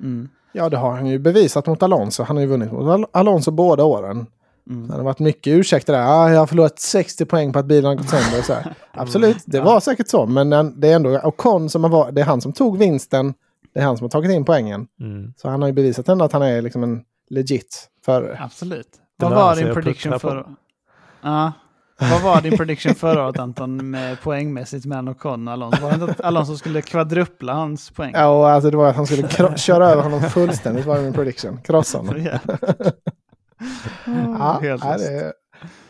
Mm. 0.00 0.28
ja, 0.52 0.68
det 0.68 0.76
har 0.76 0.90
han 0.92 1.06
ju 1.06 1.18
bevisat 1.18 1.66
mot 1.66 1.82
Alonso. 1.82 2.22
Han 2.22 2.36
har 2.36 2.40
ju 2.40 2.48
vunnit 2.48 2.72
mot 2.72 2.88
Al- 2.88 3.06
Alonso 3.12 3.50
båda 3.50 3.84
åren. 3.84 4.26
Mm. 4.70 4.88
Det 4.88 4.94
har 4.94 5.02
varit 5.02 5.18
mycket 5.18 5.50
ursäkter 5.50 5.92
där. 5.92 6.00
Ah, 6.02 6.30
jag 6.30 6.38
har 6.38 6.46
förlorat 6.46 6.78
60 6.78 7.24
poäng 7.24 7.52
på 7.52 7.58
att 7.58 7.66
bilen 7.66 7.84
har 7.84 7.94
gått 7.94 8.08
sönder. 8.08 8.38
och 8.38 8.44
Så 8.44 8.52
här. 8.54 8.74
Absolut, 8.92 9.36
det 9.46 9.60
var 9.60 9.80
säkert 9.80 10.08
så. 10.08 10.26
Men 10.26 10.50
den- 10.50 10.80
det 10.80 10.88
är 10.88 10.96
ändå 10.96 11.18
Ocon 11.24 11.70
som 11.70 11.84
har 11.84 11.90
varit, 11.90 12.14
det 12.14 12.20
är 12.20 12.24
han 12.24 12.40
som 12.40 12.52
tog 12.52 12.78
vinsten. 12.78 13.34
Det 13.74 13.80
är 13.80 13.84
han 13.84 13.96
som 13.96 14.04
har 14.04 14.08
tagit 14.10 14.30
in 14.30 14.44
poängen. 14.44 14.86
Mm. 15.00 15.32
Så 15.36 15.48
han 15.48 15.62
har 15.62 15.68
ju 15.68 15.72
bevisat 15.74 16.08
ändå 16.08 16.24
att 16.24 16.32
han 16.32 16.42
är 16.42 16.62
liksom 16.62 16.82
en 16.82 17.00
legit 17.30 17.88
förare. 18.04 18.38
Absolut. 18.40 18.88
Vad 19.16 19.30
var 19.32 19.56
din 19.56 19.74
prediction 19.74 20.20
förra 20.20 20.46
Ja. 21.22 21.52
Vad 22.00 22.22
var 22.22 22.40
din 22.40 22.56
prediction 22.56 22.94
förra 22.94 23.24
året 23.26 23.38
Anton 23.38 23.90
med 23.90 24.20
poängmässigt 24.20 24.86
mellan 24.86 25.08
Ocon 25.08 25.48
och 25.48 25.52
Alonso? 25.54 25.82
Var 25.82 25.88
det 25.90 25.94
inte 25.94 26.10
att 26.12 26.20
Alonso 26.20 26.56
skulle 26.56 26.82
kvadrupla 26.82 27.52
hans 27.52 27.90
poäng? 27.90 28.12
Ja, 28.14 28.26
och 28.28 28.48
alltså 28.48 28.70
det 28.70 28.76
var 28.76 28.88
att 28.88 28.96
han 28.96 29.06
skulle 29.06 29.56
köra 29.56 29.88
över 29.90 30.02
honom 30.02 30.22
fullständigt 30.22 30.86
var 30.86 31.00
min 31.00 31.12
prediction. 31.12 31.58
Krossa 31.64 31.98
honom. 31.98 32.14
Ja. 34.06 34.12
Ja, 34.38 34.58
Helt 34.62 34.84
ja, 34.84 34.96
det. 34.98 35.32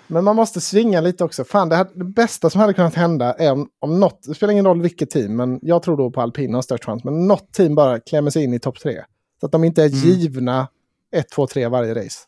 Men 0.07 0.25
man 0.25 0.37
måste 0.37 0.61
svinga 0.61 1.01
lite 1.01 1.25
också. 1.25 1.45
Fan, 1.45 1.69
det, 1.69 1.77
här, 1.77 1.87
det 1.95 2.05
bästa 2.05 2.51
som 2.51 2.61
hade 2.61 2.73
kunnat 2.75 2.95
hända 2.95 3.33
är 3.33 3.53
om, 3.53 3.69
om 3.81 4.01
något, 4.01 4.23
det 4.23 4.35
spelar 4.35 4.53
ingen 4.53 4.65
roll 4.67 4.83
vilket 4.83 5.11
team, 5.11 5.37
men 5.37 5.59
jag 5.63 5.83
tror 5.83 5.97
då 5.97 6.11
på 6.11 6.21
alpin 6.21 6.55
har 6.55 6.63
störst 6.63 6.85
chans, 6.85 7.05
men 7.05 7.27
något 7.27 7.53
team 7.53 7.75
bara 7.75 8.01
klämmer 8.01 8.31
sig 8.31 8.45
in 8.45 8.55
i 8.55 8.59
topp 8.59 8.79
tre. 8.79 9.05
Så 9.41 9.47
att 9.47 9.53
de 9.53 9.65
inte 9.65 9.83
är 9.83 9.87
Mm. 9.89 9.99
givna 9.99 10.69
1, 11.13 11.29
2, 11.31 11.47
3 11.47 11.69
varje 11.69 11.95
race. 11.95 12.19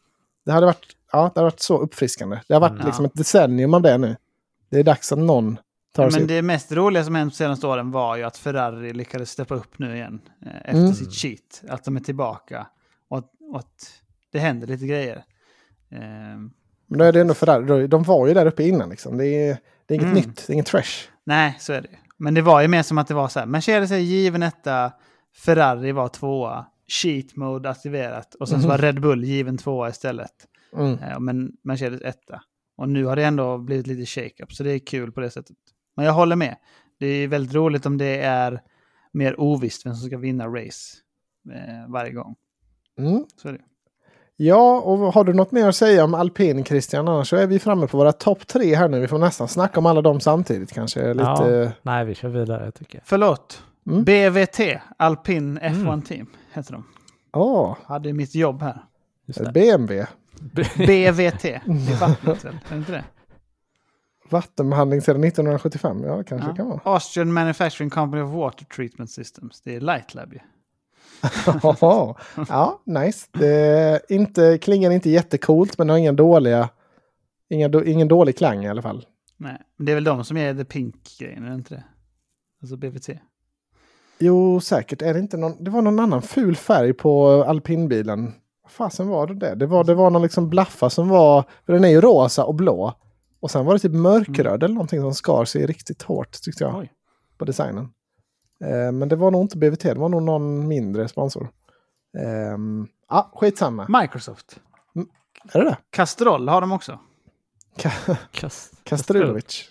Det 0.44 0.52
hade 0.52 0.66
varit, 0.66 0.86
ja, 1.12 1.18
det 1.18 1.40
hade 1.40 1.42
varit 1.42 1.60
så 1.60 1.78
uppfriskande. 1.78 2.40
Det 2.48 2.54
har 2.54 2.60
varit 2.60 2.72
Mm. 2.72 2.86
liksom 2.86 3.04
Ja. 3.04 3.08
ett 3.08 3.14
decennium 3.18 3.74
av 3.74 3.82
det 3.82 3.98
nu. 3.98 4.16
Det 4.70 4.78
är 4.78 4.84
dags 4.84 5.12
att 5.12 5.18
någon 5.18 5.58
tar 5.94 6.10
sig 6.10 6.20
Men 6.20 6.22
upp. 6.22 6.28
det 6.28 6.42
mest 6.42 6.72
roliga 6.72 7.04
som 7.04 7.14
hänt 7.14 7.32
de 7.32 7.36
senaste 7.36 7.66
åren 7.66 7.90
var 7.90 8.16
ju 8.16 8.22
att 8.22 8.36
Ferrari 8.36 8.92
lyckades 8.92 9.30
steppa 9.30 9.54
upp 9.54 9.78
nu 9.78 9.94
igen 9.96 10.20
eh, 10.46 10.56
efter 10.56 10.72
Mm. 10.80 10.94
sitt 10.94 11.12
cheat. 11.12 11.62
Att 11.68 11.84
de 11.84 11.96
är 11.96 12.00
tillbaka 12.00 12.66
och 13.08 13.18
att, 13.18 13.30
och 13.52 13.58
att 13.58 13.92
det 14.32 14.38
händer 14.38 14.66
lite 14.66 14.86
grejer. 14.86 15.24
Ehm, 15.90 16.50
Men 16.86 16.98
då 16.98 17.04
är 17.04 17.12
det 17.12 17.20
ändå 17.20 17.34
Ferrari, 17.34 17.66
då- 17.66 17.86
de 17.86 18.02
var 18.02 18.26
ju 18.26 18.34
där 18.34 18.46
uppe 18.46 18.62
innan 18.68 18.88
liksom. 18.90 19.16
Det 19.16 19.26
är, 19.26 19.58
det 19.86 19.94
är 19.94 19.96
inget 19.98 20.04
Mm. 20.04 20.14
nytt, 20.14 20.46
det 20.46 20.50
är 20.52 20.54
inget 20.54 20.66
trash. 20.66 21.08
nej, 21.24 21.56
så 21.58 21.72
är 21.72 21.80
det. 21.80 21.88
Men 22.16 22.34
det 22.34 22.42
var 22.42 22.62
ju 22.62 22.68
mer 22.68 22.82
som 22.82 22.98
att 22.98 23.08
det 23.08 23.14
var 23.14 23.28
så 23.28 23.38
här. 23.38 23.46
Mercedes 23.46 23.90
är 23.90 23.96
given 23.96 24.42
etta, 24.42 24.92
Ferrari 25.44 25.92
var 25.92 26.08
tvåa, 26.08 26.66
cheat 26.88 27.36
mode 27.36 27.70
aktiverat 27.70 28.34
och 28.34 28.48
sen 28.48 28.62
så 28.62 28.68
var 28.68 28.78
Red 28.78 29.00
Bull 29.00 29.24
given 29.24 29.58
tvåa 29.58 29.88
istället. 29.88 30.32
Mm. 30.76 30.98
Eh, 30.98 31.20
Men 31.20 31.52
Mercedes 31.64 32.00
etta. 32.00 32.42
Och 32.76 32.88
nu 32.88 33.04
har 33.04 33.16
det 33.16 33.24
ändå 33.24 33.58
blivit 33.58 33.86
lite 33.86 34.06
shake-up, 34.06 34.52
så 34.52 34.62
det 34.62 34.70
är 34.72 34.78
kul 34.78 35.12
på 35.12 35.20
det 35.20 35.30
sättet. 35.30 35.56
Men 35.96 36.04
jag 36.04 36.12
håller 36.12 36.36
med. 36.36 36.56
Det 36.98 37.06
är 37.06 37.28
väldigt 37.28 37.54
roligt 37.54 37.86
om 37.86 37.98
det 37.98 38.18
är 38.20 38.62
mer 39.12 39.40
ovisst 39.40 39.86
vem 39.86 39.94
som 39.94 40.06
ska 40.08 40.18
vinna 40.18 40.46
race 40.46 40.96
eh, 41.54 41.88
varje 41.92 42.12
gång. 42.12 42.34
Mm. 42.98 43.24
Så 43.42 43.48
är 43.48 43.52
det. 43.52 43.60
Ja, 44.36 44.80
och 44.80 44.98
har 44.98 45.24
du 45.24 45.32
något 45.34 45.52
mer 45.52 45.68
att 45.68 45.76
säga 45.76 46.04
om 46.04 46.14
alpin 46.14 46.64
Christian? 46.64 47.08
Annars 47.08 47.28
så 47.28 47.36
är 47.36 47.46
vi 47.46 47.58
framme 47.58 47.86
på 47.86 47.98
våra 47.98 48.12
topp 48.12 48.46
tre 48.46 48.74
här 48.74 48.88
nu. 48.88 49.00
Vi 49.00 49.08
får 49.08 49.18
nästan 49.18 49.48
snacka 49.48 49.80
om 49.80 49.86
alla 49.86 50.02
dem 50.02 50.20
samtidigt 50.20 50.72
kanske. 50.72 51.14
Lite... 51.14 51.22
Ja. 51.24 51.70
Nej, 51.82 52.04
vi 52.04 52.14
kör 52.14 52.28
vidare 52.28 52.70
tycker 52.70 52.98
jag. 52.98 53.02
Förlåt. 53.06 53.62
Mm. 53.86 54.04
BVT, 54.04 54.60
Alpin 54.96 55.58
F1 55.58 55.82
Mm. 55.86 56.02
Team, 56.02 56.26
heter 56.52 56.72
de. 56.72 56.84
Åh, 57.32 57.76
Hade 57.84 58.12
mitt 58.12 58.34
jobb 58.34 58.62
här. 58.62 58.84
Det. 59.26 59.44
det 59.44 59.52
BMW. 59.52 60.06
BVT, 60.76 60.76
det 60.86 61.06
är 61.92 62.00
vattnet 62.00 62.44
väl? 62.44 62.52
Är 62.54 62.60
det 62.68 62.76
inte 62.76 62.92
det? 62.92 63.04
Vattenbehandling 64.30 65.00
sedan 65.02 65.24
1975. 65.24 66.02
Ja, 66.04 66.22
kanske 66.22 66.50
det 66.50 66.56
kan 66.56 66.68
vara. 66.68 66.80
Austrian 66.84 67.32
Manufacturing 67.32 67.90
Company 67.90 68.22
of 68.22 68.30
Water 68.30 68.64
Treatment 68.64 69.10
Systems. 69.10 69.60
Det 69.60 69.76
är 69.76 69.80
Light 69.80 70.14
Lab 70.14 70.32
ju. 70.32 70.38
Ja, 72.48 72.80
nice. 72.84 73.26
Det 73.32 74.00
inte, 74.08 74.58
klingar 74.58 74.90
inte 74.90 75.10
jättecoolt, 75.10 75.78
men 75.78 75.88
har 75.88 75.96
inga 75.96 76.12
dåliga, 76.12 76.68
inga, 77.50 77.70
ingen 77.84 78.08
dålig 78.08 78.38
klang 78.38 78.64
i 78.64 78.68
alla 78.68 78.82
fall. 78.82 79.06
Nej, 79.36 79.56
men 79.76 79.86
det 79.86 79.92
är 79.92 79.94
väl 79.94 80.04
de 80.04 80.24
som 80.24 80.36
är 80.36 80.54
the 80.54 80.64
pink-grejen, 80.64 81.44
är 81.44 81.48
det 81.48 81.54
inte 81.54 81.74
det? 81.74 81.84
Alltså 82.62 82.76
BVT. 82.76 83.08
Jo, 84.18 84.60
säkert. 84.60 85.02
Är 85.02 85.14
det 85.14 85.20
inte 85.20 85.36
någon, 85.36 85.64
det 85.64 85.70
var 85.70 85.82
någon 85.82 86.00
annan 86.00 86.22
ful 86.22 86.56
färg 86.56 86.92
på 86.92 87.44
alpinbilen. 87.44 88.32
Vad 88.62 88.72
fasen 88.72 89.08
var 89.08 89.26
det 89.26 89.34
det? 89.34 89.54
Det 89.54 89.66
var, 89.66 89.84
det 89.84 89.94
var 89.94 90.10
någon 90.10 90.22
liksom 90.22 90.48
blaffa 90.50 90.90
som 90.90 91.08
var, 91.08 91.44
för 91.66 91.72
den 91.72 91.84
är 91.84 91.88
ju 91.88 92.00
rosa 92.00 92.44
och 92.44 92.54
blå. 92.54 92.92
Och 93.40 93.50
sen 93.50 93.64
var 93.64 93.72
det 93.72 93.78
typ 93.78 93.92
mörkröd 93.92 94.62
eller 94.62 94.74
någonting 94.74 95.00
som 95.00 95.14
skar 95.14 95.44
sig 95.44 95.66
riktigt 95.66 96.02
hårt 96.02 96.42
tyckte 96.42 96.64
jag. 96.64 96.78
Oj. 96.78 96.92
på 97.38 97.44
designen. 97.44 97.88
Eh, 98.64 98.92
men 98.92 99.08
det 99.08 99.16
var 99.16 99.30
nog 99.30 99.40
inte 99.42 99.56
BVT, 99.58 99.80
det 99.82 99.94
var 99.94 100.08
nog 100.08 100.22
någon 100.22 100.68
mindre 100.68 101.08
sponsor. 101.08 101.48
Ehm, 102.18 102.88
Ja, 103.08 103.30
skitsamma. 103.34 104.00
Microsoft. 104.02 104.60
Är 105.52 105.58
det 105.58 105.64
det? 105.64 105.76
Castrol 105.90 106.48
har 106.48 106.60
de 106.60 106.72
också. 106.72 106.98
Ka- 107.76 108.16
Kast, 108.30 108.84
Kastrulovic. 108.84 109.70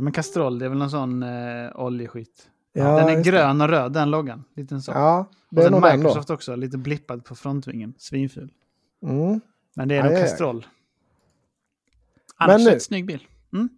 Men 0.00 0.12
Castrol 0.12 0.58
det 0.58 0.64
är 0.64 0.68
väl 0.68 0.78
någon 0.78 0.90
sån 0.90 1.22
eh, 1.22 1.70
oljeskit. 1.74 2.48
Ja, 2.72 2.84
den 2.96 3.08
är 3.08 3.12
just 3.12 3.24
det. 3.24 3.30
grön 3.30 3.60
och 3.60 3.68
röd, 3.68 3.92
den 3.92 4.10
loggan. 4.10 4.44
Liten 4.56 4.82
så. 4.82 4.92
Ja, 4.92 5.26
det 5.50 5.60
och 5.60 5.66
är 5.66 5.70
sen 5.80 5.80
då. 5.80 5.96
Microsoft 5.96 6.30
också, 6.30 6.56
lite 6.56 6.78
blippad 6.78 7.24
på 7.24 7.34
frontvingen. 7.34 7.94
Svinful. 7.98 8.52
Mm. 9.02 9.40
Men 9.76 9.88
det 9.88 9.96
är 9.96 10.02
Aj, 10.04 10.10
nog. 10.12 10.18
Castrol. 10.20 10.66
Annars 12.36 12.64
nu- 12.64 12.70
en 12.72 12.80
snygg 12.80 13.06
bil. 13.06 13.26
Mm. 13.52 13.68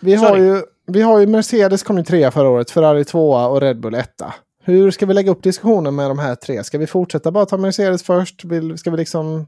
Vi, 0.00 0.14
har 0.14 0.26
Sorry. 0.28 0.42
ju, 0.44 0.62
vi 0.92 1.02
har 1.02 1.20
ju 1.20 1.26
Mercedes 1.26 1.82
kom 1.82 1.98
ju 1.98 2.04
trea 2.04 2.30
förra 2.30 2.48
året, 2.48 2.70
Ferrari 2.70 3.04
tvåa 3.04 3.46
och 3.46 3.60
Red 3.60 3.80
Bull 3.80 3.94
etta. 3.94 4.34
Hur 4.64 4.90
ska 4.90 5.06
vi 5.06 5.14
lägga 5.14 5.30
upp 5.30 5.42
diskussionen 5.42 5.94
med 5.94 6.10
de 6.10 6.18
här 6.18 6.34
tre? 6.34 6.64
Ska 6.64 6.78
vi 6.78 6.86
fortsätta 6.86 7.30
bara 7.30 7.46
ta 7.46 7.56
Mercedes 7.56 8.02
först? 8.02 8.40
Ska 8.76 8.90
vi 8.90 8.96
liksom 8.96 9.46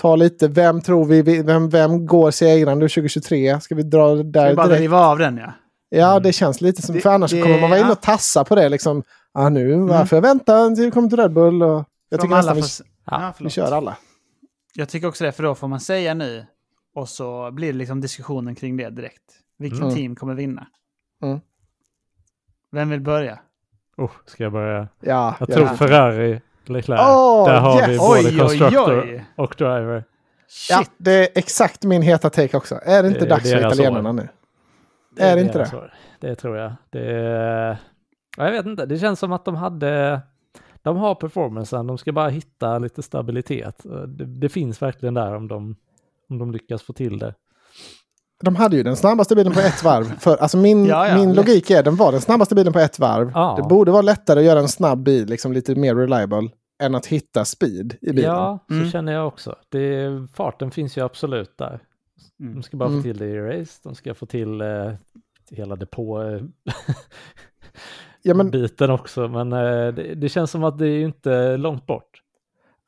ta 0.00 0.16
lite, 0.16 0.48
vem 0.48 0.80
tror 0.80 1.04
vi, 1.04 1.42
vem, 1.42 1.68
vem 1.68 2.06
går 2.06 2.30
segrande 2.30 2.88
2023? 2.88 3.60
Ska 3.60 3.74
vi 3.74 3.82
dra 3.82 4.08
det 4.14 4.16
Ska 4.16 4.22
vi 4.24 4.30
där 4.30 4.54
bara 4.54 4.66
direkt? 4.66 4.80
riva 4.80 4.98
av 5.06 5.18
den 5.18 5.36
ja. 5.36 5.52
Ja, 5.94 6.10
Mm. 6.10 6.22
det 6.22 6.32
känns 6.32 6.60
lite 6.60 6.82
som, 6.82 6.94
Det- 6.94 7.00
för 7.00 7.10
annars 7.10 7.30
det- 7.30 7.42
kommer 7.42 7.60
man 7.60 7.70
vara 7.70 7.80
inne 7.80 7.90
och 7.92 8.00
tassa 8.00 8.44
på 8.44 8.54
det 8.54 8.68
liksom. 8.68 9.02
Ja, 9.34 9.48
nu, 9.48 9.76
varför 9.76 10.16
jag 10.16 10.22
vänta 10.22 10.66
tills 10.68 10.78
vi 10.80 10.90
kommer 10.90 11.08
till 11.08 11.18
Red 11.18 11.32
Bull? 11.32 11.62
Och 11.62 11.84
jag 12.08 12.20
tycker 12.20 12.34
nästan 12.36 12.56
vi, 12.56 12.62
får... 12.62 12.86
Ja, 13.06 13.34
vi 13.40 13.50
kör 13.50 13.72
alla. 13.72 13.96
Jag 14.74 14.88
tycker 14.88 15.08
också 15.08 15.24
det, 15.24 15.32
för 15.32 15.42
då 15.42 15.54
får 15.54 15.68
man 15.68 15.80
säga 15.80 16.14
nu 16.14 16.46
och 16.94 17.08
så 17.08 17.50
blir 17.52 17.72
det 17.72 17.78
liksom 17.78 18.00
diskussionen 18.00 18.54
kring 18.54 18.76
det 18.76 18.90
direkt. 18.90 19.22
Vilket 19.62 19.80
Mm. 19.80 19.94
team 19.94 20.16
kommer 20.16 20.34
vinna? 20.34 20.66
Mm. 21.22 21.40
Vem 22.72 22.90
vill 22.90 23.00
börja? 23.00 23.38
oh, 23.96 24.10
ska 24.26 24.42
jag 24.42 24.52
börja? 24.52 24.88
Ja, 25.00 25.36
Jag 25.40 25.50
ja. 25.50 25.54
tror 25.54 25.66
Ferrari, 25.66 26.40
Leclerc. 26.64 27.00
Åh, 27.00 27.46
Där 27.48 27.60
har 27.60 27.86
vi 27.86 27.92
yes! 27.92 28.00
både 28.00 28.20
Oj, 28.20 28.26
oj, 28.32 28.38
constructor 28.38 29.00
oj. 29.02 29.24
och 29.36 29.54
driver. 29.58 30.04
ja, 30.68 30.76
Shit! 30.78 30.90
det 30.98 31.12
är 31.12 31.28
exakt 31.38 31.84
min 31.84 32.02
heta 32.02 32.30
take 32.30 32.56
också. 32.56 32.80
Är 32.82 33.02
det 33.02 33.08
inte 33.08 33.20
Det 33.20 33.26
dags 33.26 33.50
för 33.50 33.58
deras 33.58 33.74
italienarna 33.74 34.08
år. 34.08 34.12
nu? 34.12 34.28
Är 35.18 35.36
det 35.36 35.42
inte 35.42 35.58
det? 35.58 35.76
år. 35.76 35.94
Det 36.20 36.34
tror 36.34 36.56
jag. 36.56 36.72
Det 36.90 37.06
är... 37.16 37.78
ja, 38.36 38.44
Jag 38.44 38.50
vet 38.52 38.66
inte, 38.66 38.86
det 38.86 38.98
känns 38.98 39.18
som 39.18 39.32
att 39.32 39.44
de 39.44 39.54
hade... 39.54 40.20
De 40.82 40.96
har 40.96 41.14
performancen, 41.14 41.86
de 41.86 41.98
ska 41.98 42.12
bara 42.12 42.28
hitta 42.28 42.78
lite 42.78 43.02
stabilitet. 43.02 43.82
Det, 44.08 44.24
det 44.24 44.48
finns 44.48 44.82
verkligen 44.82 45.14
där 45.14 45.34
om 45.34 45.48
de, 45.48 45.76
om 46.28 46.38
de 46.38 46.52
lyckas 46.52 46.82
få 46.82 46.92
till 46.92 47.18
det. 47.18 47.34
De 48.42 48.56
hade 48.56 48.76
ju 48.76 48.82
den 48.82 48.96
snabbaste 48.96 49.34
bilen 49.36 49.52
på 49.52 49.60
ett 49.60 49.82
varv. 49.84 50.18
För, 50.18 50.36
alltså 50.36 50.56
min, 50.56 50.86
Ja, 50.86 51.08
ja, 51.08 51.16
min 51.16 51.34
logik 51.34 51.70
är 51.70 51.82
den 51.82 51.96
var 51.96 52.12
den 52.12 52.20
snabbaste 52.20 52.54
bilen 52.54 52.72
på 52.72 52.78
ett 52.78 52.98
varv. 52.98 53.30
Ja. 53.34 53.54
Det 53.62 53.68
borde 53.68 53.90
vara 53.92 54.02
lättare 54.02 54.38
att 54.38 54.44
göra 54.44 54.58
en 54.58 54.68
snabb 54.68 55.02
bil, 55.02 55.26
liksom 55.28 55.52
lite 55.52 55.74
mer 55.74 55.94
reliable, 55.94 56.48
än 56.82 56.94
att 56.94 57.06
hitta 57.06 57.44
speed 57.44 57.96
i 58.00 58.12
bilen. 58.12 58.30
Ja, 58.30 58.58
så 58.68 58.74
Mm. 58.74 58.90
känner 58.90 59.12
jag 59.12 59.26
också. 59.26 59.56
Det, 59.68 60.08
farten 60.34 60.70
finns 60.70 60.96
ju 60.96 61.04
absolut 61.04 61.58
där. 61.58 61.80
Mm. 62.40 62.54
De 62.54 62.62
ska 62.62 62.76
bara 62.76 62.88
Mm. 62.88 63.00
få 63.00 63.02
till 63.02 63.18
det 63.18 63.26
i 63.26 63.40
race, 63.40 63.80
de 63.82 63.94
ska 63.94 64.14
få 64.14 64.26
till 64.26 64.60
eh, 64.60 64.92
hela 65.50 65.76
depå-biten 65.76 66.52
Ja, 68.22 68.34
men, 68.34 68.90
också, 68.90 69.28
men 69.28 69.52
eh, 69.52 69.94
det, 69.94 70.14
det 70.14 70.28
känns 70.28 70.50
som 70.50 70.64
att 70.64 70.78
det 70.78 70.86
är 70.86 70.98
ju 70.98 71.04
inte 71.04 71.56
långt 71.56 71.86
bort. 71.86 72.21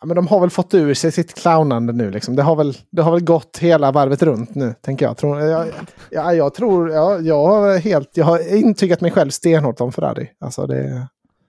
Ja, 0.05 0.07
men 0.07 0.17
de 0.17 0.27
har 0.27 0.41
väl 0.41 0.51
fått 0.51 0.75
ur 0.75 0.95
sig 0.95 1.13
sitt 1.13 1.35
clownande 1.35 1.93
nu. 1.93 2.11
Liksom. 2.11 2.37
Det, 2.37 2.43
har 2.43 2.57
väl, 2.57 2.77
det 2.91 3.03
har 3.03 3.13
väl 3.13 3.25
gått 3.25 3.59
hela 3.59 3.93
varvet 3.93 4.23
runt 4.23 4.55
nu, 4.55 4.75
tänker 4.81 5.07
jag. 5.07 5.17
Tror, 5.17 5.41
jag, 5.41 5.69
ja, 6.11 6.35
jag 6.35 6.55
tror, 6.55 6.91
ja, 6.91 7.19
jag 7.19 7.47
har 7.47 7.79
helt, 7.79 8.17
jag 8.17 8.25
har 8.25 8.57
intygat 8.57 9.01
mig 9.01 9.11
själv 9.11 9.31
stenhårt 9.31 9.81
om 9.81 9.93
Ferrari. 9.93 10.31
Alltså 10.41 10.67
det... 10.67 11.09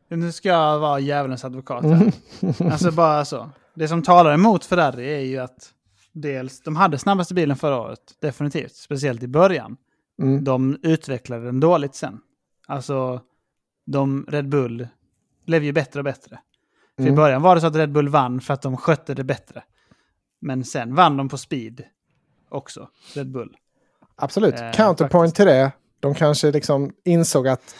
Nu 0.09 0.31
ska 0.31 0.49
jag 0.49 0.79
vara 0.79 0.99
djävulens 0.99 1.45
advokat 1.45 1.83
här. 1.83 1.91
Mm. 1.91 2.11
Alltså 2.71 2.91
bara 2.91 3.25
så. 3.25 3.49
Det 3.73 3.87
som 3.87 4.01
talar 4.01 4.33
emot 4.33 4.65
Ferrari 4.65 5.15
är 5.15 5.25
ju 5.25 5.39
att 5.39 5.69
dels, 6.13 6.61
de 6.61 6.75
hade 6.75 6.97
snabbaste 6.97 7.33
bilen 7.33 7.57
förra 7.57 7.81
året, 7.81 7.99
definitivt. 8.21 8.75
Speciellt 8.75 9.23
i 9.23 9.27
början. 9.27 9.77
Mm. 10.21 10.43
De 10.43 10.77
utvecklade 10.83 11.45
den 11.45 11.59
dåligt 11.59 11.95
sen. 11.95 12.19
Alltså, 12.67 13.21
de, 13.85 14.25
Red 14.29 14.49
Bull 14.49 14.87
blev 15.45 15.63
ju 15.63 15.71
bättre 15.71 15.99
och 15.99 16.03
bättre. 16.03 16.39
För 16.97 17.03
i 17.03 17.07
Mm. 17.07 17.15
början 17.15 17.41
var 17.41 17.55
det 17.55 17.61
så 17.61 17.67
att 17.67 17.75
Red 17.75 17.91
Bull 17.91 18.09
vann 18.09 18.41
för 18.41 18.53
att 18.53 18.61
de 18.61 18.77
skötte 18.77 19.13
det 19.13 19.23
bättre. 19.23 19.63
Men 20.41 20.63
sen 20.63 20.95
vann 20.95 21.17
de 21.17 21.29
på 21.29 21.37
speed 21.37 21.83
också, 22.49 22.89
Red 23.15 23.31
Bull. 23.31 23.55
Absolut. 24.15 24.59
Eh, 24.59 24.71
Counterpoint 24.71 25.11
faktiskt. 25.11 25.35
till 25.35 25.45
det. 25.45 25.71
De 25.99 26.13
kanske 26.15 26.51
liksom 26.51 26.91
insåg 27.05 27.47
att 27.47 27.75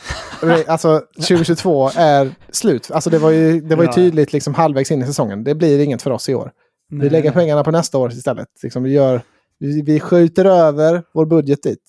alltså, 0.67 0.99
2022 1.15 1.89
är 1.95 2.31
slut. 2.49 2.91
Alltså 2.91 3.09
det 3.09 3.17
var 3.17 3.29
ju, 3.31 3.61
det 3.61 3.75
var 3.75 3.83
ju 3.83 3.91
tydligt 3.91 4.33
liksom 4.33 4.53
halvvägs 4.53 4.91
in 4.91 5.01
i 5.01 5.05
säsongen. 5.05 5.43
Det 5.43 5.55
blir 5.55 5.79
inget 5.79 6.01
för 6.01 6.11
oss 6.11 6.29
i 6.29 6.35
år. 6.35 6.51
Vi 6.89 6.97
Nej. 6.97 7.09
lägger 7.09 7.31
pengarna 7.31 7.63
på 7.63 7.71
nästa 7.71 7.97
år 7.97 8.11
istället. 8.11 8.47
Liksom 8.63 8.83
vi, 8.83 8.91
gör, 8.93 9.21
vi, 9.59 9.81
vi 9.81 9.99
skjuter 9.99 10.45
över 10.45 11.03
vår 11.13 11.25
budget 11.25 11.63
dit. 11.63 11.79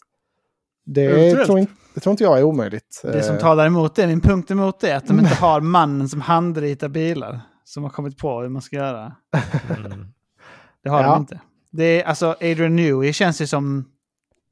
Det 0.84 1.44
tror, 1.44 1.58
inte, 1.58 1.72
det 1.96 2.00
tror 2.00 2.10
inte 2.10 2.24
jag 2.24 2.38
är 2.38 2.42
omöjligt. 2.42 3.00
Det 3.02 3.22
som 3.22 3.34
Eh, 3.34 3.40
talar 3.40 3.66
emot 3.66 3.94
det, 3.94 4.06
min 4.06 4.20
punkt 4.20 4.50
emot 4.50 4.80
det, 4.80 4.90
är 4.90 4.96
att 4.96 5.06
de 5.06 5.18
inte 5.20 5.34
har 5.40 5.60
mannen 5.60 6.08
som 6.08 6.20
handritar 6.20 6.88
bilar. 6.88 7.40
Som 7.64 7.82
har 7.82 7.90
kommit 7.90 8.18
på 8.18 8.40
hur 8.40 8.48
man 8.48 8.62
ska 8.62 8.76
göra. 8.76 9.16
Mm. 9.76 10.12
Det 10.82 10.88
har 10.90 11.02
Ja. 11.02 11.10
de 11.10 11.20
inte. 11.20 11.40
Det 11.70 11.84
är, 11.84 12.04
alltså 12.04 12.26
Adrian 12.40 12.76
Newey 12.76 13.12
känns 13.12 13.40
ju 13.40 13.46
som 13.46 13.84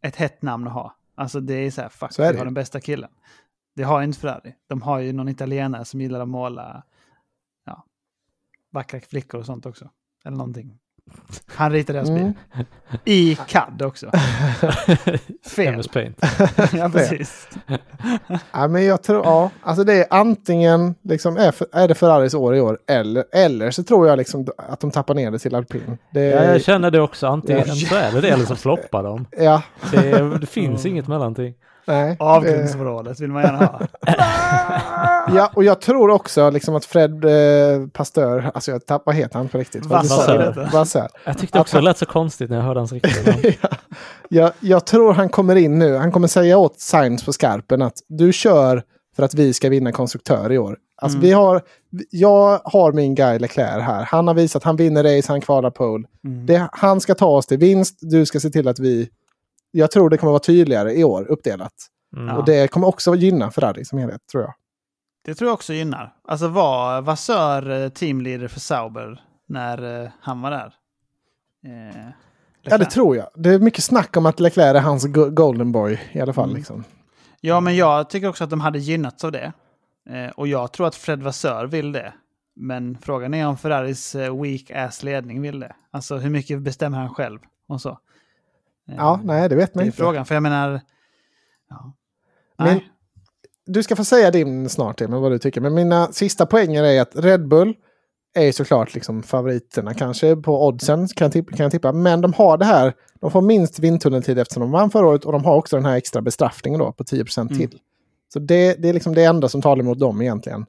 ett 0.03 0.17
hett 0.17 0.43
namn 0.43 0.67
att 0.67 0.73
ha. 0.73 0.97
Alltså 1.15 1.41
det 1.41 1.55
är 1.55 1.71
så 1.71 1.81
här, 1.83 1.89
fuck, 1.89 2.13
Så 2.13 2.23
är 2.23 2.33
vi 2.33 2.39
har 2.39 2.45
den 2.45 2.55
bästa 2.55 2.81
killen. 2.81 3.11
Det 3.77 3.83
har 3.83 4.01
ju 4.01 4.05
inte 4.07 4.19
Ferrari. 4.21 4.55
De 4.69 4.83
har 4.83 4.99
ju 4.99 5.13
någon 5.13 5.29
italienare 5.29 5.85
som 5.85 6.01
gillar 6.01 6.21
att 6.21 6.29
måla 6.29 6.83
ja, 7.67 7.85
vackra 8.73 9.01
flickor 9.01 9.41
och 9.41 9.47
sånt 9.47 9.67
också. 9.67 9.91
Eller 10.25 10.37
någonting. 10.37 10.79
Han 11.47 11.73
ritar 11.73 11.95
deras 11.95 12.11
bil. 12.11 12.19
Mm. 12.19 12.35
I 13.05 13.39
CAD 13.49 13.83
också. 13.83 14.11
Fel. 15.57 15.75
MS 15.75 15.89
Paint. 15.89 16.19
ja, 16.73 16.91
precis. 16.93 17.49
Ja, 18.53 18.69
men 18.69 18.85
jag 18.85 19.03
tror, 19.03 19.25
ja, 19.25 19.51
alltså 19.63 19.85
det 19.85 19.93
är 19.95 20.07
antingen 20.11 20.95
liksom 21.03 21.37
är, 21.37 21.55
är 21.77 21.89
det 21.89 21.95
Ferraris 21.95 22.35
år 22.35 22.57
i 22.57 22.61
år 22.61 22.79
eller, 22.87 23.25
eller 23.33 23.71
så 23.71 23.83
tror 23.83 24.09
jag 24.09 24.17
liksom 24.17 24.47
att 24.57 24.81
de 24.81 24.91
tappar 24.91 25.15
ner 25.15 25.31
det 25.31 25.39
till 25.39 25.55
alpin. 25.55 25.99
Det, 26.13 26.21
Ja, 26.25 26.45
jag 26.45 26.63
känner 26.63 26.91
det 26.91 27.01
också. 27.01 27.27
Antingen 27.27 27.63
Ja. 27.67 27.75
så 27.75 27.95
är 27.95 28.13
det 28.13 28.21
det 28.21 28.29
eller 28.29 28.45
så 28.45 28.57
floppar 28.57 29.03
de. 29.03 29.27
ja, 29.39 29.63
Det, 29.93 30.39
det 30.39 30.47
finns 30.47 30.87
inget 30.87 31.09
mellanting. 31.09 31.55
Nej. 31.87 32.17
Avgrundsområdet 32.19 33.21
vill 33.21 33.31
man 33.31 33.43
gärna 33.43 33.59
ha. 33.59 33.81
Ja, 35.35 35.51
och 35.55 35.65
jag 35.65 35.81
tror 35.81 36.11
också 36.11 36.51
liksom 36.51 36.75
att 36.75 36.85
Fred 36.85 37.25
eh, 37.25 37.89
Pastör, 37.89 38.51
alltså 38.55 38.71
jag 38.71 38.87
tappar, 38.87 39.05
vad 39.13 39.15
heter 39.15 39.39
han 39.39 39.49
på 39.49 39.59
riktigt? 39.59 39.87
Vad 39.87 40.03
Vassör. 40.03 40.69
Vassör. 40.73 41.09
Jag 41.25 41.39
tyckte 41.39 41.61
också 41.61 41.77
det 41.77 41.83
lät 41.83 41.99
så 41.99 42.07
konstigt 42.07 42.51
när 42.51 42.57
jag 42.57 42.65
hörde 42.65 42.81
hans 42.81 42.93
riktiga 42.93 43.33
namn. 43.33 43.43
ja. 43.63 43.69
jag, 44.29 44.53
jag 44.61 44.87
tror 44.87 45.13
han 45.13 45.29
kommer 45.29 45.57
in 45.57 45.79
nu, 45.79 45.97
han 45.97 46.13
kommer 46.13 46.29
säga 46.29 46.59
åt 46.59 46.81
Sainz 46.81 47.25
på 47.25 47.33
skarpen 47.33 47.83
att 47.83 47.95
du 48.09 48.33
kör 48.33 48.83
för 49.17 49.23
att 49.23 49.35
vi 49.35 49.53
ska 49.53 49.69
vinna 49.69 49.93
konstruktör 49.93 50.53
i 50.53 50.59
år. 50.59 50.77
Alltså 51.03 51.19
Mm. 51.19 51.27
vi 51.29 51.33
har, 51.33 51.63
jag 52.11 52.61
har 52.65 52.93
min 52.93 53.15
guy 53.15 53.39
Leclerc 53.39 53.83
här. 53.85 54.03
Han 54.03 54.27
har 54.29 54.35
visat 54.35 54.61
att 54.61 54.65
han 54.65 54.77
vinner 54.77 55.17
race, 55.17 55.33
han 55.33 55.41
kvalar 55.41 55.71
pole. 55.71 56.05
Mm. 56.25 56.47
Det, 56.47 56.69
han 56.73 57.01
ska 57.01 57.15
ta 57.15 57.27
oss 57.27 57.47
till 57.47 57.59
vinst, 57.59 57.99
du 58.01 58.27
ska 58.27 58.41
se 58.41 58.51
till 58.51 58.69
att 58.69 58.79
vi... 58.79 59.09
Jag 59.77 59.91
tror 59.91 60.11
det 60.11 60.17
kommer 60.19 60.31
vara 60.33 60.41
tydligare 60.41 60.93
i 60.93 61.05
år, 61.05 61.25
uppdelat. 61.31 61.73
Mm. 62.17 62.37
Och 62.37 62.45
det 62.45 62.69
kommer 62.71 62.87
också 62.87 63.15
gynna 63.15 63.51
Ferrari 63.51 63.85
som 63.85 63.99
helhet, 63.99 64.21
tror 64.33 64.43
jag. 64.43 64.55
Det 65.25 65.35
tror 65.35 65.49
jag 65.49 65.55
också 65.55 65.73
gynnar. 65.73 66.15
Alltså 66.29 66.49
var 66.49 67.01
Vassör 67.03 67.83
eh, 67.85 67.89
teamleader 67.89 68.49
för 68.49 68.61
Sauber 68.61 69.23
när 69.49 70.03
eh, 70.05 70.11
han 70.21 70.41
var 70.41 70.51
där? 70.51 70.75
Eh, 71.67 72.07
Ja, 72.67 72.79
det 72.79 72.85
tror 72.85 73.17
jag. 73.17 73.27
Det 73.35 73.51
är 73.51 73.59
mycket 73.59 73.85
snack 73.85 74.17
om 74.17 74.27
att 74.27 74.41
Leclerc 74.41 74.77
är 74.77 74.81
hans 74.81 75.05
go- 75.07 75.31
golden 75.31 75.73
boy 75.73 76.01
i 76.13 76.21
alla 76.21 76.33
fall. 76.33 76.49
Mm. 76.49 76.57
Liksom. 76.57 76.85
Ja, 77.41 77.61
men 77.61 77.77
jag 77.77 78.11
tycker 78.11 78.29
också 78.29 78.45
att 78.45 78.51
de 78.51 78.61
hade 78.61 78.79
gynnats 78.79 79.25
av 79.25 79.33
det. 79.33 79.53
Eh, 80.11 80.31
och 80.31 80.49
jag 80.49 80.73
tror 80.73 80.87
att 80.87 80.95
Fred 80.95 81.23
Vassör 81.23 81.67
vill 81.67 81.93
det. 81.93 82.13
Men 82.57 82.99
frågan 83.03 83.35
är 83.35 83.47
om 83.47 83.57
Ferraris 83.57 84.15
eh, 84.15 84.43
weak 84.43 84.71
ass 84.71 85.03
ledning 85.03 85.43
vill 85.43 85.61
det. 85.61 85.75
Alltså 85.91 86.17
hur 86.17 86.31
mycket 86.31 86.61
bestämmer 86.61 86.99
han 86.99 87.15
själv 87.15 87.39
och 87.69 87.81
så. 87.81 87.99
Eh, 88.89 88.95
Ja, 88.97 89.21
nej, 89.25 89.49
det 89.49 89.57
vet 89.57 89.73
Det 89.73 89.79
man 89.79 89.83
är 89.83 89.87
inte. 89.87 89.97
frågan, 89.99 90.25
för 90.27 90.35
jag 90.35 90.43
menar... 90.43 90.81
Ja. 91.71 91.93
Men-. 92.59 92.81
Du 93.67 93.83
ska 93.83 93.97
få 93.97 94.05
säga 94.05 94.31
din 94.31 94.69
snart, 94.69 95.01
Emil, 95.01 95.21
vad 95.21 95.33
du 95.33 95.39
tycker. 95.39 95.61
Men 95.61 95.75
mina 95.75 96.13
sista 96.13 96.47
poänger 96.47 96.85
är 96.85 97.01
att 97.03 97.17
Red 97.17 97.49
Bull 97.49 97.75
är 98.35 98.53
såklart 98.53 98.95
liksom 98.95 99.23
favoriterna 99.23 99.95
kanske 99.95 100.37
på 100.37 100.67
oddsen 100.67 101.09
kan 101.09 101.25
jag, 101.25 101.33
tippa, 101.33 101.57
kan 101.57 101.65
jag 101.65 101.71
tippa. 101.73 101.93
Men 101.93 102.21
de 102.21 102.33
har 102.33 102.57
det 102.59 102.65
här, 102.65 102.93
de 103.21 103.31
får 103.31 103.41
minst 103.43 103.79
vindtunneltid 103.79 104.39
eftersom 104.39 104.61
de 104.61 104.71
vann 104.71 104.91
förra 104.91 105.07
året 105.07 105.25
och 105.25 105.33
de 105.33 105.45
har 105.45 105.57
också 105.57 105.77
den 105.77 105.85
här 105.85 105.97
extra 105.97 106.23
bestraffningen 106.23 106.81
då 106.81 106.93
på 106.93 107.05
10% 107.05 107.41
Mm. 107.41 107.59
till. 107.59 107.79
Så 108.33 108.39
det, 108.39 108.75
det 108.83 108.89
är 108.89 108.93
liksom 108.93 109.15
det 109.15 109.25
enda 109.25 109.49
som 109.49 109.63
talar 109.63 109.83
emot 109.83 109.99
dem 109.99 110.23
egentligen. 110.23 110.67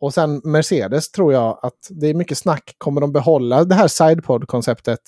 Och 0.00 0.14
sen 0.14 0.40
Mercedes 0.44 1.10
tror 1.10 1.32
jag 1.32 1.58
att 1.62 1.78
det 1.90 2.06
är 2.06 2.14
mycket 2.14 2.38
snack. 2.38 2.74
Kommer 2.78 3.00
de 3.00 3.12
behålla 3.12 3.64
det 3.64 3.74
här 3.74 3.88
sidepod-konceptet? 3.88 5.00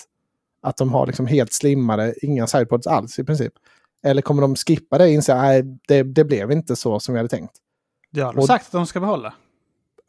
Att 0.66 0.76
de 0.76 0.92
har 0.92 1.06
liksom 1.06 1.26
helt 1.26 1.52
slimmade, 1.52 2.14
inga 2.22 2.46
sidepods 2.46 2.86
alls 2.86 3.18
i 3.18 3.24
princip. 3.24 3.52
Eller 4.02 4.22
kommer 4.22 4.42
de 4.42 4.56
skippa 4.56 4.98
det 4.98 5.04
och 5.04 5.10
inse 5.10 5.34
att 5.34 5.64
det, 5.88 6.02
det 6.02 6.24
blev 6.24 6.52
inte 6.52 6.76
så 6.76 7.00
som 7.00 7.14
vi 7.14 7.18
hade 7.18 7.28
tänkt? 7.28 7.52
Det 8.12 8.20
har 8.20 8.32
de 8.32 8.38
och- 8.38 8.46
sagt 8.46 8.66
att 8.66 8.72
de 8.72 8.86
ska 8.86 9.00
behålla. 9.00 9.34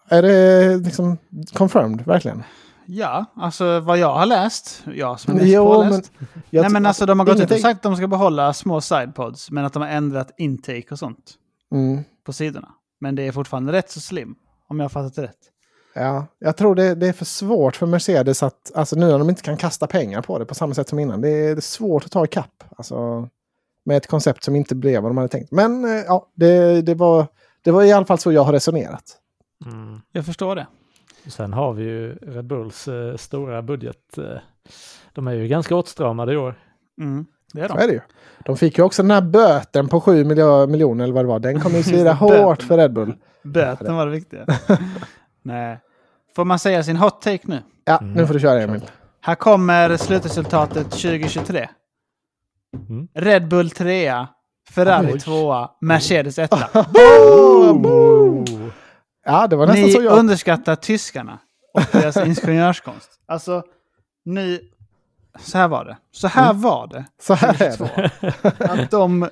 Är 0.09 0.21
det 0.21 0.77
liksom 0.77 1.17
confirmed, 1.53 2.01
verkligen? 2.05 2.43
Ja, 2.85 3.25
alltså 3.35 3.79
vad 3.79 3.97
jag 3.97 4.13
har 4.13 4.25
läst, 4.25 4.83
jag 4.95 5.19
som 5.19 5.39
är 5.39 5.45
Jo, 5.45 5.65
påläst. 5.65 6.11
men... 6.17 6.27
jag 6.49 6.61
Nej 6.61 6.71
men 6.71 6.85
alltså 6.85 7.05
de 7.05 7.19
har 7.19 7.25
gått 7.25 7.39
ut 7.39 7.51
och 7.51 7.59
sagt 7.59 7.75
att 7.77 7.83
de 7.83 7.95
ska 7.95 8.07
behålla 8.07 8.53
små 8.53 8.81
sidepods, 8.81 9.51
men 9.51 9.65
att 9.65 9.73
de 9.73 9.81
har 9.81 9.89
ändrat 9.89 10.31
intake 10.37 10.85
och 10.91 10.99
sånt 10.99 11.33
Mm, 11.71 12.03
på 12.25 12.33
sidorna. 12.33 12.69
Men 12.99 13.15
det 13.15 13.23
är 13.27 13.31
fortfarande 13.31 13.71
rätt 13.71 13.91
så 13.91 13.99
slim, 14.01 14.35
om 14.69 14.79
jag 14.79 14.83
har 14.83 14.89
fattat 14.89 15.15
det 15.15 15.21
rätt. 15.23 15.37
Ja, 16.01 16.25
jag 16.39 16.57
tror 16.57 16.75
det, 16.75 16.95
det 16.95 17.07
är 17.07 17.13
för 17.13 17.25
svårt 17.25 17.75
för 17.75 17.85
Mercedes 17.85 18.43
att, 18.43 18.71
alltså 18.75 18.95
nu 18.95 19.05
när 19.07 19.19
de 19.19 19.29
inte 19.29 19.41
kan 19.41 19.57
kasta 19.57 19.87
pengar 19.87 20.21
på 20.21 20.39
det 20.39 20.45
på 20.45 20.55
samma 20.55 20.73
sätt 20.73 20.89
som 20.89 20.99
innan, 20.99 21.21
det 21.21 21.29
är, 21.29 21.55
det 21.55 21.59
är 21.59 21.61
svårt 21.61 22.05
att 22.05 22.11
ta 22.11 22.25
ikapp. 22.25 22.63
Alltså, 22.77 23.27
med 23.85 23.97
ett 23.97 24.07
koncept 24.07 24.43
som 24.43 24.55
inte 24.55 24.75
blev 24.75 25.01
vad 25.01 25.09
de 25.11 25.17
hade 25.17 25.29
tänkt. 25.29 25.51
Men 25.51 25.85
eh, 25.85 26.03
ja, 26.07 26.27
det, 26.35 26.81
det, 26.81 26.95
var, 26.95 27.27
det 27.61 27.71
var 27.71 27.83
i 27.83 27.91
alla 27.91 28.05
fall 28.05 28.17
så 28.19 28.31
jag 28.31 28.43
har 28.43 28.53
resonerat. 28.53 29.03
Mm. 29.65 30.01
Jag 30.11 30.25
förstår 30.25 30.55
det. 30.55 30.67
Sen 31.27 31.53
har 31.53 31.73
vi 31.73 31.83
ju 31.83 32.15
Red 32.15 32.45
Bulls 32.45 32.87
eh, 32.87 33.15
stora 33.15 33.61
budget. 33.61 34.17
Eh, 34.17 34.23
de 35.13 35.27
är 35.27 35.31
ju 35.33 35.47
ganska 35.47 35.75
åtstramade 35.75 36.33
i 36.33 36.37
år. 36.37 36.55
Mm, 37.01 37.25
det 37.53 37.61
är 37.61 37.67
Så 37.67 37.73
de. 37.73 37.83
är 37.83 37.87
det 37.87 37.93
ju. 37.93 38.01
De 38.45 38.57
fick 38.57 38.77
ju 38.77 38.83
också 38.83 39.01
den 39.01 39.11
här 39.11 39.21
böten 39.21 39.87
på 39.87 40.01
7 40.01 40.23
miljo- 40.23 40.67
miljoner 40.67 41.03
eller 41.03 41.13
vad 41.13 41.23
det 41.25 41.29
var. 41.29 41.39
Den 41.39 41.59
kommer 41.61 41.77
ju 41.77 41.83
svida 41.83 42.13
hårt 42.13 42.63
för 42.63 42.77
Red 42.77 42.93
Bull. 42.93 43.13
Böten 43.43 43.95
var 43.95 44.05
det 44.05 44.11
viktiga. 44.11 44.45
Nej. 45.41 45.79
Får 46.37 46.45
man 46.45 46.59
säga 46.59 46.83
sin 46.83 46.95
hot 46.97 47.21
take 47.21 47.39
nu? 47.43 47.63
Ja, 47.85 47.97
Mm. 47.97 48.13
nu 48.13 48.27
får 48.27 48.33
du 48.33 48.39
köra 48.39 48.61
Emil. 48.61 48.81
Här 49.21 49.35
kommer 49.35 49.97
slutresultatet 49.97 50.91
2023. 50.91 51.69
Mm. 52.89 53.07
Red 53.15 53.47
Bull 53.47 53.69
3, 53.69 54.25
Ferrari 54.69 55.11
Oj. 55.13 55.19
2, 55.19 55.67
Mercedes 55.81 56.39
1. 56.39 56.49
Boom! 56.93 58.71
Ja, 59.25 59.47
det 59.47 59.55
var 59.55 59.67
nästan 59.67 59.83
Ni 59.85 59.91
så 59.91 60.01
jag... 60.01 60.17
underskattar 60.19 60.75
tyskarna 60.75 61.39
och 61.73 61.81
deras 61.91 62.17
ingenjörskonst. 62.25 63.09
Alltså, 63.25 63.63
nu... 64.25 64.59
Så 65.39 65.57
här 65.57 65.67
var 65.67 65.85
det. 65.85 65.97
Så 66.11 66.27
här 66.27 66.49
Mm. 66.49 66.61
var 66.61 66.87
det. 66.87 67.05
Så 67.21 67.33
här 67.33 67.61
är 67.63 67.71
2022. 67.77 67.87
det. 68.57 68.71
Att 68.71 68.91
de 68.91 69.29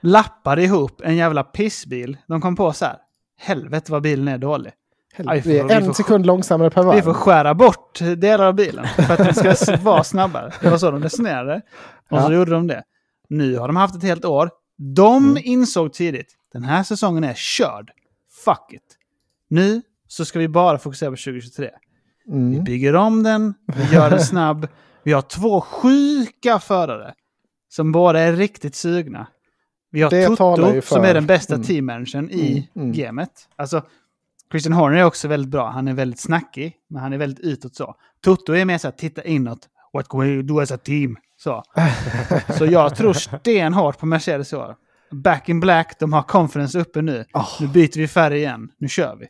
lappade 0.00 0.62
ihop 0.62 1.00
en 1.04 1.16
jävla 1.16 1.42
pissbil. 1.44 2.16
De 2.26 2.40
kom 2.40 2.56
på 2.56 2.72
så 2.72 2.84
här. 2.84 2.96
Helvete 3.40 3.92
vad 3.92 4.02
bilen 4.02 4.28
är 4.28 4.38
dålig. 4.38 4.72
Aj, 5.26 5.40
Vi 5.40 5.50
vi 5.52 5.58
är 5.58 5.70
en 5.70 5.94
sekund 5.94 6.26
långsammare 6.26 6.70
per 6.70 6.82
Vi 6.94 7.02
får 7.02 7.10
varv. 7.10 7.14
skära 7.14 7.54
bort 7.54 7.98
delar 8.16 8.44
av 8.46 8.54
bilen 8.54 8.86
för 8.86 9.12
att 9.12 9.36
den 9.36 9.54
ska 9.54 9.76
vara 9.82 10.04
snabbare. 10.04 10.52
Det 10.60 10.70
var 10.70 10.78
så 10.78 10.90
de 10.90 11.02
resonerade. 11.02 11.62
Och 12.10 12.20
så 12.22 12.32
Ja. 12.32 12.36
gjorde 12.36 12.50
de 12.50 12.66
det. 12.66 12.82
Nu 13.28 13.58
har 13.58 13.66
de 13.66 13.76
haft 13.76 13.94
ett 13.96 14.02
helt 14.02 14.24
år. 14.24 14.50
De 14.78 15.24
Mm. 15.30 15.42
insåg 15.46 15.92
tidigt, 15.92 16.34
den 16.52 16.64
här 16.64 16.82
säsongen 16.82 17.24
är 17.24 17.34
körd. 17.34 17.90
Fuck 18.44 18.72
it. 18.72 18.82
Nu 19.48 19.82
så 20.08 20.24
ska 20.24 20.38
vi 20.38 20.48
bara 20.48 20.78
fokusera 20.78 21.10
på 21.10 21.16
2023. 21.16 21.70
Vi 22.26 22.32
Mm. 22.32 22.64
bygger 22.64 22.96
om 22.96 23.22
den, 23.22 23.54
vi 23.66 23.94
gör 23.94 24.10
den 24.10 24.20
snabb. 24.20 24.68
Vi 25.02 25.12
har 25.12 25.22
två 25.22 25.60
sjuka 25.60 26.58
förare 26.58 27.14
som 27.68 27.92
båda 27.92 28.20
är 28.20 28.32
riktigt 28.32 28.74
sugna. 28.74 29.26
Vi 29.90 30.02
har 30.02 30.10
Det 30.10 30.26
Toto 30.26 30.80
som 30.82 31.04
är 31.04 31.14
den 31.14 31.26
bästa 31.26 31.54
Mm. 31.54 31.66
teammanagern 31.66 32.30
i 32.30 32.68
Mm, 32.74 32.88
mm. 32.90 32.92
gamet. 32.92 33.30
Alltså, 33.56 33.82
Christian 34.50 34.72
Horner 34.72 34.98
är 34.98 35.04
också 35.04 35.28
väldigt 35.28 35.50
bra. 35.50 35.70
Han 35.70 35.88
är 35.88 35.92
väldigt 35.92 36.20
snackig, 36.20 36.76
men 36.88 37.02
han 37.02 37.12
är 37.12 37.18
väldigt 37.18 37.44
utåt 37.44 37.74
så. 37.74 37.94
Toto 38.20 38.52
är 38.52 38.64
mer 38.64 38.78
så 38.78 38.86
här, 38.86 38.92
titta 38.92 39.24
inåt. 39.24 39.58
What 39.92 40.08
can 40.08 40.20
we 40.20 40.42
do 40.42 40.60
as 40.60 40.70
a 40.70 40.78
team? 40.78 41.16
Så, 41.38 41.62
så 42.58 42.66
jag 42.66 42.96
tror 42.96 43.12
stenhårt 43.40 43.98
på 43.98 44.06
Mercedes 44.06 44.52
i 44.52 44.56
år. 44.56 44.74
Back 45.10 45.48
in 45.48 45.60
black, 45.60 45.96
de 45.98 46.12
har 46.12 46.22
confidence 46.22 46.80
uppe 46.80 47.02
nu. 47.02 47.24
Oh. 47.34 47.48
Nu 47.60 47.68
byter 47.68 47.98
vi 47.98 48.08
färg 48.08 48.36
igen. 48.36 48.68
Nu 48.78 48.88
kör 48.88 49.16
vi. 49.16 49.26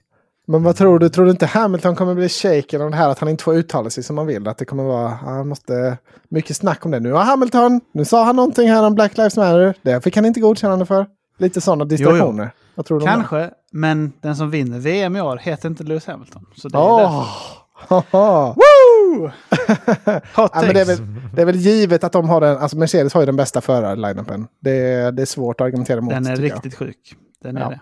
Men 0.49 0.63
vad 0.63 0.77
tror 0.77 0.99
du? 0.99 1.09
Tror 1.09 1.25
du 1.25 1.31
inte 1.31 1.47
Hamilton 1.47 1.97
kommer 1.97 2.15
bli 2.15 2.29
shaken 2.29 2.83
av 2.83 2.91
det 2.91 2.97
här 2.97 3.09
att 3.09 3.19
han 3.19 3.29
inte 3.29 3.45
får 3.45 3.55
uttala 3.55 3.91
sig 3.91 4.03
som 4.03 4.19
han 4.19 4.27
vill? 4.27 4.49
Att 4.49 4.59
det 4.59 4.65
kommer 4.65 4.85
vara, 4.85 5.09
han 5.09 5.49
måste, 5.49 5.99
mycket 6.29 6.57
snack 6.57 6.85
om 6.85 6.91
det. 6.91 7.01
Nu 7.01 7.13
har 7.13 7.25
Hamilton, 7.25 7.81
nu 7.93 8.05
sa 8.05 8.25
han 8.25 8.37
någonting 8.37 8.71
här 8.71 8.87
om 8.87 8.95
Black 8.95 9.17
Lives 9.17 9.37
Matter. 9.37 9.75
Det 9.83 10.01
fick 10.01 10.17
han 10.17 10.25
inte 10.25 10.41
godkännande 10.41 10.87
för. 10.87 11.07
Lite 11.39 11.61
sådana 11.61 11.85
distraktioner. 11.85 12.51
Vad 12.75 12.87
tror 12.87 13.01
du 13.01 13.05
om 13.05 13.11
det? 13.11 13.15
Kanske, 13.17 13.51
men 13.73 14.13
den 14.21 14.37
som 14.37 14.51
vinner 14.51 14.79
VM 14.79 15.17
i 15.17 15.21
år 15.21 15.37
heter 15.37 15.69
inte 15.69 15.85
Lewis 15.85 16.07
Hamilton. 16.07 16.47
Så 16.57 16.69
det 16.69 16.79
är. 16.79 17.27
Haha. 17.73 18.55
Woo! 18.57 19.27
Hot 19.27 19.33
Ja, 20.37 20.51
men 20.63 20.75
det, 20.75 20.81
är 20.81 20.85
väl, 20.85 20.99
det 21.35 21.43
är 21.43 21.47
väl 21.47 21.57
givet 21.57 22.05
att 22.05 22.13
de 22.13 22.29
har 22.29 22.41
den, 22.41 22.59
alltså 22.59 22.77
Mercedes 22.77 23.15
har 23.15 23.21
ju 23.23 23.27
den 23.27 23.37
bästa 23.37 23.61
förarlineupen. 23.61 24.47
Det, 24.61 24.71
är- 24.71 25.13
det 25.13 25.23
är 25.23 25.27
svårt 25.27 25.61
att 25.61 25.65
argumentera 25.65 26.01
mot. 26.01 26.11
Den 26.15 26.27
är 26.27 26.37
tycker 26.37 26.49
jag. 26.49 26.55
riktigt 26.57 26.75
sjuk. 26.75 27.17
Den 27.43 27.57
är 27.57 27.61
Ja. 27.61 27.69
det. 27.69 27.81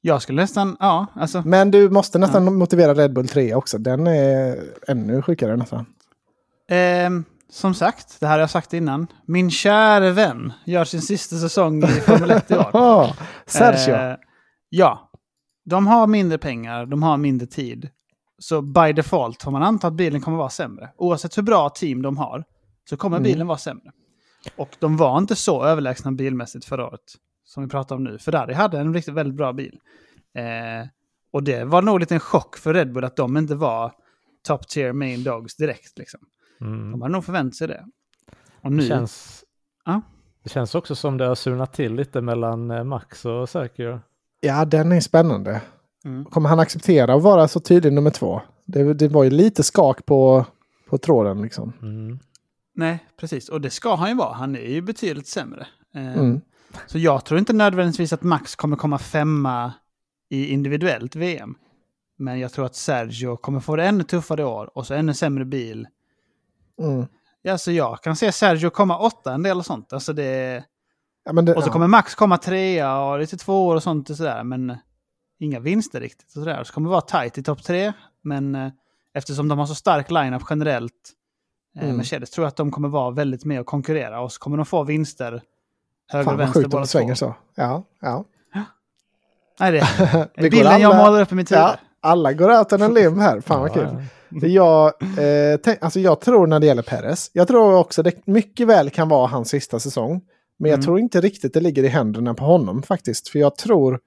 Jag 0.00 0.22
skulle 0.22 0.42
nästan, 0.42 0.76
ja, 0.80 1.06
alltså. 1.14 1.42
Men 1.44 1.70
du 1.70 1.90
måste 1.90 2.18
nästan 2.18 2.54
motivera 2.54 2.94
Red 2.94 3.12
Bull 3.12 3.28
3 3.28 3.54
också. 3.54 3.78
Den 3.78 4.06
är 4.06 4.56
ännu 4.88 5.22
sjukare 5.22 5.56
nästan. 5.56 5.86
ehm, 6.68 7.24
som 7.48 7.74
sagt, 7.74 8.20
det 8.20 8.26
här 8.26 8.32
har 8.32 8.40
jag 8.40 8.50
sagt 8.50 8.72
innan. 8.72 9.06
Min 9.26 9.50
kära 9.50 10.10
vän 10.10 10.52
gör 10.66 10.84
sin 10.84 11.02
sista 11.02 11.36
säsong 11.36 11.82
i 11.84 11.86
Formel 11.86 12.30
1 12.30 12.50
i 12.50 12.54
år. 12.54 13.10
Sergio. 13.46 13.94
Eh, 13.94 14.16
ja. 14.68 15.10
De 15.64 15.86
har 15.86 16.06
mindre 16.06 16.38
pengar, 16.38 16.86
de 16.86 17.02
har 17.02 17.16
mindre 17.16 17.46
tid. 17.46 17.88
Så 18.38 18.62
by 18.62 18.92
default 18.92 19.42
får 19.42 19.50
man 19.50 19.62
anta 19.62 19.86
att 19.86 19.94
bilen 19.94 20.20
kommer 20.20 20.38
vara 20.38 20.48
sämre. 20.50 20.90
Oavsett 20.96 21.38
hur 21.38 21.42
bra 21.42 21.68
team 21.70 22.02
de 22.02 22.16
har 22.16 22.44
så 22.90 22.96
kommer 22.96 23.16
Mm. 23.16 23.24
bilen 23.24 23.46
vara 23.46 23.58
sämre. 23.58 23.90
Och 24.56 24.76
de 24.78 24.96
var 24.96 25.18
inte 25.18 25.36
så 25.36 25.64
överlägsna 25.64 26.12
bilmässigt 26.12 26.64
förra 26.64 26.86
året 26.86 27.00
som 27.44 27.62
vi 27.62 27.68
pratar 27.68 27.96
om 27.96 28.04
nu. 28.04 28.18
Ferrari 28.18 28.54
hade 28.54 28.78
en 28.78 28.94
riktigt 28.94 29.14
väldigt 29.14 29.34
bra 29.36 29.52
bil. 29.52 29.78
Eh, 30.34 30.88
och 31.32 31.42
det 31.42 31.64
var 31.64 31.82
nog 31.82 32.00
lite 32.00 32.14
en 32.14 32.20
chock 32.20 32.56
för 32.56 32.74
Red 32.74 32.92
Bull 32.92 33.04
att 33.04 33.16
de 33.16 33.36
inte 33.36 33.54
var 33.54 33.92
top 34.46 34.68
tier 34.68 34.92
main 34.92 35.24
dogs 35.24 35.56
direkt. 35.56 35.98
Liksom. 35.98 36.20
Mm. 36.60 36.90
De 36.92 37.02
hade 37.02 37.12
nog 37.12 37.24
förväntat 37.24 37.54
sig 37.54 37.68
det. 37.68 37.84
Och 38.62 38.70
Det, 38.70 38.76
nu... 38.76 38.82
känns, 38.88 39.44
Ja. 39.84 40.00
det 40.42 40.50
känns 40.50 40.74
också 40.74 40.94
som 40.94 41.16
det 41.16 41.24
har 41.26 41.34
surnat 41.34 41.72
till 41.72 41.94
lite 41.94 42.20
mellan 42.20 42.70
eh, 42.70 42.84
Max 42.84 43.24
och 43.24 43.48
Sergio. 43.48 44.00
Ja, 44.40 44.64
den 44.64 44.92
är 44.92 45.00
spännande. 45.00 45.62
Mm. 46.04 46.24
Kommer 46.24 46.48
han 46.48 46.58
acceptera 46.60 47.14
att 47.14 47.22
vara 47.22 47.48
så 47.48 47.60
tydlig 47.60 47.92
nummer 47.92 48.10
två? 48.10 48.40
Det, 48.64 48.94
det 48.94 49.08
var 49.08 49.24
ju 49.24 49.30
lite 49.30 49.62
skak 49.62 50.06
på, 50.06 50.46
på 50.88 50.98
tråden 50.98 51.42
liksom. 51.42 51.72
Mm. 51.82 52.18
Nej, 52.74 53.06
precis. 53.20 53.48
Och 53.48 53.60
det 53.60 53.70
ska 53.70 53.94
han 53.94 54.08
ju 54.08 54.14
vara. 54.14 54.32
Han 54.34 54.56
är 54.56 54.70
ju 54.70 54.80
betydligt 54.82 55.26
sämre. 55.28 55.66
Eh, 55.94 56.12
Mm. 56.18 56.40
Så 56.86 56.98
jag 56.98 57.24
tror 57.24 57.38
inte 57.40 57.52
nödvändigtvis 57.52 58.12
att 58.12 58.22
Max 58.22 58.56
kommer 58.56 58.76
komma 58.76 58.98
femma 58.98 59.72
i 60.28 60.46
individuellt 60.46 61.16
VM. 61.16 61.54
Men 62.18 62.40
jag 62.40 62.52
tror 62.52 62.66
att 62.66 62.74
Sergio 62.74 63.36
kommer 63.36 63.60
få 63.60 63.76
det 63.76 63.84
ännu 63.84 64.04
tuffare 64.04 64.44
år 64.44 64.70
och 64.78 64.86
så 64.86 64.94
ännu 64.94 65.14
sämre 65.14 65.44
bil. 65.44 65.86
Mm. 66.82 67.06
Ja, 67.42 67.58
så 67.58 67.72
jag 67.72 68.02
kan 68.02 68.16
se 68.16 68.32
Sergio 68.32 68.70
komma 68.70 68.98
åtta 68.98 69.32
en 69.34 69.42
del 69.42 69.58
och 69.58 69.66
sånt. 69.66 69.92
Alltså 69.92 70.12
det... 70.12 70.64
Ja, 71.24 71.32
men 71.32 71.44
det, 71.44 71.54
Och 71.54 71.62
så 71.62 71.68
ja. 71.68 71.72
kommer 71.72 71.86
Max 71.86 72.14
komma 72.14 72.38
trea 72.38 73.00
och 73.00 73.18
lite 73.18 73.36
två 73.36 73.66
år 73.66 73.76
och 73.76 73.82
sånt 73.82 74.10
och 74.10 74.16
sådär. 74.16 74.44
Men 74.44 74.76
inga 75.38 75.60
vinster 75.60 76.00
riktigt. 76.00 76.26
Och 76.26 76.32
sådär. 76.32 76.64
Så 76.64 76.72
kommer 76.72 76.88
det 76.88 76.90
vara 76.90 77.00
tajt 77.00 77.38
i 77.38 77.42
topp 77.42 77.62
tre. 77.62 77.92
Men 78.22 78.54
eh, 78.54 78.68
eftersom 79.14 79.48
de 79.48 79.58
har 79.58 79.66
så 79.66 79.74
stark 79.74 80.10
line-up 80.10 80.42
generellt, 80.50 80.92
eh, 81.78 81.84
Mm. 81.84 81.96
Mercedes, 81.96 82.30
tror 82.30 82.44
jag 82.44 82.48
att 82.48 82.56
de 82.56 82.70
kommer 82.70 82.88
vara 82.88 83.10
väldigt 83.10 83.44
med 83.44 83.60
och 83.60 83.66
konkurrera. 83.66 84.20
Och 84.20 84.32
så 84.32 84.38
kommer 84.40 84.56
de 84.56 84.66
få 84.66 84.84
vinster 84.84 85.42
höger 86.12 86.24
Fan 86.24 86.34
och 86.34 86.38
vad 86.38 86.38
vänster 86.38 86.60
sjukt 86.60 86.70
båda 86.70 86.80
det 86.80 86.86
svänger 86.88 87.14
två. 87.14 87.18
så. 87.26 87.34
Ja, 87.54 87.82
ja. 88.00 88.24
Nej, 89.60 89.72
det 89.72 89.78
är 90.34 90.50
bilden 90.50 90.80
jag 90.80 90.96
målar 90.96 91.22
upp 91.22 91.32
i 91.32 91.34
mitt 91.34 91.50
huvud. 91.50 91.62
ja. 91.62 91.76
Alla 92.00 92.32
går 92.32 92.58
out 92.58 92.72
on 92.72 92.82
a 92.82 92.88
limb 92.88 93.18
här. 93.18 93.40
Fan 93.40 93.60
vad 93.60 93.72
kul. 93.72 93.88
Jag, 94.30 94.86
eh, 95.18 95.56
tänk, 95.64 95.82
alltså 95.82 96.00
jag 96.00 96.20
tror 96.20 96.46
när 96.46 96.60
det 96.60 96.66
gäller 96.66 96.82
Perez, 96.82 97.30
jag 97.32 97.48
tror 97.48 97.74
också 97.78 98.02
det 98.02 98.26
mycket 98.26 98.66
väl 98.66 98.90
kan 98.90 99.08
vara 99.08 99.26
hans 99.26 99.48
sista 99.48 99.80
säsong. 99.80 100.20
Men 100.58 100.70
jag 100.70 100.76
Mm. 100.78 100.84
tror 100.84 100.98
inte 101.00 101.20
riktigt 101.20 101.54
det 101.54 101.60
ligger 101.60 101.82
i 101.84 101.88
händerna 101.88 102.34
på 102.34 102.44
honom 102.44 102.82
faktiskt. 102.82 103.28
För 103.28 103.38
jag 103.38 103.56
tror, 103.56 104.00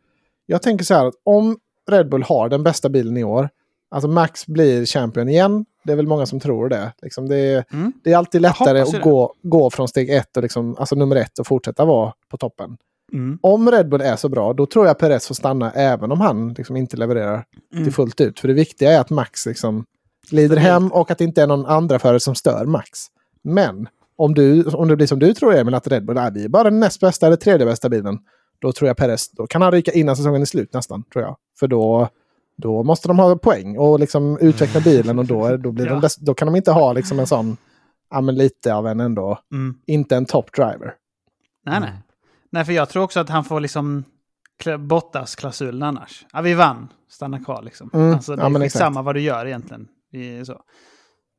jag 0.46 0.62
tänker 0.62 0.86
så 0.86 0.94
här 0.94 1.06
att 1.06 1.14
om 1.24 1.58
Red 1.92 2.10
Bull 2.10 2.24
har 2.24 2.50
den 2.50 2.64
bästa 2.64 2.90
bilen 2.90 3.18
i 3.18 3.24
år, 3.24 3.50
alltså 3.92 4.08
Max 4.08 4.48
blir 4.48 4.86
champion 4.86 5.30
igen, 5.30 5.66
det 5.84 5.92
är 5.92 5.96
väl 5.96 6.08
många 6.08 6.26
som 6.26 6.40
tror 6.40 6.70
det. 6.70 6.94
Liksom 7.02 7.28
det, 7.30 7.36
är- 7.38 7.66
Mm. 7.74 7.94
det 8.04 8.12
är 8.14 8.18
alltid 8.18 8.42
lättare 8.42 8.80
att 8.82 9.02
gå, 9.02 9.34
gå 9.44 9.70
från 9.70 9.88
steg 9.88 10.10
ett, 10.10 10.38
och 10.38 10.44
liksom, 10.44 10.76
alltså 10.80 10.96
nummer 10.96 11.16
ett, 11.16 11.40
och 11.40 11.48
fortsätta 11.48 11.86
vara 11.86 12.14
på 12.32 12.38
toppen. 12.38 12.78
Mm. 13.14 13.40
Om 13.42 13.72
Red 13.72 13.90
Bull 13.90 14.02
är 14.02 14.16
så 14.16 14.30
bra, 14.30 14.54
då 14.54 14.66
tror 14.66 14.88
jag 14.88 15.00
Perez 15.00 15.28
får 15.28 15.36
stanna 15.36 15.72
även 15.72 16.12
om 16.12 16.22
han 16.22 16.54
liksom 16.54 16.76
inte 16.78 16.98
levererar 16.98 17.44
Mm. 17.74 17.84
till 17.84 17.94
fullt 17.94 18.22
ut. 18.22 18.40
För 18.40 18.48
det 18.48 18.54
viktiga 18.54 18.92
är 18.92 19.00
att 19.00 19.10
Max 19.10 19.46
liksom 19.46 19.86
glider 20.30 20.58
hem 20.58 20.88
och 20.92 21.12
att 21.12 21.18
det 21.18 21.24
inte 21.24 21.42
är 21.42 21.48
någon 21.48 21.66
andra 21.66 22.00
förare 22.00 22.20
som 22.20 22.36
stör 22.36 22.66
Max. 22.66 23.00
Men 23.44 23.88
om, 24.18 24.34
du, 24.34 24.64
om 24.64 24.88
det 24.88 24.96
blir 24.96 25.08
som 25.08 25.20
du 25.20 25.34
tror 25.34 25.56
Emil, 25.56 25.74
att 25.74 25.88
Red 25.88 26.06
Bull 26.06 26.18
är 26.18 26.32
vi 26.32 26.44
är 26.46 26.50
bara 26.50 26.64
den 26.64 26.80
näst 26.80 27.00
bästa 27.00 27.28
eller 27.28 27.36
tredje 27.38 27.66
bästa 27.66 27.90
bilen. 27.90 28.20
Då 28.60 28.72
tror 28.72 28.88
jag 28.88 28.98
Perez, 28.98 29.32
då 29.32 29.48
kan 29.48 29.62
han 29.62 29.72
ryka 29.72 29.92
innan 29.92 30.16
säsongen 30.16 30.42
är 30.42 30.46
slut 30.46 30.74
nästan, 30.74 31.04
tror 31.04 31.24
jag. 31.26 31.38
För 31.60 31.68
då, 31.68 32.10
då 32.58 32.84
måste 32.84 33.08
de 33.08 33.20
ha 33.20 33.36
poäng 33.38 33.78
och 33.78 34.00
liksom 34.00 34.38
utveckla 34.42 34.82
bilen 34.82 35.20
och 35.20 35.26
då, 35.26 35.58
då, 35.58 35.72
blir 35.72 35.86
Ja. 35.88 36.00
de 36.00 36.10
då 36.20 36.34
kan 36.34 36.46
de 36.46 36.56
inte 36.56 36.72
ha 36.72 36.94
liksom 36.94 37.20
en 37.20 37.28
sån, 37.28 37.58
ja 38.10 38.22
men 38.22 38.36
lite 38.36 38.74
av 38.74 38.88
en 38.88 39.00
ändå, 39.00 39.40
Mm. 39.52 39.76
inte 39.86 40.16
en 40.16 40.26
top 40.26 40.54
driver. 40.56 40.94
Nej, 41.66 41.80
nej. 41.80 41.94
Nej, 42.52 42.66
för 42.66 42.74
jag 42.74 42.90
tror 42.90 43.04
också 43.04 43.20
att 43.20 43.30
han 43.30 43.44
får 43.44 43.60
liksom 43.60 44.04
Bottas-klausulen 44.80 45.84
annars. 45.84 46.26
Ja, 46.34 46.42
vi 46.42 46.54
vann. 46.54 46.88
Stanna 47.10 47.40
kvar 47.40 47.62
liksom. 47.62 47.90
Mm, 47.94 48.14
Alltså, 48.14 48.36
det 48.36 48.42
ja, 48.42 48.60
är 48.60 48.62
exakt. 48.64 48.96
vad 48.96 49.16
du 49.16 49.22
gör 49.22 49.46
egentligen. 49.46 49.88
Så. 50.46 50.62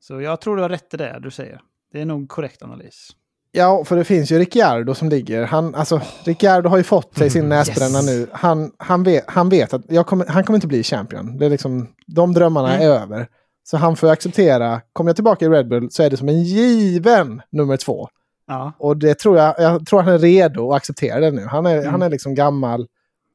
så 0.01 0.21
jag 0.21 0.41
tror 0.41 0.57
du 0.57 0.63
har 0.63 0.69
rätt 0.69 0.95
i 0.95 0.97
det 0.97 1.19
du 1.23 1.31
säger. 1.31 1.61
Det 1.93 2.01
är 2.01 2.05
nog 2.05 2.29
korrekt 2.29 2.63
analys. 2.63 3.09
Ja, 3.53 3.85
för 3.85 3.97
det 3.97 4.05
finns 4.05 4.33
ju 4.33 4.39
Ricciardo 4.39 4.95
som 4.95 5.09
ligger. 5.09 5.45
Han, 5.45 5.75
alltså, 5.75 6.01
Ricciardo 6.25 6.69
har 6.69 6.77
ju 6.77 6.83
fått 6.83 7.17
sig 7.19 7.31
sin 7.31 7.49
näsbränna 7.49 7.99
Yes. 7.99 8.07
nu. 8.07 8.27
Han, 8.33 8.73
han, 8.79 9.03
vet, 9.03 9.25
han 9.27 9.49
vet 9.49 9.75
att 9.75 10.07
kommer, 10.07 10.27
han 10.27 10.45
kommer 10.45 10.57
inte 10.57 10.67
bli 10.67 10.83
champion. 10.83 11.39
Det 11.39 11.47
är 11.47 11.51
liksom, 11.51 11.89
de 12.07 12.33
drömmarna 12.33 12.75
Mm. 12.75 12.89
är 12.91 12.95
över. 13.03 13.29
Så 13.63 13.77
han 13.77 13.97
får 13.97 14.09
acceptera, 14.11 14.81
kommer 14.93 15.09
jag 15.09 15.17
tillbaka 15.17 15.45
i 15.45 15.49
Red 15.49 15.69
Bull 15.69 15.91
så 15.91 16.03
är 16.03 16.11
det 16.11 16.17
som 16.17 16.29
en 16.29 16.43
given 16.43 17.43
nummer 17.53 17.77
två. 17.77 18.09
Ja, 18.47 18.73
Och 18.79 18.97
det 18.97 19.19
tror 19.19 19.37
jag, 19.39 19.55
jag 19.59 19.87
tror 19.87 20.03
han 20.03 20.15
är 20.15 20.19
redo 20.19 20.71
att 20.71 20.77
acceptera 20.77 21.21
det 21.21 21.31
nu. 21.31 21.47
Han 21.47 21.67
är, 21.67 21.79
Mm. 21.79 21.91
han 21.91 22.03
är 22.03 22.11
liksom 22.11 22.35
gammal. 22.35 22.87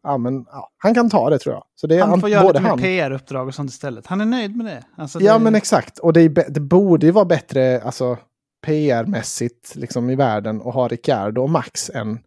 Ja, 0.05 0.17
men, 0.17 0.45
ja, 0.51 0.69
han 0.77 0.93
kan 0.93 1.09
ta 1.09 1.29
det 1.29 1.39
tror 1.39 1.55
jag. 1.55 1.63
Så 1.75 1.87
det 1.87 1.95
är 1.95 2.05
han 2.05 2.21
får 2.21 2.29
göra 2.29 2.47
lite 2.47 2.61
mer. 2.61 2.77
PR-uppdrag 2.77 3.47
och 3.47 3.55
sånt 3.55 3.69
istället. 3.69 4.07
Han 4.07 4.21
är 4.21 4.25
nöjd 4.25 4.55
med 4.55 4.65
det. 4.65 4.83
Alltså, 4.97 5.21
Ja 5.21 5.33
det... 5.33 5.39
men 5.39 5.55
exakt. 5.55 5.99
Och 5.99 6.13
det, 6.13 6.21
är, 6.21 6.49
det 6.49 6.59
borde 6.59 7.05
ju 7.05 7.11
vara 7.11 7.25
bättre 7.25 7.81
alltså, 7.81 8.17
PR-mässigt 8.65 9.75
liksom, 9.75 10.09
i 10.09 10.15
världen 10.15 10.61
att 10.61 10.73
ha 10.73 10.87
Ricciardo 10.87 11.41
och 11.41 11.49
Max 11.49 11.89
än... 11.89 12.19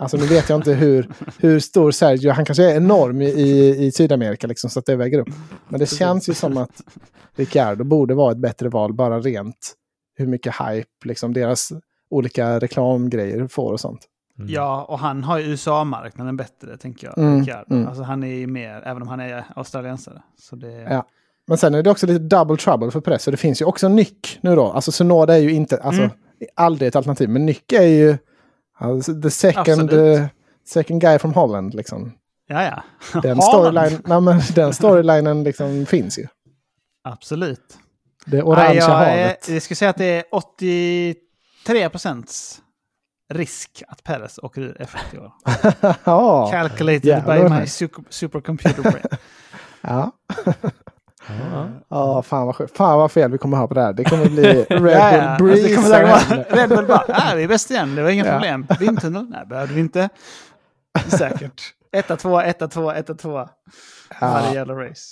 Alltså 0.00 0.16
nu 0.16 0.26
vet 0.26 0.48
jag 0.48 0.58
inte 0.58 0.72
hur, 0.72 1.10
hur 1.38 1.60
stor 1.60 1.90
Sergio, 1.90 2.30
han 2.30 2.44
kanske 2.44 2.64
är 2.72 2.76
enorm 2.76 3.22
i, 3.22 3.86
i, 3.86 3.92
Sydamerika 3.92 4.46
liksom, 4.46 4.70
så 4.70 4.78
att 4.78 4.86
det 4.86 4.96
väger 4.96 5.18
upp. 5.18 5.28
Men 5.68 5.80
det 5.80 5.86
känns 5.86 6.28
ju 6.28 6.34
som 6.34 6.56
att 6.56 6.82
Ricciardo 7.36 7.84
borde 7.84 8.14
vara 8.14 8.32
ett 8.32 8.38
bättre 8.38 8.68
val 8.68 8.94
bara 8.94 9.20
rent 9.20 9.74
hur 10.16 10.26
mycket 10.26 10.54
hype 10.54 10.88
liksom, 11.04 11.32
deras 11.32 11.72
olika 12.10 12.58
reklamgrejer 12.58 13.46
får 13.46 13.72
och 13.72 13.80
sånt. 13.80 14.06
Mm. 14.38 14.50
Ja, 14.50 14.84
och 14.88 14.98
han 14.98 15.24
har 15.24 15.38
ju 15.38 15.44
USA-marknaden 15.44 16.36
bättre, 16.36 16.76
tänker 16.76 17.06
jag. 17.06 17.18
Mm, 17.18 17.48
mm. 17.70 17.88
Alltså, 17.88 18.02
han 18.02 18.22
är 18.22 18.34
ju 18.34 18.46
mer, 18.46 18.82
även 18.86 19.02
om 19.02 19.08
han 19.08 19.20
är 19.20 19.44
australiensare. 19.56 20.22
Så 20.38 20.56
det... 20.56 20.72
Ja. 20.72 21.06
Men 21.46 21.58
sen 21.58 21.74
är 21.74 21.82
det 21.82 21.90
också 21.90 22.06
lite 22.06 22.18
double 22.36 22.56
trouble 22.56 22.90
för 22.90 23.00
press. 23.00 23.22
Så 23.22 23.30
det 23.30 23.36
finns 23.36 23.60
ju 23.60 23.64
också 23.64 23.86
en 23.86 23.96
nyck 23.96 24.38
nu 24.42 24.56
då. 24.56 24.72
Alltså 24.72 24.92
Sunoda 24.92 25.34
är 25.34 25.40
ju 25.40 25.52
inte, 25.52 25.76
alltså 25.82 26.02
Mm. 26.02 26.14
aldrig 26.54 26.88
ett 26.88 26.96
alternativ. 26.96 27.28
Men 27.28 27.46
nyck 27.46 27.72
är 27.72 27.82
ju 27.82 28.18
alltså, 28.78 29.20
the 29.22 29.30
second, 29.30 29.92
eh, 29.92 30.26
second 30.68 31.00
guy 31.00 31.18
from 31.18 31.32
Holland 31.34 31.74
liksom. 31.74 32.12
ja, 32.48 32.62
ja. 32.64 32.82
Den 33.22 33.42
storyline, 33.42 34.02
nej, 34.06 34.20
men 34.20 34.40
den 34.54 34.72
storylinen 34.74 35.44
liksom 35.44 35.86
finns 35.86 36.18
ju. 36.18 36.26
Absolut. 37.04 37.78
Det 38.26 38.42
orangea 38.42 38.74
jag, 38.74 38.90
är, 38.90 39.22
havet. 39.22 39.48
jag 39.48 39.62
skulle 39.62 39.76
säga 39.76 39.90
att 39.90 39.96
det 39.96 40.04
är 40.04 40.24
83 40.32 41.88
procents 41.90 42.60
risk 43.28 43.82
att 43.88 44.04
Perez 44.04 44.38
åker 44.42 44.60
ur 44.60 44.76
F1 44.80 45.14
i 45.14 45.18
år. 45.18 45.32
ja. 46.04 46.48
Calculated 46.50 47.04
jävlar 47.04 47.48
by 47.48 47.60
my 47.60 47.66
super, 47.66 48.04
supercomputer 48.10 48.82
brain. 48.82 49.04
Ja. 49.80 50.12
Ja. 51.52 51.68
Ja, 51.88 52.22
fan 52.22 52.46
vad 52.46 52.56
sjukt. 52.56 52.76
Fan 52.76 52.98
vad 52.98 53.12
fel 53.12 53.30
vi 53.30 53.38
kommer 53.38 53.56
ha 53.56 53.68
på 53.68 53.74
det 53.74 53.82
här. 53.82 53.92
Det 53.92 54.04
kommer 54.04 54.28
bli 54.28 54.42
Red 54.42 54.66
Bull 54.82 54.90
Ja, 54.92 55.16
ja. 55.16 55.22
Alltså, 55.22 55.44
Breeze. 55.44 55.68
det 55.68 55.74
kommer 55.74 55.88
säkert 55.88 56.30
vara 56.30 56.62
Red 56.62 56.68
Bull 56.68 56.86
bara, 56.86 57.04
ja, 57.08 57.22
vi 57.36 57.42
är 57.44 57.48
bäst 57.48 57.70
igen, 57.70 57.94
det 57.94 58.02
var 58.02 58.10
inga 58.10 58.26
Ja. 58.26 58.32
problem. 58.32 58.66
Vindtunnel? 58.80 59.26
Nej, 59.30 59.46
behövde 59.46 59.74
vi 59.74 59.80
inte. 59.80 60.08
Säkert. 61.08 61.62
Etta, 61.92 62.16
tvåa, 62.16 62.44
etta, 62.44 62.68
tvåa, 62.68 62.94
etta, 62.94 63.14
tvåa. 63.14 63.48
Varje 64.20 64.54
jävla 64.54 64.74
race. 64.74 65.02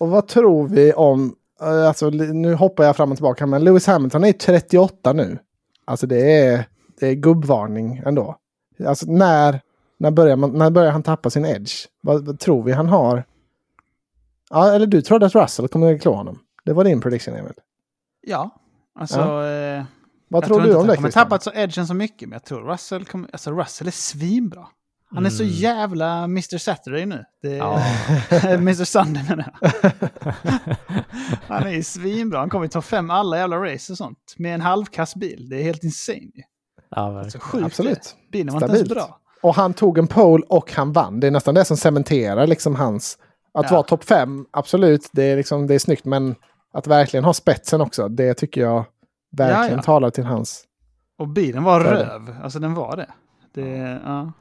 Och 0.00 0.08
vad 0.08 0.28
tror 0.28 0.68
vi 0.68 0.92
om, 0.92 1.34
eh, 1.62 1.88
alltså 1.88 2.10
nu 2.10 2.54
hoppar 2.54 2.84
jag 2.84 2.96
fram 2.96 3.10
och 3.10 3.16
tillbaka, 3.16 3.46
men 3.46 3.64
Lewis 3.64 3.86
Hamilton 3.86 4.24
är 4.24 4.32
38 4.32 5.12
nu. 5.12 5.38
Alltså 5.84 6.06
det 6.06 6.40
är, 6.44 6.64
det 7.00 7.06
är 7.06 7.14
gubbvarning 7.14 8.02
ändå. 8.06 8.36
Alltså 8.86 9.06
när, 9.08 9.60
när, 9.98 10.10
börjar 10.10 10.36
man, 10.36 10.50
när 10.58 10.70
börjar 10.70 10.92
han 10.92 11.02
tappa 11.02 11.30
sin 11.30 11.44
edge? 11.44 11.72
Vad, 12.02 12.26
vad 12.26 12.38
tror 12.38 12.62
vi 12.62 12.72
han 12.72 12.88
har? 12.88 13.24
Ja, 14.50 14.72
eller 14.74 14.86
du 14.86 15.02
trodde 15.02 15.26
att 15.26 15.34
Russell 15.34 15.68
kommer 15.68 15.98
klå 15.98 16.14
honom. 16.14 16.38
Det 16.64 16.72
var 16.72 16.84
din 16.84 17.00
prediction, 17.00 17.34
Emil. 17.34 17.52
Ja, 18.26 18.50
alltså... 18.98 19.20
Eh, 19.20 19.84
Vad 20.28 20.42
jag 20.42 20.48
tror 20.48 20.60
du 20.60 20.74
om 20.74 20.80
att 20.80 20.86
det, 20.86 20.92
han 20.92 21.02
Christian? 21.02 21.24
tappat 21.24 21.42
så 21.42 21.50
edgen 21.54 21.86
så 21.86 21.94
mycket, 21.94 22.28
men 22.28 22.32
jag 22.36 22.44
tror 22.44 22.60
Russell 22.72 23.04
kommer... 23.04 23.28
Alltså 23.32 23.50
Russell 23.50 23.86
är 23.86 23.90
svinbra. 23.92 24.66
Han 25.10 25.26
är 25.26 25.30
så 25.30 25.42
Mm. 25.42 25.54
jävla 25.54 26.24
Mr 26.24 26.58
Saturday 26.58 27.06
nu. 27.06 27.24
Det 27.42 27.48
är, 27.52 27.56
Ja. 27.56 27.82
Mr 28.44 28.84
Sunday 28.84 29.22
menar 29.28 29.52
jag. 29.60 29.70
Han 31.48 31.62
är 31.66 31.70
ju 31.70 31.82
svinbra. 31.82 32.38
Han 32.38 32.50
kommer 32.50 32.64
ju 32.64 32.68
ta 32.68 32.82
fem 32.82 33.10
alla 33.10 33.36
jävla 33.38 33.56
race 33.56 33.92
och 33.92 33.96
sånt. 33.98 34.34
Med 34.36 34.54
en 34.54 34.60
halvkass 34.60 35.14
bil. 35.14 35.48
Det 35.48 35.56
är 35.56 35.62
helt 35.62 35.84
insane. 35.84 36.30
Ja, 36.90 37.06
Så 37.08 37.12
verkligen. 37.14 37.40
sjukt 37.40 37.64
Absolut. 37.66 38.16
Bilen 38.32 38.54
var 38.54 38.62
inte 38.62 38.72
ens 38.76 38.78
Stabilt. 38.88 39.06
bra. 39.06 39.18
Och 39.42 39.54
han 39.54 39.74
tog 39.74 39.98
en 39.98 40.06
pole 40.06 40.44
och 40.48 40.72
han 40.72 40.92
vann. 40.92 41.20
Det 41.20 41.26
är 41.26 41.30
nästan 41.30 41.54
det 41.54 41.64
som 41.64 41.76
cementerar 41.76 42.46
liksom 42.46 42.74
hans... 42.74 43.18
Att 43.54 43.64
Ja. 43.70 43.76
vara 43.76 43.82
topp 43.82 44.04
fem, 44.04 44.46
absolut, 44.50 45.10
det 45.12 45.22
är, 45.22 45.36
liksom, 45.36 45.66
det 45.66 45.74
är 45.74 45.78
snyggt. 45.78 46.04
Men 46.04 46.34
att 46.72 46.86
verkligen 46.86 47.24
ha 47.24 47.32
spetsen 47.34 47.80
också, 47.80 48.08
det 48.08 48.34
tycker 48.34 48.60
jag 48.60 48.84
verkligen 49.36 49.70
Ja, 49.70 49.76
ja. 49.76 49.82
talar 49.82 50.10
till 50.10 50.24
hans... 50.24 50.64
Och 51.18 51.28
bilen 51.28 51.64
var 51.64 51.84
det. 51.84 51.90
röv. 51.90 52.36
Alltså 52.42 52.58
den 52.58 52.74
var 52.74 52.96
det. 52.96 53.10
det 53.54 54.00
ja. 54.04 54.32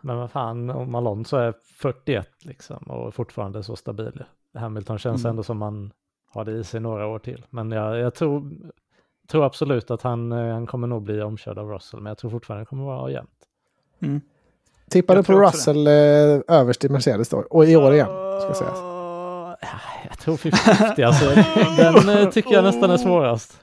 Men 0.00 0.16
vad 0.16 0.30
fan, 0.30 0.70
om 0.70 0.94
Alonso 0.94 1.36
är 1.36 1.54
41 1.80 2.28
liksom 2.44 2.76
och 2.76 3.14
fortfarande 3.14 3.62
så 3.62 3.76
stabil. 3.76 4.24
Hamilton 4.58 4.98
känns 4.98 5.20
Mm. 5.24 5.30
ändå 5.30 5.42
som 5.42 5.58
man 5.58 5.92
har 6.34 6.44
det 6.44 6.52
i 6.52 6.64
sig 6.64 6.80
några 6.80 7.06
år 7.06 7.18
till. 7.18 7.44
Men 7.50 7.70
jag, 7.70 7.98
jag 7.98 8.14
tror, 8.14 8.50
tror 9.30 9.46
absolut 9.46 9.90
att 9.90 10.02
han, 10.02 10.32
eh, 10.32 10.52
han 10.52 10.66
kommer 10.66 10.86
nog 10.86 11.02
bli 11.02 11.22
omkörd 11.22 11.58
av 11.58 11.68
Russell, 11.68 12.00
men 12.00 12.10
jag 12.10 12.18
tror 12.18 12.30
fortfarande 12.30 12.62
det 12.62 12.66
kommer 12.66 12.84
vara 12.84 13.10
jämnt. 13.10 13.30
Mm. 14.02 14.20
Du 14.90 15.02
på 15.02 15.14
Russell 15.14 15.86
eh, 15.86 15.92
överst 16.48 16.84
i 16.84 16.88
Mercedes 16.88 17.28
då? 17.28 17.44
Och 17.50 17.66
i 17.66 17.76
år 17.76 17.94
igen, 17.94 18.08
ska 18.40 18.54
sägas. 18.54 18.78
Ja, 18.78 19.56
Jag 20.08 20.18
tror 20.18 20.36
50-50, 20.36 21.06
alltså, 21.06 21.24
den 21.82 22.18
eh, 22.18 22.30
tycker 22.30 22.54
jag 22.54 22.64
nästan 22.64 22.90
är 22.90 22.96
svårast. 22.96 23.60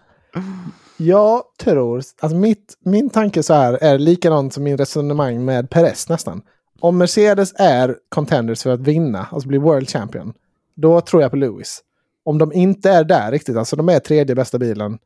Jag 0.98 1.44
tror, 1.60 2.02
alltså 2.20 2.38
mitt, 2.38 2.74
min 2.80 3.10
tanke 3.10 3.44
så 3.44 3.54
här 3.54 3.78
är 3.82 3.98
likadant 3.98 4.54
som 4.54 4.64
min 4.64 4.78
resonemang 4.78 5.46
med 5.46 5.70
Perez 5.70 6.10
nästan. 6.10 6.42
Om 6.80 6.98
Mercedes 6.98 7.54
är 7.56 7.96
contenders 8.10 8.64
för 8.64 8.70
att 8.70 8.80
vinna, 8.80 9.28
alltså 9.32 9.48
bli 9.48 9.58
World 9.58 9.90
Champion, 9.90 10.34
då 10.76 11.02
tror 11.02 11.22
jag 11.22 11.32
på 11.32 11.38
Lewis. 11.38 11.82
Om 12.24 12.38
de 12.38 12.54
inte 12.54 12.90
är 12.90 13.04
där 13.04 13.32
riktigt, 13.32 13.58
alltså 13.58 13.76
de 13.76 13.90
är 13.90 14.00
tredje 14.00 14.36
bästa 14.36 14.60
bilen, 14.60 14.98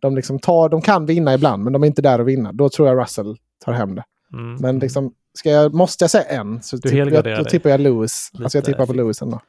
de, 0.00 0.16
liksom 0.16 0.38
tar, 0.38 0.68
de 0.68 0.80
kan 0.80 1.06
vinna 1.06 1.34
ibland, 1.34 1.64
men 1.64 1.72
de 1.72 1.82
är 1.82 1.86
inte 1.86 2.02
där 2.02 2.18
att 2.18 2.26
vinna, 2.26 2.52
då 2.52 2.68
tror 2.68 2.88
jag 2.88 2.98
Russell 2.98 3.36
tar 3.64 3.72
hem 3.72 3.94
det. 3.94 4.04
Mm. 4.32 4.56
Men 4.60 4.78
liksom, 4.78 5.12
ska 5.34 5.50
jag, 5.50 5.74
måste 5.74 6.04
jag 6.04 6.10
säga 6.10 6.24
en, 6.24 6.62
så 6.62 6.76
Du 6.76 6.88
tipp, 6.88 7.12
jag, 7.12 7.38
då 7.38 7.44
tippar 7.44 7.70
jag 7.70 7.80
Lewis. 7.80 8.30
Alltså 8.42 8.58
jag 8.58 8.64
tippar 8.64 8.86
på. 8.86 8.92
Lewis 8.92 9.22
ändå. 9.22 9.40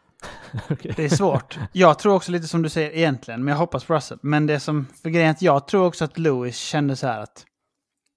Det 0.96 1.00
är 1.00 1.10
svårt. 1.10 1.60
Jag 1.72 2.00
tror 2.00 2.16
också 2.16 2.32
lite 2.32 2.48
som 2.48 2.62
du 2.62 2.70
säger 2.70 2.92
egentligen, 2.92 3.44
men 3.44 3.52
jag 3.52 3.60
hoppas 3.60 3.84
på 3.84 3.94
Russell. 3.94 4.18
Men 4.22 4.48
det 4.48 4.60
som, 4.60 4.88
för 5.02 5.10
grejen 5.10 5.28
är 5.28 5.32
att 5.32 5.42
jag 5.42 5.68
tror 5.68 5.86
också 5.86 6.06
att 6.06 6.18
Lewis 6.18 6.58
kände 6.58 6.96
så 6.96 7.08
här 7.08 7.20
att 7.20 7.46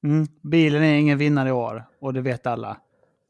mm, 0.04 0.26
bilen 0.42 0.82
är 0.82 0.94
ingen 0.94 1.18
vinnare 1.18 1.48
i 1.48 1.52
år 1.52 1.84
och 2.00 2.14
det 2.14 2.20
vet 2.20 2.46
alla. 2.46 2.76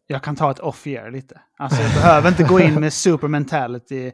Jag 0.07 0.23
kan 0.23 0.37
ta 0.37 0.51
ett 0.51 0.61
off-year 0.61 1.11
lite. 1.11 1.41
Alltså 1.59 1.83
jag 1.83 1.93
behöver 1.93 2.29
inte 2.29 2.43
gå 2.43 2.61
in 2.61 2.75
med 2.75 2.93
super 2.93 3.29
mentality, 3.29 4.13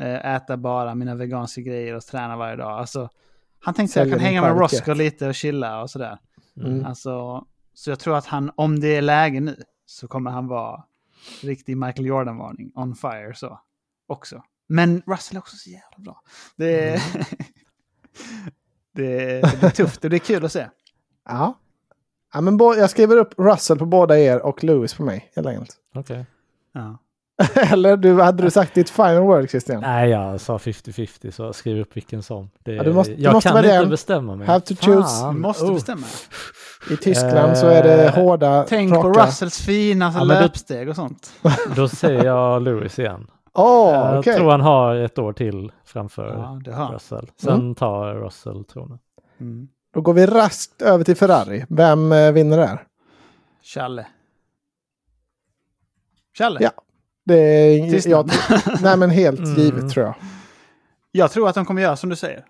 eh, 0.00 0.34
äta 0.34 0.56
bara 0.56 0.94
mina 0.94 1.14
veganska 1.14 1.60
grejer 1.60 1.94
och 1.94 2.02
träna 2.02 2.36
varje 2.36 2.56
dag. 2.56 2.78
Alltså, 2.78 3.08
han 3.64 3.74
tänkte 3.74 4.02
att 4.02 4.08
jag 4.08 4.18
kan 4.18 4.26
hänga 4.26 4.42
med 4.42 4.58
Roscoe 4.58 4.94
lite 4.94 5.28
och 5.28 5.34
chilla 5.34 5.82
och 5.82 5.90
sådär. 5.90 6.18
Mm. 6.56 6.84
Alltså, 6.84 7.44
så 7.74 7.90
jag 7.90 7.98
tror 7.98 8.16
att 8.16 8.26
han, 8.26 8.50
om 8.54 8.80
det 8.80 8.96
är 8.96 9.02
läge 9.02 9.40
nu, 9.40 9.62
så 9.86 10.08
kommer 10.08 10.30
han 10.30 10.46
vara 10.46 10.84
riktig 11.42 11.76
Michael 11.76 12.06
Jordan-varning, 12.06 12.72
on 12.74 12.94
fire 12.94 13.34
så, 13.34 13.60
också. 14.06 14.42
Men 14.66 15.02
Russell 15.06 15.36
är 15.36 15.40
också 15.40 15.56
så 15.56 15.70
jävla 15.70 15.98
bra. 15.98 16.22
Det 16.56 16.88
är, 16.88 17.00
det, 18.92 19.40
det 19.40 19.60
blir 19.60 19.70
tufft 19.70 20.04
och 20.04 20.10
det 20.10 20.16
är 20.16 20.18
kul 20.18 20.44
att 20.44 20.52
se. 20.52 20.68
Ja. 21.26 21.58
ja 22.32 22.40
men 22.40 22.58
jag 22.58 22.90
skriver 22.90 23.16
upp 23.16 23.34
Russell 23.38 23.78
på 23.78 23.86
båda 23.86 24.18
er 24.18 24.40
och 24.42 24.64
Lewis 24.64 24.94
på 24.94 25.02
mig, 25.02 25.32
helt 25.36 25.46
enkelt. 25.46 25.76
Okej. 25.94 26.26
Ja. 26.72 26.98
Eller 27.72 27.96
du, 27.96 28.20
hade 28.22 28.42
du 28.42 28.50
sagt 28.50 28.74
ditt 28.74 28.90
final 28.90 29.22
word 29.22 29.50
Christian? 29.50 29.80
Nej, 29.80 30.10
jag 30.10 30.40
sa 30.40 30.56
50-50 30.56 31.30
så 31.30 31.52
skriv 31.52 31.78
upp 31.80 31.96
vilken 31.96 32.22
som. 32.22 32.50
Det, 32.64 32.72
Ja, 32.74 32.82
du 32.82 32.92
måste- 32.92 33.14
du 33.14 33.22
jag 33.22 33.32
måste 33.32 33.48
kan 33.48 33.56
välja 33.56 33.72
inte 33.74 33.84
en. 33.84 33.90
bestämma 33.90 34.36
mig. 34.36 34.46
Have 34.46 34.60
to 34.60 34.74
choose. 34.80 35.20
Fan, 35.20 35.34
Du 35.34 35.40
måste 35.40 35.64
oh. 35.64 35.74
bestämma. 35.74 36.06
I 36.90 36.96
Tyskland 36.96 37.58
så 37.58 37.66
är 37.66 37.82
det 37.82 38.04
Eh, 38.08 38.14
hårda, 38.14 38.64
Tänk 38.68 38.92
raka... 38.92 39.02
på 39.02 39.08
Russells 39.12 39.58
fina 39.58 40.12
Ja, 40.14 40.24
löpsteg 40.24 40.88
och 40.88 40.96
sånt. 40.96 41.32
Då 41.76 41.88
säger 41.88 42.24
jag 42.24 42.62
Lewis 42.62 42.98
igen. 42.98 43.26
Åh, 43.54 43.94
jag 44.14 44.24
tror 44.24 44.50
han 44.50 44.60
har 44.60 44.94
ett 44.96 45.18
år 45.18 45.32
till 45.32 45.72
framför 45.84 46.28
Ja, 46.28 46.60
det 46.64 46.72
har 46.72 46.84
han. 46.84 46.94
Russell. 46.94 47.30
Sen 47.42 47.74
tar 47.74 48.14
Russell 48.14 48.64
tronen. 48.64 48.98
mm. 49.40 49.68
Då 49.94 50.00
går 50.00 50.12
vi 50.14 50.26
raskt 50.26 50.82
över 50.82 51.04
till 51.04 51.16
Ferrari. 51.16 51.64
Vem 51.68 52.12
eh, 52.12 52.32
vinner 52.32 52.56
där? 52.56 52.82
Challe. 53.62 54.06
Challe? 56.38 56.58
Ja. 56.62 56.70
Det 57.24 57.34
är 57.34 58.08
jag, 58.08 58.30
Nej 58.82 58.96
men 58.96 59.10
helt 59.10 59.38
Mm. 59.38 59.54
givet 59.54 59.90
tror 59.90 60.06
jag. 60.06 60.14
Jag 61.12 61.30
tror 61.30 61.48
att 61.48 61.54
de 61.54 61.64
kommer 61.64 61.82
göra 61.82 61.96
som 61.96 62.10
du 62.10 62.16
säger. 62.16 62.44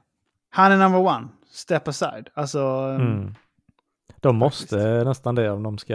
Han 0.51 0.72
är 0.72 0.76
number 0.76 0.98
one. 1.01 1.28
Step 1.52 1.88
aside. 1.88 2.28
Alltså, 2.34 2.59
Mm. 3.01 3.34
De 4.20 4.36
måste 4.36 4.76
nästan 5.05 5.34
det 5.34 5.51
om 5.51 5.62
de 5.62 5.78
ska 5.78 5.94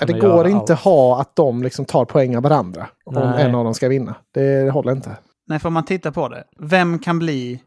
Ja, 0.00 0.06
det 0.06 0.12
går 0.20 0.46
inte 0.48 0.72
allt. 0.72 0.82
ha 0.82 1.20
att 1.20 1.36
de 1.36 1.62
liksom 1.62 1.84
tar 1.84 2.04
poäng 2.04 2.36
av 2.36 2.42
varandra. 2.42 2.86
Om 3.04 3.14
Nej. 3.14 3.42
en 3.44 3.54
av 3.54 3.64
dem 3.64 3.74
ska 3.74 3.88
vinna. 3.88 4.14
Det, 4.34 4.64
det 4.64 4.70
håller 4.70 4.92
inte. 4.92 5.16
Nej, 5.46 5.58
för 5.58 5.68
om 5.68 5.72
man 5.74 5.84
tittar 5.84 6.10
på 6.10 6.28
det. 6.28 6.44
Vem 6.58 6.98
kan 6.98 7.18
bli 7.18 7.62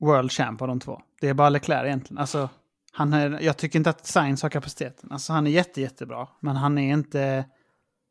World 0.00 0.32
Champ 0.32 0.62
av 0.62 0.68
de 0.68 0.80
två? 0.80 1.00
Det 1.20 1.28
är 1.28 1.34
bara 1.34 1.48
Leclerc 1.48 1.86
egentligen. 1.86 2.18
Alltså, 2.20 2.48
han 2.92 3.12
är, 3.12 3.38
jag 3.42 3.56
tycker 3.56 3.78
inte 3.78 3.90
att 3.90 4.06
Sainz 4.06 4.42
har 4.42 4.48
kapaciteten. 4.50 5.12
Alltså, 5.12 5.32
han 5.32 5.46
är 5.46 5.50
jätte, 5.50 5.80
jättebra. 5.80 6.28
Men 6.40 6.56
han 6.56 6.78
är 6.78 6.92
inte 6.92 7.44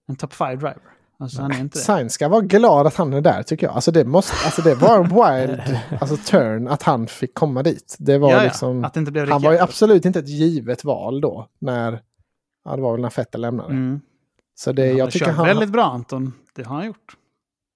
en 0.08 0.16
top 0.16 0.34
5 0.34 0.50
driver. 0.60 0.78
Alltså, 1.20 1.42
han 1.42 1.52
är 1.52 1.60
inte. 1.60 1.78
Sainz 1.78 2.14
ska 2.14 2.28
vara 2.28 2.42
glad 2.42 2.88
att 2.88 2.96
han 2.96 3.14
är 3.14 3.22
där 3.22 3.44
tycker 3.44 3.68
jag. 3.68 3.76
Alltså 3.76 3.92
det, 3.92 4.06
måste, 4.06 4.34
alltså 4.46 4.62
det 4.62 4.76
var 4.76 4.98
en 4.98 5.04
wild 5.48 5.62
alltså, 6.02 6.18
turn 6.18 6.68
att 6.68 6.84
han 6.84 7.08
fick 7.08 7.34
komma 7.34 7.64
dit. 7.64 7.96
Det 8.00 8.18
var 8.18 8.32
Ja, 8.32 8.38
ja. 8.38 8.44
liksom... 8.44 8.84
Att 8.84 8.94
det 8.94 9.00
inte 9.00 9.12
blev 9.12 9.30
Han 9.30 9.42
var 9.42 9.52
ju 9.52 9.60
absolut 9.60 10.06
inte 10.06 10.20
ett 10.20 10.28
givet 10.28 10.84
val 10.84 11.22
då. 11.22 11.48
När, 11.60 12.02
ja, 12.66 12.76
det 12.76 12.82
var 12.82 12.92
väl 12.92 13.02
när 13.02 13.14
Vettel 13.18 13.42
lämnade. 13.42 13.70
Mm. 13.70 14.02
Så 14.56 14.72
det, 14.72 14.88
Han 14.88 14.98
jag 14.98 15.12
tycker 15.12 15.32
han... 15.32 15.46
väldigt 15.46 15.70
bra, 15.70 15.84
Anton. 15.86 16.34
Det 16.56 16.64
har 16.64 16.76
han 16.76 16.86
gjort. 16.86 17.16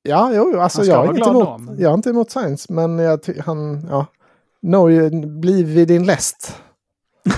Ja, 0.03 0.31
jo, 0.34 0.59
alltså 0.59 0.84
jag 0.84 1.05
är, 1.05 1.09
inte 1.09 1.30
emot, 1.30 1.45
då, 1.45 1.57
men- 1.57 1.80
jag 1.80 1.89
är 1.89 1.93
inte 1.93 2.09
emot 2.09 2.31
Science, 2.31 2.73
men 2.73 2.99
jag 2.99 3.19
han, 3.45 3.88
ja. 3.89 4.05
No, 4.61 4.89
you- 4.89 5.39
bli 5.39 5.63
vid 5.63 5.88
din 5.88 6.05
läst. 6.05 6.55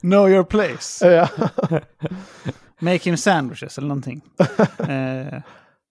Know 0.00 0.30
your 0.30 0.44
place. 0.44 1.10
ja. 1.10 1.28
Make 2.84 2.98
him 3.10 3.16
sandwiches 3.16 3.78
eller 3.78 3.88
någonting. 3.88 4.20
eh, 4.78 5.42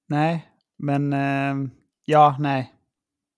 nej, 0.07 0.49
men 0.77 1.13
eh, 1.13 1.69
ja, 2.05 2.35
nej. 2.39 2.73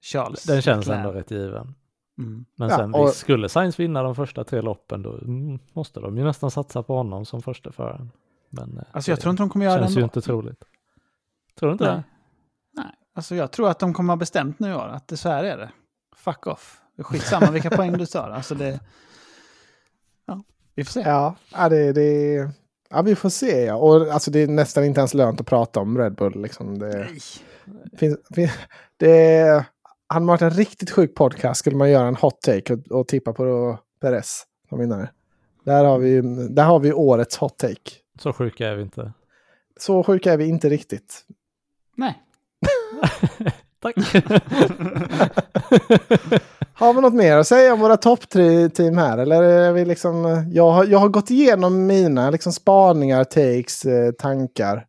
Charles. 0.01 0.43
Den 0.43 0.61
känns 0.61 0.85
Leclerc. 0.85 0.97
ändå 1.05 1.11
rätt 1.11 1.31
given. 1.31 1.75
Mm. 2.17 2.45
Men 2.57 2.69
Ja, 2.69 2.77
sen 2.77 2.93
och- 2.93 3.07
visst, 3.07 3.17
skulle 3.17 3.49
Sainz 3.49 3.79
vinna 3.79 4.03
de 4.03 4.15
första 4.15 4.43
tre 4.43 4.61
loppen 4.61 5.01
då 5.01 5.17
mm, 5.17 5.59
måste 5.73 5.99
de 5.99 6.17
ju 6.17 6.23
nästan 6.23 6.51
satsa 6.51 6.83
på 6.83 6.95
honom 6.97 7.25
som 7.25 7.41
första 7.41 7.71
föraren. 7.71 8.11
Men 8.49 8.77
eh, 8.77 8.83
Alltså 8.91 9.11
jag 9.11 9.17
det 9.17 9.21
tror 9.21 9.31
inte 9.31 9.43
de 9.43 9.49
kommer 9.49 9.65
göra 9.65 9.77
det 9.77 9.83
känns 9.83 9.97
ju 9.97 10.03
inte 10.03 10.21
troligt. 10.21 10.63
Tror 11.59 11.69
du 11.69 11.73
inte 11.73 11.85
Nej. 11.85 11.95
det? 11.95 12.03
Nej, 12.81 12.91
alltså 13.15 13.35
jag 13.35 13.51
tror 13.51 13.69
att 13.69 13.79
de 13.79 13.93
kommer 13.93 14.13
ha 14.13 14.17
bestämt 14.17 14.59
nu 14.59 14.75
år 14.75 14.87
att 14.87 15.07
det 15.07 15.17
så 15.17 15.29
här 15.29 15.43
är 15.43 15.57
det. 15.57 15.71
Fuck 16.15 16.47
off. 16.47 16.81
Skitsamma 16.97 17.51
vilka 17.51 17.69
poäng 17.77 17.97
du 17.97 18.05
tar. 18.05 18.29
Alltså 18.29 18.55
det... 18.55 18.79
Ja, 20.25 20.43
vi 20.75 20.83
får 20.85 20.91
se. 20.91 20.99
Ja, 21.01 21.35
ja, 21.53 21.69
det, 21.69 21.93
det, 21.93 22.49
ja, 22.89 23.01
vi 23.01 23.15
får 23.15 23.29
se. 23.29 23.65
Ja. 23.65 23.75
Och 23.75 24.07
alltså, 24.07 24.31
det 24.31 24.39
är 24.39 24.47
nästan 24.47 24.83
inte 24.83 24.99
ens 24.99 25.13
lönt 25.13 25.41
att 25.41 25.47
prata 25.47 25.79
om 25.79 25.97
Red 25.97 26.15
Bull. 26.15 26.41
Liksom. 26.41 26.79
Det, 26.79 26.97
Nej. 26.97 27.19
finns, 27.97 28.17
fin- 28.35 28.49
det 28.97 29.65
hade 30.07 30.25
varit 30.25 30.41
en 30.41 30.49
riktigt 30.49 30.91
sjuk 30.91 31.15
podcast 31.15 31.59
skulle 31.59 31.75
man 31.75 31.91
göra 31.91 32.07
en 32.07 32.15
hot 32.15 32.41
take 32.41 32.73
och, 32.73 32.91
och 32.99 33.07
tippa 33.07 33.33
på 33.33 33.77
Perez 34.01 34.43
som 34.69 34.79
vinnare. 34.79 35.09
Där 35.63 35.85
har 35.85 35.99
vi, 35.99 36.21
där 36.49 36.63
har 36.63 36.79
vi 36.79 36.93
årets 36.93 37.37
hot 37.37 37.57
take. 37.57 37.91
Så 38.19 38.33
sjuka 38.33 38.67
är 38.67 38.75
vi 38.75 38.81
inte. 38.81 39.13
så 39.79 40.03
sjuka 40.03 40.33
är 40.33 40.37
vi 40.37 40.45
inte 40.45 40.69
riktigt. 40.69 41.25
Nej. 41.95 42.21
Tack. 43.81 43.95
Har 46.77 46.93
vi 46.93 47.01
något 47.01 47.13
mer 47.13 47.37
att 47.37 47.47
säga 47.47 47.73
om 47.73 47.79
våra 47.79 47.97
toppteam 47.97 48.97
här? 48.97 49.17
Eller 49.17 49.43
är 49.43 49.71
vi 49.73 49.85
liksom, 49.85 50.45
jag, 50.51 50.71
har, 50.71 50.85
jag 50.85 50.99
har 50.99 51.09
gått 51.09 51.31
igenom 51.31 51.85
mina 51.87 52.29
liksom, 52.29 52.53
spaningar, 52.53 53.23
takes, 53.23 53.85
eh, 53.85 54.11
tankar. 54.11 54.85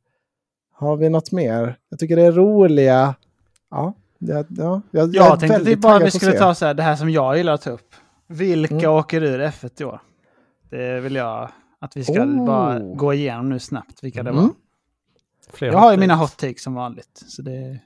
Har 0.73 0.97
vi 0.97 1.09
något 1.09 1.33
mer? 1.33 1.77
Jag 1.89 1.99
tycker 1.99 2.17
det 2.17 2.23
är 2.23 2.33
roliga. 2.33 3.15
Ja, 3.71 3.95
ja, 4.19 4.45
ja 4.49 4.81
jag, 4.91 5.15
Jag, 5.15 5.33
är 5.33 5.37
tänkte 5.37 5.65
typ 5.65 5.81
bara 5.81 5.99
vi 5.99 6.11
skulle 6.11 6.33
ta 6.33 6.55
så 6.55 6.67
här, 6.67 6.75
det 6.75 6.83
här 6.83 6.97
som 6.97 7.11
jag 7.11 7.37
gillar 7.37 7.53
att 7.53 7.63
ta 7.63 7.71
upp. 7.71 7.95
Vilka 8.27 8.75
Mm. 8.75 8.91
åker 8.91 9.23
ur 9.23 9.41
F1 9.41 9.83
i 9.83 9.85
år? 9.85 10.01
Det 10.71 11.01
vill 11.01 11.15
jag 11.15 11.51
att 11.81 11.97
vi 11.97 12.05
ska 12.05 12.23
Oh. 12.23 12.47
bara 12.47 12.79
gå 12.79 13.15
igenom 13.15 13.49
nu 13.49 13.59
snabbt 13.59 14.05
vilka 14.05 14.23
det 14.23 14.31
Mm. 14.31 14.43
var. 14.43 14.51
Fler 15.53 15.69
Jag 15.69 15.79
har 15.79 15.93
ju 15.93 15.99
mina 15.99 16.15
hot 16.17 16.37
takes 16.37 16.63
som 16.63 16.75
vanligt. 16.75 17.23
Så 17.27 17.43
det... 17.43 17.79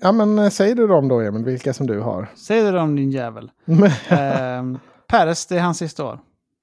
Ja, 0.00 0.12
men 0.12 0.38
eh, 0.38 0.50
säg 0.50 0.74
du 0.74 0.86
dem 0.86 1.08
då, 1.08 1.20
Emil, 1.20 1.44
vilka 1.44 1.74
som 1.74 1.86
du 1.86 2.00
har. 2.00 2.28
Säg 2.34 2.62
det 2.62 2.80
om 2.80 2.96
din 2.96 3.10
jävel. 3.10 3.50
um, 3.64 4.78
Paris, 5.08 5.46
det 5.46 5.56
är 5.56 5.60
hans 5.60 5.78
sista 5.78 6.04
år. 6.04 6.20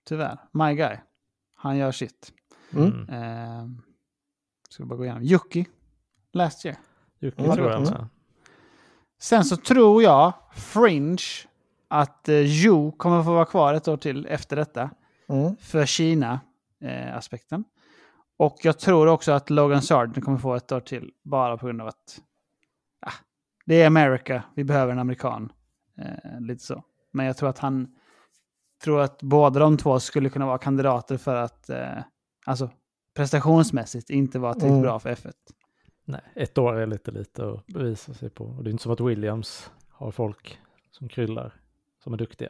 Tyvärr. 0.07 0.37
My 0.51 0.75
guy. 0.75 0.97
Han 1.55 1.77
gör 1.77 1.91
sitt. 1.91 2.31
Mm. 2.73 3.07
Mm. 3.09 3.61
Um, 3.63 3.81
ska 4.69 4.83
vi 4.83 4.89
bara 4.89 4.95
gå 4.95 5.05
igenom. 5.05 5.23
Yuki. 5.23 5.65
Last 6.33 6.65
year. 6.65 6.77
Jocke 7.19 7.41
Mm, 7.41 7.55
tror 7.55 7.69
jag 7.69 7.81
mm. 7.81 7.93
med. 7.93 8.07
Sen 9.19 9.45
så 9.45 9.57
tror 9.57 10.03
jag, 10.03 10.33
Fringe, 10.55 11.17
att 11.87 12.25
uh, 12.29 12.41
Ju 12.41 12.91
kommer 12.91 13.23
få 13.23 13.33
vara 13.33 13.45
kvar 13.45 13.73
ett 13.73 13.87
år 13.87 13.97
till 13.97 14.27
efter 14.29 14.55
detta. 14.55 14.89
Mm. 15.29 15.55
För 15.55 15.85
Kina-aspekten. 15.85 17.63
och 18.37 18.57
jag 18.61 18.79
tror 18.79 19.07
också 19.07 19.31
att 19.31 19.49
Logan 19.49 19.81
Sargent 19.81 20.25
kommer 20.25 20.37
få 20.37 20.55
ett 20.55 20.71
år 20.71 20.79
till. 20.79 21.11
Bara 21.23 21.57
på 21.57 21.65
grund 21.65 21.81
av 21.81 21.87
att 21.87 22.19
det 23.65 23.81
är 23.81 23.87
America. 23.87 24.43
Vi 24.55 24.63
behöver 24.63 24.91
en 24.91 24.99
amerikan. 24.99 25.51
Eh, 25.97 26.41
lite 26.41 26.63
så. 26.63 26.83
Men 27.11 27.25
jag 27.25 27.37
tror 27.37 27.49
att 27.49 27.59
han 27.59 27.87
tror 28.83 29.01
att 29.01 29.21
båda 29.21 29.59
de 29.59 29.77
två 29.77 29.99
skulle 29.99 30.29
kunna 30.29 30.45
vara 30.45 30.57
kandidater 30.57 31.17
för 31.17 31.35
att 31.35 31.69
eh, 31.69 31.97
alltså 32.45 32.69
prestationsmässigt 33.15 34.09
inte 34.09 34.39
vara 34.39 34.53
tillräckligt 34.53 34.71
Mm. 34.71 34.81
bra 34.81 34.99
för 34.99 35.09
F1. 35.09 35.31
Nej, 36.05 36.21
ett 36.35 36.57
år 36.57 36.73
är 36.75 36.85
lite 36.87 37.11
lite 37.11 37.49
att 37.49 37.67
bevisa 37.67 38.13
sig 38.13 38.29
på. 38.29 38.43
Och 38.45 38.63
det 38.63 38.69
är 38.69 38.71
inte 38.71 38.83
som 38.83 38.91
att 38.91 38.99
Williams 39.01 39.71
har 39.89 40.11
folk 40.11 40.59
som 40.91 41.09
kryllar, 41.09 41.53
som 42.03 42.13
är 42.13 42.17
duktiga. 42.17 42.49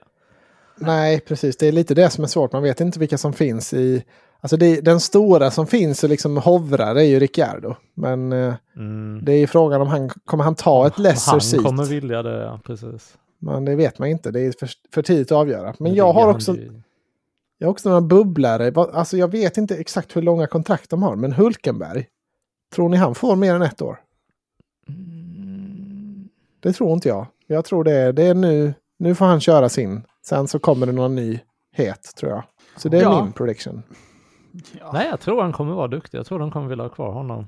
Nej, 0.78 1.20
precis. 1.20 1.58
Det 1.58 1.68
är 1.68 1.72
lite 1.72 1.94
det 1.94 2.10
som 2.10 2.24
är 2.24 2.28
svårt. 2.28 2.52
Man 2.54 2.64
vet 2.64 2.82
inte 2.82 3.00
vilka 3.00 3.18
som 3.18 3.34
finns 3.34 3.74
i... 3.74 4.04
Alltså 4.46 4.58
det, 4.58 4.82
den 4.82 5.00
stora 5.00 5.52
som 5.52 5.68
finns 5.68 6.04
och 6.04 6.10
liksom 6.10 6.38
hovrar 6.38 6.96
är 6.96 7.04
ju 7.04 7.20
Ricciardo. 7.20 7.76
Men 7.94 8.34
eh, 8.34 8.54
Mm. 8.76 9.20
det 9.26 9.34
är 9.34 9.38
ju 9.38 9.48
frågan 9.48 9.82
om 9.82 9.88
han 9.88 10.10
kommer 10.10 10.44
han 10.44 10.56
ta 10.56 10.88
ett 10.88 11.00
lesser 11.00 11.32
Han 11.32 11.42
seat. 11.42 11.64
kommer 11.64 11.86
vilja 11.86 12.24
det, 12.24 12.44
ja, 12.44 12.60
precis. 12.66 13.18
Men 13.40 13.66
det 13.66 13.76
vet 13.76 14.00
man 14.00 14.08
inte. 14.10 14.32
Det 14.32 14.40
är 14.42 14.54
för, 14.60 14.70
för 14.94 15.02
tidigt 15.02 15.32
att 15.32 15.38
avgöra. 15.38 15.74
Men 15.80 15.92
Nu 15.92 15.98
jag 15.98 16.14
har 16.14 16.22
han 16.26 16.36
också, 16.36 16.56
i- 16.58 16.82
jag 17.58 17.68
har 17.68 17.72
också 17.72 17.90
några 17.90 18.02
bubblare. 18.02 18.72
Alltså 18.94 19.18
jag 19.18 19.28
vet 19.32 19.58
inte 19.58 19.76
exakt 19.76 20.16
hur 20.16 20.22
långa 20.22 20.48
kontrakt 20.48 20.90
de 20.90 21.04
har. 21.04 21.16
Men 21.16 21.34
Hulkenberg. 21.34 22.06
Tror 22.76 22.90
ni 22.90 22.98
han 22.98 23.16
får 23.16 23.36
mer 23.36 23.56
än 23.56 23.62
ett 23.62 23.82
år? 23.82 24.00
Mm. 24.90 26.30
Det 26.60 26.74
tror 26.74 26.94
inte 26.94 27.08
jag. 27.10 27.28
Jag 27.48 27.66
tror 27.66 27.84
det 27.84 27.92
är, 27.94 28.14
det 28.14 28.24
är 28.24 28.34
nu. 28.34 28.74
Nu 29.00 29.16
får 29.16 29.26
han 29.26 29.40
köra 29.42 29.70
sin. 29.70 30.02
Sen 30.26 30.48
så 30.48 30.60
kommer 30.60 30.86
det 30.86 30.92
någon 30.92 31.16
ny 31.16 31.40
het 31.74 32.16
tror 32.18 32.32
jag. 32.32 32.44
Så 32.78 32.90
det 32.90 32.98
är 32.98 33.02
Ja. 33.02 33.24
min 33.24 33.34
prediction. 33.34 33.84
Ja. 34.80 34.92
Nej, 34.94 35.08
jag 35.08 35.20
tror 35.20 35.42
han 35.42 35.54
kommer 35.54 35.74
vara 35.74 35.88
duktig. 35.88 36.18
Jag 36.18 36.26
tror 36.26 36.40
de 36.40 36.52
kommer 36.52 36.68
vilja 36.68 36.84
ha 36.84 36.90
kvar 36.90 37.12
honom. 37.12 37.48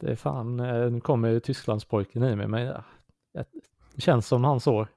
Det 0.00 0.10
är 0.12 0.16
fan, 0.16 0.60
eh, 0.60 0.90
nu 0.90 1.00
kommer 1.00 1.28
ju 1.28 1.40
Tysklandspojken 1.40 2.24
i 2.24 2.36
mig, 2.36 2.46
men 2.46 2.62
ja, 2.62 2.84
det 3.94 4.00
känns 4.02 4.26
som 4.26 4.44
hans 4.44 4.66
år. 4.66 4.88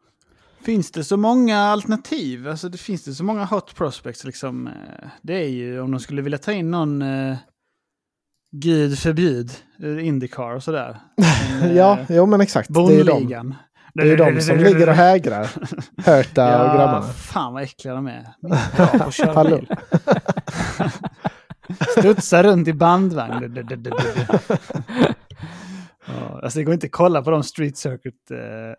Finns 0.62 0.91
det 0.91 1.03
så 1.03 1.18
många 1.18 1.60
alternativ? 1.60 2.48
Alltså 2.48 2.70
det 2.70 2.78
finns 2.78 3.03
det 3.03 3.14
så 3.14 3.24
många 3.24 3.45
hot 3.45 3.76
prospects 3.76 4.24
liksom. 4.24 4.68
eh, 4.68 4.74
Det 5.22 5.34
är 5.44 5.48
ju 5.49 5.82
om 5.82 5.91
de 5.91 5.99
skulle 5.99 6.22
vilja 6.22 6.38
ta 6.38 6.52
in 6.52 6.72
någon 6.72 7.02
eh, 7.02 7.36
Gud 8.52 8.99
förbjud 8.99 9.52
Indycar 10.02 10.56
och 10.56 10.64
sådär. 10.64 10.98
En, 11.62 11.62
eh, 11.70 11.76
Ja, 11.78 11.99
jo 12.10 12.26
men 12.26 12.41
exakt. 12.41 12.74
Det 12.74 12.80
är 12.80 13.03
de, 13.03 13.12
Bondligan. 13.12 13.56
det 13.94 14.12
är 14.12 14.18
de 14.18 14.41
som 14.41 14.57
ligger 14.57 14.90
och 14.90 14.95
hägrar. 14.95 15.49
Hörta 16.06 16.45
och 16.62 16.68
Ja, 16.70 16.76
grabbarna. 16.78 17.02
fan 17.07 17.53
vad 17.53 17.64
äckliga 17.64 17.94
de 17.95 18.07
är. 18.07 18.28
Bra 18.78 18.88
på 18.88 19.03
att 19.03 19.14
köra 19.14 19.44
bil. 19.44 19.70
Studsar 21.98 22.44
runt 22.44 22.68
i 22.68 22.74
bandvagn. 22.74 23.56
Ja, 26.08 26.40
alltså 26.44 26.60
det 26.60 26.66
går 26.66 26.74
inte 26.74 26.86
att 26.86 26.92
kolla 26.92 27.22
på 27.22 27.32
de 27.32 27.44
street 27.44 27.78
circuit, 27.78 28.32
eh, 28.32 28.38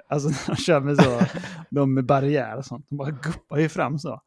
alltså 0.09 0.29
när 0.29 0.47
de 0.47 0.57
kör 0.57 0.81
med 0.81 0.97
så, 1.03 1.21
de 1.71 1.95
med 1.95 2.05
barriär 2.07 2.57
och 2.57 2.65
sånt. 2.65 2.87
De 2.89 2.97
bara 2.99 3.11
guppar 3.11 3.59
ju 3.59 3.69
fram 3.69 3.99
så. 3.99 4.21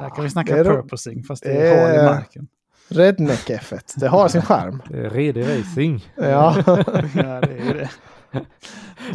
Där 0.00 0.10
kan 0.10 0.24
vi 0.24 0.30
snacka 0.30 0.56
de- 0.56 0.64
purposing 0.64 1.22
fast 1.24 1.42
det 1.42 1.50
är 1.68 1.86
hål 1.86 2.00
i 2.00 2.02
marken. 2.14 2.46
Redneck 2.88 3.50
F1. 3.50 3.80
Det 3.96 4.08
har 4.08 4.28
sin 4.28 4.42
charm. 4.42 4.82
Det 4.88 4.98
är 5.06 5.10
redig 5.10 5.42
racing. 5.58 6.04
Ja. 6.16 6.56
Ja, 7.14 7.40
det 7.40 7.58
är 7.58 7.64
ju 7.64 7.74
det. 7.74 7.90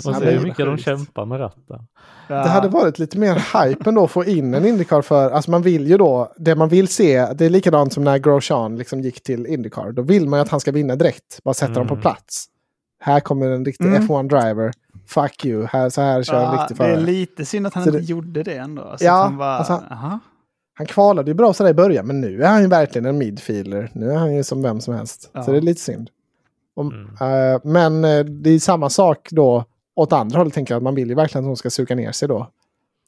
Man 0.06 0.14
ser 0.16 0.26
det 0.26 0.32
hur 0.32 0.44
mycket 0.44 0.66
de 0.66 0.78
kämpar 0.78 1.26
med 1.26 1.40
ratten. 1.40 1.88
Ja. 2.28 2.36
Det 2.36 2.50
hade 2.50 2.68
varit 2.70 3.00
lite 3.00 3.18
mer 3.18 3.34
hype 3.66 3.90
ändå 3.90 4.04
att 4.04 4.12
få 4.12 4.26
in 4.26 4.54
en 4.54 4.66
Indycar 4.66 5.02
för, 5.02 5.32
alltså 5.32 5.52
man 5.52 5.62
vill 5.62 5.88
ju 5.88 5.98
då, 5.98 6.34
det 6.38 6.56
man 6.56 6.70
vill 6.70 6.88
se, 6.88 7.26
det 7.34 7.46
är 7.46 7.50
likadant 7.50 7.94
som 7.94 8.04
när 8.04 8.18
Grosjean 8.18 8.76
liksom 8.78 9.02
gick 9.02 9.24
till 9.24 9.46
Indycar. 9.46 9.92
Då 9.92 10.02
vill 10.02 10.28
man 10.30 10.40
ju 10.40 10.42
att 10.42 10.50
han 10.50 10.60
ska 10.60 10.72
vinna 10.72 10.96
direkt, 10.96 11.44
bara 11.44 11.54
sätta 11.54 11.74
dem 11.74 11.88
på 11.88 11.94
Mm. 11.94 12.02
plats. 12.02 12.46
Här 13.00 13.20
kommer 13.20 13.50
en 13.52 13.66
riktig 13.66 13.86
Mm. 13.86 14.08
F1-driver. 14.08 14.72
Fuck 15.08 15.46
you, 15.46 15.66
här, 15.66 15.90
så 15.90 16.02
här 16.02 16.24
kör 16.24 16.36
en 16.36 16.42
ja, 16.42 16.52
riktig 16.62 16.78
det 16.78 16.84
är 16.84 16.88
förare. 16.88 17.06
lite 17.06 17.46
synd 17.46 17.68
att 17.68 17.74
han 17.74 17.84
Så 17.84 17.90
inte 17.90 18.00
det- 18.00 18.06
gjorde 18.06 18.44
det 18.44 18.56
ändå. 18.58 18.82
Alltså 18.82 19.06
Ja, 19.06 19.20
att 19.24 19.30
han 19.30 19.38
bara, 19.38 19.58
alltså- 19.58 19.84
aha. 19.92 20.20
Han 20.74 20.88
kvalade 20.88 21.32
ju 21.32 21.36
bra 21.36 21.54
sådär 21.54 21.70
i 21.70 21.74
början, 21.74 22.08
men 22.08 22.22
nu 22.22 22.44
är 22.44 22.48
han 22.48 22.62
ju 22.62 22.68
verkligen 22.68 23.06
en 23.06 23.18
midfielder. 23.18 23.90
Nu 23.94 24.12
är 24.12 24.16
han 24.16 24.36
ju 24.36 24.44
som 24.44 24.62
vem 24.62 24.82
som 24.82 24.94
helst. 24.94 25.30
Ja. 25.34 25.44
Så 25.44 25.52
det 25.52 25.58
är 25.58 25.62
lite 25.62 25.82
synd. 25.82 26.10
Om, 26.82 27.16
Mm. 27.22 27.54
eh, 27.54 27.62
men 27.64 28.06
eh, 28.06 28.26
det 28.26 28.50
är 28.50 28.60
samma 28.60 28.90
sak 28.90 29.28
då 29.32 29.66
åt 29.96 30.14
andra 30.14 30.38
hållet, 30.38 30.54
tänker 30.54 30.74
jag. 30.74 30.80
att 30.80 30.84
Man 30.84 30.96
vill 30.96 31.10
ju 31.10 31.16
verkligen 31.16 31.46
att 31.46 31.50
de 31.50 31.56
ska 31.56 31.70
suga 31.70 31.96
ner 31.96 32.12
sig 32.12 32.28
då. 32.28 32.52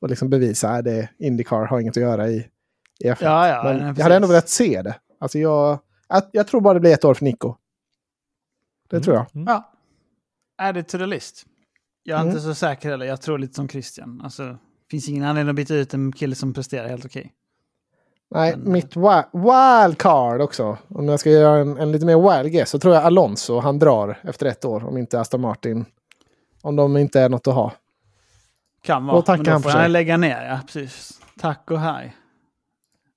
Och 0.02 0.10
liksom 0.10 0.30
bevisa 0.30 0.70
att 0.70 0.86
det 0.86 1.10
Indycar 1.20 1.66
har 1.66 1.80
inget 1.80 1.98
att 1.98 2.04
göra 2.04 2.30
i, 2.30 2.48
i 3.00 3.08
F1. 3.10 3.18
Ja, 3.22 3.48
ja. 3.48 3.64
men 3.64 3.78
nej, 3.78 3.94
jag 3.98 4.04
hade 4.04 4.16
ändå 4.16 4.28
velat 4.28 4.50
se 4.50 4.82
det. 4.82 4.96
Alltså 5.20 5.40
jag, 5.40 5.80
jag, 6.10 6.24
jag 6.32 6.48
tror 6.48 6.62
bara 6.62 6.74
det 6.74 6.80
blir 6.80 6.94
ett 6.94 7.06
år 7.06 7.14
för 7.14 7.26
Nico. 7.26 7.56
Det 8.90 9.00
tror 9.00 9.16
jag. 9.16 9.26
Mm. 9.36 9.48
Ja. 9.48 9.72
Add 10.58 10.78
it 10.78 10.88
to 10.88 10.98
the 10.98 11.06
list. 11.06 11.46
Jag 12.04 12.16
är 12.18 12.22
Mm. 12.22 12.32
inte 12.32 12.42
så 12.44 12.56
säker 12.56 12.90
heller. 12.90 13.06
Jag 13.06 13.22
tror 13.22 13.38
lite 13.38 13.54
som 13.54 13.68
Christian. 13.70 14.22
Alltså, 14.24 14.58
finns 14.92 15.10
ingen 15.10 15.24
anledning 15.24 15.50
att 15.50 15.56
byta 15.56 15.76
ut 15.76 15.94
en 15.94 16.12
kille 16.12 16.36
som 16.36 16.54
presterar 16.54 16.88
helt 16.88 17.06
okej. 17.06 17.32
Nej, 18.34 18.56
Men- 18.58 18.72
mitt 18.72 18.96
wi- 18.96 19.26
wildcard 19.86 20.42
också. 20.42 20.78
Om 20.88 21.08
jag 21.08 21.20
ska 21.20 21.30
göra 21.30 21.58
en, 21.62 21.78
en 21.78 21.92
lite 21.92 22.06
mer 22.06 22.38
wild 22.44 22.54
guess 22.54 22.70
så 22.70 22.80
tror 22.80 22.94
jag 22.96 23.04
Alonso 23.04 23.60
han 23.60 23.80
drar 23.80 24.20
efter 24.24 24.46
ett 24.46 24.66
år. 24.66 24.86
Om 24.86 24.98
inte 24.98 25.20
Aston 25.20 25.42
Martin. 25.42 25.86
Om 26.62 26.76
de 26.76 26.98
inte 26.98 27.20
är 27.22 27.30
något 27.30 27.48
att 27.48 27.54
ha. 27.54 27.74
Kan 28.82 29.06
vara. 29.06 29.18
Och 29.18 29.24
men 29.28 29.44
då 29.44 29.52
han 29.52 29.62
får 29.64 29.70
han 29.70 29.92
lägga 29.92 30.18
ner, 30.18 30.46
ja 30.46 30.60
precis. 30.66 31.22
Tack 31.40 31.72
och 31.72 31.80
hej. 31.80 32.16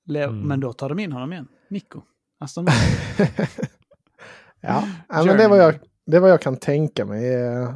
Le- 0.04 0.22
Mm. 0.22 0.40
Men 0.40 0.60
då 0.60 0.72
tar 0.72 0.88
de 0.88 0.98
in 0.98 1.12
honom 1.12 1.32
igen. 1.32 1.48
Nico. 1.70 2.00
Aston 2.40 2.64
Martin. 2.64 3.26
Ja, 4.60 4.82
ja 5.08 5.24
men 5.24 5.36
det 5.36 5.48
vad 5.48 5.58
jag, 5.58 5.74
det 6.06 6.20
vad 6.20 6.30
jag 6.30 6.40
kan 6.40 6.56
tänka 6.56 7.04
mig. 7.04 7.34
Eh, 7.34 7.70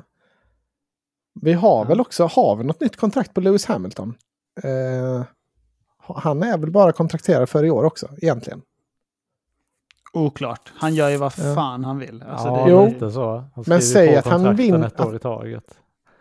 Vi 1.41 1.53
har 1.53 1.79
Ja. 1.79 1.85
väl 1.89 2.01
också, 2.01 2.27
har 2.27 2.57
vi 2.57 2.65
något 2.65 2.81
nytt 2.81 2.97
kontrakt 2.97 3.35
på 3.35 3.41
Lewis 3.41 3.67
Hamilton? 3.67 4.15
Eh, 4.63 5.25
han 6.17 6.43
är 6.43 6.59
väl 6.59 6.71
bara 6.71 6.93
kontrakterad 6.93 7.49
för 7.49 7.65
i 7.65 7.71
år 7.71 7.85
också, 7.85 8.09
egentligen. 8.19 8.63
Oklart. 10.13 10.73
Han 10.77 10.95
gör 10.95 11.09
ju 11.09 11.17
vad 11.17 11.33
Ja. 11.39 11.55
fan 11.55 11.85
han 11.85 11.99
vill. 11.99 12.23
Alltså, 12.29 12.49
ja, 12.49 12.65
det, 12.65 12.71
Jo. 12.71 12.87
lite 12.87 13.11
så. 13.11 13.45
Han 13.55 13.65
Men 13.67 13.83
säg 13.83 14.17
att 14.17 14.27
han 14.27 14.57
vinner- 14.57 14.87
ett 14.87 15.01
år 15.01 15.17
i 15.17 15.19
taget. 15.19 15.65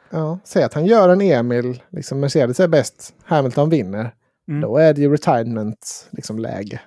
Ja, 0.09 0.39
säg 0.43 0.63
att 0.63 0.73
han 0.73 0.85
gör 0.85 1.09
en 1.09 1.21
Emil, 1.21 1.81
liksom 1.89 2.19
Mercedes 2.19 2.59
är 2.59 2.67
bäst, 2.67 3.13
Hamilton 3.23 3.69
vinner. 3.69 4.13
Mm. 4.47 4.61
Då 4.61 4.77
är 4.77 4.93
det 4.93 5.01
ju 5.01 5.11
retirement 5.11 6.07
liksom, 6.11 6.39
läge. 6.39 6.81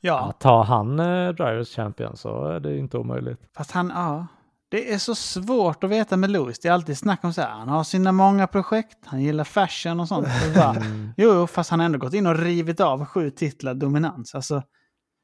Ja, 0.00 0.32
Tar 0.38 0.64
han 0.64 1.00
eh, 1.00 1.28
Drivers 1.28 1.76
Champion 1.76 2.16
så 2.16 2.44
är 2.44 2.60
det 2.60 2.78
inte 2.78 2.98
omöjligt. 2.98 3.40
fast 3.56 3.70
han, 3.70 3.92
ja. 3.94 4.26
Det 4.70 4.92
är 4.92 4.98
så 4.98 5.14
svårt 5.14 5.84
att 5.84 5.90
veta 5.90 6.16
med 6.16 6.30
Lewis. 6.30 6.58
Det 6.58 6.68
är 6.68 6.72
alltid 6.72 6.98
snack 6.98 7.24
om 7.24 7.32
så 7.32 7.40
här, 7.40 7.50
han 7.50 7.68
har 7.68 7.84
sina 7.84 8.12
många 8.12 8.46
projekt, 8.46 8.98
han 9.04 9.22
gillar 9.22 9.44
fashion 9.44 10.00
och 10.00 10.08
sånt. 10.08 10.26
Och 10.26 10.54
bara, 10.54 10.70
Mm. 10.74 11.08
jo, 11.16 11.32
jo, 11.34 11.46
fast 11.46 11.70
han 11.70 11.80
har 11.80 11.84
ändå 11.86 11.98
gått 11.98 12.14
in 12.14 12.26
och 12.26 12.38
rivit 12.38 12.80
av 12.80 13.04
sju 13.04 13.30
titlar 13.30 13.74
dominans. 13.74 14.34
Alltså, 14.34 14.62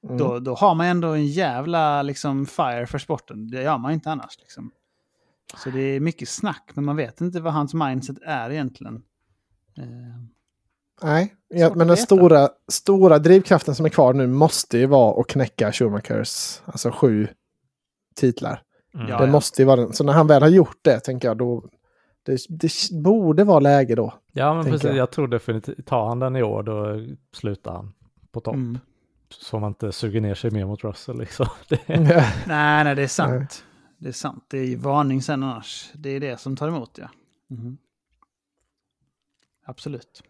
Mm. 0.04 0.18
då, 0.18 0.38
då 0.38 0.54
har 0.54 0.74
man 0.74 0.86
ändå 0.86 1.08
en 1.08 1.26
jävla 1.26 2.02
liksom, 2.02 2.46
fire 2.46 2.86
för 2.86 2.98
sporten. 2.98 3.48
Det 3.50 3.62
gör 3.62 3.78
man 3.78 3.92
inte 3.92 4.10
annars. 4.10 4.38
Liksom. 4.38 4.70
Så 5.56 5.70
det 5.70 5.80
är 5.80 6.00
mycket 6.00 6.28
snack, 6.28 6.70
men 6.74 6.84
man 6.84 6.96
vet 6.96 7.20
inte 7.20 7.40
vad 7.40 7.52
hans 7.52 7.74
mindset 7.74 8.16
är 8.22 8.50
egentligen. 8.50 8.94
Eh, 9.78 9.84
Nej, 11.02 11.34
ja, 11.48 11.72
men 11.74 11.86
den 11.88 11.96
stora, 11.96 12.48
stora 12.72 13.18
drivkraften 13.18 13.74
som 13.74 13.86
är 13.86 13.90
kvar 13.90 14.12
nu 14.14 14.26
måste 14.26 14.78
ju 14.78 14.86
vara 14.86 15.20
att 15.20 15.26
knäcka 15.26 15.72
Schumachers, 15.72 16.60
alltså 16.64 16.90
sju 16.90 17.28
titlar. 18.14 18.62
Mm. 18.96 19.08
Ja, 19.08 19.18
det 19.20 19.26
måste 19.26 19.62
ju 19.62 19.66
vara 19.66 19.80
den. 19.80 19.92
Så 19.92 20.04
när 20.04 20.12
han 20.12 20.26
väl 20.26 20.42
har 20.42 20.48
gjort 20.48 20.78
det, 20.82 21.00
tänker 21.00 21.28
jag, 21.28 21.36
då... 21.36 21.64
Det, 22.22 22.40
det 22.48 22.70
borde 23.02 23.44
vara 23.44 23.60
läge 23.60 23.94
då. 23.94 24.14
Ja, 24.32 24.54
men 24.54 24.64
precis. 24.64 24.84
jag. 24.84 24.96
Jag. 24.96 25.10
tror 25.10 25.28
definitivt, 25.28 25.86
tar 25.86 26.08
han 26.08 26.18
den 26.18 26.36
i 26.36 26.42
år 26.42 26.62
då 26.62 27.06
slutar 27.32 27.72
han 27.72 27.92
på 28.32 28.40
topp. 28.40 28.54
Mm. 28.54 28.78
Så 29.28 29.58
man 29.58 29.70
inte 29.70 29.92
suger 29.92 30.20
ner 30.20 30.34
sig 30.34 30.50
mer 30.50 30.64
mot 30.66 30.84
Russell 30.84 31.18
liksom. 31.18 31.46
Det, 31.68 31.78
Nej, 32.46 32.84
nej, 32.84 32.94
det 32.94 33.02
är 33.02 33.08
sant. 33.08 33.64
Det 33.98 34.08
är 34.08 34.12
sant. 34.12 34.44
Det 34.48 34.58
är 34.58 34.64
ju 34.64 34.76
varning 34.76 35.22
sen 35.22 35.42
annars. 35.42 35.90
Det 35.94 36.10
är 36.10 36.20
det 36.20 36.40
som 36.40 36.56
tar 36.56 36.68
emot, 36.68 36.98
ja. 37.00 37.08
Mhm. 37.50 37.78
Absolut. 39.66 40.22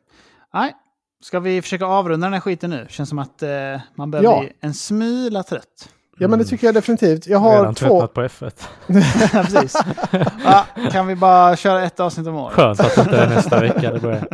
Nej, 0.54 0.76
ska 1.20 1.40
vi 1.40 1.62
försöka 1.62 1.86
avrunda 1.86 2.26
den 2.26 2.32
här 2.34 2.40
skiten 2.40 2.70
nu? 2.70 2.86
Känns 2.88 3.08
som 3.08 3.18
att 3.18 3.42
eh, 3.42 3.80
man 3.94 4.10
börjar 4.10 4.24
Ja. 4.24 4.40
bli 4.40 4.52
en 4.60 4.74
smula 4.74 5.42
trött. 5.42 5.90
Ja, 6.18 6.28
men 6.28 6.38
det 6.38 6.44
tycker 6.44 6.66
jag 6.66 6.74
definitivt. 6.74 7.26
Jag 7.26 7.38
har 7.38 7.58
redan 7.58 7.74
två... 7.74 7.86
tröttnat 7.86 8.14
på 8.14 8.22
F1. 8.22 8.52
Ja, 8.86 9.42
Precis. 9.42 9.76
Ja, 10.44 10.66
kan 10.90 11.06
vi 11.06 11.16
bara 11.16 11.56
köra 11.56 11.84
ett 11.84 12.00
avsnitt 12.00 12.26
om 12.26 12.36
året? 12.36 12.54
Skönt 12.54 12.80
att 12.80 12.94
det 12.94 13.00
inte 13.00 13.16
är 13.16 13.28
nästa 13.28 13.60
vecka 13.60 13.92
det 13.92 14.00
börjar. 14.00 14.28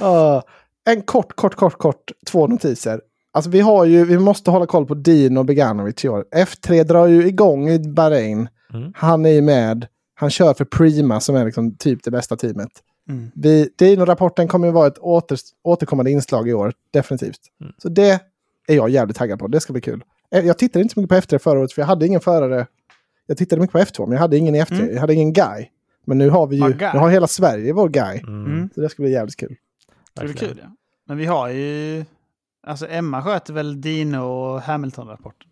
Ja, 0.00 0.42
en 0.90 1.02
kort, 1.02 1.36
kort, 1.36 1.54
kort, 1.54 1.78
kort, 1.78 2.12
två 2.26 2.46
notiser. 2.46 3.00
Alltså 3.32 3.50
vi 3.50 3.60
har 3.60 3.84
ju, 3.84 4.04
vi 4.04 4.18
måste 4.18 4.50
hålla 4.50 4.66
koll 4.66 4.86
på 4.86 4.94
Dino 4.94 5.42
Beganovic 5.42 6.04
i 6.04 6.08
år. 6.08 6.24
F3 6.36 6.84
drar 6.84 7.06
ju 7.06 7.26
igång 7.26 7.68
i 7.68 7.78
Bahrain. 7.78 8.48
Mm. 8.74 8.92
Han 8.96 9.26
är 9.26 9.30
ju 9.30 9.42
med. 9.42 9.86
Han 10.14 10.30
kör 10.30 10.54
för 10.54 10.64
Prima 10.64 11.20
som 11.20 11.36
är 11.36 11.44
liksom 11.44 11.76
typ 11.76 12.04
det 12.04 12.10
bästa 12.10 12.36
teamet. 12.36 12.70
Mm. 13.08 13.30
Vi, 13.34 13.70
Dino-rapporten 13.78 14.48
kommer 14.48 14.66
ju 14.66 14.72
vara 14.72 14.86
ett 14.86 14.98
åter, 14.98 15.38
återkommande 15.64 16.10
inslag 16.10 16.48
i 16.48 16.52
år, 16.52 16.72
definitivt. 16.90 17.40
Mm. 17.60 17.72
Så 17.78 17.88
det 17.88 18.20
är 18.68 18.74
jag 18.74 18.90
jävligt 18.90 19.16
taggad 19.16 19.38
på. 19.38 19.46
Det 19.46 19.60
ska 19.60 19.72
bli 19.72 19.82
kul. 19.82 20.02
Eh, 20.34 20.46
Jag 20.46 20.58
tittade 20.58 20.82
inte 20.82 20.94
så 20.94 21.00
mycket 21.00 21.28
på 21.28 21.34
F3 21.34 21.38
förra 21.38 21.58
året 21.58 21.72
för 21.72 21.82
jag 21.82 21.86
hade 21.86 22.06
ingen 22.06 22.20
förare. 22.20 22.66
Jag 23.26 23.36
tittade 23.38 23.60
mycket 23.62 23.72
på 23.72 23.78
F2 23.78 24.06
men 24.06 24.12
jag 24.12 24.20
hade 24.20 24.36
ingen 24.36 24.54
i 24.54 24.62
F3. 24.62 24.80
Mm. 24.80 24.94
Jag 24.94 25.00
hade 25.00 25.14
ingen 25.14 25.32
guy. 25.32 25.66
Men 26.04 26.18
nu 26.18 26.30
har 26.30 26.46
vi 26.46 26.56
ju, 26.56 26.68
nu 26.68 26.98
har 26.98 27.10
hela 27.10 27.26
Sverige 27.26 27.72
vår 27.72 27.88
guy. 27.88 28.18
Mm. 28.18 28.68
Så 28.74 28.80
det 28.80 28.88
ska 28.88 29.02
bli 29.02 29.12
jävligt 29.12 29.36
kul. 29.36 29.56
Det 30.14 30.24
blir 30.24 30.34
kul, 30.34 30.60
ja. 30.62 30.70
Men 31.06 31.16
vi 31.16 31.26
har 31.26 31.48
ju... 31.48 32.04
Alltså 32.66 32.86
Emma 32.88 33.22
sköter 33.22 33.52
väl 33.52 33.80
Dino 33.80 34.18
och 34.18 34.60
Hamilton-rapporten? 34.60 35.48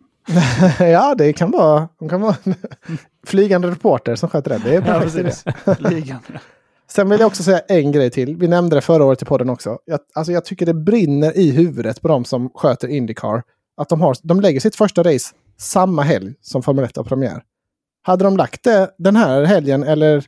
ja, 0.79 1.15
det 1.17 1.33
kan 1.33 1.51
vara, 1.51 1.89
de 1.99 2.09
kan 2.09 2.21
vara 2.21 2.35
flygande 3.25 3.67
reporter 3.71 4.15
som 4.15 4.29
sköter 4.29 4.49
det. 4.49 4.61
Det 4.63 4.75
är 4.75 4.81
perfekt 4.81 5.43
ja. 6.07 6.19
Sen 6.89 7.09
vill 7.09 7.19
jag 7.19 7.27
också 7.27 7.43
säga 7.43 7.59
en 7.59 7.91
grej 7.91 8.09
till. 8.09 8.35
Vi 8.35 8.47
nämnde 8.47 8.75
det 8.75 8.81
förra 8.81 9.05
året 9.05 9.21
i 9.21 9.25
podden 9.25 9.49
också. 9.49 9.79
Jag, 9.85 9.99
alltså 10.13 10.31
jag 10.31 10.45
tycker 10.45 10.65
det 10.65 10.73
brinner 10.73 11.37
i 11.37 11.51
huvudet 11.51 12.01
på 12.01 12.07
de 12.07 12.25
som 12.25 12.49
sköter 12.49 12.87
Indycar. 12.87 13.43
Att 13.77 13.89
de, 13.89 14.01
har, 14.01 14.15
de 14.23 14.41
lägger 14.41 14.59
sitt 14.59 14.75
första 14.75 15.03
race 15.03 15.35
samma 15.57 16.01
helg 16.01 16.33
som 16.41 16.63
Formel 16.63 16.85
1 16.85 16.97
har 16.97 17.03
premiär. 17.03 17.43
Hade 18.01 18.23
de 18.23 18.37
lagt 18.37 18.63
det 18.63 18.95
den 18.97 19.15
här 19.15 19.43
helgen 19.43 19.83
eller 19.83 20.25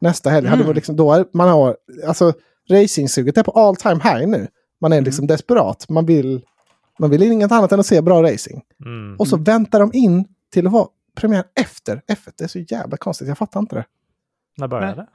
nästa 0.00 0.30
helg, 0.30 0.46
hade 0.46 0.56
Mm. 0.56 0.66
man 0.66 0.74
liksom, 0.74 0.96
då 0.96 1.24
man 1.32 1.48
har, 1.48 1.76
alltså 2.06 2.32
racingsuget 2.70 3.38
är 3.38 3.42
på 3.42 3.50
all 3.50 3.76
time 3.76 4.00
high 4.02 4.26
nu. 4.28 4.48
Man 4.80 4.92
är 4.92 5.00
liksom 5.00 5.26
desperat. 5.26 5.88
Man 5.88 6.06
vill, 6.06 6.42
man 6.98 7.10
vill 7.10 7.22
inget 7.22 7.52
annat 7.52 7.72
än 7.72 7.80
att 7.80 7.86
se 7.86 8.00
bra 8.02 8.22
racing. 8.22 8.62
Mm. 8.84 9.16
Och 9.16 9.28
så 9.28 9.36
väntar 9.36 9.80
de 9.80 9.90
in 9.92 10.24
till 10.52 10.66
att 10.66 10.72
vara 10.72 10.88
premiär 11.16 11.44
efter 11.60 12.02
F1. 12.08 12.32
Det 12.38 12.44
är 12.44 12.48
så 12.48 12.58
jävla 12.58 12.96
konstigt, 12.96 13.28
jag 13.28 13.38
fattar 13.38 13.60
inte 13.60 13.76
det. 13.76 13.84
När 14.56 14.68
börjar 14.68 14.96
det? 14.96 15.06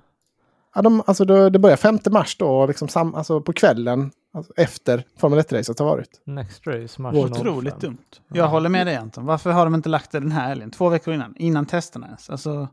Ja, 0.75 0.81
de, 0.81 1.03
alltså 1.05 1.25
det, 1.25 1.49
det 1.49 1.59
börjar 1.59 1.77
5 1.77 1.99
mars 2.11 2.37
då, 2.37 2.65
liksom 2.67 2.87
sam, 2.87 3.15
alltså 3.15 3.41
på 3.41 3.53
kvällen 3.53 4.11
alltså 4.33 4.53
efter 4.57 5.03
Formel 5.17 5.39
1-racet 5.39 5.79
har 5.79 5.85
varit. 5.85 6.21
Next 6.25 6.67
race, 6.67 7.01
mars 7.01 7.15
Otroligt 7.15 7.73
05. 7.73 7.79
dumt. 7.79 7.97
Jag 8.27 8.47
håller 8.47 8.69
med 8.69 8.87
dig 8.87 8.95
Anton. 8.95 9.25
Varför 9.25 9.51
har 9.51 9.65
de 9.65 9.75
inte 9.75 9.89
lagt 9.89 10.11
det 10.11 10.19
den 10.19 10.31
här 10.31 10.47
helgen? 10.47 10.71
Två 10.71 10.89
veckor 10.89 11.13
innan. 11.13 11.35
Innan 11.37 11.65
testerna 11.65 12.07
ens. 12.07 12.29
Alltså, 12.29 12.67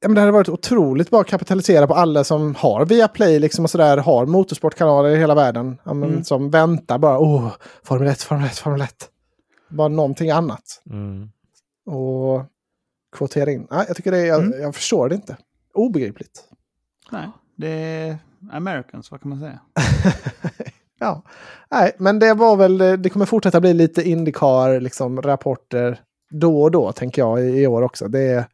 Ja, 0.00 0.08
men 0.08 0.14
det 0.14 0.20
hade 0.20 0.32
varit 0.32 0.48
otroligt 0.48 1.10
bara 1.10 1.20
att 1.20 1.26
kapitalisera 1.26 1.86
på 1.86 1.94
alla 1.94 2.24
som 2.24 2.54
har 2.54 2.84
Viaplay 2.86 3.38
liksom 3.38 3.64
och 3.64 3.70
sådär, 3.70 3.96
har 3.96 4.26
motorsportkanaler 4.26 5.08
i 5.10 5.16
hela 5.16 5.34
världen. 5.34 5.78
Ja, 5.84 5.94
men, 5.94 6.08
Mm. 6.10 6.24
Som 6.24 6.50
väntar 6.50 6.98
bara, 6.98 7.18
åh, 7.18 7.52
Formel 7.82 8.08
1, 8.08 8.22
Formel 8.22 8.46
1, 8.46 8.58
Formel 8.58 8.80
1. 8.80 9.08
Bara 9.68 9.88
någonting 9.88 10.30
annat. 10.30 10.82
Mm. 10.90 11.28
Och 11.86 12.44
kvotera 13.16 13.50
in. 13.50 13.66
Nej, 13.70 13.84
jag 13.88 13.96
tycker 13.96 14.10
det 14.10 14.18
är, 14.18 14.26
jag, 14.26 14.42
Mm. 14.44 14.60
jag 14.62 14.74
förstår 14.74 15.08
det 15.08 15.14
inte. 15.14 15.36
Obegripligt. 15.74 16.44
nej. 17.10 17.28
Det 17.56 17.68
är 17.68 18.18
Americans, 18.52 19.10
vad 19.10 19.20
kan 19.20 19.28
man 19.28 19.40
säga? 19.40 19.60
Ja, 21.04 21.22
nej, 21.70 21.92
men 21.98 22.18
det 22.18 22.34
var 22.34 22.56
väl, 22.56 22.78
det 22.78 23.10
kommer 23.10 23.26
fortsätta 23.26 23.60
bli 23.60 23.74
lite 23.74 24.08
Indycar, 24.08 24.80
liksom 24.80 25.22
rapporter 25.22 26.00
då 26.30 26.62
och 26.62 26.70
då, 26.70 26.92
tänker 26.92 27.22
jag, 27.22 27.40
i, 27.40 27.62
i 27.62 27.66
år 27.66 27.82
också. 27.82 28.08
Det 28.08 28.20
är, 28.20 28.44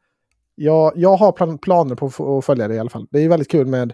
jag, 0.54 0.92
jag 0.96 1.16
har 1.16 1.32
plan, 1.32 1.58
planer 1.58 1.94
på 1.94 2.38
att 2.38 2.44
följa 2.44 2.68
det 2.68 2.74
i 2.74 2.78
alla 2.78 2.90
fall. 2.90 3.06
Det 3.10 3.18
är 3.18 3.22
ju 3.22 3.28
väldigt 3.28 3.50
kul 3.50 3.66
med 3.66 3.92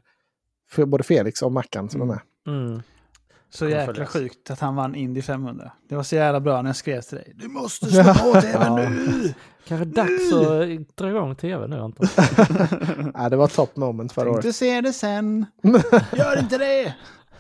både 0.87 1.05
Felix 1.05 1.43
och 1.43 1.53
Mackan 1.53 1.91
som 1.91 2.01
är 2.01 2.07
med. 2.07 2.21
Mm. 2.47 2.83
Så 3.51 3.69
jäkla 3.69 3.95
följas. 3.95 4.09
sjukt 4.09 4.51
att 4.51 4.61
han 4.61 4.77
vann 4.77 4.95
Indy 4.95 5.23
500. 5.23 5.73
Det 5.89 5.97
var 5.97 6.03
så 6.03 6.17
jävla 6.17 6.41
bra 6.41 6.63
när 6.63 6.69
jag 6.69 6.77
skrev 6.77 7.01
till 7.01 7.17
dig. 7.17 7.33
Du 7.37 7.49
måste 7.49 7.87
slå 7.87 8.05
på 8.33 8.41
tvn 8.41 8.75
nu! 8.75 9.35
Kanske 9.69 9.85
dags 9.85 10.33
att 10.33 10.97
dra 10.97 11.09
igång 11.11 11.35
tv 11.35 11.67
nu 11.67 11.81
Anton. 11.81 12.07
Ja, 13.15 13.29
det 13.31 13.37
var 13.37 13.49
top 13.49 13.77
moment 13.77 14.13
förra 14.13 14.31
året. 14.31 14.43
Tänkte 14.43 14.59
se 14.59 14.81
det 14.81 14.93
sen. 14.93 15.47
Gör 16.13 16.39
inte 16.39 16.59
det! 16.59 16.95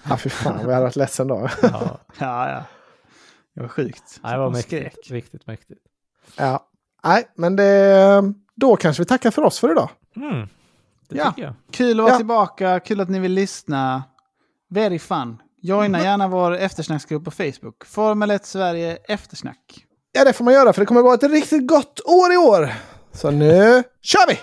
Ja, 0.09 0.16
fy 0.16 0.31
fan, 0.31 0.59
jag 0.61 0.69
hade 0.69 0.81
varit 0.81 0.97
ledsen 0.97 1.28
då. 1.28 1.49
Ja, 1.62 1.69
Ja, 2.19 2.51
ja. 2.51 2.62
Det 3.55 3.61
var 3.61 3.69
sjukt. 3.69 4.20
Nej, 4.23 4.33
det 4.33 4.39
var 4.39 4.51
mäktigt. 4.51 4.69
skrek. 4.93 5.11
Riktigt 5.11 5.47
mäktigt. 5.47 5.81
Ja, 6.37 6.66
nej, 7.05 7.24
men 7.37 7.57
det, 7.57 8.23
då 8.57 8.77
kanske 8.77 9.03
vi 9.03 9.07
tackar 9.07 9.31
för 9.31 9.43
oss 9.43 9.59
för 9.59 9.70
idag. 9.70 9.89
Mm. 10.16 10.49
Det 11.09 11.16
Ja. 11.16 11.33
jag. 11.37 11.55
Kul 11.73 12.01
att 12.01 12.05
vara 12.05 12.12
Ja. 12.12 12.16
tillbaka, 12.16 12.81
kul 12.81 13.01
att 13.01 13.09
ni 13.09 13.19
vill 13.19 13.33
lyssna. 13.33 14.03
Very 14.70 14.99
fun. 14.99 15.39
Joina 15.62 16.03
gärna 16.03 16.28
vår 16.28 16.57
eftersnacksgrupp 16.57 17.24
på 17.24 17.31
Facebook. 17.31 17.85
Formel 17.87 18.31
1 18.31 18.47
Sverige 18.47 18.99
Eftersnack. 19.09 19.85
Ja, 20.12 20.24
det 20.24 20.33
får 20.33 20.45
man 20.45 20.55
göra 20.55 20.73
för 20.73 20.83
det 20.83 20.87
kommer 20.87 21.03
vara 21.03 21.15
ett 21.15 21.23
riktigt 21.23 21.66
gott 21.69 22.01
år 22.05 22.33
i 22.33 22.37
år. 22.37 22.73
Så 23.12 23.31
nu 23.31 23.83
kör 24.03 24.27
vi! 24.28 24.39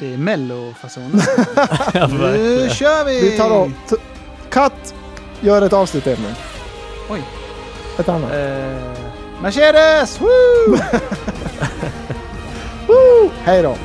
Det 0.00 0.14
är 0.14 0.18
mello-fasonen. 0.18 1.10
Ja, 1.94 2.06
nu 2.06 2.68
kör 2.70 3.04
vi! 3.04 3.30
Vi 3.30 3.36
tar 3.38 3.48
då, 3.50 3.70
cut, 4.52 4.94
gör 5.40 5.62
ett 5.62 5.72
avslut 5.72 6.06
Emil. 6.06 6.34
Oj. 7.10 7.22
Ett 7.98 8.08
annat. 8.08 8.32
Eh, 8.32 8.76
Mercedes! 9.42 10.20
Woo! 10.20 10.76
Woo! 12.86 13.30
Hej 13.42 13.62
då! 13.62 13.76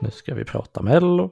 Nu 0.00 0.10
ska 0.10 0.34
vi 0.34 0.44
prata 0.44 0.82
Mello. 0.82 1.30